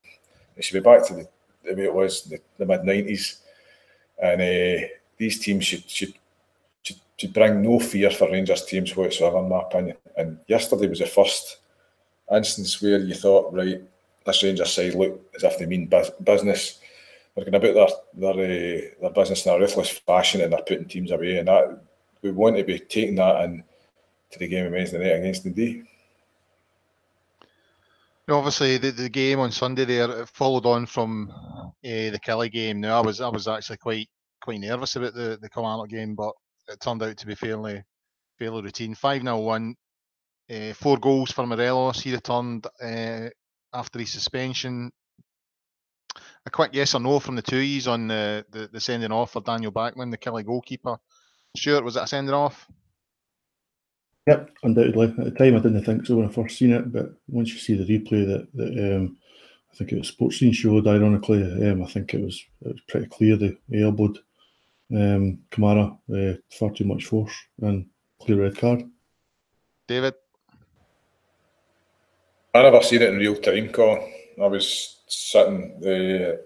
We 0.56 0.62
should 0.62 0.82
be 0.82 0.88
back 0.88 1.06
to 1.06 1.14
the, 1.14 1.28
the 1.68 1.74
way 1.74 1.84
it 1.84 1.94
was 1.94 2.24
the, 2.24 2.38
the 2.58 2.66
mid 2.66 2.84
nineties, 2.84 3.40
and 4.22 4.40
uh, 4.40 4.86
these 5.16 5.38
teams 5.38 5.64
should, 5.64 5.88
should 5.88 6.14
should 7.18 7.32
bring 7.32 7.62
no 7.62 7.80
fear 7.80 8.10
for 8.10 8.30
Rangers 8.30 8.64
teams 8.64 8.96
whatsoever, 8.96 9.40
in 9.40 9.48
my 9.48 9.62
opinion. 9.62 9.96
And 10.16 10.38
yesterday 10.46 10.86
was 10.86 11.00
the 11.00 11.06
first 11.06 11.58
instance 12.32 12.80
where 12.80 12.98
you 12.98 13.14
thought, 13.14 13.52
right, 13.52 13.82
this 14.24 14.42
Rangers 14.42 14.72
side 14.72 14.94
look 14.94 15.20
as 15.34 15.42
if 15.42 15.58
they 15.58 15.66
mean 15.66 15.90
business 16.22 16.78
they're 17.34 17.50
going 17.50 17.54
about 17.54 18.02
their 18.14 18.32
their, 18.34 18.44
uh, 18.44 18.80
their 19.00 19.10
business 19.10 19.46
in 19.46 19.52
a 19.52 19.58
ruthless 19.58 19.90
fashion 19.90 20.40
and 20.40 20.52
they're 20.52 20.62
putting 20.62 20.86
teams 20.86 21.10
away. 21.10 21.38
And 21.38 21.48
that 21.48 21.80
we 22.22 22.30
want 22.30 22.56
to 22.56 22.64
be 22.64 22.78
taking 22.78 23.16
that 23.16 23.44
in 23.44 23.62
to 24.30 24.38
the 24.38 24.48
game 24.48 24.66
of 24.66 24.72
Wednesday 24.72 24.98
night 24.98 25.20
against 25.20 25.44
Dundee. 25.44 25.84
Obviously, 28.28 28.76
the, 28.76 28.90
the 28.90 29.08
game 29.08 29.40
on 29.40 29.50
Sunday 29.50 29.84
there 29.84 30.26
followed 30.26 30.66
on 30.66 30.86
from 30.86 31.30
uh, 31.30 31.70
the 31.82 32.20
Killie 32.24 32.52
game. 32.52 32.80
Now, 32.80 32.98
I 32.98 33.06
was 33.06 33.20
I 33.20 33.28
was 33.28 33.48
actually 33.48 33.78
quite 33.78 34.08
quite 34.42 34.60
nervous 34.60 34.96
about 34.96 35.14
the 35.14 35.38
the 35.40 35.48
Kilmarnock 35.48 35.88
game, 35.88 36.14
but 36.14 36.32
it 36.68 36.80
turned 36.80 37.02
out 37.02 37.16
to 37.16 37.26
be 37.26 37.34
fairly 37.34 37.82
fairly 38.38 38.62
routine. 38.62 38.94
Five 38.94 39.22
0 39.22 39.38
one, 39.38 39.74
uh, 40.50 40.74
four 40.74 40.98
goals 40.98 41.32
for 41.32 41.46
Morelos. 41.46 42.00
He 42.00 42.12
returned 42.12 42.66
uh, 42.82 43.28
after 43.72 43.98
his 43.98 44.12
suspension 44.12 44.90
a 46.46 46.50
quick 46.50 46.70
yes 46.72 46.94
or 46.94 47.00
no 47.00 47.20
from 47.20 47.36
the 47.36 47.42
two 47.42 47.56
E's 47.56 47.86
on 47.86 48.08
the, 48.08 48.44
the, 48.50 48.68
the, 48.72 48.80
sending 48.80 49.12
off 49.12 49.32
for 49.32 49.42
Daniel 49.42 49.70
Bachmann, 49.70 50.10
the 50.10 50.18
Killie 50.18 50.44
goalkeeper. 50.44 50.96
Stuart, 51.56 51.84
was 51.84 51.96
it 51.96 52.02
a 52.02 52.06
sending 52.06 52.34
off? 52.34 52.66
Yep, 54.28 54.50
undoubtedly. 54.62 55.06
At 55.06 55.24
the 55.24 55.30
time, 55.30 55.56
I 55.56 55.60
didn't 55.60 55.84
think 55.84 56.04
so 56.04 56.16
when 56.16 56.28
I 56.28 56.30
first 56.30 56.58
seen 56.58 56.72
it, 56.74 56.92
but 56.92 57.14
once 57.28 57.50
you 57.50 57.58
see 57.58 57.74
the 57.76 57.86
replay 57.86 58.26
that, 58.26 58.46
that 58.52 58.96
um, 58.96 59.16
I 59.72 59.74
think 59.74 59.90
it 59.90 59.98
was 59.98 60.12
Sportscene 60.12 60.52
showed, 60.52 60.86
ironically, 60.86 61.42
um, 61.42 61.82
I 61.82 61.86
think 61.86 62.12
it 62.12 62.20
was 62.22 62.44
it 62.60 62.72
was 62.72 62.80
pretty 62.88 63.06
clear 63.06 63.38
they 63.38 63.56
elbowed 63.72 64.18
um, 64.94 65.38
Kamara 65.50 65.96
uh, 66.14 66.36
far 66.50 66.70
too 66.72 66.84
much 66.84 67.06
force 67.06 67.32
and 67.62 67.86
clear 68.20 68.42
red 68.42 68.58
card. 68.58 68.82
David? 69.86 70.12
I 72.54 72.64
never 72.64 72.82
seen 72.82 73.00
it 73.00 73.08
in 73.08 73.16
real 73.16 73.36
time, 73.36 73.70
Colin. 73.70 74.12
I 74.42 74.46
was 74.46 75.04
sitting 75.06 75.72
uh, 75.86 76.36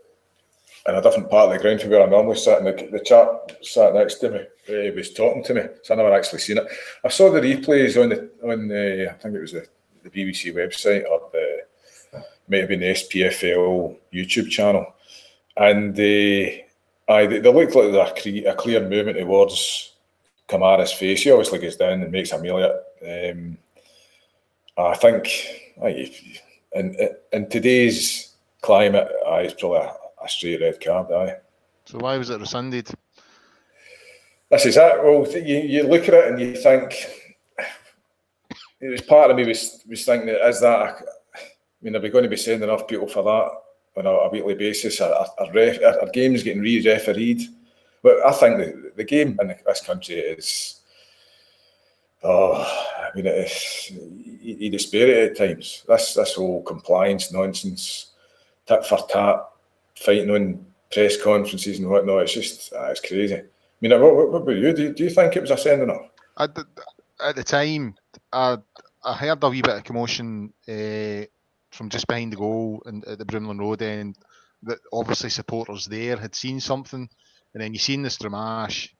in 0.86 0.94
a 0.94 1.02
different 1.02 1.30
part 1.30 1.48
of 1.48 1.52
the 1.52 1.62
ground 1.62 1.80
from 1.80 1.90
where 1.90 2.02
I 2.02 2.06
normally 2.06 2.36
sat, 2.36 2.58
and 2.58 2.66
the, 2.66 2.88
the 2.90 3.04
chap 3.04 3.52
sat 3.62 3.94
next 3.94 4.16
to 4.16 4.30
me. 4.30 4.38
Uh, 4.68 4.82
he 4.82 4.90
was 4.90 5.12
talking 5.12 5.44
to 5.44 5.54
me, 5.54 5.62
so 5.82 5.94
I 5.94 5.96
never 5.96 6.12
actually 6.12 6.40
seen 6.40 6.58
it. 6.58 6.66
I 7.04 7.08
saw 7.08 7.30
the 7.30 7.40
replays 7.40 8.00
on 8.00 8.08
the 8.08 8.30
on 8.50 8.68
the 8.68 9.10
I 9.10 9.14
think 9.14 9.34
it 9.34 9.40
was 9.40 9.52
the, 9.52 9.66
the 10.02 10.10
BBC 10.10 10.54
website 10.54 11.08
or 11.08 11.30
the 11.32 12.22
may 12.48 12.60
have 12.60 12.68
been 12.68 12.80
the 12.80 12.86
SPFL 12.86 13.96
YouTube 14.12 14.50
channel, 14.50 14.94
and 15.56 15.98
uh, 15.98 17.12
I 17.12 17.26
they, 17.26 17.38
they 17.38 17.52
looked 17.52 17.76
like 17.76 18.26
a, 18.26 18.54
clear 18.54 18.80
movement 18.80 19.18
towards 19.18 19.94
Kamara's 20.48 20.92
face. 20.92 21.22
He 21.22 21.30
obviously 21.30 21.60
gets 21.60 21.76
down 21.76 22.02
and 22.02 22.10
makes 22.10 22.32
a 22.32 22.40
meal 22.40 22.58
of 22.58 22.72
it. 23.00 23.36
Um, 23.36 23.58
I 24.76 24.94
think 24.96 25.28
aye, 25.82 26.12
in 26.72 26.96
in 27.32 27.48
today's 27.48 28.34
climate, 28.60 29.08
aye, 29.26 29.42
it's 29.42 29.54
probably 29.54 29.78
a, 29.78 29.94
a 30.24 30.28
straight 30.28 30.60
red 30.60 30.80
card, 30.80 31.10
aye. 31.12 31.36
So 31.84 31.98
why 31.98 32.16
was 32.16 32.30
it 32.30 32.40
rescinded? 32.40 32.88
This 34.50 34.66
is 34.66 34.76
it. 34.76 35.02
Well, 35.02 35.26
you, 35.32 35.58
you 35.58 35.82
look 35.84 36.08
at 36.08 36.14
it 36.14 36.28
and 36.28 36.40
you 36.40 36.54
think 36.54 37.08
it 38.82 38.88
was 38.88 39.00
part 39.02 39.30
of 39.30 39.36
me 39.36 39.46
was 39.46 39.82
was 39.88 40.04
thinking 40.04 40.28
is 40.28 40.60
that 40.60 40.96
I 41.34 41.44
mean 41.80 41.96
are 41.96 42.00
we 42.00 42.10
going 42.10 42.24
to 42.24 42.30
be 42.30 42.36
sending 42.36 42.68
enough 42.68 42.86
people 42.86 43.08
for 43.08 43.22
that 43.22 44.00
on 44.00 44.06
a, 44.06 44.10
a 44.10 44.30
weekly 44.30 44.54
basis? 44.54 45.00
Are, 45.00 45.26
are, 45.38 45.52
ref, 45.52 45.78
are, 45.82 46.10
games 46.10 46.42
getting 46.42 46.62
re-refereed? 46.62 47.42
But 48.02 48.26
I 48.26 48.32
think 48.32 48.58
the, 48.58 48.92
the 48.96 49.04
game 49.04 49.38
in 49.40 49.54
this 49.64 49.80
country 49.80 50.16
is 50.16 50.80
oh 52.24 52.54
I 52.98 53.16
mean 53.16 53.26
it 53.26 53.46
is 53.46 53.92
you 54.42 54.70
despair 54.70 55.08
it 55.08 55.30
at 55.30 55.38
times. 55.38 55.84
This 55.88 56.14
this 56.14 56.34
whole 56.34 56.62
compliance 56.62 57.32
nonsense, 57.32 58.12
tit 58.66 58.84
for 58.84 59.06
tat 59.08 59.46
fighting 59.96 60.30
on 60.30 60.66
press 60.92 61.20
conferences 61.20 61.78
and 61.78 61.88
whatnot. 61.88 62.22
It's 62.22 62.34
just 62.34 62.72
uh, 62.72 62.86
it's 62.90 63.00
crazy. 63.00 63.36
I 63.36 63.44
mean, 63.80 64.00
what, 64.00 64.30
what, 64.30 64.42
about 64.42 64.56
you? 64.56 64.72
Do, 64.72 64.82
you? 64.82 64.92
do 64.92 65.04
you 65.04 65.10
think 65.10 65.36
it 65.36 65.40
was 65.40 65.50
a 65.50 65.56
sending 65.56 65.90
off? 65.90 66.08
At 66.38 66.54
the, 67.36 67.44
time, 67.44 67.94
I, 68.32 68.58
I 69.04 69.14
heard 69.14 69.42
a 69.42 69.48
wee 69.48 69.62
bit 69.62 69.76
of 69.76 69.84
commotion 69.84 70.52
uh, 70.68 71.26
from 71.70 71.88
just 71.88 72.06
behind 72.06 72.32
the 72.32 72.36
goal 72.36 72.82
and 72.86 73.04
at 73.06 73.18
the 73.18 73.24
Broomloan 73.24 73.60
Road 73.60 73.82
end. 73.82 74.16
That 74.64 74.78
obviously 74.92 75.30
supporters 75.30 75.86
there 75.86 76.16
had 76.16 76.36
seen 76.36 76.60
something, 76.60 77.08
and 77.52 77.62
then 77.62 77.72
you 77.72 77.80
seen 77.80 78.02
the 78.02 78.08
Stramash. 78.08 78.90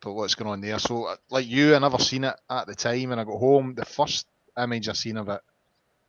But 0.00 0.14
what's 0.14 0.34
going 0.34 0.50
on 0.50 0.60
there? 0.62 0.78
So, 0.78 1.14
like 1.28 1.46
you, 1.46 1.74
I 1.74 1.78
never 1.78 1.98
seen 1.98 2.24
it 2.24 2.34
at 2.48 2.66
the 2.66 2.74
time, 2.74 3.12
and 3.12 3.20
I 3.20 3.24
got 3.24 3.38
home. 3.38 3.74
The 3.74 3.84
first 3.84 4.26
image 4.56 4.88
I 4.88 4.94
seen 4.94 5.18
of 5.18 5.28
it 5.28 5.42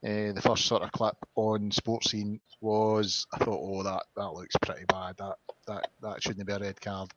uh, 0.04 0.32
the 0.32 0.42
first 0.42 0.66
sort 0.66 0.84
of 0.84 0.92
clip 0.92 1.16
on 1.36 1.72
Sportscene 1.72 2.40
was 2.62 3.26
I 3.34 3.44
thought, 3.44 3.60
oh, 3.62 3.84
that 3.84 4.04
that 4.16 4.34
looks 4.34 4.56
pretty 4.62 4.86
bad. 4.86 5.16
That 5.18 5.36
that 5.68 5.88
that 6.02 6.24
shouldn't 6.24 6.48
be 6.48 6.54
a 6.54 6.60
red 6.60 6.80
card. 6.80 7.12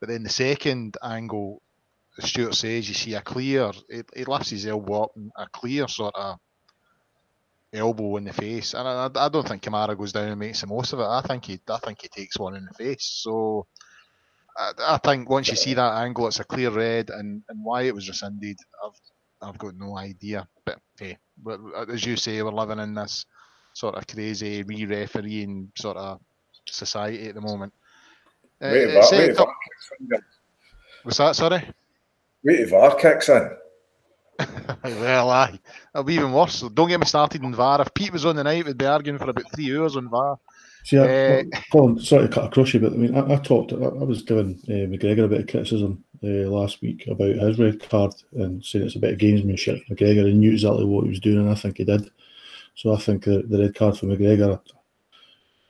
But 0.00 0.08
then 0.08 0.24
the 0.24 0.28
second 0.28 0.96
angle, 1.02 1.62
Stuart 2.18 2.54
says, 2.54 2.88
you 2.88 2.94
see 2.94 3.14
a 3.14 3.20
clear. 3.20 3.70
He, 3.90 4.02
he 4.16 4.24
lifts 4.24 4.50
his 4.50 4.66
elbow 4.66 5.04
up, 5.04 5.12
and 5.16 5.30
a 5.36 5.46
clear 5.48 5.86
sort 5.88 6.14
of 6.16 6.38
elbow 7.72 8.16
in 8.16 8.24
the 8.24 8.32
face. 8.32 8.74
And 8.74 8.86
I, 8.86 9.10
I 9.14 9.28
don't 9.28 9.46
think 9.46 9.62
Kamara 9.62 9.96
goes 9.96 10.12
down 10.12 10.28
and 10.28 10.38
makes 10.40 10.60
the 10.60 10.66
most 10.66 10.92
of 10.92 11.00
it. 11.00 11.06
I 11.06 11.22
think 11.22 11.44
he 11.44 11.60
I 11.68 11.78
think 11.78 12.02
he 12.02 12.08
takes 12.08 12.38
one 12.38 12.56
in 12.56 12.64
the 12.64 12.74
face. 12.74 13.04
So. 13.22 13.66
I, 14.56 14.72
I 14.78 14.98
think 14.98 15.28
once 15.28 15.48
you 15.48 15.56
see 15.56 15.74
that 15.74 15.94
angle, 15.94 16.28
it's 16.28 16.38
a 16.38 16.44
clear 16.44 16.70
red, 16.70 17.10
and, 17.10 17.42
and 17.48 17.64
why 17.64 17.82
it 17.82 17.94
was 17.94 18.08
rescinded, 18.08 18.56
I've 18.84 19.48
I've 19.48 19.58
got 19.58 19.74
no 19.74 19.98
idea. 19.98 20.46
But 20.64 20.78
hey, 20.98 21.18
as 21.88 22.04
you 22.04 22.16
say, 22.16 22.42
we're 22.42 22.50
living 22.50 22.78
in 22.78 22.94
this 22.94 23.26
sort 23.74 23.96
of 23.96 24.06
crazy 24.06 24.62
re-refereeing 24.62 25.70
sort 25.76 25.96
of 25.96 26.20
society 26.68 27.28
at 27.28 27.34
the 27.34 27.40
moment. 27.40 27.72
Uh, 28.60 28.70
wait, 28.72 28.96
uh, 28.96 29.08
wait, 29.10 29.36
wait, 30.00 30.20
was 31.04 31.18
that 31.18 31.36
sorry? 31.36 31.62
Wait 32.44 32.60
if 32.60 32.70
VAR 32.70 32.94
kicks 32.96 33.28
in. 33.28 33.50
well, 34.84 35.30
aye, 35.30 35.58
it'll 35.94 36.04
be 36.04 36.14
even 36.14 36.32
worse. 36.32 36.60
Don't 36.60 36.88
get 36.88 37.00
me 37.00 37.06
started 37.06 37.44
on 37.44 37.54
VAR. 37.54 37.80
If 37.82 37.94
Pete 37.94 38.12
was 38.12 38.24
on 38.24 38.36
the 38.36 38.44
night, 38.44 38.64
we'd 38.64 38.78
be 38.78 38.86
arguing 38.86 39.18
for 39.18 39.30
about 39.30 39.52
three 39.54 39.76
hours 39.76 39.96
on 39.96 40.08
VAR. 40.08 40.38
See, 40.84 40.98
I, 40.98 41.40
uh, 41.40 41.42
Colin, 41.72 41.98
sorry 41.98 42.28
to 42.28 42.34
cut 42.34 42.44
across 42.44 42.74
you, 42.74 42.80
but 42.80 42.92
I 42.92 42.96
mean, 42.96 43.16
I, 43.16 43.34
I 43.34 43.36
talked, 43.36 43.72
I, 43.72 43.76
I, 43.76 44.04
was 44.04 44.22
giving 44.22 44.60
uh, 44.68 44.90
McGregor 44.92 45.24
a 45.24 45.28
bit 45.28 45.40
of 45.40 45.46
criticism 45.46 46.04
uh, 46.24 46.48
last 46.50 46.80
week 46.80 47.06
about 47.06 47.36
his 47.36 47.58
red 47.58 47.88
card 47.88 48.14
and 48.32 48.64
saying 48.64 48.86
it's 48.86 48.96
a 48.96 49.00
bit 49.00 49.12
of 49.12 49.18
gamesmanship. 49.18 49.86
McGregor 49.88 50.32
knew 50.32 50.52
exactly 50.52 50.84
what 50.84 51.04
he 51.04 51.10
was 51.10 51.20
doing, 51.20 51.38
and 51.38 51.50
I 51.50 51.54
think 51.54 51.76
he 51.76 51.84
did. 51.84 52.10
So 52.74 52.94
I 52.94 52.98
think 52.98 53.24
the, 53.24 53.42
the 53.42 53.58
red 53.58 53.74
card 53.74 53.98
for 53.98 54.06
McGregor 54.06 54.60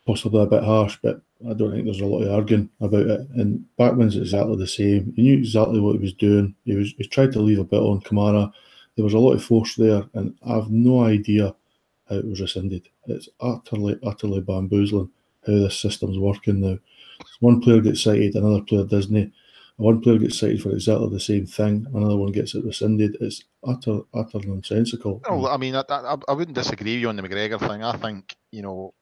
possibly 0.06 0.42
a 0.42 0.46
bit 0.46 0.62
harsh, 0.62 0.98
but 1.02 1.20
I 1.48 1.54
don't 1.54 1.72
think 1.72 1.84
there's 1.84 2.00
a 2.00 2.06
lot 2.06 2.22
of 2.22 2.32
arguing 2.32 2.70
about 2.80 3.06
it. 3.06 3.20
And 3.34 3.64
Bachmann's 3.78 4.16
exactly 4.16 4.56
the 4.56 4.66
same. 4.66 5.12
He 5.16 5.22
knew 5.22 5.38
exactly 5.38 5.80
what 5.80 5.96
he 5.96 5.98
was 5.98 6.14
doing. 6.14 6.54
He 6.64 6.74
was 6.74 6.94
he 6.96 7.04
tried 7.04 7.32
to 7.32 7.40
leave 7.40 7.58
a 7.58 7.64
bit 7.64 7.80
on 7.80 8.00
Kamara. 8.00 8.52
There 8.96 9.04
was 9.04 9.14
a 9.14 9.18
lot 9.18 9.32
of 9.32 9.44
force 9.44 9.74
there, 9.74 10.04
and 10.14 10.36
I 10.46 10.54
have 10.54 10.70
no 10.70 11.04
idea 11.04 11.54
how 12.08 12.16
it 12.16 12.26
was 12.26 12.40
rescinded. 12.40 12.88
It's 13.06 13.28
utterly, 13.40 13.98
utterly 14.02 14.40
bamboozling 14.40 15.10
how 15.46 15.52
this 15.52 15.78
system's 15.78 16.18
working 16.18 16.60
now. 16.60 16.78
One 17.40 17.60
player 17.60 17.80
gets 17.80 18.02
cited, 18.02 18.36
another 18.36 18.62
player 18.62 18.84
doesn't. 18.84 19.32
One 19.76 20.00
player 20.00 20.18
gets 20.18 20.38
cited 20.38 20.62
for 20.62 20.70
exactly 20.70 21.08
the 21.10 21.20
same 21.20 21.46
thing, 21.46 21.86
another 21.92 22.16
one 22.16 22.30
gets 22.30 22.54
it 22.54 22.64
rescinded. 22.64 23.16
It's 23.20 23.42
utter, 23.66 24.00
utter 24.14 24.38
nonsensical. 24.44 25.20
No, 25.28 25.48
I 25.48 25.56
mean, 25.56 25.74
I, 25.74 25.82
I, 25.88 26.16
I 26.28 26.32
wouldn't 26.32 26.54
disagree 26.54 26.94
with 26.94 27.02
you 27.02 27.08
on 27.08 27.16
the 27.16 27.22
McGregor 27.22 27.58
thing. 27.58 27.82
I 27.82 27.96
think, 27.96 28.36
you 28.52 28.62
know, 28.62 28.94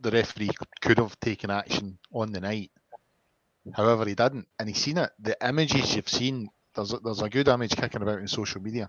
the 0.00 0.10
referee 0.10 0.50
could 0.80 0.98
have 0.98 1.18
taken 1.20 1.50
action 1.50 1.98
on 2.12 2.32
the 2.32 2.40
night. 2.40 2.70
However, 3.74 4.06
he 4.06 4.14
didn't, 4.14 4.48
and 4.58 4.68
he's 4.68 4.78
seen 4.78 4.96
it. 4.96 5.10
The 5.18 5.36
images 5.46 5.94
you've 5.94 6.08
seen, 6.08 6.48
there's 6.74 6.94
a, 6.94 6.98
there's 6.98 7.20
a 7.20 7.28
good 7.28 7.48
image 7.48 7.76
kicking 7.76 8.00
about 8.00 8.18
in 8.18 8.28
social 8.28 8.62
media. 8.62 8.88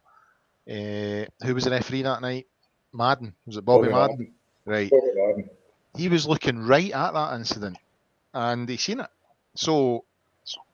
Uh, 0.70 1.26
who 1.46 1.54
was 1.54 1.66
the 1.66 1.72
referee 1.72 2.04
that 2.04 2.22
night? 2.22 2.48
Madden. 2.94 3.34
Was 3.46 3.58
it 3.58 3.66
Bobby, 3.66 3.90
Bobby 3.90 3.94
Madden? 3.94 4.18
Madden? 4.18 4.34
Right. 4.66 4.90
Bobby 4.90 5.12
Madden. 5.16 5.50
He 5.98 6.08
was 6.08 6.26
looking 6.26 6.60
right 6.60 6.92
at 6.92 7.12
that 7.12 7.36
incident 7.36 7.78
and 8.34 8.70
he 8.70 8.78
seen 8.78 9.02
it. 9.02 9.10
So 9.56 10.06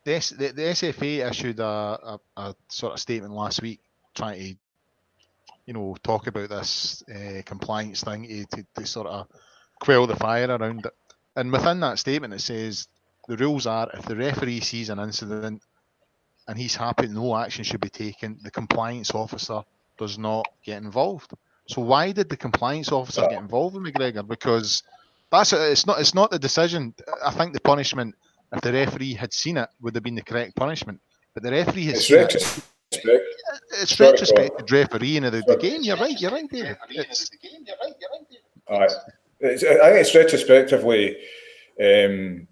the, 0.03 0.35
the, 0.37 0.47
the 0.53 0.61
SFA 0.61 1.29
issued 1.29 1.59
a, 1.59 1.63
a, 1.65 2.19
a, 2.37 2.55
sort 2.69 2.93
of 2.93 2.99
statement 2.99 3.33
last 3.33 3.61
week 3.61 3.79
trying 4.15 4.39
to, 4.39 4.55
you 5.65 5.73
know, 5.73 5.95
talk 6.03 6.27
about 6.27 6.49
this 6.49 7.03
uh, 7.13 7.41
compliance 7.45 8.03
thing 8.03 8.27
to, 8.27 8.45
to, 8.57 8.65
to 8.75 8.85
sort 8.85 9.07
of 9.07 9.27
quell 9.79 10.07
the 10.07 10.15
fire 10.15 10.47
around 10.47 10.85
it. 10.85 10.93
And 11.35 11.51
within 11.51 11.79
that 11.81 11.99
statement, 11.99 12.33
it 12.33 12.41
says 12.41 12.87
the 13.27 13.37
rules 13.37 13.67
are 13.67 13.89
if 13.93 14.05
the 14.05 14.15
referee 14.15 14.61
sees 14.61 14.89
an 14.89 14.99
incident 14.99 15.61
and 16.47 16.57
he's 16.57 16.75
happy 16.75 17.07
no 17.07 17.35
action 17.35 17.63
should 17.63 17.81
be 17.81 17.89
taken, 17.89 18.39
the 18.41 18.51
compliance 18.51 19.13
officer 19.13 19.61
does 19.97 20.17
not 20.17 20.47
get 20.63 20.81
involved. 20.81 21.31
So 21.67 21.81
why 21.81 22.13
did 22.13 22.29
the 22.29 22.37
compliance 22.37 22.91
officer 22.91 23.27
get 23.29 23.41
involved 23.41 23.75
with 23.75 23.93
McGregor? 23.93 24.25
Because 24.25 24.83
that's 25.31 25.51
it's 25.51 25.85
not 25.85 25.99
it's 25.99 26.15
not 26.15 26.31
the 26.31 26.39
decision. 26.39 26.93
I 27.23 27.31
think 27.31 27.53
the 27.53 27.59
punishment, 27.59 28.15
if 28.53 28.61
the 28.61 28.73
referee 28.73 29.13
had 29.13 29.33
seen 29.33 29.57
it, 29.57 29.69
would 29.81 29.95
have 29.95 30.03
been 30.03 30.15
the 30.15 30.21
correct 30.21 30.55
punishment. 30.55 30.99
But 31.33 31.43
the 31.43 31.51
referee 31.51 31.85
has 31.85 31.97
it's 31.97 32.07
seen 32.07 32.17
retrospect. 32.17 32.67
it. 32.91 33.21
It's 33.81 33.99
retrospective 33.99 34.71
refereeing 34.71 35.25
of 35.25 35.33
the, 35.33 35.43
the, 35.45 35.57
game. 35.57 35.81
You're 35.83 35.97
right. 35.97 36.19
You're 36.19 36.31
right, 36.31 36.49
David. 36.49 36.77
It's, 36.89 37.29
All 38.67 38.79
right. 38.79 38.91
It's, 39.39 39.63
I 39.63 39.91
think 39.91 40.01
it's 40.01 40.15
retrospectively 40.15 41.17
um, 41.79 42.47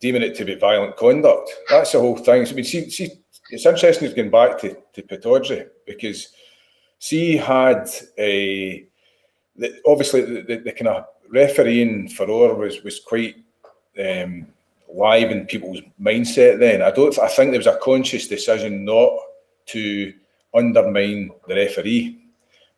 deeming 0.00 0.22
it 0.22 0.34
to 0.36 0.44
be 0.44 0.54
violent 0.54 0.96
conduct. 0.96 1.50
That's 1.68 1.92
the 1.92 2.00
whole 2.00 2.16
thing. 2.16 2.46
I 2.46 2.52
mean, 2.52 2.64
see, 2.64 2.88
see 2.88 3.10
it's 3.50 3.66
interesting 3.66 4.14
going 4.14 4.30
back 4.30 4.58
to, 4.60 4.76
to 4.94 5.02
Pittodrie 5.02 5.68
because 5.86 6.28
she 6.98 7.36
had 7.36 7.88
a 8.18 8.86
obviously 9.86 10.22
the, 10.22 10.42
the, 10.42 10.56
the 10.56 10.72
kind 10.72 10.88
of 10.88 11.04
refereeing 11.28 12.08
for 12.08 12.26
her 12.26 12.54
was 12.54 12.82
was 12.82 13.00
quite 13.00 13.36
um, 13.98 14.46
live 14.94 15.30
in 15.30 15.46
people's 15.46 15.80
mindset 16.00 16.58
then. 16.58 16.82
I 16.82 16.90
don't. 16.90 17.18
I 17.18 17.28
think 17.28 17.50
there 17.50 17.60
was 17.60 17.66
a 17.66 17.78
conscious 17.82 18.28
decision 18.28 18.84
not 18.84 19.12
to 19.66 20.12
undermine 20.54 21.30
the 21.46 21.54
referee. 21.54 22.18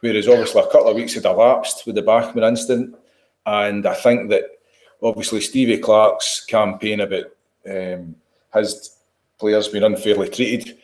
Whereas 0.00 0.28
obviously 0.28 0.60
a 0.60 0.66
couple 0.66 0.88
of 0.88 0.96
weeks 0.96 1.14
had 1.14 1.24
elapsed 1.24 1.86
with 1.86 1.94
the 1.94 2.02
Bachmann 2.02 2.44
incident, 2.44 2.96
and 3.46 3.86
I 3.86 3.94
think 3.94 4.30
that 4.30 4.44
obviously 5.00 5.40
Stevie 5.40 5.78
Clarke's 5.78 6.44
campaign 6.44 7.00
about 7.00 7.26
um, 7.68 8.16
his 8.52 8.96
players 9.38 9.68
been 9.68 9.84
unfairly 9.84 10.28
treated 10.28 10.76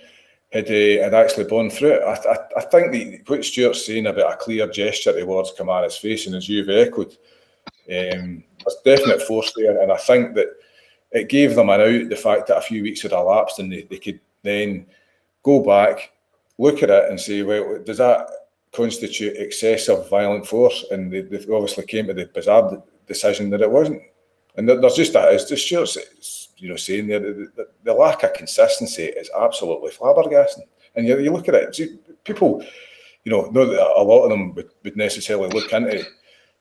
had 0.53 0.67
uh, 0.67 1.03
had 1.05 1.15
actually 1.15 1.45
borne 1.45 1.69
through. 1.69 1.99
I, 2.01 2.15
I, 2.15 2.37
I 2.59 2.61
think 2.63 2.93
the, 2.93 3.21
what 3.27 3.45
Stuart's 3.45 3.85
saying 3.85 4.07
about 4.07 4.33
a 4.33 4.37
clear 4.37 4.67
gesture 4.69 5.19
towards 5.19 5.53
Kamara's 5.53 5.97
face, 5.97 6.27
and 6.27 6.37
as 6.37 6.49
you've 6.49 6.71
echoed, 6.71 7.17
um, 7.91 8.45
there's 8.65 8.77
definite 8.85 9.23
force 9.23 9.53
there, 9.57 9.83
and 9.83 9.93
I 9.93 9.97
think 9.97 10.35
that 10.37 10.49
it 11.13 11.29
gave 11.29 11.55
them 11.55 11.71
an 11.71 11.81
out 11.81 12.09
the 12.09 12.17
fact 12.17 12.47
that 12.49 12.59
a 12.59 12.63
few 12.63 12.83
weeks 12.83 13.03
had 13.03 13.13
elapsed, 13.13 13.59
and 13.59 13.73
they, 13.73 13.83
they 13.83 13.99
could 13.99 14.21
then 14.43 14.87
go 15.43 15.61
back, 15.61 16.13
look 16.59 16.83
at 16.83 16.91
it, 16.91 17.11
and 17.11 17.21
say, 17.21 17.43
well, 17.43 17.79
does 17.85 17.99
that 17.99 18.29
constitute 18.73 19.37
excessive 19.37 20.09
violent 20.11 20.47
force? 20.47 20.85
And 20.91 21.13
they, 21.13 21.23
they 21.23 21.39
obviously 21.53 21.87
came 21.87 22.07
to 22.09 22.15
the 22.15 22.27
bizarre 22.27 22.83
decision 23.07 23.51
that 23.51 23.63
it 23.63 23.71
wasn't. 23.71 24.03
And 24.57 24.69
there's 24.69 24.97
just 24.97 25.13
that, 25.13 25.33
it's 25.33 25.45
just 25.45 25.71
you 26.61 26.69
know, 26.69 26.77
saying 26.77 27.07
there, 27.07 27.21
the, 27.21 27.53
the, 27.55 27.69
the, 27.85 27.95
lack 27.95 28.25
of 28.25 28.33
consistency 28.33 29.05
is 29.05 29.31
absolutely 29.39 29.93
flabbergasting. 29.93 30.67
And 30.97 31.07
you, 31.07 31.19
you 31.21 31.33
look 31.33 31.49
at 31.49 31.55
it, 31.55 32.01
people, 32.25 32.65
you 33.25 33.31
know, 33.31 33.43
know 33.51 33.67
that 33.67 33.95
a 33.97 34.03
lot 34.03 34.25
of 34.25 34.31
them 34.31 34.55
would, 34.55 34.71
would 34.83 34.97
necessarily 34.97 35.49
look 35.51 35.73
into 35.73 36.05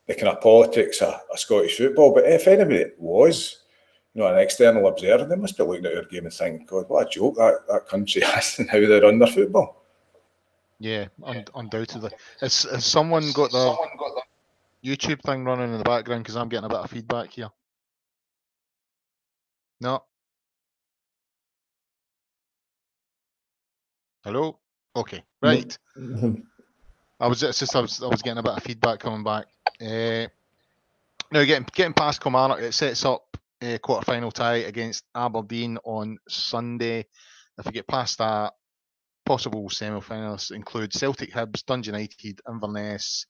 the 0.05 0.13
kind 0.13 0.27
of 0.27 0.41
politics 0.41 1.01
of, 1.01 1.15
of 1.31 1.39
Scottish 1.39 1.77
football, 1.77 2.13
but 2.13 2.25
if 2.25 2.47
anybody 2.47 2.85
was, 2.97 3.63
you 4.17 4.23
know, 4.23 4.29
an 4.33 4.39
external 4.39 4.87
observer, 4.87 5.25
they 5.25 5.35
must 5.35 5.55
be 5.55 5.63
looking 5.63 5.85
at 5.85 5.95
our 5.95 6.03
game 6.05 6.25
and 6.25 6.33
thinking, 6.33 6.65
God, 6.65 6.89
what 6.89 7.05
a 7.05 7.09
joke 7.09 7.35
that, 7.35 7.59
that 7.69 7.87
country 7.87 8.21
has 8.25 8.57
and 8.57 8.67
how 8.67 8.79
they 8.79 8.99
run 8.99 9.19
their 9.19 9.27
football. 9.27 9.83
Yeah, 10.79 11.05
un- 11.23 11.45
undoubtedly. 11.53 12.09
Has, 12.41 12.63
has 12.63 12.83
someone 12.83 13.31
got 13.33 13.51
the 13.51 13.77
YouTube 14.83 15.21
thing 15.21 15.45
running 15.45 15.71
in 15.71 15.77
the 15.77 15.83
background? 15.83 16.23
Because 16.23 16.35
I'm 16.35 16.49
getting 16.49 16.65
a 16.65 16.69
bit 16.69 16.79
of 16.79 16.89
feedback 16.89 17.29
here. 17.29 17.51
No. 19.81 20.03
Hello. 24.23 24.57
Okay. 24.95 25.23
Right. 25.43 25.77
I 27.19 27.27
was 27.27 27.39
just 27.39 27.75
I 27.75 27.81
was 27.81 28.01
I 28.01 28.07
was 28.07 28.23
getting 28.23 28.39
a 28.39 28.43
bit 28.43 28.53
of 28.53 28.63
feedback 28.63 28.99
coming 28.99 29.23
back. 29.23 29.45
Uh, 29.79 30.27
now 31.31 31.43
getting 31.43 31.67
getting 31.73 31.93
past 31.93 32.21
Kilmarnock, 32.21 32.61
it 32.61 32.73
sets 32.73 33.05
up 33.05 33.27
Eh, 33.61 33.73
a 33.75 33.79
quarter 33.79 34.05
final 34.05 34.31
tie 34.31 34.57
against 34.57 35.03
Aberdeen 35.15 35.79
on 35.83 36.17
Sunday. 36.27 37.05
If 37.57 37.65
we 37.65 37.71
get 37.71 37.87
past 37.87 38.19
that, 38.19 38.53
possible 39.25 39.67
semi-finalists 39.69 40.51
include 40.51 40.93
Celtic, 40.93 41.33
Hibs, 41.33 41.65
Dundee 41.65 41.87
United, 41.87 42.39
Inverness, 42.47 43.25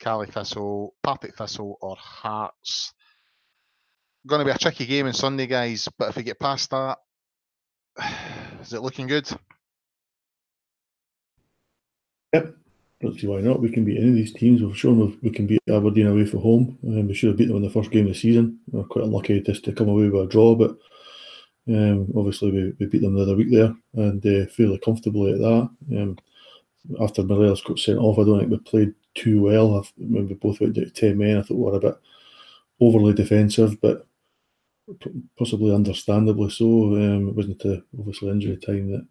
Caley 0.00 0.26
Thistle, 0.26 0.94
Partick 1.04 1.36
Thistle, 1.36 1.78
or 1.80 1.94
Hearts. 1.96 2.92
Going 4.26 4.40
to 4.40 4.44
be 4.44 4.50
a 4.50 4.58
tricky 4.58 4.86
game 4.86 5.06
on 5.06 5.12
Sunday, 5.12 5.46
guys. 5.46 5.88
But 5.98 6.10
if 6.10 6.16
we 6.16 6.24
get 6.24 6.40
past 6.40 6.70
that, 6.70 6.98
is 8.60 8.72
it 8.72 8.82
looking 8.82 9.06
good? 9.06 9.30
Yep. 12.32 12.59
Don't 13.00 13.18
see 13.18 13.26
why 13.26 13.40
not. 13.40 13.62
We 13.62 13.70
can 13.70 13.84
beat 13.84 13.96
any 13.96 14.08
of 14.08 14.14
these 14.14 14.34
teams. 14.34 14.62
We've 14.62 14.76
shown 14.76 15.18
we 15.22 15.30
can 15.30 15.46
beat 15.46 15.62
Aberdeen 15.68 16.08
away 16.08 16.26
from 16.26 16.40
home. 16.40 16.78
Um, 16.86 17.08
we 17.08 17.14
should 17.14 17.28
have 17.28 17.38
beat 17.38 17.48
them 17.48 17.56
in 17.56 17.62
the 17.62 17.70
first 17.70 17.90
game 17.90 18.06
of 18.06 18.12
the 18.12 18.18
season. 18.18 18.58
We're 18.70 18.84
quite 18.84 19.06
unlucky 19.06 19.40
just 19.40 19.64
to 19.64 19.72
come 19.72 19.88
away 19.88 20.08
with 20.10 20.22
a 20.22 20.26
draw, 20.26 20.54
but 20.54 20.76
um, 21.68 22.12
obviously 22.14 22.50
we, 22.50 22.72
we 22.78 22.86
beat 22.86 23.00
them 23.00 23.14
the 23.14 23.22
other 23.22 23.36
week 23.36 23.50
there 23.50 23.74
and 23.94 24.24
uh, 24.26 24.46
fairly 24.50 24.78
comfortably 24.78 25.32
at 25.32 25.38
that. 25.38 25.70
Um, 25.98 26.18
after 27.00 27.22
Morelos 27.22 27.62
got 27.62 27.78
sent 27.78 27.98
off, 27.98 28.18
I 28.18 28.24
don't 28.24 28.38
think 28.40 28.50
we 28.50 28.58
played 28.58 28.94
too 29.14 29.42
well. 29.42 29.78
I 29.78 29.82
we 29.98 30.34
both 30.34 30.60
went 30.60 30.74
down 30.74 30.84
to 30.84 30.90
ten 30.90 31.16
men, 31.16 31.38
I 31.38 31.42
thought 31.42 31.56
we 31.56 31.64
were 31.64 31.76
a 31.76 31.80
bit 31.80 31.98
overly 32.80 33.14
defensive, 33.14 33.80
but 33.80 34.06
possibly 35.38 35.74
understandably 35.74 36.50
so. 36.50 36.66
Um, 36.66 37.28
it 37.28 37.34
wasn't 37.34 37.64
a, 37.64 37.82
obviously 37.98 38.28
injury 38.28 38.56
time 38.58 38.90
that, 38.90 39.06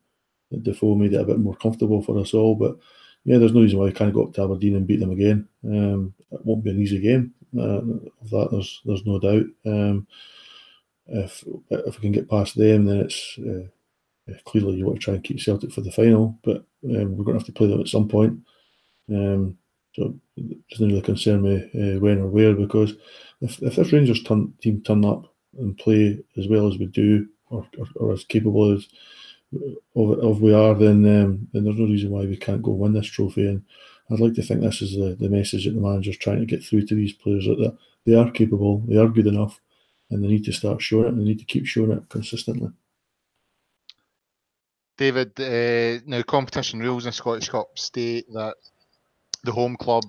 that 0.51 0.63
Defoe 0.63 0.95
made 0.95 1.13
it 1.13 1.21
a 1.21 1.25
bit 1.25 1.39
more 1.39 1.55
comfortable 1.55 2.03
for 2.03 2.19
us 2.19 2.33
all, 2.33 2.53
but 2.55 2.77
yeah, 3.25 3.37
there's 3.37 3.53
no 3.53 3.61
reason 3.61 3.79
why 3.79 3.85
we 3.85 3.91
can't 3.91 4.13
go 4.13 4.23
up 4.23 4.33
to 4.33 4.43
Aberdeen 4.43 4.75
and 4.75 4.87
beat 4.87 4.99
them 4.99 5.11
again. 5.11 5.47
Um, 5.63 6.13
it 6.31 6.45
won't 6.45 6.63
be 6.63 6.71
an 6.71 6.81
easy 6.81 6.99
game. 6.99 7.33
Uh, 7.57 7.81
of 8.21 8.29
that, 8.29 8.49
there's 8.51 8.81
there's 8.85 9.05
no 9.05 9.19
doubt. 9.19 9.45
Um, 9.65 10.07
if 11.07 11.43
if 11.69 11.95
we 11.95 12.01
can 12.01 12.11
get 12.11 12.29
past 12.29 12.55
them, 12.55 12.85
then 12.85 12.97
it's 12.97 13.37
uh, 13.39 14.33
clearly 14.45 14.77
you 14.77 14.85
want 14.85 14.99
to 14.99 15.03
try 15.03 15.15
and 15.15 15.23
keep 15.23 15.39
Celtic 15.39 15.71
for 15.71 15.81
the 15.81 15.91
final. 15.91 16.37
But 16.43 16.57
um, 16.85 17.17
we're 17.17 17.25
going 17.25 17.37
to 17.37 17.43
have 17.43 17.45
to 17.45 17.51
play 17.51 17.67
them 17.67 17.81
at 17.81 17.87
some 17.87 18.07
point. 18.07 18.39
Um, 19.09 19.57
so 19.93 20.13
it 20.37 20.57
doesn't 20.69 20.87
really 20.87 21.01
concern 21.01 21.41
me 21.41 21.55
uh, 21.55 21.99
when 21.99 22.19
or 22.19 22.27
where 22.27 22.53
because 22.53 22.93
if 23.41 23.61
if 23.61 23.75
this 23.75 23.91
Rangers 23.91 24.23
turn, 24.23 24.53
team 24.61 24.81
turn 24.81 25.03
up 25.03 25.33
and 25.57 25.77
play 25.77 26.19
as 26.37 26.47
well 26.47 26.67
as 26.67 26.77
we 26.77 26.85
do 26.85 27.27
or, 27.49 27.67
or, 27.77 27.87
or 27.95 28.13
as 28.13 28.23
capable 28.23 28.71
as 28.71 28.87
of, 29.95 30.41
we 30.41 30.53
are, 30.53 30.73
then 30.75 31.05
um, 31.05 31.47
then 31.53 31.63
there's 31.63 31.77
no 31.77 31.85
reason 31.85 32.11
why 32.11 32.25
we 32.25 32.37
can't 32.37 32.61
go 32.61 32.71
win 32.71 32.93
this 32.93 33.07
trophy. 33.07 33.47
And 33.47 33.63
I'd 34.11 34.19
like 34.19 34.33
to 34.35 34.43
think 34.43 34.61
this 34.61 34.81
is 34.81 34.95
the, 34.95 35.15
the 35.19 35.29
message 35.29 35.65
that 35.65 35.71
the 35.71 35.81
manager's 35.81 36.17
trying 36.17 36.39
to 36.39 36.45
get 36.45 36.63
through 36.63 36.85
to 36.87 36.95
these 36.95 37.13
players 37.13 37.45
that 37.45 37.77
they 38.05 38.15
are 38.15 38.31
capable, 38.31 38.83
they 38.87 38.97
are 38.97 39.07
good 39.07 39.27
enough, 39.27 39.59
and 40.09 40.23
they 40.23 40.27
need 40.27 40.45
to 40.45 40.53
start 40.53 40.81
showing 40.81 41.05
it, 41.05 41.09
and 41.09 41.19
they 41.19 41.25
need 41.25 41.39
to 41.39 41.45
keep 41.45 41.65
showing 41.65 41.91
it 41.91 42.09
consistently. 42.09 42.69
David, 44.97 45.39
uh, 45.39 46.01
now 46.05 46.21
competition 46.23 46.79
rules 46.79 47.05
in 47.05 47.11
Scottish 47.11 47.49
Cup 47.49 47.77
state 47.79 48.25
that 48.33 48.55
the 49.43 49.51
home 49.51 49.77
club 49.77 50.03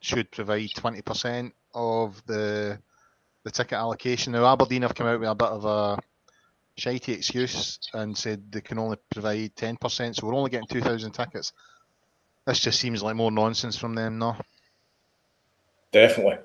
should 0.00 0.30
provide 0.30 0.70
20% 0.70 1.52
of 1.74 2.22
the 2.26 2.78
the 3.44 3.50
ticket 3.50 3.72
allocation. 3.72 4.32
Now 4.32 4.52
Aberdeen 4.52 4.82
have 4.82 4.94
come 4.94 5.06
out 5.06 5.20
with 5.20 5.28
a 5.28 5.34
bit 5.34 5.48
of 5.48 5.64
a 5.64 5.98
shitey 6.78 7.14
excuse 7.14 7.78
and 7.94 8.16
said 8.16 8.50
they 8.50 8.60
can 8.60 8.78
only 8.78 8.96
provide 9.10 9.54
10%, 9.56 10.14
so 10.14 10.26
we're 10.26 10.34
only 10.34 10.50
getting 10.50 10.66
2,000 10.68 11.12
tickets. 11.12 11.52
This 12.46 12.60
just 12.60 12.80
seems 12.80 13.02
like 13.02 13.16
more 13.16 13.30
nonsense 13.30 13.76
from 13.76 13.94
them, 13.94 14.18
no? 14.18 14.36
Definitely, 15.92 16.38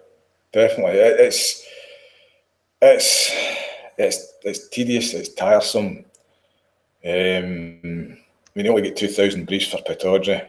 definitely. 0.52 1.00
It's 1.00 1.66
it's 2.82 3.32
it's 3.98 4.34
it's 4.44 4.68
tedious. 4.68 5.14
It's 5.14 5.30
tiresome. 5.30 6.06
Um, 7.04 8.18
we 8.54 8.68
only 8.68 8.82
get 8.82 8.98
two 8.98 9.08
thousand 9.08 9.48
briefs 9.48 9.68
for 9.72 9.78
Pittodrie. 9.78 10.48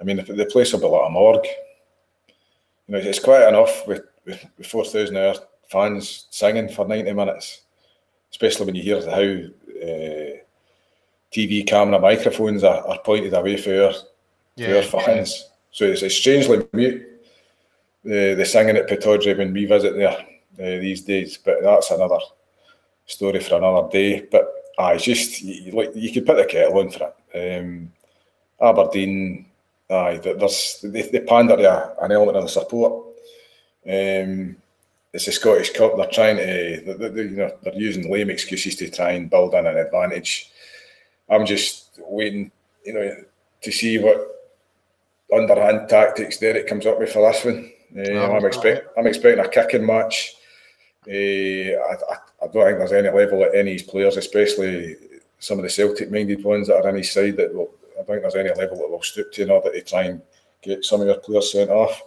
I 0.00 0.04
mean, 0.04 0.16
the, 0.16 0.32
the 0.32 0.46
place 0.46 0.72
will 0.72 0.80
be 0.80 0.86
like 0.86 1.06
a 1.06 1.10
morgue. 1.10 1.46
You 2.88 2.94
know, 2.94 2.98
it's 2.98 3.20
quite 3.20 3.46
enough 3.48 3.86
with, 3.86 4.02
with, 4.26 4.44
with 4.58 4.66
four 4.66 4.84
thousand 4.84 5.16
hour 5.16 5.34
fans 5.68 6.26
singing 6.30 6.68
for 6.68 6.86
ninety 6.86 7.12
minutes 7.12 7.61
especially 8.32 8.66
when 8.66 8.74
you 8.74 8.82
hear 8.82 9.00
how 9.02 9.20
uh, 9.20 10.36
TV 11.32 11.66
camera 11.66 12.00
microphones 12.00 12.64
are, 12.64 12.86
are 12.88 12.98
pointed 12.98 13.32
away 13.32 13.56
for 13.56 13.84
our, 13.84 13.92
yeah, 14.56 14.82
for 14.82 14.96
our 14.96 15.04
fans. 15.04 15.38
Yeah. 15.38 15.48
So 15.70 15.84
it's, 15.84 16.02
it's 16.02 16.16
strangely 16.16 16.66
mute 16.72 17.12
the, 18.04 18.34
the 18.34 18.44
singing 18.44 18.76
at 18.76 18.88
Pittodrie 18.88 19.36
when 19.36 19.52
we 19.52 19.64
visit 19.64 19.96
there 19.96 20.18
uh, 20.58 20.80
these 20.80 21.02
days, 21.02 21.38
but 21.38 21.62
that's 21.62 21.90
another 21.90 22.18
story 23.06 23.40
for 23.40 23.56
another 23.56 23.88
day. 23.88 24.26
But 24.30 24.52
I 24.78 24.96
just 24.96 25.42
you, 25.42 25.72
like 25.72 25.92
you 25.94 26.12
could 26.12 26.26
put 26.26 26.36
the 26.36 26.44
kettle 26.44 26.78
on 26.78 26.90
for 26.90 27.12
it. 27.32 27.58
Um, 27.60 27.92
Aberdeen, 28.60 29.46
aye, 29.90 30.18
there's 30.18 30.80
they, 30.82 31.02
they 31.02 31.20
pander 31.20 31.56
to 31.56 32.02
an 32.02 32.12
element 32.12 32.36
of 32.36 32.44
the 32.44 32.48
support. 32.48 33.06
Um, 33.86 34.56
it's 35.12 35.26
the 35.26 35.32
Scottish 35.32 35.72
Cup. 35.72 35.96
They're 35.96 36.06
trying 36.06 36.36
to, 36.38 36.82
they're, 36.98 37.08
they're, 37.10 37.24
you 37.24 37.36
know, 37.36 37.56
they're 37.62 37.74
using 37.74 38.10
lame 38.10 38.30
excuses 38.30 38.76
to 38.76 38.90
try 38.90 39.12
and 39.12 39.28
build 39.28 39.54
in 39.54 39.66
an 39.66 39.76
advantage. 39.76 40.50
I'm 41.28 41.46
just 41.46 41.98
waiting, 41.98 42.50
you 42.84 42.94
know, 42.94 43.16
to 43.62 43.72
see 43.72 43.98
what 43.98 44.28
underhand 45.34 45.88
tactics 45.88 46.38
Derek 46.38 46.66
comes 46.66 46.86
up 46.86 46.98
with 46.98 47.12
for 47.12 47.30
this 47.30 47.44
one. 47.44 47.72
Uh, 47.96 48.32
I'm, 48.32 48.44
expect, 48.44 48.88
I'm 48.96 49.06
expecting 49.06 49.44
a 49.44 49.48
kicking 49.48 49.86
match. 49.86 50.34
Uh, 51.06 51.10
I, 51.10 51.96
I, 52.10 52.16
I, 52.42 52.46
don't 52.46 52.64
think 52.64 52.78
there's 52.78 52.92
any 52.92 53.10
level 53.10 53.42
at 53.42 53.54
any 53.54 53.72
of 53.72 53.80
his 53.80 53.82
players, 53.82 54.16
especially 54.16 54.96
some 55.38 55.58
of 55.58 55.64
the 55.64 55.70
Celtic-minded 55.70 56.42
ones 56.42 56.68
that 56.68 56.76
are 56.76 56.88
on 56.88 56.94
his 56.94 57.12
side. 57.12 57.36
That 57.36 57.54
will, 57.54 57.70
I 57.94 57.96
don't 57.96 58.06
think 58.06 58.22
there's 58.22 58.36
any 58.36 58.54
level 58.54 58.78
that 58.78 58.90
will 58.90 59.02
stoop 59.02 59.32
to 59.32 59.42
in 59.42 59.50
order 59.50 59.72
to 59.72 59.82
try 59.82 60.04
and 60.04 60.22
get 60.62 60.84
some 60.84 61.00
of 61.00 61.06
your 61.06 61.18
players 61.18 61.52
sent 61.52 61.70
off. 61.70 62.00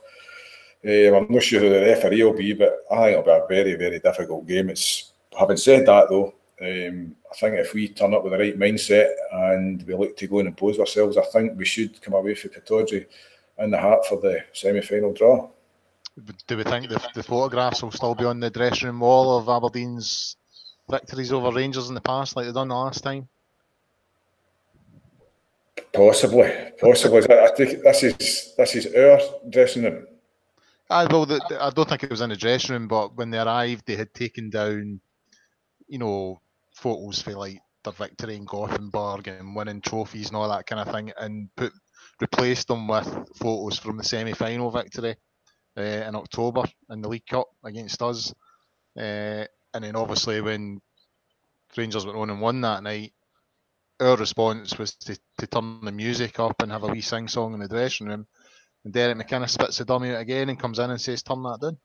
Um, 0.86 1.16
I'm 1.16 1.34
not 1.34 1.42
sure 1.42 1.60
who 1.60 1.70
the 1.70 1.82
referee 1.82 2.24
will 2.24 2.34
be, 2.34 2.54
but 2.54 2.78
I 2.92 2.96
think 2.98 3.12
it'll 3.14 3.24
be 3.24 3.32
a 3.32 3.48
very, 3.48 3.76
very 3.76 4.00
difficult 4.00 4.48
game. 4.48 4.70
It's 4.70 5.14
having 5.38 5.58
said 5.58 5.88
that 5.88 6.10
though, 6.10 6.36
um, 6.62 7.16
I 7.32 7.36
think 7.36 7.56
if 7.56 7.74
we 7.74 7.90
turn 7.90 8.14
up 8.14 8.24
with 8.24 8.34
the 8.34 8.40
right 8.40 8.58
mindset 8.58 9.10
and 9.32 9.82
we 9.84 9.96
look 9.96 10.16
to 10.18 10.28
go 10.28 10.40
and 10.40 10.48
impose 10.48 10.80
ourselves, 10.80 11.18
I 11.18 11.24
think 11.24 11.58
we 11.58 11.66
should 11.66 12.00
come 12.02 12.14
away 12.14 12.36
from 12.36 12.52
Pittodrie 12.52 13.08
in 13.58 13.72
the 13.72 13.80
heart 13.80 14.06
for 14.06 14.20
the 14.22 14.44
semi-final 14.54 15.14
draw. 15.14 15.50
Do 16.48 16.56
we 16.56 16.64
think 16.64 16.88
the, 16.88 17.02
the 17.14 17.24
photographs 17.24 17.82
will 17.82 17.92
still 17.92 18.16
be 18.16 18.24
on 18.24 18.40
the 18.40 18.50
dressing 18.50 18.88
room 18.88 19.00
wall 19.00 19.38
of 19.38 19.50
Aberdeen's 19.50 20.38
victories 20.90 21.34
over 21.34 21.52
Rangers 21.52 21.90
in 21.90 21.96
the 21.96 22.02
past, 22.02 22.36
like 22.36 22.46
they 22.46 22.54
done 22.54 22.70
the 22.70 22.76
last 22.76 23.04
time? 23.04 23.28
Possibly, 25.92 26.52
possibly. 26.80 27.20
I 27.20 27.52
think 27.56 27.82
this 27.82 28.04
is 28.04 28.54
this 28.56 28.76
is 28.76 28.94
our 28.96 29.20
dressing 29.50 29.84
room. 29.84 30.08
I, 30.90 31.06
well, 31.06 31.26
the, 31.26 31.44
the, 31.50 31.64
I 31.64 31.70
don't 31.72 31.90
think 31.90 32.04
it 32.04 32.12
was 32.12 32.22
in 32.22 32.30
the 32.30 32.36
dressing 32.36 32.74
room, 32.74 32.88
but 32.88 33.16
when 33.16 33.32
they 33.32 33.40
arrived, 33.40 33.86
they 33.86 33.96
had 33.96 34.14
taken 34.14 34.50
down, 34.50 35.00
you 35.88 35.98
know, 35.98 36.42
photos 36.74 37.22
for 37.22 37.34
like 37.34 37.60
their 37.84 37.94
victory 37.94 38.36
in 38.36 38.46
Gothenburg 38.46 39.28
and 39.28 39.56
winning 39.56 39.82
trophies 39.82 40.28
and 40.28 40.38
all 40.38 40.50
that 40.50 40.68
kind 40.68 40.88
of 40.88 40.94
thing, 40.94 41.12
and 41.20 41.50
put 41.56 41.74
replaced 42.22 42.68
them 42.68 42.88
with 42.88 43.08
photos 43.36 43.80
from 43.80 43.98
the 43.98 44.04
semi-final 44.04 44.72
victory 44.72 45.16
uh, 45.78 45.82
in 45.82 46.16
October 46.16 46.64
in 46.90 47.02
the 47.02 47.10
League 47.10 47.26
Cup 47.26 47.48
against 47.64 48.02
us, 48.02 48.34
uh, 48.98 49.46
and 49.74 49.84
then 49.84 49.96
obviously 49.96 50.40
when 50.42 50.80
Rangers 51.76 52.06
went 52.06 52.18
on 52.18 52.30
and 52.30 52.42
won 52.42 52.62
that 52.62 52.84
night, 52.84 53.14
our 54.00 54.16
response 54.16 54.78
was 54.78 54.96
to, 54.96 55.18
to 55.40 55.48
turn 55.48 55.82
the 55.84 55.92
music 55.92 56.40
up 56.40 56.62
and 56.62 56.72
have 56.72 56.84
a 56.84 56.88
wee 56.88 57.02
sing 57.02 57.28
song 57.28 57.54
in 57.54 57.60
the 57.60 57.68
dressing 57.68 58.08
room. 58.08 58.28
And 58.86 58.94
Derek 58.94 59.18
McInnes 59.18 59.50
spits 59.50 59.80
the 59.80 59.86
dummy 59.86 60.12
out 60.12 60.22
again 60.22 60.50
and 60.50 60.60
comes 60.60 60.80
in 60.80 60.92
and 60.92 61.02
says, 61.02 61.24
"Turn 61.24 61.44
that 61.44 61.60
down." 61.60 61.78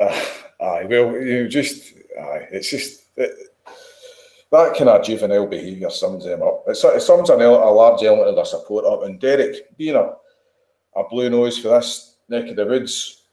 Uh, 0.00 0.24
aye, 0.64 0.84
well, 0.84 1.12
you 1.20 1.42
know, 1.42 1.48
just 1.48 1.92
aye, 2.18 2.46
it's 2.52 2.70
just 2.70 3.02
it, 3.16 3.32
that 4.52 4.76
kind 4.76 4.88
of 4.88 5.04
juvenile 5.04 5.46
behaviour 5.46 5.90
sums 5.90 6.24
them 6.24 6.42
up. 6.42 6.62
It, 6.68 6.78
it 6.82 7.02
sums 7.02 7.30
an, 7.30 7.42
a 7.42 7.50
large 7.50 8.02
element 8.04 8.28
of 8.28 8.36
their 8.36 8.44
support 8.44 8.84
up. 8.86 9.02
And 9.02 9.20
Derek, 9.20 9.76
being 9.76 9.96
a, 9.96 10.12
a 10.96 11.08
blue 11.10 11.28
nose 11.30 11.58
for 11.58 11.68
this 11.68 12.16
neck 12.28 12.48
of 12.48 12.56
the 12.56 12.64
woods, 12.64 13.24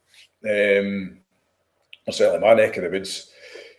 um, 0.43 1.19
certainly 2.09 2.39
my 2.39 2.55
neck 2.55 2.77
of 2.77 2.83
the 2.83 2.89
woods. 2.89 3.31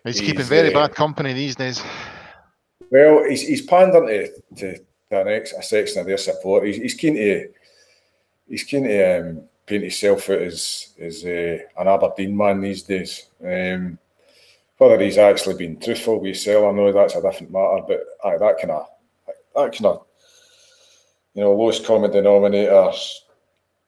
He's, 0.05 0.21
he's 0.21 0.29
keeping 0.29 0.45
very 0.45 0.73
uh, 0.73 0.87
bad 0.87 0.95
company 0.95 1.33
these 1.33 1.57
days. 1.57 1.83
Well, 2.91 3.25
he's, 3.29 3.43
he's 3.43 3.63
pandering 3.63 4.31
to, 4.55 4.79
to 4.79 4.85
the 5.11 5.25
next 5.25 5.55
a 5.55 5.63
section 5.63 6.01
of 6.01 6.07
their 6.07 6.17
support. 6.17 6.65
He's, 6.65 6.77
he's 6.77 6.95
keen 6.95 7.17
to 7.17 7.49
he's 8.49 8.65
keen 8.65 8.85
to 8.85 9.21
um, 9.21 9.43
paint 9.67 9.83
himself 9.83 10.31
out 10.31 10.43
as 10.43 10.95
as 11.01 11.25
uh, 11.25 11.59
an 11.79 11.89
Aberdeen 11.89 12.37
man 12.37 12.61
these 12.61 12.83
days. 12.83 13.27
Um, 13.45 13.99
whether 14.79 15.01
he's 15.01 15.19
actually 15.19 15.55
been 15.55 15.81
truthful 15.81 16.21
with 16.21 16.27
himself, 16.27 16.67
I 16.67 16.77
know 16.77 16.93
that's 16.93 17.15
a 17.15 17.23
different 17.23 17.53
matter. 17.53 17.83
But 17.87 18.05
aye, 18.25 18.39
that 18.39 18.59
kind 18.59 18.71
of 18.71 18.87
that 19.55 19.73
kind 19.73 19.87
of 19.87 20.07
you 21.35 21.43
know 21.43 21.55
lowest 21.55 21.85
common 21.85 22.11
denominator 22.11 22.73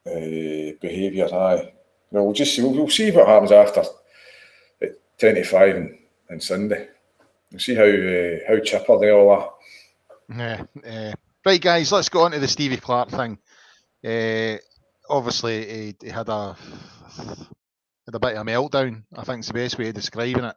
uh, 0.07 0.73
behaviour. 0.81 1.29
Aye, 1.33 1.73
you 2.11 2.19
know, 2.19 2.25
we'll 2.25 2.33
just 2.33 2.55
see, 2.55 2.63
we'll, 2.63 2.73
we'll 2.73 2.89
see 2.89 3.11
what 3.11 3.27
happens 3.27 3.53
after 3.53 3.85
twenty 5.19 5.43
five 5.43 5.77
and, 5.77 5.99
and 6.31 6.43
Sunday. 6.43 6.89
We'll 7.51 7.61
see 7.61 7.75
how 7.75 7.85
uh, 7.85 8.39
how 8.49 8.65
chipper 8.65 8.99
they 8.99 9.11
all 9.11 9.31
are. 9.31 9.53
Yeah. 10.35 10.65
Uh, 10.87 11.13
right, 11.45 11.61
guys, 11.61 11.93
let's 11.93 12.09
go 12.09 12.23
on 12.23 12.33
to 12.33 12.39
the 12.39 12.49
Stevie 12.49 12.77
Clarke 12.77 13.11
thing. 13.11 13.39
Uh, 14.05 14.59
obviously, 15.11 15.67
he, 15.67 15.97
he, 16.03 16.09
had 16.09 16.29
a 16.29 16.57
had 18.07 18.15
a 18.15 18.21
bit 18.21 18.37
of 18.37 18.47
a 18.47 18.51
meltdown. 18.51 19.03
I 19.17 19.25
think 19.25 19.41
it's 19.41 19.49
the 19.49 19.55
best 19.55 19.79
way 19.79 19.89
of 19.89 19.95
describing 19.95 20.45
it. 20.45 20.57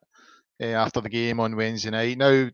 Uh, 0.61 0.67
after 0.67 1.01
the 1.01 1.09
game 1.09 1.39
on 1.39 1.55
Wednesday 1.55 1.89
night. 1.89 2.17
Now, 2.19 2.47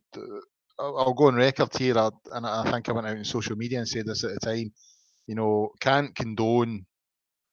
I'll, 0.79 1.13
go 1.13 1.27
on 1.27 1.35
record 1.35 1.75
here, 1.75 1.97
and 1.97 2.47
I 2.47 2.71
think 2.71 2.87
I 2.87 2.93
went 2.93 3.05
out 3.05 3.17
on 3.17 3.25
social 3.25 3.57
media 3.57 3.79
and 3.79 3.87
said 3.87 4.05
this 4.05 4.23
at 4.23 4.31
the 4.33 4.39
time. 4.39 4.71
You 5.25 5.35
know, 5.35 5.71
can't 5.81 6.15
condone, 6.15 6.85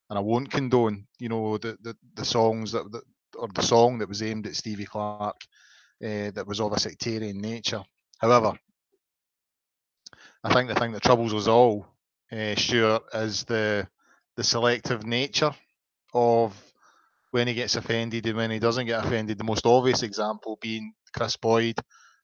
and 0.09 0.17
I 0.17 0.21
won't 0.21 0.49
condone. 0.49 1.07
You 1.19 1.27
know, 1.27 1.57
the 1.57 1.77
the, 1.81 1.97
the 2.13 2.23
songs 2.23 2.71
that, 2.71 2.89
that 2.89 3.01
or 3.37 3.49
the 3.53 3.63
song 3.63 3.97
that 3.97 4.07
was 4.07 4.23
aimed 4.23 4.47
at 4.47 4.55
Stevie 4.55 4.85
Clarke 4.85 5.41
uh, 6.01 6.31
that 6.31 6.47
was 6.47 6.61
of 6.61 6.71
a 6.71 6.79
sectarian 6.79 7.41
nature. 7.41 7.83
However, 8.19 8.53
I 10.41 10.53
think 10.53 10.69
the 10.69 10.75
thing 10.75 10.93
that 10.93 11.03
troubles 11.03 11.33
us 11.33 11.47
all, 11.47 11.85
uh, 12.31 12.55
Stuart, 12.55 13.03
is 13.13 13.43
the 13.45 13.87
the 14.35 14.43
selective 14.43 15.05
nature 15.05 15.51
of 16.13 16.53
when 17.31 17.47
he 17.47 17.53
gets 17.53 17.75
offended 17.75 18.25
and 18.25 18.37
when 18.37 18.51
he 18.51 18.59
doesn't 18.59 18.85
get 18.85 19.03
offended. 19.03 19.37
The 19.37 19.43
most 19.43 19.65
obvious 19.65 20.03
example 20.03 20.57
being 20.61 20.93
Kris 21.13 21.37
Boyd, 21.37 21.75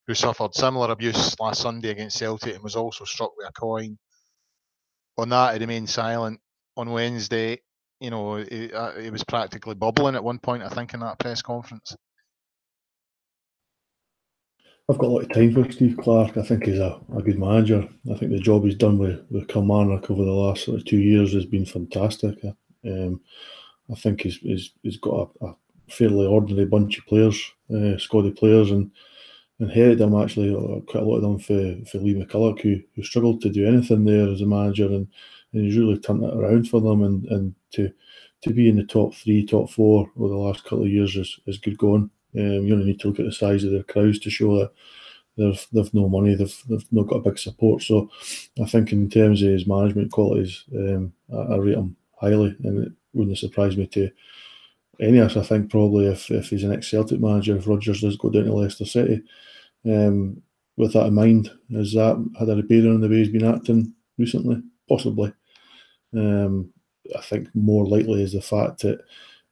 who 0.08 0.14
suffered 0.14 0.56
similar 0.56 0.92
abuse 0.92 1.40
last 1.40 1.62
Sunday 1.62 1.90
against 1.90 2.18
Celtic 2.18 2.56
and 2.56 2.64
was 2.64 2.76
also 2.76 3.06
struck 3.06 3.32
with 3.38 3.48
a 3.48 3.52
coin. 3.52 3.98
On 5.18 5.30
that, 5.30 5.54
he 5.54 5.60
remained 5.60 5.90
silent. 5.90 6.40
On 6.78 6.90
Wednesday, 6.92 7.60
you 8.00 8.10
know, 8.10 8.36
it, 8.36 8.74
uh, 8.74 8.94
he 8.94 9.10
was 9.10 9.24
practically 9.24 9.76
bubbling 9.76 10.16
at 10.16 10.24
one 10.24 10.40
point, 10.40 10.64
I 10.64 10.70
think, 10.70 10.94
in 10.94 11.02
that 11.02 11.20
press 11.20 11.42
conference. 11.42 11.96
I've 14.92 14.98
got 14.98 15.08
a 15.08 15.14
lot 15.14 15.24
of 15.24 15.34
time 15.34 15.54
for 15.54 15.72
Steve 15.72 15.98
Clarke. 15.98 16.36
I 16.36 16.42
think 16.42 16.66
he's 16.66 16.80
a, 16.80 17.00
a 17.16 17.22
good 17.22 17.40
manager. 17.40 17.88
I 18.12 18.18
think 18.18 18.32
the 18.32 18.40
job 18.40 18.66
he's 18.66 18.76
done 18.76 18.98
with, 18.98 19.26
with 19.30 19.48
Kilmarnock 19.48 20.12
over 20.12 20.26
the 20.26 20.32
last 20.32 20.66
sort 20.66 20.80
of 20.80 20.86
two 20.86 21.00
years 21.00 21.32
has 21.32 21.46
been 21.46 21.66
fantastic. 21.66 22.38
Um, 22.86 23.22
I 23.90 23.96
think 23.96 24.22
he's, 24.22 24.38
he's, 24.40 24.72
he's 24.84 24.98
got 24.98 25.32
a, 25.40 25.48
a 25.48 25.56
fairly 25.90 26.26
ordinary 26.26 26.66
bunch 26.66 26.98
of 26.98 27.06
players, 27.06 27.42
uh, 27.74 27.98
Scotty 27.98 28.32
players, 28.32 28.72
and 28.72 28.92
inherited 29.62 30.00
them 30.00 30.22
actually 30.22 30.54
uh, 30.54 30.82
quite 30.82 31.04
a 31.04 31.06
lot 31.06 31.18
of 31.18 31.22
them 31.22 31.40
for, 31.40 31.90
for 31.90 32.00
Lee 32.00 32.16
McCulloch, 32.16 32.60
who, 32.60 32.82
who 32.94 33.04
struggled 33.04 33.42
to 33.42 33.50
do 33.50 33.66
anything 33.66 34.04
there 34.04 34.28
as 34.28 34.42
a 34.42 34.46
manager, 34.46 34.88
and, 34.88 35.08
and 35.54 35.66
he's 35.66 35.78
really 35.78 36.00
turned 36.00 36.22
that 36.22 36.36
around 36.36 36.68
for 36.68 36.82
them. 36.82 37.04
And, 37.04 37.26
and 37.28 37.56
to 37.72 37.94
to 38.42 38.54
be 38.54 38.68
in 38.68 38.76
the 38.76 38.84
top 38.84 39.14
three, 39.14 39.46
top 39.46 39.70
four 39.70 40.12
over 40.18 40.28
the 40.30 40.36
last 40.36 40.64
couple 40.64 40.82
of 40.82 40.90
years 40.90 41.16
is, 41.16 41.40
is 41.46 41.60
good 41.60 41.78
going. 41.78 42.10
Um, 42.38 42.66
you 42.66 42.74
only 42.74 42.86
need 42.86 43.00
to 43.02 43.10
look 43.10 43.20
at 43.20 43.26
the 43.26 43.32
size 43.32 43.64
of 43.64 43.72
their 43.72 43.84
crowds 43.84 44.20
to 44.20 44.30
show 44.30 44.58
that 44.60 44.72
they've 45.38 45.68
they've 45.72 45.94
no 45.94 46.08
money, 46.08 46.36
they've 46.36 46.64
they've 46.70 46.86
not 46.92 47.08
got 47.08 47.18
a 47.18 47.30
big 47.30 47.40
support. 47.40 47.84
So 47.84 48.10
I 48.62 48.66
think 48.66 48.92
in 48.92 49.10
terms 49.10 49.42
of 49.42 49.50
his 49.50 49.68
management 49.68 50.12
qualities, 50.12 50.64
um, 50.76 51.14
I, 51.34 51.54
I, 51.54 51.58
rate 51.58 51.78
him 51.78 51.96
highly, 52.20 52.56
and 52.64 52.86
it 52.86 52.92
wouldn't 53.14 53.38
surprise 53.38 53.78
me 53.78 53.88
to 53.88 54.10
any 55.00 55.18
of 55.20 55.28
us. 55.28 55.38
I 55.38 55.44
think 55.44 55.70
probably 55.70 56.08
if, 56.08 56.30
if 56.32 56.50
he's 56.50 56.64
an 56.64 56.74
ex 56.74 56.90
Celtic 56.90 57.20
manager, 57.20 57.58
if 57.58 57.68
Rodgers 57.68 58.02
does 58.02 58.18
go 58.18 58.30
down 58.30 58.46
to 58.46 58.54
Leicester 58.54 58.86
City, 58.86 59.22
um, 59.86 60.42
with 60.78 60.94
that 60.94 61.08
in 61.08 61.14
mind, 61.14 61.50
has 61.74 61.94
that 61.94 62.32
had 62.40 62.50
a 62.50 62.64
bearing 62.64 62.94
on 62.94 63.02
the 63.02 63.10
way 63.10 63.18
he's 63.18 63.30
been 63.30 63.46
acting 63.46 63.94
recently? 64.18 64.62
Possibly. 64.88 65.34
Um, 66.14 66.72
I 67.18 67.22
think 67.22 67.48
more 67.54 67.86
likely 67.86 68.24
is 68.24 68.34
the 68.34 68.42
fact 68.42 68.82
that 68.82 69.02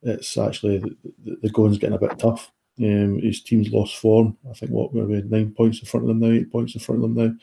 it's 0.02 0.38
actually 0.38 0.80
the, 0.80 1.38
the 1.42 1.50
going's 1.50 1.78
getting 1.78 1.96
a 1.96 2.00
bit 2.00 2.18
tough. 2.20 2.52
Um, 2.82 3.20
his 3.20 3.42
team's 3.42 3.72
lost 3.72 3.98
form. 3.98 4.38
I 4.50 4.54
think 4.54 4.72
what 4.72 4.94
we're 4.94 5.06
with 5.06 5.30
nine 5.30 5.52
points 5.52 5.80
in 5.80 5.86
front 5.86 6.06
of 6.06 6.08
them 6.08 6.20
now, 6.20 6.32
eight 6.32 6.52
points 6.52 6.76
in 6.76 6.82
front 6.82 7.04
of 7.04 7.14
them 7.14 7.26
now 7.26 7.36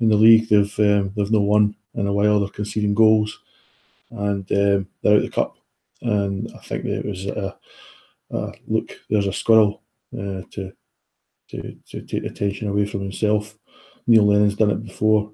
in 0.00 0.08
the 0.08 0.16
league. 0.16 0.48
They've 0.48 0.78
um, 0.80 1.12
they've 1.16 1.30
no 1.30 1.40
won 1.40 1.74
in 1.94 2.06
a 2.06 2.12
while. 2.12 2.40
They're 2.40 2.48
conceding 2.48 2.94
goals, 2.94 3.38
and 4.10 4.50
um, 4.52 4.88
they're 5.02 5.12
out 5.12 5.16
of 5.16 5.22
the 5.22 5.30
cup. 5.30 5.56
And 6.02 6.50
I 6.54 6.58
think 6.64 6.84
it 6.84 7.06
was 7.06 7.26
a, 7.26 7.56
a 8.32 8.52
look. 8.66 8.92
There's 9.08 9.28
a 9.28 9.32
squirrel 9.32 9.82
uh, 10.12 10.42
to 10.50 10.72
to 11.50 11.76
to 11.88 12.02
take 12.02 12.24
attention 12.24 12.68
away 12.68 12.86
from 12.86 13.00
himself. 13.00 13.56
Neil 14.06 14.26
Lennon's 14.26 14.56
done 14.56 14.70
it 14.70 14.82
before. 14.82 15.30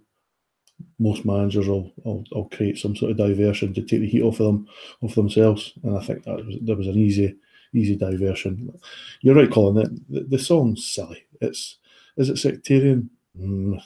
Most 1.00 1.24
managers 1.24 1.66
will, 1.66 1.90
will, 2.04 2.24
will 2.30 2.48
create 2.50 2.78
some 2.78 2.94
sort 2.94 3.10
of 3.10 3.16
diversion 3.16 3.74
to 3.74 3.82
take 3.82 4.00
the 4.00 4.08
heat 4.08 4.22
off 4.22 4.38
of 4.38 4.46
them, 4.46 4.68
off 5.02 5.14
themselves, 5.14 5.72
and 5.82 5.96
I 5.98 6.04
think 6.04 6.24
that 6.24 6.44
was 6.44 6.56
there 6.60 6.76
was 6.76 6.86
an 6.86 6.98
easy 6.98 7.34
easy 7.74 7.96
diversion. 7.96 8.72
You're 9.20 9.34
right, 9.34 9.50
Colin. 9.50 10.04
The, 10.08 10.20
the 10.20 10.38
song's 10.38 10.86
silly. 10.86 11.24
It's 11.40 11.76
is 12.16 12.28
it 12.28 12.38
sectarian? 12.38 13.10
Mm, 13.40 13.80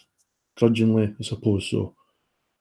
grudgingly, 0.57 1.15
I 1.19 1.23
suppose 1.23 1.69
so. 1.71 1.95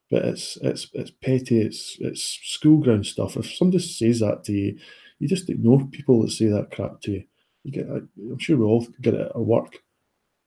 But 0.09 0.25
it's 0.25 0.57
it's 0.61 0.87
it's 0.93 1.11
petty. 1.11 1.61
It's 1.61 1.97
it's 1.99 2.39
schoolground 2.43 3.05
stuff. 3.05 3.37
If 3.37 3.53
somebody 3.53 3.79
says 3.79 4.19
that 4.19 4.43
to 4.45 4.53
you, 4.53 4.77
you 5.19 5.27
just 5.27 5.49
ignore 5.49 5.85
people 5.87 6.21
that 6.21 6.31
say 6.31 6.47
that 6.47 6.71
crap 6.71 6.99
to 7.01 7.11
you. 7.11 7.23
You 7.63 7.71
get. 7.71 7.87
I'm 7.87 8.39
sure 8.39 8.57
we 8.57 8.65
all 8.65 8.85
get 9.01 9.13
it 9.13 9.31
at 9.33 9.39
work, 9.39 9.77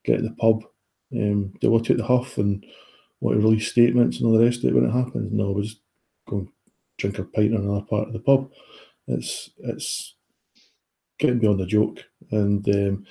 get 0.03 0.17
at 0.17 0.23
the 0.23 0.35
pub. 0.37 0.63
Um, 1.13 1.53
do 1.61 1.71
we 1.71 1.81
take 1.81 1.97
the 1.97 2.03
huff 2.03 2.37
and 2.37 2.65
want 3.21 3.37
to 3.39 3.41
release 3.41 3.71
statements 3.71 4.17
and 4.17 4.27
all 4.27 4.37
the 4.37 4.43
rest 4.43 4.63
of 4.63 4.65
it 4.65 4.75
when 4.75 4.85
it 4.85 4.91
happens? 4.91 5.31
No, 5.31 5.51
we 5.51 5.63
just 5.63 5.79
go 6.27 6.39
and 6.39 6.47
drink 6.97 7.17
a 7.19 7.23
pint 7.23 7.53
in 7.53 7.55
another 7.55 7.85
part 7.85 8.07
of 8.07 8.13
the 8.13 8.19
pub. 8.19 8.51
It's 9.07 9.49
it's 9.59 10.15
getting 11.17 11.39
beyond 11.39 11.61
a 11.61 11.65
joke. 11.65 12.03
And 12.31 12.67
um, 12.69 13.05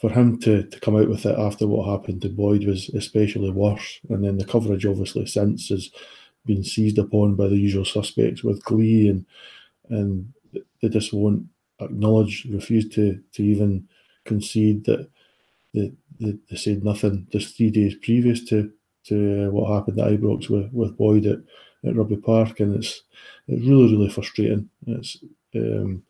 for 0.00 0.10
him 0.10 0.38
to, 0.40 0.64
to 0.64 0.80
come 0.80 0.96
out 0.96 1.08
with 1.08 1.24
it 1.26 1.38
after 1.38 1.66
what 1.66 1.88
happened 1.88 2.22
to 2.22 2.28
Boyd 2.28 2.64
was 2.64 2.88
especially 2.90 3.50
worse. 3.50 4.00
And 4.08 4.24
then 4.24 4.36
the 4.36 4.44
coverage, 4.44 4.84
obviously, 4.84 5.26
since 5.26 5.68
has 5.68 5.90
been 6.44 6.64
seized 6.64 6.98
upon 6.98 7.36
by 7.36 7.46
the 7.46 7.56
usual 7.56 7.84
suspects 7.84 8.42
with 8.42 8.64
glee, 8.64 9.08
and 9.08 9.24
and 9.88 10.32
they 10.80 10.88
just 10.88 11.12
won't 11.12 11.46
acknowledge, 11.80 12.46
refuse 12.50 12.88
to 12.90 13.22
to 13.32 13.44
even 13.44 13.88
concede 14.24 14.84
that 14.86 15.08
they, 15.74 15.92
they, 16.20 16.36
they 16.50 16.56
said 16.56 16.84
nothing 16.84 17.26
just 17.30 17.56
three 17.56 17.70
days 17.70 17.94
previous 18.02 18.44
to 18.46 18.72
to 19.04 19.50
what 19.50 19.72
happened 19.72 20.00
at 20.00 20.08
Ibrox 20.08 20.48
with, 20.48 20.72
with 20.72 20.96
Boyd 20.96 21.26
at, 21.26 21.38
at 21.84 21.96
Rugby 21.96 22.16
Park, 22.16 22.58
and 22.58 22.74
it's 22.74 23.02
it's 23.46 23.64
really 23.64 23.92
really 23.92 24.10
frustrating. 24.10 24.68
It's 24.88 25.18
um, 25.54 26.02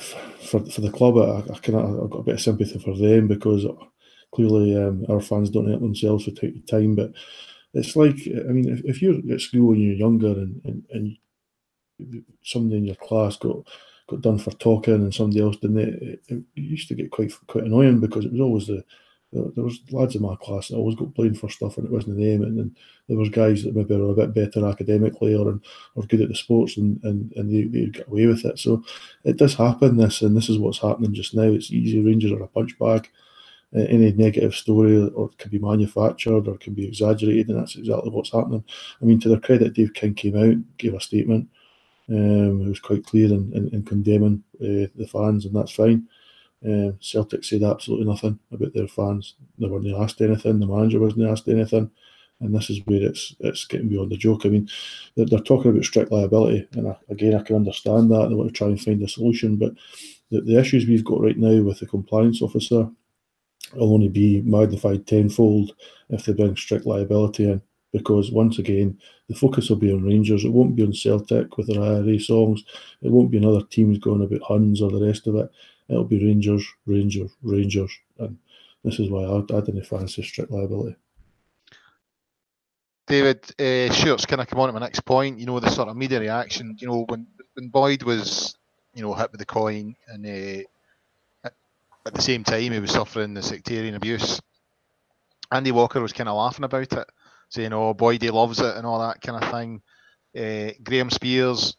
for 0.00 0.60
for 0.66 0.80
the 0.80 0.90
club, 0.90 1.16
I, 1.18 1.52
I 1.52 1.58
kind 1.58 1.78
of 1.78 2.10
got 2.10 2.18
a 2.18 2.22
bit 2.24 2.34
of 2.34 2.40
sympathy 2.40 2.78
for 2.78 2.96
them 2.96 3.28
because 3.28 3.66
clearly 4.34 4.76
um, 4.76 5.04
our 5.08 5.20
fans 5.20 5.50
don't 5.50 5.68
help 5.68 5.80
themselves 5.82 6.24
for 6.24 6.32
the 6.32 6.62
time. 6.68 6.96
But 6.96 7.12
it's 7.74 7.96
like 7.96 8.16
I 8.26 8.52
mean, 8.52 8.68
if, 8.68 8.84
if 8.84 9.02
you're 9.02 9.20
at 9.32 9.40
school 9.40 9.68
when 9.68 9.80
you're 9.80 9.94
younger 9.94 10.32
and, 10.32 10.60
and, 10.64 10.84
and 10.90 12.24
somebody 12.42 12.78
in 12.78 12.86
your 12.86 12.96
class 12.96 13.36
got 13.36 13.58
got 14.08 14.20
done 14.20 14.38
for 14.38 14.50
talking 14.52 14.94
and 14.94 15.14
somebody 15.14 15.40
else 15.40 15.56
didn't, 15.56 15.78
it, 15.78 16.20
it 16.28 16.42
used 16.54 16.88
to 16.88 16.94
get 16.94 17.10
quite 17.10 17.32
quite 17.46 17.64
annoying 17.64 18.00
because 18.00 18.24
it 18.24 18.32
was 18.32 18.40
always 18.40 18.66
the 18.66 18.84
there 19.34 19.64
was 19.64 19.80
lads 19.90 20.14
in 20.14 20.22
my 20.22 20.36
class 20.36 20.68
that 20.68 20.76
always 20.76 20.96
got 20.96 21.14
blamed 21.14 21.38
for 21.38 21.48
stuff 21.48 21.76
and 21.76 21.86
it 21.86 21.92
wasn't 21.92 22.16
them, 22.16 22.42
and 22.42 22.58
then 22.58 22.76
there 23.08 23.18
was 23.18 23.28
guys 23.28 23.64
that 23.64 23.74
maybe 23.74 23.96
were 23.96 24.12
a 24.12 24.14
bit 24.14 24.34
better 24.34 24.66
academically 24.66 25.34
or 25.34 25.60
or 25.94 26.02
good 26.04 26.20
at 26.20 26.28
the 26.28 26.34
sports 26.34 26.76
and 26.76 27.02
and, 27.04 27.32
and 27.36 27.50
they, 27.50 27.64
they 27.64 27.86
get 27.86 28.08
away 28.08 28.26
with 28.26 28.44
it. 28.44 28.58
So 28.58 28.82
it 29.24 29.36
does 29.36 29.54
happen. 29.54 29.96
This 29.96 30.22
and 30.22 30.36
this 30.36 30.48
is 30.48 30.58
what's 30.58 30.78
happening 30.78 31.14
just 31.14 31.34
now. 31.34 31.42
It's 31.42 31.72
easy. 31.72 32.00
Rangers 32.00 32.32
are 32.32 32.42
a 32.42 32.48
punch 32.48 32.78
bag. 32.78 33.10
Any 33.74 34.12
negative 34.12 34.54
story 34.54 35.08
or 35.08 35.30
can 35.30 35.50
be 35.50 35.58
manufactured 35.58 36.46
or 36.46 36.56
can 36.58 36.74
be 36.74 36.86
exaggerated, 36.86 37.48
and 37.48 37.58
that's 37.58 37.74
exactly 37.74 38.08
what's 38.10 38.30
happening. 38.30 38.62
I 39.02 39.04
mean, 39.04 39.18
to 39.20 39.28
their 39.28 39.40
credit, 39.40 39.74
Dave 39.74 39.94
King 39.94 40.14
came 40.14 40.36
out, 40.36 40.78
gave 40.78 40.94
a 40.94 41.00
statement. 41.00 41.48
Um, 42.08 42.62
it 42.66 42.68
was 42.68 42.78
quite 42.78 43.04
clear 43.04 43.26
in, 43.26 43.52
in, 43.52 43.70
in 43.70 43.82
condemning 43.82 44.44
uh, 44.60 44.86
the 44.94 45.08
fans, 45.10 45.44
and 45.44 45.56
that's 45.56 45.72
fine. 45.72 46.06
Uh, 46.66 46.92
Celtic 47.00 47.44
said 47.44 47.62
absolutely 47.62 48.06
nothing 48.06 48.38
about 48.50 48.72
their 48.74 48.88
fans. 48.88 49.34
They 49.58 49.66
weren't 49.66 49.86
asked 50.00 50.20
anything. 50.20 50.60
The 50.60 50.66
manager 50.66 50.98
wasn't 50.98 51.28
asked 51.28 51.48
anything, 51.48 51.90
and 52.40 52.54
this 52.54 52.70
is 52.70 52.80
where 52.86 53.02
it's 53.02 53.34
it's 53.40 53.66
getting 53.66 53.88
beyond 53.88 54.10
the 54.10 54.16
joke. 54.16 54.46
I 54.46 54.48
mean, 54.48 54.68
they're, 55.14 55.26
they're 55.26 55.40
talking 55.40 55.70
about 55.70 55.84
strict 55.84 56.10
liability, 56.10 56.66
and 56.72 56.88
I, 56.88 56.96
again, 57.10 57.34
I 57.34 57.42
can 57.42 57.56
understand 57.56 58.10
that. 58.10 58.28
They 58.28 58.34
want 58.34 58.48
to 58.48 58.54
try 58.56 58.68
and 58.68 58.80
find 58.80 59.02
a 59.02 59.08
solution, 59.08 59.56
but 59.56 59.74
the, 60.30 60.40
the 60.40 60.58
issues 60.58 60.86
we've 60.86 61.04
got 61.04 61.20
right 61.20 61.36
now 61.36 61.62
with 61.62 61.80
the 61.80 61.86
compliance 61.86 62.40
officer 62.40 62.88
will 63.74 63.92
only 63.92 64.08
be 64.08 64.40
magnified 64.42 65.06
tenfold 65.06 65.72
if 66.10 66.24
they 66.24 66.32
bring 66.32 66.56
strict 66.56 66.86
liability 66.86 67.44
in. 67.44 67.62
Because 67.92 68.32
once 68.32 68.58
again, 68.58 68.98
the 69.28 69.36
focus 69.36 69.68
will 69.68 69.76
be 69.76 69.92
on 69.92 70.02
Rangers. 70.02 70.44
It 70.44 70.50
won't 70.50 70.74
be 70.74 70.82
on 70.82 70.92
Celtic 70.92 71.56
with 71.56 71.68
their 71.68 71.80
IRA 71.80 72.18
songs. 72.18 72.64
It 73.02 73.12
won't 73.12 73.30
be 73.30 73.38
on 73.38 73.44
other 73.44 73.64
teams 73.66 73.98
going 73.98 74.22
about 74.22 74.42
Huns 74.42 74.82
or 74.82 74.90
the 74.90 75.06
rest 75.06 75.28
of 75.28 75.36
it 75.36 75.48
it'll 75.88 76.04
be 76.04 76.24
Rangers, 76.24 76.66
Rangers, 76.86 77.30
Rangers, 77.42 77.92
and 78.18 78.38
this 78.82 78.98
is 78.98 79.10
why 79.10 79.24
I, 79.24 79.38
I 79.38 79.60
didn't 79.60 79.86
fancy 79.86 80.22
strict 80.22 80.50
liability. 80.50 80.96
David, 83.06 83.44
uh, 83.60 83.92
Stuart's 83.92 84.24
kind 84.24 84.40
of 84.40 84.48
come 84.48 84.60
on 84.60 84.68
to 84.68 84.72
my 84.72 84.80
next 84.80 85.00
point. 85.00 85.38
You 85.38 85.46
know 85.46 85.60
the 85.60 85.70
sort 85.70 85.88
of 85.88 85.96
media 85.96 86.20
reaction. 86.20 86.76
You 86.78 86.88
know 86.88 87.04
when 87.08 87.26
when 87.54 87.68
Boyd 87.68 88.02
was, 88.02 88.56
you 88.94 89.02
know, 89.02 89.14
hit 89.14 89.30
with 89.30 89.40
the 89.40 89.46
coin, 89.46 89.94
and 90.08 90.26
uh, 90.26 91.50
at 92.06 92.14
the 92.14 92.22
same 92.22 92.44
time 92.44 92.72
he 92.72 92.80
was 92.80 92.92
suffering 92.92 93.34
the 93.34 93.42
sectarian 93.42 93.94
abuse. 93.94 94.40
Andy 95.52 95.72
Walker 95.72 96.00
was 96.00 96.12
kind 96.12 96.28
of 96.28 96.36
laughing 96.36 96.64
about 96.64 96.92
it, 96.92 97.08
saying, 97.48 97.72
"Oh, 97.72 97.94
Boydie 97.94 98.32
loves 98.32 98.60
it" 98.60 98.76
and 98.76 98.86
all 98.86 99.00
that 99.00 99.20
kind 99.20 99.42
of 99.42 99.50
thing. 99.50 99.82
Uh, 100.36 100.72
Graham 100.82 101.10
Spiers 101.10 101.76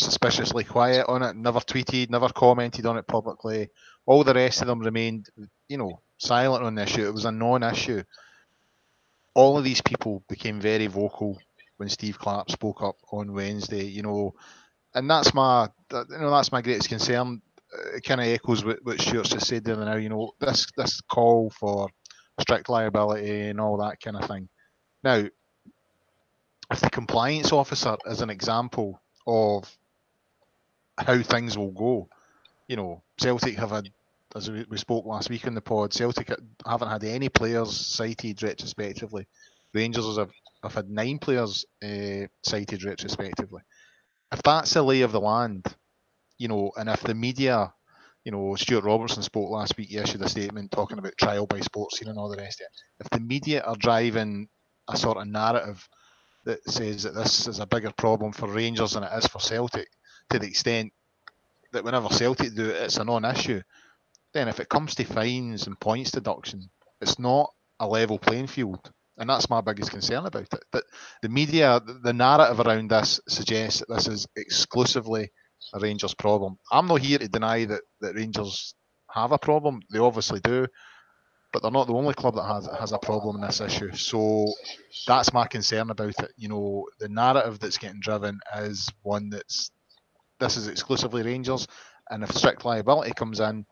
suspiciously 0.00 0.64
quiet 0.64 1.06
on 1.08 1.22
it, 1.22 1.36
never 1.36 1.60
tweeted, 1.60 2.10
never 2.10 2.28
commented 2.28 2.86
on 2.86 2.98
it 2.98 3.06
publicly. 3.06 3.68
All 4.06 4.24
the 4.24 4.34
rest 4.34 4.60
of 4.60 4.66
them 4.66 4.80
remained, 4.80 5.28
you 5.68 5.76
know, 5.76 6.00
silent 6.18 6.64
on 6.64 6.74
the 6.74 6.82
issue. 6.82 7.06
It 7.06 7.12
was 7.12 7.24
a 7.24 7.32
non-issue. 7.32 8.02
All 9.34 9.56
of 9.56 9.64
these 9.64 9.80
people 9.80 10.22
became 10.28 10.60
very 10.60 10.86
vocal 10.86 11.38
when 11.76 11.88
Steve 11.88 12.18
Clarke 12.18 12.50
spoke 12.50 12.82
up 12.82 12.96
on 13.12 13.32
Wednesday. 13.32 13.84
You 13.84 14.02
know, 14.02 14.34
and 14.94 15.08
that's 15.08 15.32
my, 15.34 15.68
you 15.92 16.18
know, 16.18 16.30
that's 16.30 16.52
my 16.52 16.62
greatest 16.62 16.88
concern. 16.88 17.40
Uh, 17.72 17.96
it 17.96 18.04
kind 18.04 18.20
of 18.20 18.26
echoes 18.26 18.64
what, 18.64 18.78
what 18.82 19.00
Stuart's 19.00 19.30
just 19.30 19.46
said 19.46 19.64
there 19.64 19.76
now. 19.76 19.96
You 19.96 20.08
know, 20.08 20.32
this 20.40 20.66
this 20.76 21.00
call 21.00 21.50
for 21.50 21.88
strict 22.40 22.68
liability 22.68 23.48
and 23.48 23.60
all 23.60 23.76
that 23.78 24.00
kind 24.00 24.16
of 24.16 24.26
thing. 24.26 24.48
Now, 25.04 25.24
if 26.70 26.80
the 26.80 26.90
compliance 26.90 27.52
officer 27.52 27.96
is 28.06 28.20
an 28.20 28.30
example 28.30 29.00
of 29.26 29.70
how 31.06 31.22
things 31.22 31.56
will 31.56 31.72
go. 31.72 32.08
You 32.68 32.76
know, 32.76 33.02
Celtic 33.18 33.56
have 33.56 33.70
had, 33.70 33.90
as 34.34 34.50
we 34.50 34.76
spoke 34.76 35.06
last 35.06 35.30
week 35.30 35.46
in 35.46 35.54
the 35.54 35.60
pod, 35.60 35.92
Celtic 35.92 36.30
haven't 36.66 36.88
had 36.88 37.04
any 37.04 37.28
players 37.28 37.74
cited 37.74 38.42
retrospectively. 38.42 39.26
Rangers 39.74 40.18
have, 40.18 40.30
have 40.62 40.74
had 40.74 40.90
nine 40.90 41.18
players 41.18 41.64
uh, 41.82 42.26
cited 42.42 42.84
retrospectively. 42.84 43.62
If 44.32 44.42
that's 44.42 44.74
the 44.74 44.82
lay 44.82 45.02
of 45.02 45.12
the 45.12 45.20
land, 45.20 45.66
you 46.38 46.48
know, 46.48 46.72
and 46.76 46.88
if 46.88 47.00
the 47.02 47.14
media, 47.14 47.72
you 48.24 48.32
know, 48.32 48.54
Stuart 48.54 48.84
Robertson 48.84 49.22
spoke 49.22 49.50
last 49.50 49.76
week, 49.76 49.88
he 49.88 49.98
issued 49.98 50.22
a 50.22 50.28
statement 50.28 50.70
talking 50.70 50.98
about 50.98 51.16
trial 51.18 51.46
by 51.46 51.60
sports 51.60 52.00
and 52.00 52.16
all 52.18 52.28
the 52.30 52.36
rest 52.36 52.60
of 52.60 52.66
it. 52.66 53.04
If 53.04 53.10
the 53.10 53.20
media 53.20 53.62
are 53.62 53.76
driving 53.76 54.48
a 54.88 54.96
sort 54.96 55.18
of 55.18 55.26
narrative 55.26 55.88
that 56.44 56.64
says 56.68 57.02
that 57.02 57.14
this 57.14 57.46
is 57.46 57.58
a 57.58 57.66
bigger 57.66 57.92
problem 57.96 58.32
for 58.32 58.48
Rangers 58.48 58.92
than 58.92 59.02
it 59.02 59.12
is 59.16 59.26
for 59.26 59.40
Celtic, 59.40 59.88
to 60.30 60.38
the 60.38 60.46
extent 60.46 60.92
that 61.72 61.84
whenever 61.84 62.08
Celtic 62.08 62.54
do 62.54 62.70
it, 62.70 62.76
it's 62.76 62.96
a 62.96 63.04
non-issue. 63.04 63.62
Then 64.32 64.48
if 64.48 64.60
it 64.60 64.68
comes 64.68 64.94
to 64.94 65.04
fines 65.04 65.66
and 65.66 65.78
points 65.80 66.10
deduction, 66.10 66.70
it's 67.00 67.18
not 67.18 67.50
a 67.78 67.86
level 67.86 68.18
playing 68.18 68.46
field. 68.46 68.90
And 69.18 69.28
that's 69.28 69.50
my 69.50 69.60
biggest 69.60 69.90
concern 69.90 70.24
about 70.24 70.52
it. 70.52 70.64
That 70.72 70.84
the 71.22 71.28
media, 71.28 71.80
the 72.02 72.12
narrative 72.12 72.60
around 72.60 72.90
this 72.90 73.20
suggests 73.28 73.80
that 73.80 73.94
this 73.94 74.08
is 74.08 74.26
exclusively 74.36 75.30
a 75.74 75.78
Rangers 75.78 76.14
problem. 76.14 76.58
I'm 76.72 76.86
not 76.86 77.00
here 77.00 77.18
to 77.18 77.28
deny 77.28 77.66
that, 77.66 77.82
that 78.00 78.14
Rangers 78.14 78.74
have 79.10 79.32
a 79.32 79.38
problem. 79.38 79.82
They 79.92 79.98
obviously 79.98 80.40
do, 80.40 80.66
but 81.52 81.62
they're 81.62 81.70
not 81.70 81.86
the 81.86 81.94
only 81.94 82.14
club 82.14 82.36
that 82.36 82.44
has 82.44 82.68
has 82.78 82.92
a 82.92 82.98
problem 82.98 83.36
in 83.36 83.42
this 83.42 83.60
issue. 83.60 83.92
So 83.92 84.46
that's 85.06 85.32
my 85.32 85.46
concern 85.46 85.90
about 85.90 86.14
it. 86.18 86.32
You 86.36 86.48
know, 86.48 86.86
the 86.98 87.08
narrative 87.08 87.58
that's 87.58 87.78
getting 87.78 88.00
driven 88.00 88.40
is 88.56 88.88
one 89.02 89.28
that's 89.30 89.70
this 90.40 90.56
is 90.56 90.68
exclusively 90.68 91.22
Rangers, 91.22 91.68
and 92.10 92.24
if 92.24 92.32
strict 92.32 92.64
liability 92.64 93.12
comes 93.12 93.40
in, 93.40 93.64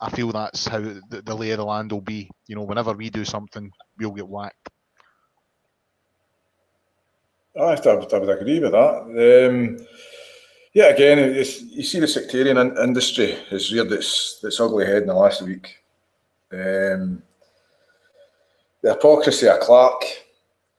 I 0.00 0.10
feel 0.10 0.30
that's 0.32 0.66
how 0.66 0.80
the, 0.80 1.22
the 1.24 1.34
lay 1.34 1.52
of 1.52 1.58
the 1.58 1.64
land 1.64 1.90
will 1.90 2.02
be. 2.02 2.30
You 2.46 2.56
know, 2.56 2.62
whenever 2.62 2.92
we 2.92 3.08
do 3.08 3.24
something, 3.24 3.70
we'll 3.98 4.10
get 4.10 4.28
whacked. 4.28 4.68
I, 7.58 7.72
I, 7.72 7.94
would, 7.94 8.28
agree 8.28 8.60
with 8.60 8.72
that. 8.72 9.48
Um, 9.48 9.78
yeah, 10.74 10.88
again, 10.88 11.34
you 11.34 11.82
see 11.82 12.00
the 12.00 12.06
sectarian 12.06 12.58
in, 12.58 12.76
industry 12.76 13.38
has 13.48 13.72
reared 13.72 13.90
its, 13.92 14.40
its 14.42 14.60
ugly 14.60 14.84
head 14.84 15.02
in 15.02 15.08
the 15.08 15.14
last 15.14 15.40
week. 15.40 15.82
Um, 16.52 17.22
the 18.82 18.92
hypocrisy 18.92 19.48
of 19.48 19.60
Clarke, 19.60 20.04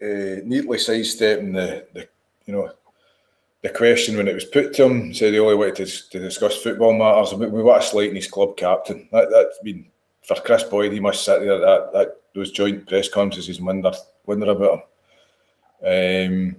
uh, 0.03 0.45
neatly 0.45 0.77
sidestepping 0.77 1.53
the, 1.53 1.87
the 1.93 2.07
you 2.45 2.53
know 2.53 2.71
the 3.61 3.69
question 3.69 4.17
when 4.17 4.27
it 4.27 4.35
was 4.35 4.45
put 4.45 4.73
to 4.75 4.85
him, 4.85 5.13
said 5.13 5.33
he 5.33 5.39
only 5.39 5.55
wanted 5.55 5.75
to, 5.75 6.09
to 6.09 6.19
discuss 6.19 6.61
football 6.61 6.93
matters. 6.93 7.33
We, 7.33 7.47
we 7.47 7.63
want 7.63 7.83
a 7.83 7.85
slight 7.85 8.09
in 8.09 8.15
his 8.15 8.27
club 8.27 8.55
captain. 8.55 9.09
That, 9.11 9.29
that's 9.31 9.59
been 9.63 9.87
for 10.23 10.35
Kris 10.35 10.63
Boyd. 10.63 10.93
He 10.93 10.99
must 10.99 11.23
sit 11.23 11.39
there 11.39 11.59
that, 11.59 11.91
that 11.93 12.21
those 12.35 12.51
joint 12.51 12.87
press 12.87 13.09
conferences 13.09 13.59
wonder 13.59 13.91
wonder 14.25 14.51
about 14.51 14.83
him. 15.81 16.51
Um, 16.53 16.55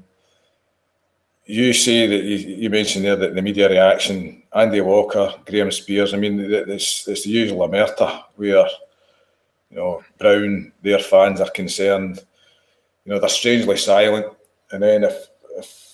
you 1.45 1.73
say 1.73 2.07
that 2.07 2.25
you, 2.25 2.37
you, 2.37 2.71
mentioned 2.71 3.05
there 3.05 3.17
that 3.17 3.35
the 3.35 3.43
media 3.43 3.69
reaction, 3.71 4.43
Andy 4.55 4.81
Walker, 4.81 5.35
Graham 5.47 5.71
Spiers. 5.71 6.13
I 6.13 6.19
mean, 6.19 6.39
it's, 6.41 7.09
it's 7.09 7.25
the 7.25 7.31
usual 7.31 7.67
omerta 7.67 8.25
where 8.37 8.67
you 9.71 9.77
know 9.77 10.03
Brown, 10.19 10.73
their 10.83 10.99
fans 10.99 11.41
are 11.41 11.51
concerned. 11.51 12.21
You 13.05 13.13
know 13.13 13.21
they're 13.21 13.29
strangely 13.29 13.77
silent, 13.77 14.27
and 14.73 14.83
then 14.83 15.05
if 15.05 15.29
if 15.57 15.88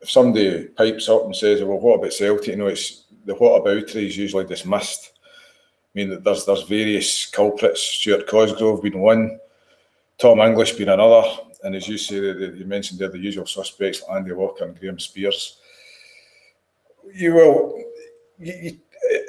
if 0.00 0.10
somebody 0.10 0.66
pipes 0.68 1.08
up 1.08 1.24
and 1.24 1.34
says, 1.34 1.62
"Well, 1.62 1.78
what 1.78 1.96
about 1.96 2.12
Celtic?" 2.12 2.48
You 2.48 2.56
know, 2.56 2.66
it's 2.68 3.04
the 3.24 3.34
what 3.34 3.60
about 3.60 3.94
is 3.94 4.16
usually 4.16 4.44
dismissed. 4.44 5.12
I 5.14 5.90
mean, 5.94 6.22
there's 6.22 6.44
there's 6.44 6.62
various 6.62 7.26
culprits. 7.26 7.82
Stuart 7.82 8.26
Cosgrove 8.26 8.82
being 8.82 9.00
one, 9.00 9.38
Tom 10.18 10.40
English 10.40 10.72
being 10.72 10.88
another, 10.88 11.26
and 11.64 11.74
as 11.74 11.88
you 11.88 11.98
say, 11.98 12.16
you 12.16 12.64
mentioned 12.66 13.00
there 13.00 13.08
the 13.08 13.18
usual 13.18 13.46
suspects, 13.46 14.02
Andy 14.10 14.32
Walker 14.32 14.64
and 14.64 14.78
Graham 14.78 14.98
Spiers. 14.98 15.58
You 17.12 17.34
will. 17.34 17.84
You, 18.38 18.54
you, 18.62 18.78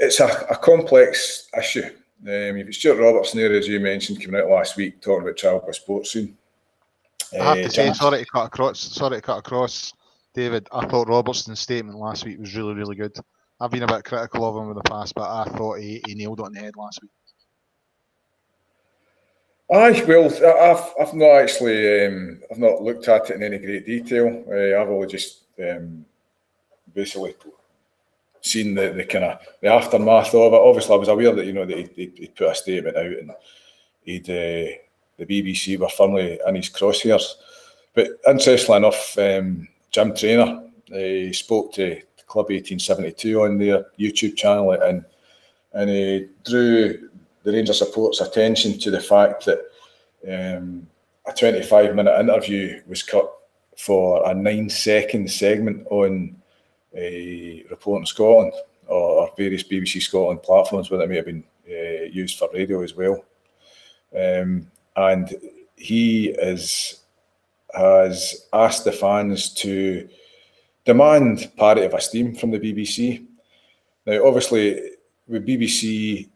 it's 0.01 0.19
a, 0.19 0.27
a, 0.49 0.55
complex 0.57 1.47
issue. 1.57 1.85
Um, 2.23 2.57
you've 2.57 2.67
got 2.67 2.73
Stuart 2.73 3.01
Robertson 3.01 3.39
there, 3.39 3.53
as 3.53 3.67
you 3.67 3.79
mentioned, 3.79 4.21
coming 4.21 4.41
out 4.41 4.49
last 4.49 4.75
week 4.75 5.01
talking 5.01 5.23
about 5.23 5.37
child 5.37 5.61
by 5.61 5.71
Sportscene. 5.71 6.33
I 7.33 7.43
have 7.43 7.57
to 7.57 7.65
uh, 7.65 7.69
say, 7.69 7.93
sorry 7.93 8.19
to 8.19 8.25
cut 8.25 8.47
across. 8.47 8.79
Sorry 8.79 9.17
to 9.17 9.21
cut 9.21 9.37
across. 9.37 9.93
David, 10.39 10.69
I 10.71 10.85
thought 10.85 11.09
Robertson's 11.09 11.59
statement 11.59 11.97
last 11.97 12.23
week 12.23 12.39
was 12.39 12.55
really, 12.55 12.73
really 12.73 12.95
good. 12.95 13.13
I've 13.59 13.71
been 13.71 13.83
a 13.83 13.87
bit 13.87 14.05
critical 14.05 14.45
of 14.45 14.55
him 14.55 14.69
in 14.69 14.77
the 14.77 14.89
past, 14.89 15.13
but 15.13 15.29
I 15.29 15.43
thought 15.43 15.79
he, 15.79 16.01
he 16.07 16.15
nailed 16.15 16.39
it 16.39 16.45
on 16.45 16.53
the 16.53 16.61
head 16.61 16.77
last 16.77 17.01
week. 17.01 17.11
Aye, 19.69 20.05
well, 20.07 20.27
I've, 20.27 21.07
I've 21.07 21.13
not 21.13 21.31
actually, 21.31 22.05
um, 22.05 22.39
I've 22.49 22.57
not 22.57 22.81
looked 22.81 23.09
at 23.09 23.29
it 23.29 23.35
in 23.35 23.43
any 23.43 23.57
great 23.57 23.85
detail. 23.85 24.45
Uh, 24.49 24.81
I've 24.81 24.87
only 24.87 25.07
just 25.07 25.41
um, 25.61 26.05
basically 26.95 27.35
seen 28.39 28.75
the, 28.75 28.93
the 28.93 29.03
kind 29.03 29.25
of 29.25 29.39
the 29.61 29.67
aftermath 29.67 30.33
of 30.33 30.53
it. 30.53 30.55
Obviously, 30.55 30.95
I 30.95 30.99
was 30.99 31.09
aware 31.09 31.35
that 31.35 31.45
you 31.45 31.53
know 31.53 31.65
that 31.65 31.77
he'd 31.97 32.33
put 32.37 32.47
a 32.47 32.55
statement 32.55 32.95
out 32.95 33.05
and 33.05 33.31
he'd 34.03 34.29
uh, 34.29 34.71
the 35.17 35.25
BBC 35.25 35.77
were 35.77 35.89
firmly 35.89 36.39
in 36.47 36.55
his 36.55 36.69
crosshairs. 36.69 37.33
But 37.93 38.11
interestingly 38.25 38.77
enough, 38.77 39.17
um, 39.17 39.67
Jim 39.91 40.15
Traynor. 40.15 40.63
He 40.85 41.33
spoke 41.33 41.73
to 41.73 42.01
Club 42.27 42.45
1872 42.49 43.41
on 43.41 43.57
their 43.57 43.85
YouTube 43.99 44.35
channel 44.35 44.71
and 44.71 45.03
and 45.73 45.89
he 45.89 46.27
drew 46.45 47.09
the 47.43 47.51
Ranger 47.51 47.73
support's 47.73 48.21
attention 48.21 48.79
to 48.79 48.91
the 48.91 48.99
fact 48.99 49.45
that 49.45 49.59
um, 50.27 50.87
a 51.27 51.33
25 51.33 51.95
minute 51.95 52.19
interview 52.19 52.81
was 52.87 53.03
cut 53.03 53.31
for 53.77 54.27
a 54.29 54.33
nine 54.33 54.69
second 54.69 55.31
segment 55.31 55.85
on 55.89 56.35
a 56.93 57.63
Reporting 57.69 58.05
Scotland 58.05 58.53
or 58.87 59.31
various 59.37 59.63
BBC 59.63 60.01
Scotland 60.01 60.41
platforms 60.43 60.89
where 60.89 61.01
it 61.01 61.07
may 61.07 61.17
have 61.17 61.25
been 61.25 61.43
uh, 61.69 62.03
used 62.11 62.37
for 62.37 62.49
radio 62.53 62.81
as 62.81 62.95
well. 62.95 63.23
Um, 64.15 64.69
and 64.95 65.33
he 65.75 66.29
is, 66.29 67.01
has 67.73 68.47
asked 68.53 68.85
the 68.85 68.91
fans 68.91 69.53
to 69.53 70.07
demand 70.85 71.51
parity 71.57 71.85
of 71.85 71.93
esteem 71.93 72.35
from 72.35 72.51
the 72.51 72.59
BBC. 72.59 73.25
Now, 74.05 74.25
obviously, 74.25 74.91
with 75.27 75.45
BBC 75.45 76.29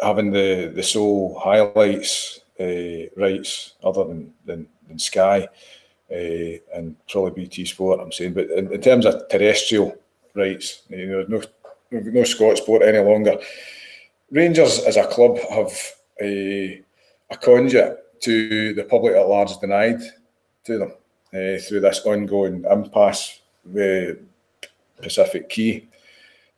having 0.00 0.30
the, 0.30 0.72
the 0.74 0.82
sole 0.82 1.38
highlights 1.38 2.40
uh, 2.60 3.06
rights 3.16 3.74
other 3.84 4.04
than, 4.04 4.32
than, 4.44 4.68
than 4.88 4.98
Sky 4.98 5.48
uh, 6.10 6.14
and 6.74 6.96
probably 7.08 7.44
BT 7.44 7.64
Sport, 7.64 8.00
I'm 8.00 8.12
saying, 8.12 8.34
but 8.34 8.50
in, 8.50 8.72
in 8.72 8.80
terms 8.80 9.06
of 9.06 9.28
terrestrial 9.28 9.96
rights, 10.34 10.82
you 10.88 11.06
know, 11.06 11.24
no, 11.28 11.42
no 11.90 12.24
Scottish 12.24 12.60
sport 12.60 12.82
any 12.82 12.98
longer. 12.98 13.38
Rangers 14.30 14.80
as 14.80 14.96
a 14.96 15.06
club 15.06 15.38
have 15.50 15.72
a, 16.20 16.82
a 17.30 17.36
conduit 17.36 18.20
to 18.22 18.74
the 18.74 18.84
public 18.84 19.14
at 19.14 19.28
large 19.28 19.56
denied 19.58 20.00
to 20.68 20.78
them 20.78 20.92
uh, 21.34 21.58
through 21.60 21.80
this 21.80 22.00
ongoing 22.04 22.64
impasse 22.70 23.40
with 23.64 24.18
Pacific 25.00 25.48
Quay. 25.48 25.88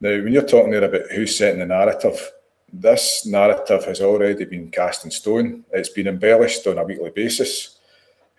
Now, 0.00 0.10
when 0.10 0.32
you're 0.32 0.46
talking 0.46 0.70
there 0.70 0.84
about 0.84 1.10
who's 1.10 1.36
setting 1.36 1.60
the 1.60 1.66
narrative, 1.66 2.32
this 2.72 3.26
narrative 3.26 3.84
has 3.84 4.00
already 4.00 4.44
been 4.44 4.70
cast 4.70 5.04
in 5.04 5.10
stone. 5.10 5.64
It's 5.72 5.90
been 5.90 6.08
embellished 6.08 6.66
on 6.66 6.78
a 6.78 6.84
weekly 6.84 7.10
basis. 7.10 7.78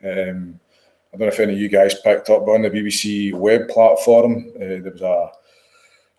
Um, 0.03 0.59
I 1.13 1.17
don't 1.17 1.27
know 1.27 1.33
if 1.33 1.39
any 1.39 1.53
of 1.53 1.59
you 1.59 1.69
guys 1.69 1.99
picked 1.99 2.29
up 2.29 2.47
on 2.47 2.63
the 2.63 2.69
BBC 2.69 3.33
web 3.33 3.67
platform. 3.67 4.51
Uh, 4.55 4.59
there 4.59 4.91
was 4.91 5.01
a, 5.01 5.31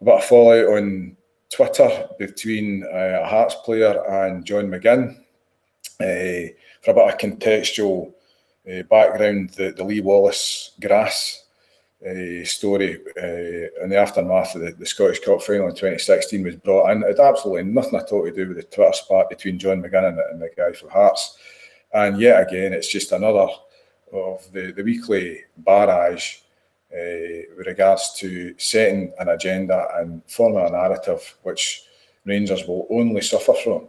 a 0.01 0.05
bit 0.05 0.15
of 0.15 0.25
fallout 0.25 0.67
on 0.67 1.17
Twitter 1.51 2.09
between 2.19 2.85
uh, 2.85 3.21
a 3.23 3.27
Hearts 3.27 3.57
player 3.65 4.03
and 4.23 4.45
John 4.45 4.67
McGinn 4.67 5.19
uh, 6.01 6.53
for 6.83 6.91
a 6.91 6.95
bit 6.95 7.09
of 7.09 7.19
contextual 7.19 8.13
uh, 8.71 8.83
background. 8.85 9.51
The, 9.51 9.73
the 9.73 9.85
Lee 9.85 10.01
Wallace 10.01 10.73
grass 10.81 11.45
uh, 12.05 12.45
story 12.45 12.99
uh, 13.17 13.83
in 13.85 13.91
the 13.91 13.97
aftermath 13.97 14.55
of 14.55 14.63
the, 14.63 14.73
the, 14.73 14.87
Scottish 14.87 15.21
Cup 15.21 15.43
final 15.43 15.69
in 15.69 15.75
2016 15.75 16.43
was 16.43 16.57
brought 16.57 16.91
in. 16.91 17.03
It 17.03 17.19
had 17.19 17.21
absolutely 17.21 17.65
nothing 17.65 17.99
at 17.99 18.11
all 18.11 18.25
to 18.25 18.33
do 18.33 18.49
with 18.49 18.57
the 18.57 18.65
Twitter 18.65 18.93
spat 18.93 19.29
between 19.29 19.59
John 19.59 19.83
McGinn 19.83 20.19
and, 20.31 20.43
the 20.43 20.51
guy 20.57 20.73
from 20.73 20.91
Hearts. 20.91 21.37
And 21.93 22.21
yet 22.21 22.43
again, 22.43 22.73
it's 22.73 22.91
just 22.91 23.13
another 23.13 23.47
of 24.13 24.51
the, 24.53 24.73
the 24.73 24.83
weekly 24.83 25.43
barrage 25.59 26.39
with 26.91 27.67
regards 27.67 28.13
to 28.15 28.55
setting 28.59 29.13
an 29.19 29.29
agenda 29.29 29.87
and 29.97 30.23
forming 30.27 30.67
a 30.67 30.71
narrative 30.71 31.37
which 31.43 31.85
Rangers 32.25 32.67
will 32.67 32.87
only 32.91 33.21
suffer 33.21 33.55
from. 33.55 33.89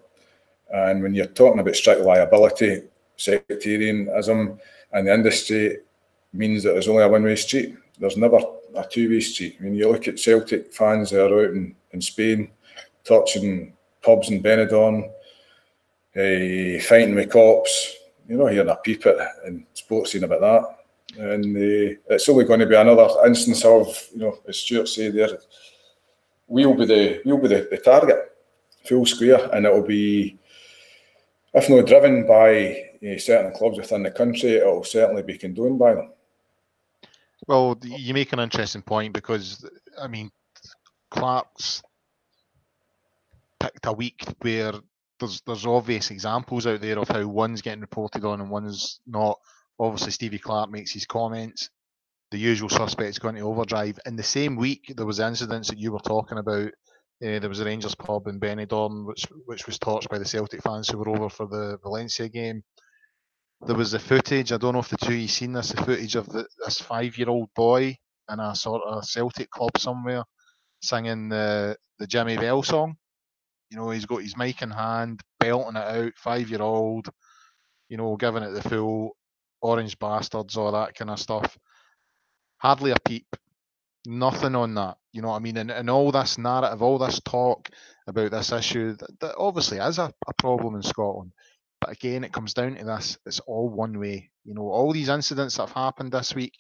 And 0.74 1.04
when 1.04 1.14
you're 1.14 1.26
talking 1.28 1.60
about 1.60 1.76
strict 1.76 2.02
liability, 2.02 2.84
sectarianism, 3.18 4.60
and 4.92 5.08
the 5.08 5.14
industry 5.14 5.80
means 6.34 6.64
that 6.64 6.74
there's 6.74 6.88
only 6.88 7.04
a 7.04 7.10
one 7.10 7.24
way 7.24 7.36
street 7.36 7.76
there's 8.00 8.18
never 8.18 8.40
a 8.76 8.86
two-way 8.90 9.20
street. 9.20 9.62
Mean, 9.62 9.76
you 9.76 9.90
look 9.90 10.08
at 10.08 10.20
Celtic 10.20 10.74
fans 10.74 11.12
that 11.12 11.32
are 11.32 11.46
out 11.46 11.54
in, 11.54 11.76
in 11.92 12.02
Spain, 12.02 12.50
touching 13.04 13.74
pubs 14.02 14.30
in 14.30 14.42
Benidorm, 14.42 15.06
uh, 16.16 16.82
fighting 16.84 17.16
with 17.16 17.32
cops. 17.32 17.96
You're 18.28 18.40
not 18.40 18.52
hearing 18.52 18.70
a 18.70 18.76
peep 18.76 19.06
at 19.06 19.18
in 19.46 19.66
Sportscene 19.76 20.24
about 20.24 20.42
that. 20.42 20.80
And 21.18 21.56
uh, 21.56 21.96
it's 22.10 22.28
only 22.30 22.46
going 22.46 22.62
to 22.62 22.66
be 22.66 22.76
another 22.76 23.08
instance 23.26 23.64
of, 23.64 23.88
you 24.14 24.22
know, 24.22 24.40
as 24.48 24.58
Stuart 24.58 24.88
said 24.88 25.14
there, 25.14 25.38
we'll 26.48 26.74
be 26.74 26.86
the 26.86 27.22
we'll 27.26 27.38
be 27.38 27.50
the, 27.50 27.68
the 27.70 27.78
target, 27.78 28.36
full 28.86 29.06
square, 29.06 29.50
and 29.54 29.66
it'll 29.66 29.84
be, 29.84 30.40
if 31.54 31.70
not 31.70 31.86
driven 31.86 32.26
by 32.26 32.92
certain 33.18 33.52
clubs 33.54 33.78
within 33.78 34.04
the 34.04 34.12
country, 34.12 34.52
it'll 34.52 34.84
certainly 34.84 35.24
be 35.24 35.38
condoned 35.38 35.80
by 35.80 35.96
them. 35.96 36.12
Well, 37.48 37.78
you 37.84 38.14
make 38.14 38.32
an 38.34 38.40
interesting 38.40 38.82
point 38.82 39.14
because 39.14 39.68
I 40.02 40.08
mean, 40.08 40.32
Clarke's 41.12 41.84
picked 43.60 43.86
a 43.86 43.94
week 43.94 44.26
where 44.42 44.74
there's 45.20 45.42
there's 45.46 45.66
obvious 45.66 46.12
examples 46.12 46.66
out 46.66 46.82
there 46.82 47.00
of 47.00 47.10
how 47.10 47.28
one's 47.28 47.62
getting 47.62 47.82
reported 47.82 48.24
on 48.26 48.42
and 48.42 48.50
one's 48.50 49.00
not. 49.06 49.40
Obviously, 49.80 50.12
Stevie 50.12 50.40
Clarke 50.40 50.72
makes 50.72 50.92
his 50.92 51.06
comments. 51.06 51.70
The 52.32 52.38
usual 52.38 52.70
suspects 52.70 53.20
going 53.20 53.36
to 53.36 53.42
overdrive. 53.42 54.00
In 54.06 54.16
the 54.16 54.24
same 54.24 54.56
week, 54.56 54.94
there 54.96 55.06
was 55.06 55.20
incidents 55.20 55.70
that 55.70 55.78
you 55.78 55.92
were 55.92 56.00
talking 56.00 56.38
about. 56.38 56.68
Uh, 57.24 57.40
there 57.40 57.50
was 57.50 57.60
a 57.60 57.66
Rangers 57.66 57.96
pub 57.96 58.28
in 58.28 58.40
Benidorm, 58.40 59.06
which 59.06 59.26
which 59.46 59.66
was 59.66 59.78
torched 59.78 60.10
by 60.10 60.18
the 60.18 60.26
Celtic 60.26 60.62
fans 60.62 60.90
who 60.90 60.98
were 60.98 61.10
over 61.10 61.30
for 61.30 61.48
the 61.48 61.78
Valencia 61.84 62.30
game 62.30 62.64
there 63.66 63.76
was 63.76 63.92
the 63.92 64.00
footage. 64.00 64.52
I 64.52 64.58
don't 64.58 64.74
know 64.74 64.80
if 64.80 64.90
the 64.90 64.98
two 64.98 65.14
you 65.14 65.28
seen 65.28 65.54
this. 65.54 65.72
The 65.72 65.84
footage 65.84 66.16
of 66.16 66.28
the, 66.28 66.48
this 66.64 66.80
five-year-old 66.80 67.50
boy 67.56 67.98
in 68.32 68.40
a 68.40 68.56
sort 68.56 68.84
of 68.84 69.06
Celtic 69.06 69.50
club 69.50 69.78
somewhere 69.78 70.24
singing 70.82 71.30
the 71.30 71.78
the 72.00 72.08
Jimmy 72.08 72.38
Bell 72.38 72.64
song. 72.64 72.98
You 73.70 73.78
know, 73.78 73.90
he's 73.90 74.06
got 74.06 74.22
his 74.22 74.38
mic 74.38 74.62
in 74.62 74.72
hand, 74.72 75.22
belting 75.40 75.76
it 75.76 75.84
out. 75.84 76.14
Five-year-old. 76.18 77.10
You 77.90 77.98
know, 77.98 78.16
giving 78.16 78.44
it 78.44 78.52
the 78.52 78.68
full 78.68 79.16
orange 79.62 79.98
bastards, 80.00 80.58
all 80.58 80.72
that 80.72 80.96
kind 80.96 81.12
of 81.12 81.20
stuff. 81.20 81.58
Hardly 82.58 82.92
a 82.92 82.96
peep. 83.06 83.28
Nothing 84.06 84.56
on 84.56 84.76
that. 84.76 84.98
You 85.12 85.22
know 85.22 85.30
what 85.30 85.38
I 85.38 85.40
mean? 85.40 85.58
And, 85.58 85.72
and 85.72 85.90
all 85.90 86.12
this 86.12 86.38
narrative, 86.38 86.82
all 86.82 86.98
this 86.98 87.22
talk 87.24 87.70
about 88.08 88.32
this 88.32 88.52
issue, 88.52 88.96
that, 88.98 89.20
that 89.22 89.36
obviously 89.38 89.78
is 89.78 90.00
a, 90.00 90.12
a 90.28 90.34
problem 90.38 90.76
in 90.76 90.82
Scotland. 90.82 91.32
But 91.84 91.92
again, 91.92 92.24
it 92.24 92.32
comes 92.32 92.54
down 92.54 92.76
to 92.76 92.86
this: 92.86 93.18
it's 93.26 93.42
all 93.42 93.68
one 93.68 94.00
way. 94.00 94.32
You 94.46 94.54
know, 94.54 94.70
all 94.70 94.94
these 94.94 95.10
incidents 95.10 95.58
that 95.58 95.68
have 95.68 95.76
happened 95.76 96.14
this 96.14 96.34
week, 96.34 96.54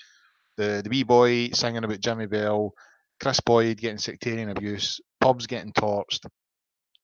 the 0.58 0.82
the 0.84 0.90
wee 0.90 1.04
boy 1.04 1.48
singing 1.54 1.86
about 1.86 2.02
Jimmy 2.02 2.26
Bell, 2.26 2.74
Chris 3.22 3.40
Boyd 3.40 3.78
getting 3.78 4.00
sectarian 4.00 4.50
abuse, 4.50 5.00
pubs 5.22 5.48
getting 5.48 5.72
torched. 5.72 6.26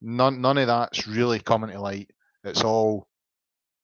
None 0.02 0.42
none 0.42 0.58
of 0.58 0.68
that's 0.68 1.08
really 1.08 1.40
coming 1.40 1.70
to 1.70 1.80
light. 1.80 2.12
It's 2.44 2.62
all 2.62 3.08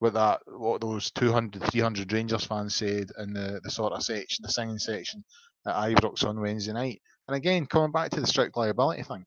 with 0.01 0.15
that 0.15 0.41
what 0.47 0.81
those 0.81 1.11
200 1.11 1.63
300 1.63 2.11
Rangers 2.11 2.43
fans 2.43 2.75
said 2.75 3.11
in 3.17 3.31
the, 3.31 3.61
the 3.63 3.71
sort 3.71 3.93
of 3.93 4.03
section 4.03 4.43
the 4.43 4.51
singing 4.51 4.79
section 4.79 5.23
at 5.65 5.75
Ibrox 5.75 6.25
on 6.25 6.41
Wednesday 6.41 6.73
night 6.73 7.01
and 7.29 7.38
again 7.38 7.65
coming 7.67 7.93
back 7.93 8.11
to 8.11 8.19
the 8.19 8.27
strict 8.27 8.57
liability 8.57 9.03
thing 9.03 9.25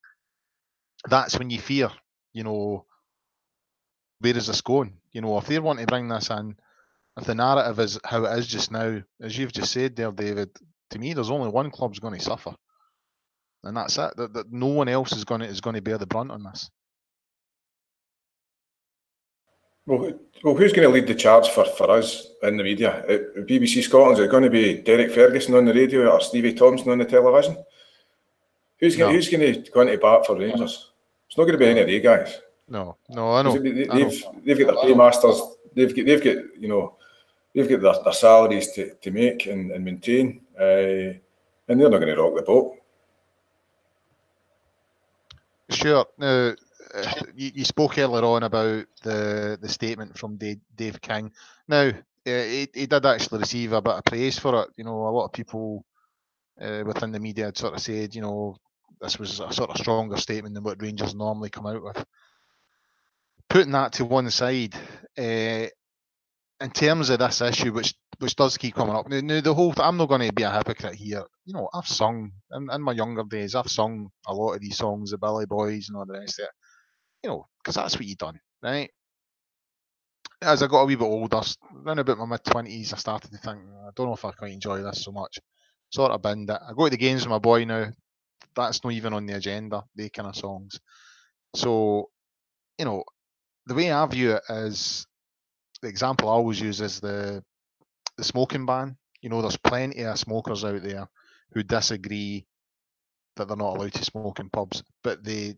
that's 1.08 1.38
when 1.38 1.48
you 1.48 1.58
fear 1.58 1.90
you 2.34 2.44
know 2.44 2.84
where 4.20 4.36
is 4.36 4.46
this 4.46 4.60
going? 4.60 4.94
You 5.12 5.20
know, 5.20 5.38
if 5.38 5.46
they 5.46 5.58
want 5.58 5.80
to 5.80 5.86
bring 5.86 6.08
this 6.08 6.30
in, 6.30 6.56
if 7.16 7.24
the 7.24 7.34
narrative 7.34 7.78
is 7.80 7.98
how 8.04 8.24
it 8.24 8.38
is 8.38 8.46
just 8.46 8.70
now, 8.70 9.00
as 9.20 9.36
you've 9.36 9.52
just 9.52 9.72
said 9.72 9.96
there, 9.96 10.12
David, 10.12 10.50
to 10.90 10.98
me, 10.98 11.14
there's 11.14 11.30
only 11.30 11.48
one 11.48 11.70
club's 11.70 11.98
going 11.98 12.18
to 12.18 12.24
suffer, 12.24 12.54
and 13.64 13.76
that's 13.76 13.98
it. 13.98 14.16
That, 14.16 14.32
that 14.34 14.52
no 14.52 14.66
one 14.66 14.88
else 14.88 15.12
is 15.12 15.24
going 15.24 15.40
to 15.40 15.46
is 15.46 15.60
going 15.60 15.76
to 15.76 15.82
bear 15.82 15.98
the 15.98 16.06
brunt 16.06 16.30
on 16.30 16.42
this. 16.44 16.70
Well, 19.86 20.12
well, 20.44 20.54
who's 20.54 20.74
going 20.74 20.86
to 20.86 20.94
lead 20.94 21.06
the 21.06 21.14
charge 21.14 21.48
for, 21.48 21.64
for 21.64 21.90
us 21.90 22.26
in 22.42 22.58
the 22.58 22.62
media? 22.62 23.02
Uh, 23.08 23.40
At 23.40 23.46
BBC 23.46 23.82
Scotland, 23.82 24.18
is 24.18 24.24
it 24.24 24.30
going 24.30 24.42
to 24.42 24.50
be 24.50 24.82
Derek 24.82 25.10
Ferguson 25.10 25.54
on 25.54 25.64
the 25.64 25.72
radio 25.72 26.10
or 26.10 26.20
Stevie 26.20 26.52
Thompson 26.52 26.90
on 26.90 26.98
the 26.98 27.06
television? 27.06 27.56
Who's 28.80 28.96
going, 28.96 29.12
no. 29.12 29.16
who's 29.16 29.30
going 29.30 29.64
to 29.64 29.70
go 29.70 29.80
into 29.80 29.96
bat 29.96 30.26
for 30.26 30.36
Rangers? 30.36 30.90
It's 31.26 31.38
not 31.38 31.44
going 31.44 31.54
to 31.54 31.58
be 31.58 31.68
any 31.68 31.80
of 31.80 31.86
the 31.86 32.00
guys. 32.00 32.38
No, 32.68 32.96
no, 33.08 33.32
I 33.32 33.42
know. 33.42 33.58
They, 33.58 33.86
have 33.86 33.94
they've, 33.94 34.24
they've 34.44 34.66
got 34.66 34.74
their 34.74 34.82
paymasters. 34.82 35.40
They've 35.74 35.94
got 35.94 36.04
they've 36.06 36.24
got 36.24 36.60
you 36.60 36.68
know 36.68 36.96
they've 37.54 37.68
got 37.68 37.80
their, 37.80 38.04
their 38.04 38.12
salaries 38.12 38.72
to, 38.72 38.94
to 38.94 39.10
make 39.10 39.46
and, 39.46 39.70
and 39.70 39.84
maintain, 39.84 40.42
uh, 40.58 41.14
and 41.68 41.80
they're 41.80 41.90
not 41.90 42.00
going 42.00 42.14
to 42.14 42.22
rock 42.22 42.36
the 42.36 42.42
boat. 42.42 42.76
Sure. 45.70 46.06
Now, 46.18 46.54
uh, 46.94 47.12
you, 47.34 47.52
you, 47.54 47.64
spoke 47.64 47.98
earlier 47.98 48.24
on 48.24 48.42
about 48.42 48.86
the 49.02 49.58
the 49.60 49.68
statement 49.68 50.16
from 50.18 50.36
Dave, 50.36 50.60
Dave 50.76 51.00
King. 51.00 51.30
Now, 51.68 51.88
uh, 51.88 51.92
he, 52.24 52.68
he 52.74 52.86
did 52.86 53.06
actually 53.06 53.40
receive 53.40 53.72
a 53.72 53.82
bit 53.82 53.94
of 53.94 54.04
praise 54.04 54.38
for 54.38 54.62
it. 54.62 54.70
You 54.76 54.84
know, 54.84 55.06
a 55.06 55.10
lot 55.10 55.26
of 55.26 55.32
people 55.32 55.84
uh, 56.60 56.82
within 56.86 57.12
the 57.12 57.20
media 57.20 57.46
had 57.46 57.56
sort 57.56 57.74
of 57.74 57.80
said, 57.80 58.14
you 58.14 58.22
know, 58.22 58.56
this 59.00 59.18
was 59.18 59.40
a 59.40 59.52
sort 59.52 59.70
of 59.70 59.76
stronger 59.76 60.16
statement 60.16 60.54
than 60.54 60.64
what 60.64 60.80
Rangers 60.82 61.14
normally 61.14 61.50
come 61.50 61.66
out 61.66 61.82
with 61.82 62.04
putting 63.48 63.72
that 63.72 63.92
to 63.94 64.04
one 64.04 64.30
side, 64.30 64.74
uh, 65.18 65.66
in 66.60 66.70
terms 66.72 67.10
of 67.10 67.18
this 67.18 67.40
issue, 67.40 67.72
which 67.72 67.94
which 68.18 68.34
does 68.34 68.58
keep 68.58 68.74
coming 68.74 68.96
up. 68.96 69.08
Now, 69.08 69.20
now 69.20 69.40
the 69.40 69.54
whole 69.54 69.72
I'm 69.78 69.96
not 69.96 70.08
going 70.08 70.26
to 70.26 70.32
be 70.32 70.42
a 70.42 70.50
hypocrite 70.50 70.96
here. 70.96 71.24
You 71.44 71.54
know, 71.54 71.68
I've 71.72 71.86
sung 71.86 72.32
in, 72.50 72.68
in, 72.70 72.82
my 72.82 72.92
younger 72.92 73.22
days. 73.22 73.54
I've 73.54 73.70
sung 73.70 74.08
a 74.26 74.34
lot 74.34 74.54
of 74.54 74.60
these 74.60 74.76
songs, 74.76 75.12
the 75.12 75.18
Billy 75.18 75.46
Boys 75.46 75.88
and 75.88 75.96
all 75.96 76.04
the 76.04 76.18
rest 76.18 76.40
of 76.40 76.44
it. 76.44 76.50
you 77.22 77.30
know, 77.30 77.46
because 77.62 77.76
that's 77.76 77.94
what 77.94 78.06
you 78.06 78.16
done, 78.16 78.40
right? 78.62 78.90
As 80.42 80.62
I 80.62 80.66
got 80.66 80.82
a 80.82 80.86
wee 80.86 80.96
bit 80.96 81.04
older, 81.04 81.42
around 81.84 81.98
about 81.98 82.18
my 82.18 82.26
mid 82.26 82.44
twenties, 82.44 82.92
I 82.92 82.96
started 82.96 83.30
to 83.30 83.38
think, 83.38 83.58
I 83.58 83.90
don't 83.94 84.06
know 84.06 84.14
if 84.14 84.24
I 84.24 84.32
quite 84.32 84.52
enjoy 84.52 84.82
this 84.82 85.04
so 85.04 85.12
much. 85.12 85.38
Sort 85.90 86.12
of 86.12 86.22
binned 86.22 86.50
it. 86.50 86.58
I 86.60 86.72
go 86.76 86.84
to 86.84 86.90
the 86.90 86.96
games 86.96 87.22
with 87.22 87.30
my 87.30 87.38
boy 87.38 87.64
now. 87.64 87.86
That's 88.54 88.82
not 88.82 88.92
even 88.92 89.12
on 89.12 89.26
the 89.26 89.34
agenda. 89.34 89.84
They 89.94 90.08
kind 90.08 90.28
of 90.28 90.36
songs. 90.36 90.80
So, 91.54 92.10
you 92.78 92.84
know, 92.84 93.04
the 93.68 93.74
way 93.74 93.92
I 93.92 94.06
view 94.06 94.32
it 94.32 94.42
is 94.48 95.06
the 95.82 95.88
example 95.88 96.28
I 96.28 96.32
always 96.32 96.60
use 96.60 96.80
is 96.80 97.00
the 97.00 97.44
the 98.16 98.24
smoking 98.24 98.66
ban. 98.66 98.96
You 99.20 99.28
know, 99.28 99.42
there's 99.42 99.56
plenty 99.58 100.02
of 100.02 100.18
smokers 100.18 100.64
out 100.64 100.82
there 100.82 101.06
who 101.52 101.62
disagree 101.62 102.46
that 103.36 103.46
they're 103.46 103.56
not 103.56 103.76
allowed 103.76 103.92
to 103.92 104.04
smoke 104.04 104.40
in 104.40 104.50
pubs, 104.50 104.82
but 105.04 105.22
they 105.22 105.54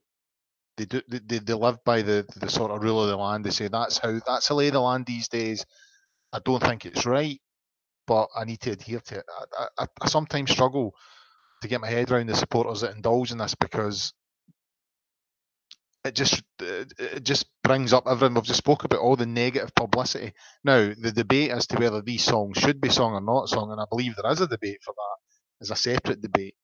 they 0.77 0.87
do 0.87 1.01
they, 1.09 1.39
they 1.39 1.55
live 1.55 1.79
by 1.85 2.03
the 2.03 2.27
the 2.37 2.51
sort 2.51 2.73
of 2.73 2.83
rule 2.83 3.03
of 3.03 3.09
the 3.09 3.17
land. 3.17 3.45
They 3.45 3.51
say 3.51 3.69
that's 3.69 3.99
how 3.99 4.21
that's 4.27 4.49
the 4.49 4.55
lay 4.55 4.67
of 4.69 4.75
the 4.75 4.81
land 4.81 5.07
these 5.07 5.29
days. 5.29 5.65
I 6.33 6.41
don't 6.45 6.63
think 6.63 6.87
it's 6.87 7.07
right, 7.07 7.41
but 8.07 8.29
I 8.37 8.45
need 8.45 8.61
to 8.63 8.73
adhere 8.73 9.01
to 9.01 9.19
it. 9.19 9.25
I, 9.59 9.67
I, 9.79 9.87
I 10.03 10.09
sometimes 10.09 10.51
struggle 10.51 10.95
to 11.63 11.69
get 11.69 11.81
my 11.81 11.89
head 11.89 12.11
around 12.11 12.29
the 12.29 12.37
supporters 12.37 12.81
that 12.81 12.95
indulge 12.95 13.31
in 13.31 13.39
this 13.39 13.55
because 13.55 14.13
it 16.05 16.15
just 16.15 16.43
it 16.61 17.25
just 17.25 17.47
brings 17.63 17.93
up 17.93 18.05
everything 18.07 18.35
we've 18.35 18.45
just 18.45 18.59
spoke 18.59 18.85
about 18.85 19.01
all 19.01 19.17
the 19.17 19.27
negative 19.27 19.75
publicity. 19.75 20.33
Now 20.65 20.93
the 20.99 21.13
debate 21.13 21.51
as 21.51 21.67
to 21.69 21.79
whether 21.79 22.01
these 22.03 22.25
songs 22.25 22.59
should 22.59 22.81
be 22.81 22.89
sung 22.89 23.13
or 23.13 23.21
not 23.21 23.49
sung, 23.49 23.71
and 23.71 23.81
I 23.81 23.85
believe 23.91 24.17
there 24.17 24.31
is 24.33 24.41
a 24.41 24.47
debate 24.47 24.79
for 24.83 24.95
that, 24.95 25.65
is 25.65 25.71
a 25.71 25.77
separate 25.77 26.23
debate. 26.23 26.55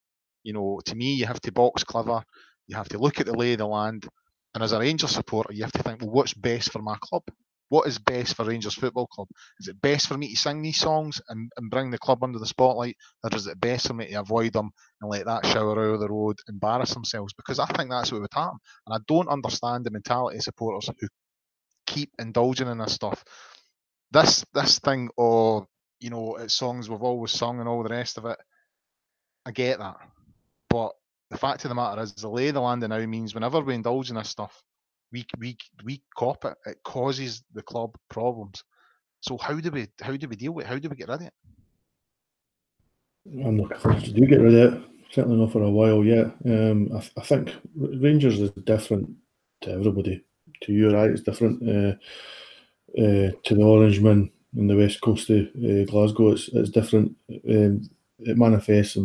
You 0.43 0.55
know, 0.55 0.80
to 0.87 0.95
me, 0.95 1.14
you 1.14 1.26
have 1.26 1.41
to 1.43 1.53
box 1.53 1.84
clever, 1.84 2.22
you 2.66 2.76
have 2.76 2.89
to 2.91 2.99
look 2.99 3.20
at 3.20 3.26
the 3.26 3.34
lay 3.34 3.53
of 3.53 3.59
the 3.59 3.66
land, 3.66 4.07
and 4.55 4.62
as 4.64 4.72
a 4.72 4.78
Rangers 4.78 5.11
supporter, 5.11 5.53
you 5.53 5.64
have 5.64 5.72
to 5.72 5.82
think, 5.82 6.01
well, 6.01 6.11
what's 6.11 6.34
best 6.34 6.72
for 6.72 6.80
my 6.80 6.97
club? 7.01 7.22
What 7.69 7.89
is 7.89 7.99
best 7.99 8.37
for 8.37 8.45
Rangers 8.45 8.75
Football 8.75 9.09
Club? 9.09 9.29
Is 9.59 9.69
it 9.69 9.81
best 9.81 10.07
for 10.07 10.17
me 10.17 10.31
to 10.31 10.37
sing 10.37 10.62
these 10.62 10.79
songs 10.79 11.21
and, 11.29 11.51
and 11.57 11.71
bring 11.71 11.91
the 11.91 11.99
club 11.99 12.23
under 12.23 12.39
the 12.39 12.47
spotlight, 12.47 12.97
or 13.25 13.31
is 13.35 13.47
it 13.47 13.61
best 13.61 13.89
for 13.89 13.95
me 13.95 14.09
to 14.09 14.21
avoid 14.21 14.53
them 14.53 14.71
and 15.01 15.11
let 15.11 15.27
that 15.27 15.47
shower 15.47 15.93
of 15.93 16.01
the 16.01 16.09
road 16.09 16.37
embarrass 16.49 16.95
themselves? 16.95 17.35
Because 17.35 17.59
I 17.59 17.67
think 17.67 17.91
that's 17.91 18.12
what 18.12 18.21
would 18.21 18.31
happen, 18.33 18.59
and 18.87 18.95
I 18.95 18.99
don't 19.09 19.29
understand 19.29 19.85
the 19.85 19.91
mentality 19.91 20.37
of 20.37 20.45
supporters 20.45 20.89
who 21.01 21.09
keep 21.87 22.11
indulging 22.19 22.69
in 22.69 22.79
this 22.79 22.95
stuff. 22.95 23.25
This 24.12 24.45
this 24.55 24.79
thing 24.79 25.11
of 25.19 25.67
you 26.01 26.11
know 26.11 26.37
it's 26.37 26.55
songs 26.55 26.89
we've 26.89 27.03
always 27.03 27.33
sung 27.33 27.59
and 27.59 27.69
all 27.69 27.83
the 27.83 27.89
rest 27.89 28.19
of 28.19 28.27
it. 28.27 28.39
I 29.45 29.51
get 29.51 29.79
that, 29.79 29.97
but 30.71 30.93
the 31.31 31.39
fact 31.39 31.64
of 31.64 31.71
the 31.71 31.75
matter 31.75 32.03
is, 32.03 32.14
the 32.14 32.29
lay 32.29 32.49
of 32.49 32.55
the 32.55 32.61
land 32.61 32.83
now 32.83 33.07
means 33.07 33.35
whenever 33.35 33.61
we 33.61 33.75
indulge 33.75 34.11
in 34.11 34.17
this 34.17 34.29
stuff, 34.29 34.62
we 35.13 35.27
we 35.39 35.57
we 35.85 36.03
cop 36.17 36.45
it. 36.45 36.55
It 36.67 36.79
causes 36.85 37.43
the 37.55 37.63
club 37.63 37.97
problems. 38.09 38.63
So 39.21 39.39
how 39.39 39.55
do 39.55 39.71
we 39.71 39.89
how 40.01 40.17
do 40.17 40.29
we 40.29 40.37
deal 40.37 40.53
with 40.53 40.67
it? 40.67 40.69
How 40.69 40.79
do 40.79 40.89
we 40.89 40.97
get 40.97 41.09
rid 41.09 41.21
of 41.21 41.27
it? 41.27 41.33
I'm 43.45 43.61
looking 43.61 43.79
forward 43.79 44.05
to 44.05 44.13
do 44.13 44.27
get 44.27 44.41
rid 44.41 44.55
of 44.55 44.75
it. 44.75 44.83
Certainly 45.11 45.39
not 45.39 45.53
for 45.53 45.63
a 45.63 45.71
while 45.71 46.05
yet. 46.05 46.27
Um, 46.45 46.91
I, 46.95 47.21
I, 47.21 47.25
think 47.25 47.55
Rangers 47.75 48.41
is 48.41 48.51
different 48.65 49.11
to 49.63 49.71
everybody. 49.71 50.25
To 50.63 50.73
you, 50.73 50.91
right? 50.91 51.11
It's 51.11 51.23
different 51.23 51.63
uh, 51.63 51.95
uh, 53.01 53.31
to 53.45 53.55
the 53.55 53.63
Orangemen 53.63 54.31
in 54.57 54.67
the 54.67 54.77
west 54.77 55.01
coast 55.01 55.31
of 55.31 55.47
uh, 55.57 55.85
Glasgow. 55.85 56.33
It's 56.33 56.49
it's 56.49 56.71
different. 56.71 57.15
Um, 57.49 57.89
it 58.19 58.39
manifests 58.39 58.97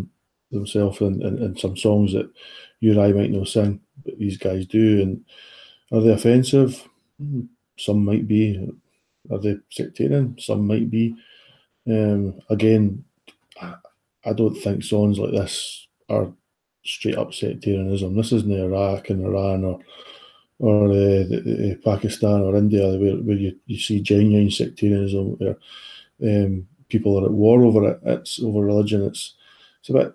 themselves 0.51 1.01
in, 1.01 1.21
in, 1.21 1.43
in, 1.43 1.57
some 1.57 1.75
songs 1.75 2.13
that 2.13 2.29
you 2.79 2.91
and 2.91 3.01
I 3.01 3.11
might 3.11 3.31
not 3.31 3.47
sing, 3.47 3.81
but 4.05 4.17
these 4.17 4.37
guys 4.37 4.65
do. 4.65 5.01
And 5.01 5.25
are 5.91 6.01
they 6.01 6.11
offensive? 6.11 6.87
Hmm, 7.19 7.41
some 7.77 8.05
might 8.05 8.27
be. 8.27 8.71
Are 9.29 9.39
they 9.39 9.57
sectarian? 9.69 10.37
Some 10.39 10.65
might 10.65 10.89
be. 10.89 11.15
Um, 11.87 12.39
again, 12.49 13.03
I 14.23 14.33
don't 14.33 14.55
think 14.55 14.83
songs 14.83 15.17
like 15.19 15.31
this 15.31 15.87
are 16.09 16.31
straight 16.83 17.17
up 17.17 17.33
sectarianism. 17.33 18.15
This 18.15 18.31
isn't 18.31 18.51
Iraq 18.51 19.09
and 19.09 19.25
Iran 19.25 19.63
or 19.63 19.79
or 20.59 20.89
uh, 20.89 21.25
the, 21.25 21.79
Pakistan 21.83 22.41
or 22.41 22.55
India 22.55 22.87
where, 22.87 23.15
where 23.15 23.35
you, 23.35 23.57
you 23.65 23.79
see 23.79 23.99
genuine 23.99 24.51
sectarianism 24.51 25.35
where 25.39 25.57
um, 26.23 26.67
people 26.87 27.19
are 27.19 27.25
at 27.25 27.31
war 27.31 27.63
over 27.63 27.89
it. 27.89 27.99
It's 28.03 28.39
over 28.39 28.59
religion. 28.59 29.03
It's 29.03 29.33
it's 29.79 29.89
a 29.89 29.93
bit 29.93 30.13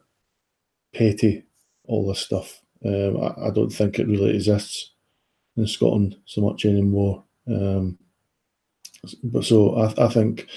petty. 0.95 1.45
All 1.89 2.07
this 2.07 2.20
stuff. 2.20 2.62
Um, 2.85 3.16
I, 3.20 3.49
I, 3.49 3.51
don't 3.51 3.70
think 3.70 3.99
it 3.99 4.07
really 4.07 4.35
exists 4.35 4.93
in 5.57 5.66
Scotland 5.66 6.16
so 6.24 6.40
much 6.40 6.64
anymore. 6.64 7.24
Um, 7.48 7.98
but 9.24 9.44
so 9.44 9.76
I, 9.76 10.07
I 10.07 10.09
think 10.09 10.48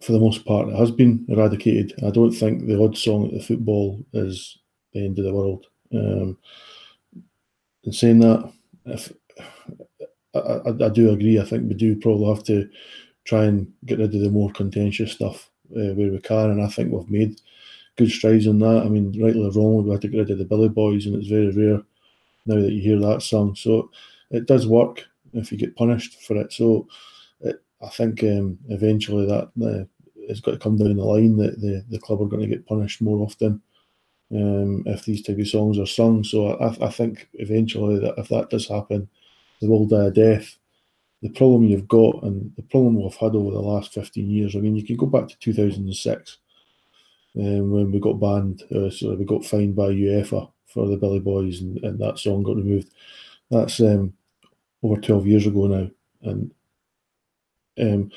for 0.00 0.12
the 0.12 0.20
most 0.20 0.44
part 0.44 0.68
it 0.68 0.76
has 0.76 0.90
been 0.90 1.24
eradicated. 1.28 1.94
I 2.04 2.10
don't 2.10 2.32
think 2.32 2.66
the 2.66 2.82
odd 2.82 2.96
song 2.96 3.26
at 3.26 3.32
the 3.32 3.42
football 3.42 4.04
is 4.12 4.58
the 4.92 5.04
end 5.04 5.18
of 5.18 5.24
the 5.24 5.34
world. 5.34 5.66
Um, 5.94 6.38
in 7.84 7.92
saying 7.92 8.20
that, 8.20 8.52
if 8.86 9.12
I, 10.34 10.38
I, 10.38 10.86
I, 10.86 10.88
do 10.88 11.10
agree, 11.10 11.38
I 11.38 11.44
think 11.44 11.68
we 11.68 11.74
do 11.74 11.96
probably 11.96 12.34
have 12.34 12.44
to 12.44 12.68
try 13.24 13.44
and 13.44 13.70
get 13.84 13.98
rid 13.98 14.14
of 14.14 14.20
the 14.20 14.30
more 14.30 14.50
contentious 14.52 15.12
stuff 15.12 15.50
uh, 15.76 15.94
where 15.94 16.10
we 16.10 16.20
can, 16.20 16.50
and 16.50 16.62
I 16.62 16.68
think 16.68 16.92
we've 16.92 17.10
made 17.10 17.40
good 17.96 18.10
strides 18.10 18.46
on 18.46 18.58
that. 18.60 18.82
I 18.84 18.88
mean, 18.88 19.06
rightly 19.22 19.44
or 19.44 19.50
wrongly, 19.50 19.84
we 19.84 19.90
had 19.90 20.00
to 20.02 20.08
get 20.08 20.18
rid 20.18 20.30
of 20.30 20.38
the 20.38 20.44
Billy 20.44 20.68
Boys, 20.68 21.06
and 21.06 21.16
it's 21.16 21.28
very 21.28 21.50
rare 21.50 21.82
now 22.46 22.56
that 22.56 22.72
you 22.72 22.80
hear 22.80 22.98
that 23.00 23.22
song. 23.22 23.54
So 23.54 23.90
it 24.30 24.46
does 24.46 24.66
work 24.66 25.04
if 25.34 25.52
you 25.52 25.58
get 25.58 25.76
punished 25.76 26.22
for 26.22 26.36
it. 26.36 26.52
So 26.52 26.88
it, 27.40 27.62
I 27.80 27.88
think 27.88 28.22
um, 28.24 28.58
eventually 28.68 29.26
that 29.26 29.50
uh, 29.62 29.84
it's 30.16 30.40
got 30.40 30.52
to 30.52 30.58
come 30.58 30.76
down 30.76 30.96
the 30.96 31.04
line 31.04 31.36
that 31.38 31.60
the, 31.60 31.84
the 31.88 31.98
club 31.98 32.20
are 32.20 32.26
going 32.26 32.42
to 32.42 32.54
get 32.54 32.66
punished 32.66 33.02
more 33.02 33.24
often 33.24 33.60
um, 34.32 34.82
if 34.86 35.04
these 35.04 35.22
type 35.22 35.38
of 35.38 35.48
songs 35.48 35.78
are 35.78 35.86
sung. 35.86 36.24
So 36.24 36.54
I, 36.56 36.86
I 36.86 36.90
think 36.90 37.28
eventually 37.34 37.98
that 38.00 38.14
if 38.18 38.28
that 38.28 38.50
does 38.50 38.68
happen, 38.68 39.08
they 39.60 39.68
will 39.68 39.86
die 39.86 40.06
a 40.06 40.10
death. 40.10 40.56
The 41.22 41.30
problem 41.30 41.64
you've 41.64 41.88
got 41.88 42.22
and 42.24 42.52
the 42.56 42.62
problem 42.62 43.00
we've 43.00 43.14
had 43.14 43.36
over 43.36 43.52
the 43.52 43.60
last 43.60 43.92
15 43.92 44.28
years, 44.28 44.56
I 44.56 44.58
mean, 44.58 44.74
you 44.74 44.84
can 44.84 44.96
go 44.96 45.06
back 45.06 45.28
to 45.28 45.38
2006 45.38 46.38
um, 47.38 47.70
when 47.70 47.92
we 47.92 48.00
got 48.00 48.20
banned, 48.20 48.62
uh, 48.74 48.90
so 48.90 49.14
we 49.14 49.24
got 49.24 49.44
fined 49.44 49.76
by 49.76 49.88
UEFA 49.88 50.51
for 50.72 50.88
the 50.88 50.96
Billy 50.96 51.20
Boys, 51.20 51.60
and, 51.60 51.78
and 51.78 51.98
that 52.00 52.18
song 52.18 52.42
got 52.42 52.56
removed. 52.56 52.90
That's 53.50 53.80
um, 53.80 54.14
over 54.82 55.00
12 55.00 55.26
years 55.26 55.46
ago 55.46 55.66
now, 55.66 55.90
and 56.22 56.52
um, 57.80 58.10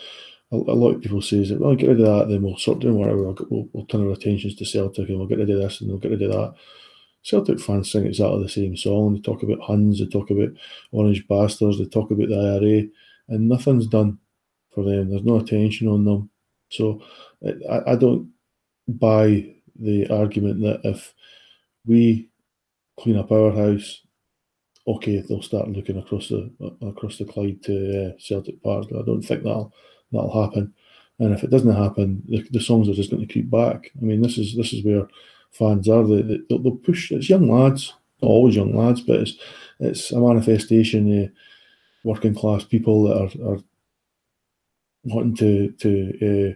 a, 0.52 0.56
a, 0.56 0.76
lot 0.76 0.96
of 0.96 1.02
people 1.02 1.22
say 1.22 1.44
that 1.46 1.60
well, 1.60 1.76
get 1.76 1.90
rid 1.90 2.02
of 2.02 2.06
that, 2.06 2.30
then 2.30 2.42
we'll 2.44 2.58
sort 2.58 2.84
of 2.84 2.94
whatever. 2.94 3.24
We'll, 3.24 3.38
we'll, 3.50 3.70
we'll 3.74 3.86
turn 3.86 4.06
our 4.08 4.14
attentions 4.14 4.56
to 4.56 4.66
Celtic, 4.66 5.10
and 5.10 5.18
we'll 5.18 5.28
get 5.28 5.40
rid 5.40 5.50
of 5.50 5.60
this, 5.60 5.82
and 5.82 5.90
we'll 5.90 6.00
get 6.00 6.12
rid 6.12 6.24
of 6.24 6.32
that. 6.32 6.56
Celtic 7.24 7.60
fans 7.60 7.92
sing 7.92 8.06
exactly 8.06 8.44
the 8.44 8.50
same 8.50 8.78
song. 8.78 9.16
They 9.16 9.22
talk 9.22 9.42
about 9.42 9.62
Huns, 9.62 10.00
they 10.00 10.06
talk 10.06 10.30
about 10.30 10.50
Orange 10.92 11.28
Bastards, 11.28 11.80
they 11.80 11.86
talk 11.86 12.12
about 12.12 12.30
the 12.30 12.36
IRA, 12.36 12.88
and 13.30 13.50
nothing's 13.50 13.88
done 13.88 14.20
for 14.70 14.84
them. 14.84 15.10
There's 15.10 15.24
no 15.24 15.38
attention 15.40 15.88
on 15.88 16.06
them. 16.06 16.30
So 16.70 17.02
I, 17.70 17.94
I 17.94 17.96
don't 17.96 18.30
buy 18.88 19.56
the 19.80 20.08
argument 20.10 20.62
that 20.62 20.82
if 20.84 21.14
we 21.86 22.30
clean 23.00 23.18
up 23.18 23.32
our 23.32 23.52
house, 23.52 24.02
okay, 24.88 25.22
they'll 25.22 25.42
start 25.42 25.70
looking 25.70 25.98
across 25.98 26.30
the 26.30 26.52
across 26.82 27.18
the 27.18 27.26
Clyde 27.26 27.64
to 27.64 28.08
uh, 28.08 28.18
Celtic 28.20 28.62
Park. 28.62 28.88
I 28.92 29.02
don't 29.06 29.22
think 29.22 29.44
that'll 29.44 29.74
that'll 30.12 30.44
happen. 30.44 30.74
And 31.20 31.34
if 31.34 31.44
it 31.44 31.50
doesn't 31.50 31.74
happen, 31.74 32.24
the, 32.28 32.46
the 32.52 32.60
songs 32.60 32.90
are 32.90 32.94
just 32.94 33.10
going 33.10 33.26
to 33.26 33.32
creep 33.32 33.50
back. 33.50 33.92
I 34.00 34.04
mean, 34.04 34.22
this 34.22 34.38
is 34.38 34.56
this 34.56 34.74
is 34.74 34.84
where 34.84 35.08
fans 35.52 35.88
are. 35.88 36.06
They, 36.06 36.22
they, 36.22 36.40
they'll 36.50 36.76
push. 36.76 37.12
It's 37.12 37.30
young 37.30 37.50
lads, 37.50 37.94
not 38.22 38.30
always 38.30 38.56
young 38.56 38.76
lads, 38.76 39.02
but 39.02 39.22
it's 39.22 39.34
it's 39.80 40.12
a 40.12 40.20
manifestation 40.20 41.24
of 41.24 41.30
working 42.04 42.36
class 42.36 42.64
people 42.64 43.04
that 43.04 43.18
are, 43.18 43.54
are 43.54 43.60
wanting 45.06 45.36
to 45.38 45.72
to 45.72 46.52
uh, 46.52 46.56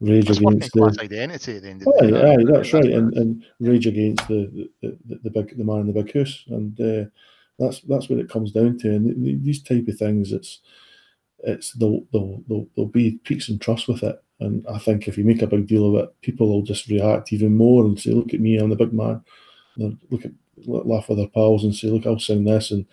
rage 0.00 0.30
against 0.30 0.72
the 0.72 0.98
identity 1.00 1.56
at 1.56 1.62
the 1.62 1.70
end 1.70 1.82
of 1.82 1.94
the 1.98 2.10
day. 2.10 2.32
Aye, 2.32 2.44
that's 2.52 2.72
right, 2.72 2.84
and, 2.84 3.12
and 3.14 3.44
rage 3.60 3.86
against 3.86 4.26
the, 4.28 4.68
the, 4.82 4.98
the, 5.06 5.20
the 5.24 5.30
big 5.30 5.56
the 5.56 5.64
man 5.64 5.80
in 5.80 5.86
the 5.86 6.02
big 6.02 6.14
house, 6.14 6.44
and 6.48 6.80
uh, 6.80 7.08
that's 7.58 7.80
that's 7.82 8.08
what 8.08 8.18
it 8.18 8.30
comes 8.30 8.52
down 8.52 8.78
to. 8.78 8.90
And 8.90 9.44
these 9.44 9.62
type 9.62 9.86
of 9.88 9.98
things, 9.98 10.32
it's 10.32 10.60
it's 11.44 11.72
there'll, 11.72 12.04
there'll, 12.12 12.42
there'll 12.48 12.90
be 12.90 13.12
peaks 13.24 13.48
and 13.48 13.60
troughs 13.60 13.88
with 13.88 14.02
it. 14.02 14.22
And 14.40 14.66
I 14.68 14.78
think 14.78 15.06
if 15.06 15.18
you 15.18 15.24
make 15.24 15.42
a 15.42 15.46
big 15.46 15.66
deal 15.66 15.94
of 15.94 16.02
it, 16.02 16.20
people 16.22 16.48
will 16.48 16.62
just 16.62 16.88
react 16.88 17.32
even 17.32 17.54
more 17.54 17.84
and 17.84 18.00
say, 18.00 18.12
"Look 18.12 18.32
at 18.32 18.40
me, 18.40 18.58
I'm 18.58 18.70
the 18.70 18.76
big 18.76 18.92
man." 18.92 19.22
And 19.76 19.98
look 20.10 20.24
at 20.24 20.32
laugh 20.66 21.08
with 21.08 21.18
their 21.18 21.28
pals 21.28 21.64
and 21.64 21.74
say, 21.74 21.88
"Look, 21.88 22.06
I'll 22.06 22.18
sing 22.18 22.44
this," 22.44 22.70
and 22.70 22.86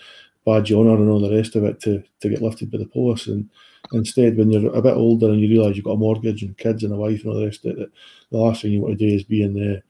badge 0.46 0.72
honour 0.72 0.96
and 0.96 1.10
all 1.10 1.22
the 1.22 1.36
rest 1.36 1.56
of 1.56 1.64
it 1.64 1.80
to 1.82 2.04
to 2.20 2.30
get 2.30 2.42
lifted 2.42 2.70
by 2.70 2.80
the 2.80 2.86
police. 2.86 3.28
And 3.28 3.50
Instead, 3.94 4.38
when 4.38 4.52
you're 4.52 4.74
a 4.76 4.82
bit 4.82 4.96
older 4.96 5.30
and 5.30 5.40
you 5.40 5.50
realise 5.50 5.76
you've 5.76 5.86
got 5.86 5.92
a 5.92 5.98
mortgage 5.98 6.44
and 6.44 6.58
kids 6.58 6.84
and 6.84 6.94
a 6.94 6.96
wife 6.96 7.24
and 7.24 7.34
all 7.34 7.40
the 7.40 7.46
rest 7.46 7.66
of 7.66 7.78
it, 7.78 7.92
the 8.32 8.38
last 8.38 8.62
thing 8.62 8.72
you 8.72 8.82
want 8.82 8.98
to 8.98 9.08
do 9.08 9.16
is 9.16 9.24
be 9.24 9.44
in 9.44 9.54
the 9.54 9.82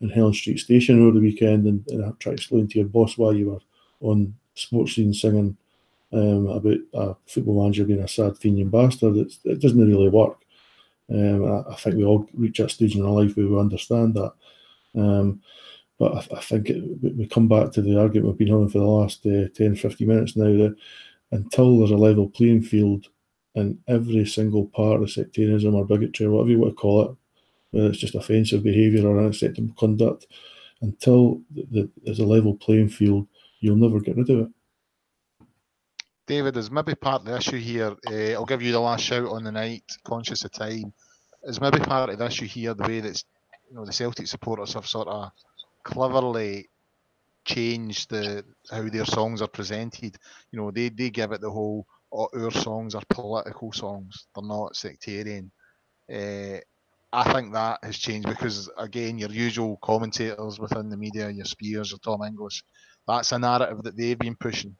in 0.00 0.08
Helen 0.08 0.34
Street 0.34 0.58
Station 0.58 1.00
over 1.00 1.12
the 1.12 1.20
weekend 1.20 1.66
and, 1.66 1.86
and 1.88 2.18
try 2.20 2.34
to 2.34 2.42
slow 2.42 2.58
into 2.58 2.78
your 2.78 2.88
boss 2.88 3.16
while 3.16 3.32
you 3.32 3.50
were 3.50 3.60
on 4.08 4.34
Sportscene 4.56 5.14
singing 5.14 5.56
um, 6.12 6.48
about 6.48 6.78
a 6.94 7.16
football 7.26 7.62
manager 7.62 7.84
being 7.84 8.02
a 8.02 8.08
sad 8.08 8.36
Fenian 8.36 8.68
bastard. 8.68 9.16
It's, 9.16 9.38
it 9.44 9.60
doesn't 9.60 9.78
really 9.78 10.08
work. 10.08 10.38
Um, 11.10 11.44
I, 11.44 11.72
I, 11.72 11.76
think 11.76 11.96
we 11.96 12.04
all 12.04 12.28
reach 12.34 12.58
that 12.58 12.70
stage 12.70 12.96
in 12.96 13.04
our 13.04 13.12
life 13.12 13.36
where 13.36 13.46
we 13.46 13.58
understand 13.58 14.14
that. 14.14 14.32
Um, 14.94 15.40
but 15.98 16.14
I, 16.14 16.36
I 16.36 16.40
think 16.40 16.70
it, 16.70 16.82
we 17.00 17.26
come 17.26 17.48
back 17.48 17.72
to 17.72 17.82
the 17.82 17.98
argument 17.98 18.28
we've 18.28 18.38
been 18.38 18.48
having 18.48 18.68
for 18.68 18.78
the 18.78 18.84
last 18.84 19.24
uh, 19.26 19.48
10, 19.54 19.76
15 19.76 20.06
minutes 20.06 20.36
now 20.36 20.44
that 20.44 20.76
until 21.30 21.78
there's 21.78 21.90
a 21.90 21.96
level 21.96 22.28
playing 22.28 22.62
field 22.62 23.08
in 23.54 23.78
every 23.86 24.26
single 24.26 24.66
part 24.66 25.02
of 25.02 25.10
sectarianism 25.10 25.74
or 25.74 25.84
bigotry 25.84 26.26
or 26.26 26.30
whatever 26.30 26.50
you 26.50 26.58
want 26.58 26.72
to 26.72 26.76
call 26.76 27.02
it, 27.02 27.16
whether 27.70 27.88
it's 27.88 27.98
just 27.98 28.14
offensive 28.14 28.62
behaviour 28.62 29.06
or 29.06 29.18
unacceptable 29.18 29.74
conduct, 29.78 30.26
until 30.80 31.40
the, 31.50 31.66
the, 31.70 31.90
there's 32.04 32.18
a 32.18 32.24
level 32.24 32.54
playing 32.54 32.88
field, 32.88 33.26
you'll 33.60 33.76
never 33.76 34.00
get 34.00 34.16
rid 34.16 34.30
of 34.30 34.40
it. 34.40 34.48
David, 36.26 36.56
is 36.56 36.70
maybe 36.70 36.94
part 36.94 37.22
of 37.22 37.26
the 37.26 37.36
issue 37.36 37.58
here. 37.58 37.96
Uh, 38.06 38.32
I'll 38.32 38.44
give 38.44 38.62
you 38.62 38.72
the 38.72 38.80
last 38.80 39.04
shout 39.04 39.28
on 39.28 39.44
the 39.44 39.52
night, 39.52 39.84
conscious 40.04 40.44
of 40.44 40.52
time. 40.52 40.92
Is 41.44 41.60
maybe 41.60 41.80
part 41.80 42.10
of 42.10 42.18
the 42.18 42.26
issue 42.26 42.46
here 42.46 42.72
the 42.72 42.84
way 42.84 43.00
that 43.00 43.22
you 43.68 43.76
know 43.76 43.84
the 43.84 43.92
Celtic 43.92 44.28
supporters 44.28 44.74
have 44.74 44.86
sort 44.86 45.08
of 45.08 45.32
cleverly 45.82 46.68
changed 47.44 48.10
the 48.10 48.44
how 48.70 48.88
their 48.88 49.04
songs 49.04 49.42
are 49.42 49.48
presented. 49.48 50.16
You 50.52 50.60
know, 50.60 50.70
they, 50.70 50.88
they 50.88 51.10
give 51.10 51.32
it 51.32 51.40
the 51.40 51.50
whole 51.50 51.86
our 52.12 52.50
songs 52.50 52.94
are 52.94 53.02
political 53.08 53.72
songs; 53.72 54.26
they're 54.34 54.44
not 54.44 54.76
sectarian. 54.76 55.50
Uh, 56.12 56.58
I 57.12 57.32
think 57.32 57.52
that 57.52 57.78
has 57.82 57.98
changed 57.98 58.28
because 58.28 58.70
again, 58.78 59.18
your 59.18 59.30
usual 59.30 59.78
commentators 59.82 60.58
within 60.58 60.88
the 60.88 60.96
media, 60.96 61.30
your 61.30 61.44
Spiers, 61.44 61.90
your 61.90 61.98
Tom 61.98 62.22
English, 62.22 62.64
that's 63.06 63.32
a 63.32 63.38
narrative 63.38 63.82
that 63.82 63.96
they've 63.96 64.18
been 64.18 64.36
pushing. 64.36 64.76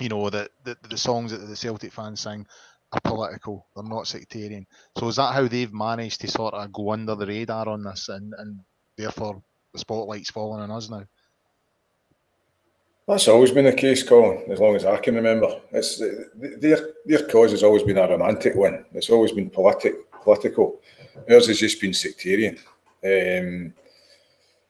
You 0.00 0.08
know 0.08 0.28
that 0.30 0.50
the, 0.64 0.76
the 0.88 0.98
songs 0.98 1.30
that 1.30 1.38
the 1.38 1.56
Celtic 1.56 1.92
fans 1.92 2.20
sing 2.20 2.46
are 2.92 3.00
political; 3.00 3.66
they're 3.74 3.84
not 3.84 4.06
sectarian. 4.06 4.66
So 4.98 5.08
is 5.08 5.16
that 5.16 5.34
how 5.34 5.48
they've 5.48 5.72
managed 5.72 6.20
to 6.22 6.28
sort 6.28 6.54
of 6.54 6.72
go 6.72 6.92
under 6.92 7.14
the 7.14 7.26
radar 7.26 7.68
on 7.68 7.84
this, 7.84 8.08
and 8.08 8.34
and 8.38 8.60
therefore 8.96 9.42
the 9.72 9.78
spotlight's 9.78 10.30
fallen 10.30 10.62
on 10.62 10.70
us 10.70 10.90
now? 10.90 11.04
That's 13.06 13.28
always 13.28 13.52
been 13.52 13.66
the 13.66 13.72
case, 13.72 14.02
Colin, 14.02 14.50
as 14.50 14.58
long 14.58 14.74
as 14.74 14.84
I 14.84 14.96
can 14.96 15.14
remember. 15.14 15.60
It's 15.70 15.98
their 16.34 16.90
their 17.04 17.26
cause 17.28 17.52
has 17.52 17.62
always 17.62 17.84
been 17.84 17.98
a 17.98 18.08
romantic 18.08 18.56
one. 18.56 18.84
It's 18.94 19.10
always 19.10 19.30
been 19.30 19.48
politic, 19.48 20.10
political. 20.22 20.80
Ours 21.30 21.46
has 21.46 21.60
just 21.60 21.80
been 21.80 21.94
sectarian, 21.94 22.58
um, 23.04 23.72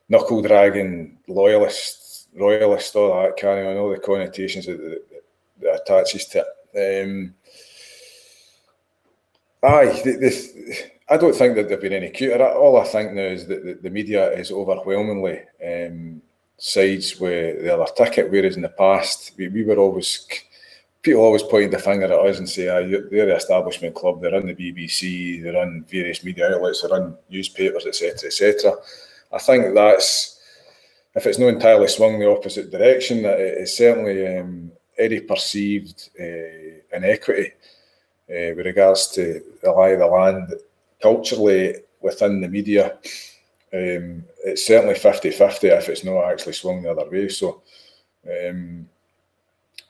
knuckle 0.09 0.43
dragging, 0.43 1.19
loyalist, 1.27 2.29
royalist, 2.35 2.95
all 2.95 3.23
that 3.23 3.39
kind 3.39 3.67
of, 3.67 3.77
all 3.79 3.91
the 3.91 3.99
connotations 3.99 4.67
that, 4.67 4.79
that, 4.79 5.23
that 5.63 5.81
attaches 5.81 6.27
to 6.27 6.45
it. 6.75 7.05
Um, 7.05 7.35
aye, 9.63 10.01
the, 10.05 10.13
the, 10.13 10.91
I 11.09 11.17
don't 11.17 11.35
think 11.35 11.55
that 11.55 11.71
they've 11.71 11.81
been 11.81 11.95
any 11.95 12.11
cuter. 12.11 12.47
All 12.47 12.79
I 12.79 12.85
think 12.85 13.13
now 13.13 13.23
is 13.23 13.47
that 13.47 13.65
the, 13.65 13.75
the 13.75 13.91
media 13.91 14.31
is 14.33 14.53
overwhelmingly. 14.53 15.41
Um, 15.67 16.21
sides 16.59 17.21
with 17.21 17.63
the 17.63 17.75
other 17.75 17.91
ticket, 17.97 18.31
whereas 18.31 18.57
in 18.57 18.63
the 18.63 18.69
past 18.71 19.33
we, 19.37 19.49
we 19.49 19.65
were 19.65 19.77
always 19.77 20.27
people 21.03 21.23
always 21.23 21.43
point 21.43 21.71
the 21.71 21.79
finger 21.79 22.07
at 22.07 22.11
us 22.11 22.39
and 22.39 22.49
say, 22.49 22.69
ah, 22.69 22.81
they're 23.11 23.27
the 23.27 23.37
establishment 23.37 23.95
club, 23.95 24.21
they're 24.21 24.35
on 24.35 24.47
the 24.47 24.55
BBC, 24.55 25.43
they're 25.43 25.57
on 25.57 25.85
various 25.89 26.25
media 26.25 26.53
outlets, 26.53 26.83
they're 26.83 27.01
on 27.01 27.17
newspapers, 27.31 27.87
etc., 27.87 28.27
etc. 28.27 28.73
I 29.33 29.39
think 29.39 29.75
that's 29.75 30.41
if 31.15 31.27
it's 31.27 31.39
not 31.39 31.49
entirely 31.49 31.89
swung 31.89 32.19
the 32.19 32.31
opposite 32.31 32.71
direction, 32.71 33.23
that 33.23 33.41
it 33.41 33.59
is 33.59 33.77
certainly 33.77 34.37
um, 34.37 34.73
any 34.99 35.21
perceived 35.21 36.11
uh, 36.21 36.97
inequity 36.97 37.53
uh, 38.29 38.53
with 38.55 38.67
regards 38.67 39.09
to 39.13 39.43
the 39.63 39.71
lie 39.71 39.91
of 39.91 40.01
the 40.01 40.07
land 40.07 40.55
culturally 41.01 41.77
within 42.01 42.41
the 42.41 42.49
media 42.49 42.99
um, 43.77 44.25
it's 44.45 44.67
certainly 44.67 44.95
50 44.95 45.31
50 45.31 45.67
if 45.69 45.89
it's 45.89 46.05
not 46.05 46.25
actually 46.25 46.53
swung 46.53 46.83
the 46.83 46.91
other 46.91 47.09
way. 47.09 47.29
So, 47.29 47.63
um, 48.25 48.89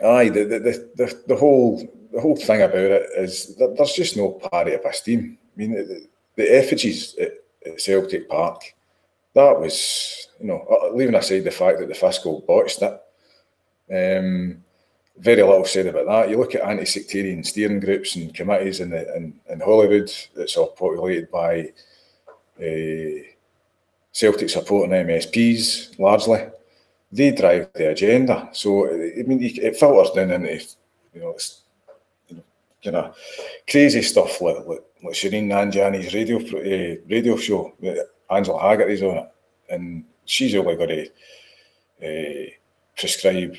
aye, 0.03 0.28
the, 0.28 0.45
the, 0.45 0.91
the, 0.97 1.22
the, 1.26 1.37
whole 1.37 1.78
the 2.12 2.20
whole 2.20 2.37
thing 2.37 2.62
about 2.62 2.76
it 2.76 3.11
is 3.16 3.55
that 3.57 3.76
there's 3.76 3.93
just 3.93 4.16
no 4.16 4.32
parity 4.32 4.74
of 4.74 4.84
esteem. 4.84 5.39
I 5.55 5.59
mean, 5.59 5.72
the, 5.72 6.07
the 6.37 6.57
effigies 6.57 7.14
at, 7.16 7.32
at, 7.64 7.80
Celtic 7.80 8.28
Park, 8.28 8.62
that 9.34 9.61
was, 9.61 10.28
you 10.41 10.47
know, 10.47 10.66
uh, 10.70 10.95
leaving 10.95 11.14
aside 11.14 11.45
the 11.45 11.51
fact 11.51 11.78
that 11.78 11.89
the 11.89 11.95
fiscal 11.95 12.41
botched 12.47 12.82
it, 12.82 13.01
um, 14.18 14.64
very 15.18 15.43
little 15.43 15.64
said 15.64 15.87
about 15.87 16.07
that. 16.07 16.30
You 16.30 16.39
look 16.39 16.55
at 16.55 16.62
anti 16.62 16.84
sectarian 16.84 17.43
steering 17.45 17.80
groups 17.80 18.16
and 18.16 18.34
committees 18.34 18.80
in, 18.80 18.91
the, 18.91 19.16
in, 19.16 19.39
in 19.49 19.61
Holyrood, 19.61 20.11
it's 20.37 20.57
all 20.57 20.68
populated 20.68 21.30
by. 21.30 21.72
Uh, 22.59 23.22
Celtic 24.17 24.49
supporting 24.49 24.93
MSPs 24.93 25.99
largely, 25.99 26.47
they 27.12 27.33
drive 27.33 27.69
the 27.75 27.91
agenda. 27.91 28.49
So 28.53 28.87
I 28.87 29.23
mean, 29.27 29.43
it 29.43 29.77
filters 29.77 30.11
down 30.12 30.31
into 30.31 30.64
you 31.12 31.21
know, 31.21 31.37
you 32.29 32.37
know 32.37 32.43
kind 32.83 32.97
of 32.97 33.17
crazy 33.69 34.01
stuff 34.01 34.41
like, 34.41 34.67
like, 34.67 34.83
like 35.05 35.12
Shereen 35.12 35.49
Nanjiani's 35.49 36.14
radio 36.14 36.39
uh, 36.39 36.97
radio 37.07 37.37
show. 37.37 37.75
Angela 38.31 38.59
Haggerty's 38.59 39.03
on 39.03 39.19
it, 39.19 39.29
and 39.69 40.05
she's 40.25 40.55
only 40.55 40.77
got 40.77 40.87
to 40.87 41.07
uh, 42.03 42.51
prescribe 42.97 43.59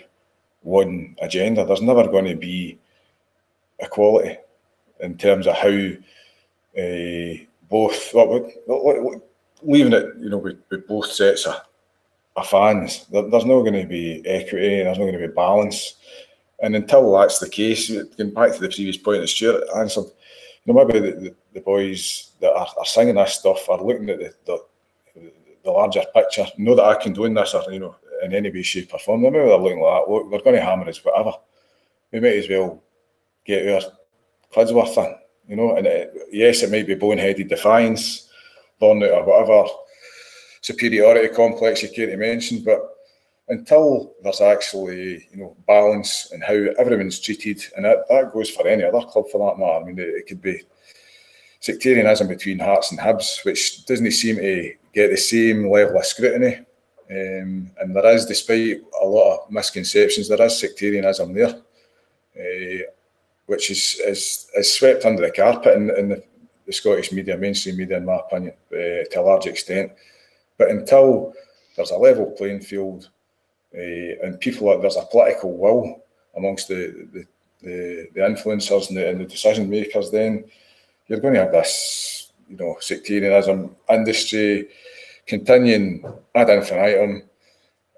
one 0.63 1.15
agenda. 1.21 1.65
There's 1.65 1.83
never 1.83 2.07
going 2.07 2.25
to 2.25 2.35
be 2.35 2.79
equality 3.77 4.37
in 5.01 5.19
terms 5.19 5.45
of 5.45 5.55
how 5.55 5.69
uh, 6.81 7.45
both. 7.69 8.11
Well, 8.15 9.21
leaving 9.61 9.93
it, 9.93 10.13
you 10.19 10.29
know, 10.29 10.37
with, 10.37 10.57
with 10.69 10.87
both 10.87 11.11
sets 11.11 11.45
of, 11.45 11.61
of 12.35 12.47
fans, 12.47 13.05
there, 13.07 13.23
there's 13.29 13.45
not 13.45 13.61
going 13.61 13.73
to 13.73 13.85
be 13.85 14.21
equity, 14.25 14.79
and 14.79 14.87
there's 14.87 14.97
not 14.97 15.05
going 15.05 15.19
to 15.19 15.27
be 15.27 15.33
balance. 15.33 15.95
And 16.61 16.75
until 16.75 17.11
that's 17.17 17.39
the 17.39 17.49
case, 17.49 17.89
going 17.89 18.33
back 18.33 18.53
to 18.53 18.61
the 18.61 18.69
previous 18.69 18.97
point 18.97 19.21
that 19.21 19.27
Stuart 19.27 19.63
answered, 19.75 20.05
you 20.65 20.73
know, 20.73 20.85
maybe 20.85 20.99
the, 20.99 21.11
the, 21.15 21.35
the 21.53 21.61
boys 21.61 22.31
that 22.41 22.51
are, 22.51 22.67
are, 22.77 22.85
singing 22.85 23.15
this 23.15 23.35
stuff 23.35 23.69
are 23.69 23.81
looking 23.81 24.09
at 24.09 24.19
the, 24.19 24.33
the, 24.45 25.31
the 25.63 25.71
larger 25.71 26.03
picture, 26.13 26.45
know 26.57 26.75
that 26.75 26.85
I 26.85 26.95
can 26.95 27.13
do 27.13 27.25
in 27.25 27.33
this 27.33 27.53
or, 27.53 27.71
you 27.71 27.79
know, 27.79 27.95
in 28.23 28.33
any 28.33 28.49
way, 28.49 28.63
shape 28.63 28.93
or 28.93 28.99
form. 28.99 29.21
Maybe 29.21 29.37
they're 29.37 29.57
looking 29.57 29.79
like 29.79 30.05
that, 30.05 30.11
look, 30.11 30.29
they're 30.29 30.41
going 30.41 30.55
to 30.55 30.61
hammer 30.61 30.89
us, 30.89 31.03
whatever. 31.03 31.33
We 32.11 32.19
might 32.19 32.37
as 32.37 32.49
well 32.49 32.81
get 33.45 33.83
our 33.83 33.91
clubs 34.51 34.73
worth 34.73 34.97
in, 34.97 35.15
you 35.47 35.55
know, 35.55 35.75
and 35.75 35.85
it, 35.85 36.13
yes, 36.31 36.63
it 36.63 36.71
might 36.71 36.87
be 36.87 36.95
boneheaded 36.95 37.49
defiance, 37.49 38.26
burnout 38.81 39.17
or 39.17 39.25
whatever 39.25 39.67
superiority 40.61 41.33
complex 41.33 41.83
you 41.83 41.89
care 41.89 42.07
to 42.07 42.17
mention, 42.17 42.63
but 42.63 42.97
until 43.49 44.13
there's 44.21 44.41
actually 44.41 45.27
you 45.31 45.37
know 45.37 45.55
balance 45.67 46.31
and 46.31 46.43
how 46.43 46.53
everyone's 46.77 47.19
treated, 47.19 47.63
and 47.75 47.85
that, 47.85 48.07
that 48.09 48.33
goes 48.33 48.49
for 48.49 48.67
any 48.67 48.83
other 48.83 49.01
club 49.01 49.25
for 49.31 49.39
that 49.39 49.59
matter. 49.59 49.79
I 49.79 49.83
mean, 49.85 49.99
it, 49.99 50.09
it 50.09 50.27
could 50.27 50.41
be 50.41 50.61
sectarianism 51.59 52.27
between 52.27 52.59
Hearts 52.59 52.91
and 52.91 52.99
Hibs, 52.99 53.43
which 53.45 53.85
doesn't 53.85 54.11
seem 54.11 54.37
to 54.37 54.73
get 54.93 55.09
the 55.09 55.17
same 55.17 55.69
level 55.69 55.97
of 55.97 56.05
scrutiny. 56.05 56.57
Um, 57.09 57.71
and 57.79 57.95
there 57.95 58.13
is, 58.13 58.25
despite 58.25 58.81
a 59.01 59.05
lot 59.05 59.37
of 59.37 59.51
misconceptions, 59.51 60.27
there 60.27 60.41
is 60.41 60.59
sectarianism 60.59 61.33
there, 61.33 61.55
uh, 62.37 62.83
which 63.45 63.71
is, 63.71 64.01
is 64.05 64.47
is 64.55 64.73
swept 64.73 65.05
under 65.05 65.21
the 65.21 65.31
carpet 65.31 65.77
in, 65.77 65.89
in 65.97 66.09
the 66.09 66.23
the 66.67 66.73
Scottish 66.73 67.11
media, 67.11 67.37
mainstream 67.37 67.77
media, 67.77 67.97
in 67.97 68.05
my 68.05 68.17
opinion, 68.17 68.53
uh, 68.71 69.07
to 69.09 69.15
a 69.17 69.21
large 69.21 69.47
extent. 69.47 69.93
But 70.57 70.69
until 70.69 71.33
there's 71.75 71.91
a 71.91 71.97
level 71.97 72.27
playing 72.31 72.61
field 72.61 73.09
uh, 73.73 74.23
and 74.23 74.39
people, 74.39 74.77
there's 74.79 74.97
a 74.97 75.05
political 75.09 75.57
will 75.57 76.03
amongst 76.35 76.67
the 76.67 77.07
the, 77.13 77.25
the, 77.61 78.07
the 78.13 78.19
influencers 78.19 78.89
and 78.89 78.97
the, 78.97 79.09
and 79.09 79.21
the, 79.21 79.25
decision 79.25 79.69
makers, 79.69 80.11
then 80.11 80.43
you're 81.07 81.19
going 81.19 81.33
to 81.33 81.39
have 81.39 81.51
this, 81.51 82.31
you 82.49 82.57
know, 82.57 82.77
sectarianism 82.79 83.75
industry 83.89 84.67
continuing 85.25 86.03
ad 86.35 86.49
infinitum, 86.49 87.23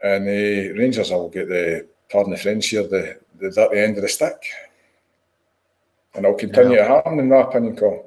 and 0.03 0.27
the 0.27 0.71
uh, 0.71 0.77
Rangers 0.77 1.11
will 1.11 1.29
get 1.29 1.49
the 1.49 1.87
pardon 2.11 2.31
the 2.31 2.37
French 2.37 2.67
here, 2.67 2.83
the 2.87 3.19
the 3.39 3.51
dirty 3.51 3.79
end 3.79 3.97
of 3.97 4.03
the 4.03 4.09
stick, 4.09 4.41
and 6.13 6.25
it'll 6.25 6.37
continue 6.37 6.77
yeah. 6.77 6.87
to 6.87 6.93
happen, 6.95 7.19
in 7.19 7.29
my 7.29 7.41
opinion, 7.41 7.75
Colin. 7.75 8.01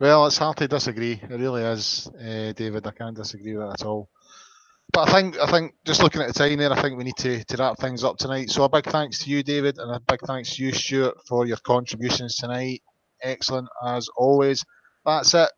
Well, 0.00 0.26
it's 0.26 0.38
hard 0.38 0.56
to 0.58 0.68
disagree. 0.68 1.14
It 1.14 1.28
really 1.28 1.62
is, 1.62 2.08
uh, 2.08 2.52
David. 2.52 2.86
I 2.86 2.92
can't 2.92 3.16
disagree 3.16 3.56
with 3.56 3.66
that 3.66 3.80
at 3.80 3.86
all. 3.86 4.08
But 4.92 5.08
I 5.08 5.12
think 5.12 5.38
I 5.38 5.46
think 5.50 5.74
just 5.84 6.02
looking 6.02 6.22
at 6.22 6.28
the 6.28 6.34
time 6.34 6.58
there, 6.58 6.72
I 6.72 6.80
think 6.80 6.96
we 6.96 7.04
need 7.04 7.16
to, 7.18 7.44
to 7.44 7.56
wrap 7.56 7.78
things 7.78 8.04
up 8.04 8.16
tonight. 8.16 8.50
So 8.50 8.62
a 8.62 8.68
big 8.68 8.84
thanks 8.86 9.18
to 9.24 9.30
you, 9.30 9.42
David, 9.42 9.78
and 9.78 9.94
a 9.94 10.00
big 10.00 10.20
thanks 10.20 10.54
to 10.56 10.64
you, 10.64 10.72
Stuart, 10.72 11.16
for 11.26 11.46
your 11.46 11.58
contributions 11.58 12.36
tonight. 12.36 12.82
Excellent 13.22 13.68
as 13.84 14.08
always. 14.16 14.64
That's 15.04 15.34
it 15.34 15.50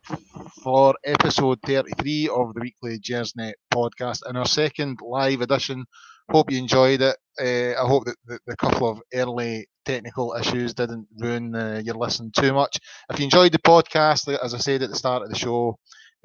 for 0.63 0.95
episode 1.05 1.59
33 1.65 2.29
of 2.29 2.55
the 2.55 2.61
weekly 2.61 2.99
Gersnet 2.99 3.55
podcast. 3.73 4.29
In 4.29 4.37
our 4.37 4.47
second 4.47 4.99
live 5.03 5.43
edition, 5.43 5.85
Hope 6.31 6.53
you 6.53 6.59
enjoyed 6.59 7.03
it. 7.03 7.17
Uh, 7.41 7.83
I 7.83 7.89
hope 7.89 8.05
that 8.05 8.15
the, 8.25 8.39
the, 8.47 8.57
couple 8.57 8.89
of 8.89 9.01
early 9.13 9.67
technical 9.85 10.37
issues 10.39 10.75
didn't 10.75 11.09
ruin 11.19 11.53
uh, 11.57 11.83
your 11.85 11.97
listen 11.97 12.31
too 12.31 12.53
much. 12.53 12.79
If 13.11 13.19
you 13.19 13.25
enjoyed 13.25 13.51
the 13.51 13.59
podcast, 13.59 14.33
as 14.41 14.55
I 14.55 14.59
said 14.59 14.83
at 14.83 14.91
the 14.91 14.97
start 14.97 15.23
of 15.25 15.29
the 15.31 15.37
show, 15.37 15.77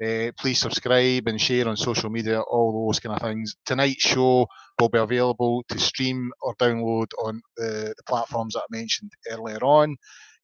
uh, 0.04 0.30
please 0.38 0.60
subscribe 0.60 1.26
and 1.26 1.40
share 1.40 1.66
on 1.66 1.76
social 1.76 2.08
media, 2.08 2.40
all 2.40 2.86
those 2.86 3.00
kind 3.00 3.16
of 3.16 3.22
things. 3.22 3.56
Tonight's 3.64 4.02
show 4.02 4.46
will 4.78 4.90
be 4.90 4.98
available 4.98 5.64
to 5.70 5.78
stream 5.80 6.30
or 6.40 6.54
download 6.54 7.08
on 7.24 7.40
the, 7.56 7.92
the 7.96 8.02
platforms 8.06 8.54
that 8.54 8.60
I 8.60 8.76
mentioned 8.76 9.10
earlier 9.28 9.58
on. 9.64 9.96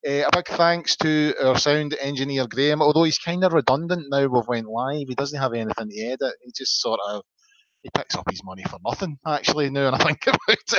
Uh, 0.05 0.24
a 0.26 0.30
big 0.32 0.48
thanks 0.48 0.97
to 0.97 1.34
our 1.40 1.56
sound 1.56 1.94
engineer 2.01 2.48
Graham. 2.48 2.82
Although 2.82 3.05
he's 3.05 3.18
kind 3.18 3.44
of 3.44 3.52
redundant 3.52 4.06
now, 4.10 4.26
we've 4.26 4.48
went 4.48 4.66
live. 4.66 5.06
He 5.06 5.14
doesn't 5.14 5.39
have 5.39 5.52
anything 5.52 5.90
to 5.90 6.01
edit. 6.01 6.34
He 6.43 6.51
just 6.52 6.80
sort 6.80 6.98
of 7.09 7.22
he 7.82 7.90
picks 7.90 8.14
up 8.14 8.30
his 8.30 8.44
money 8.44 8.62
for 8.64 8.78
nothing. 8.84 9.18
Actually, 9.26 9.70
now 9.70 9.86
and 9.88 9.96
I 9.96 9.98
think 10.04 10.26
about 10.26 10.38
it, 10.48 10.72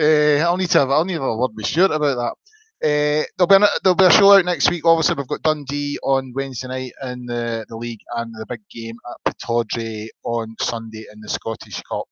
uh, 0.00 0.40
I'll 0.46 0.56
need 0.56 0.70
to 0.70 0.80
have 0.80 0.90
I'll 0.90 1.04
need 1.04 1.14
to 1.14 1.20
have 1.20 1.30
a 1.30 1.36
word 1.36 1.52
with 1.54 1.66
Stuart 1.66 1.92
about 1.92 2.16
that. 2.16 2.34
Uh, 2.82 3.22
there'll 3.36 3.46
be 3.46 3.56
a, 3.56 3.68
there'll 3.82 3.94
be 3.94 4.06
a 4.06 4.10
show 4.10 4.32
out 4.32 4.46
next 4.46 4.70
week. 4.70 4.86
Obviously, 4.86 5.14
we've 5.14 5.28
got 5.28 5.42
Dundee 5.42 5.98
on 6.02 6.32
Wednesday 6.34 6.68
night 6.68 6.92
in 7.02 7.26
the, 7.26 7.66
the 7.68 7.76
league 7.76 8.00
and 8.16 8.34
the 8.34 8.46
big 8.46 8.62
game 8.70 8.96
at 9.10 9.18
Pittodrie 9.34 10.08
on 10.24 10.54
Sunday 10.62 11.04
in 11.12 11.20
the 11.20 11.28
Scottish 11.28 11.82
Cup. 11.82 12.06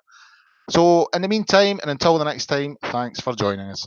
So, 0.71 1.09
in 1.15 1.23
the 1.23 1.29
meantime, 1.29 1.79
and 1.83 1.91
until 1.91 2.19
the 2.19 2.25
next 2.25 2.47
time, 2.47 2.77
thanks 2.83 3.21
for 3.21 3.35
joining 3.35 3.69
us. 3.71 3.87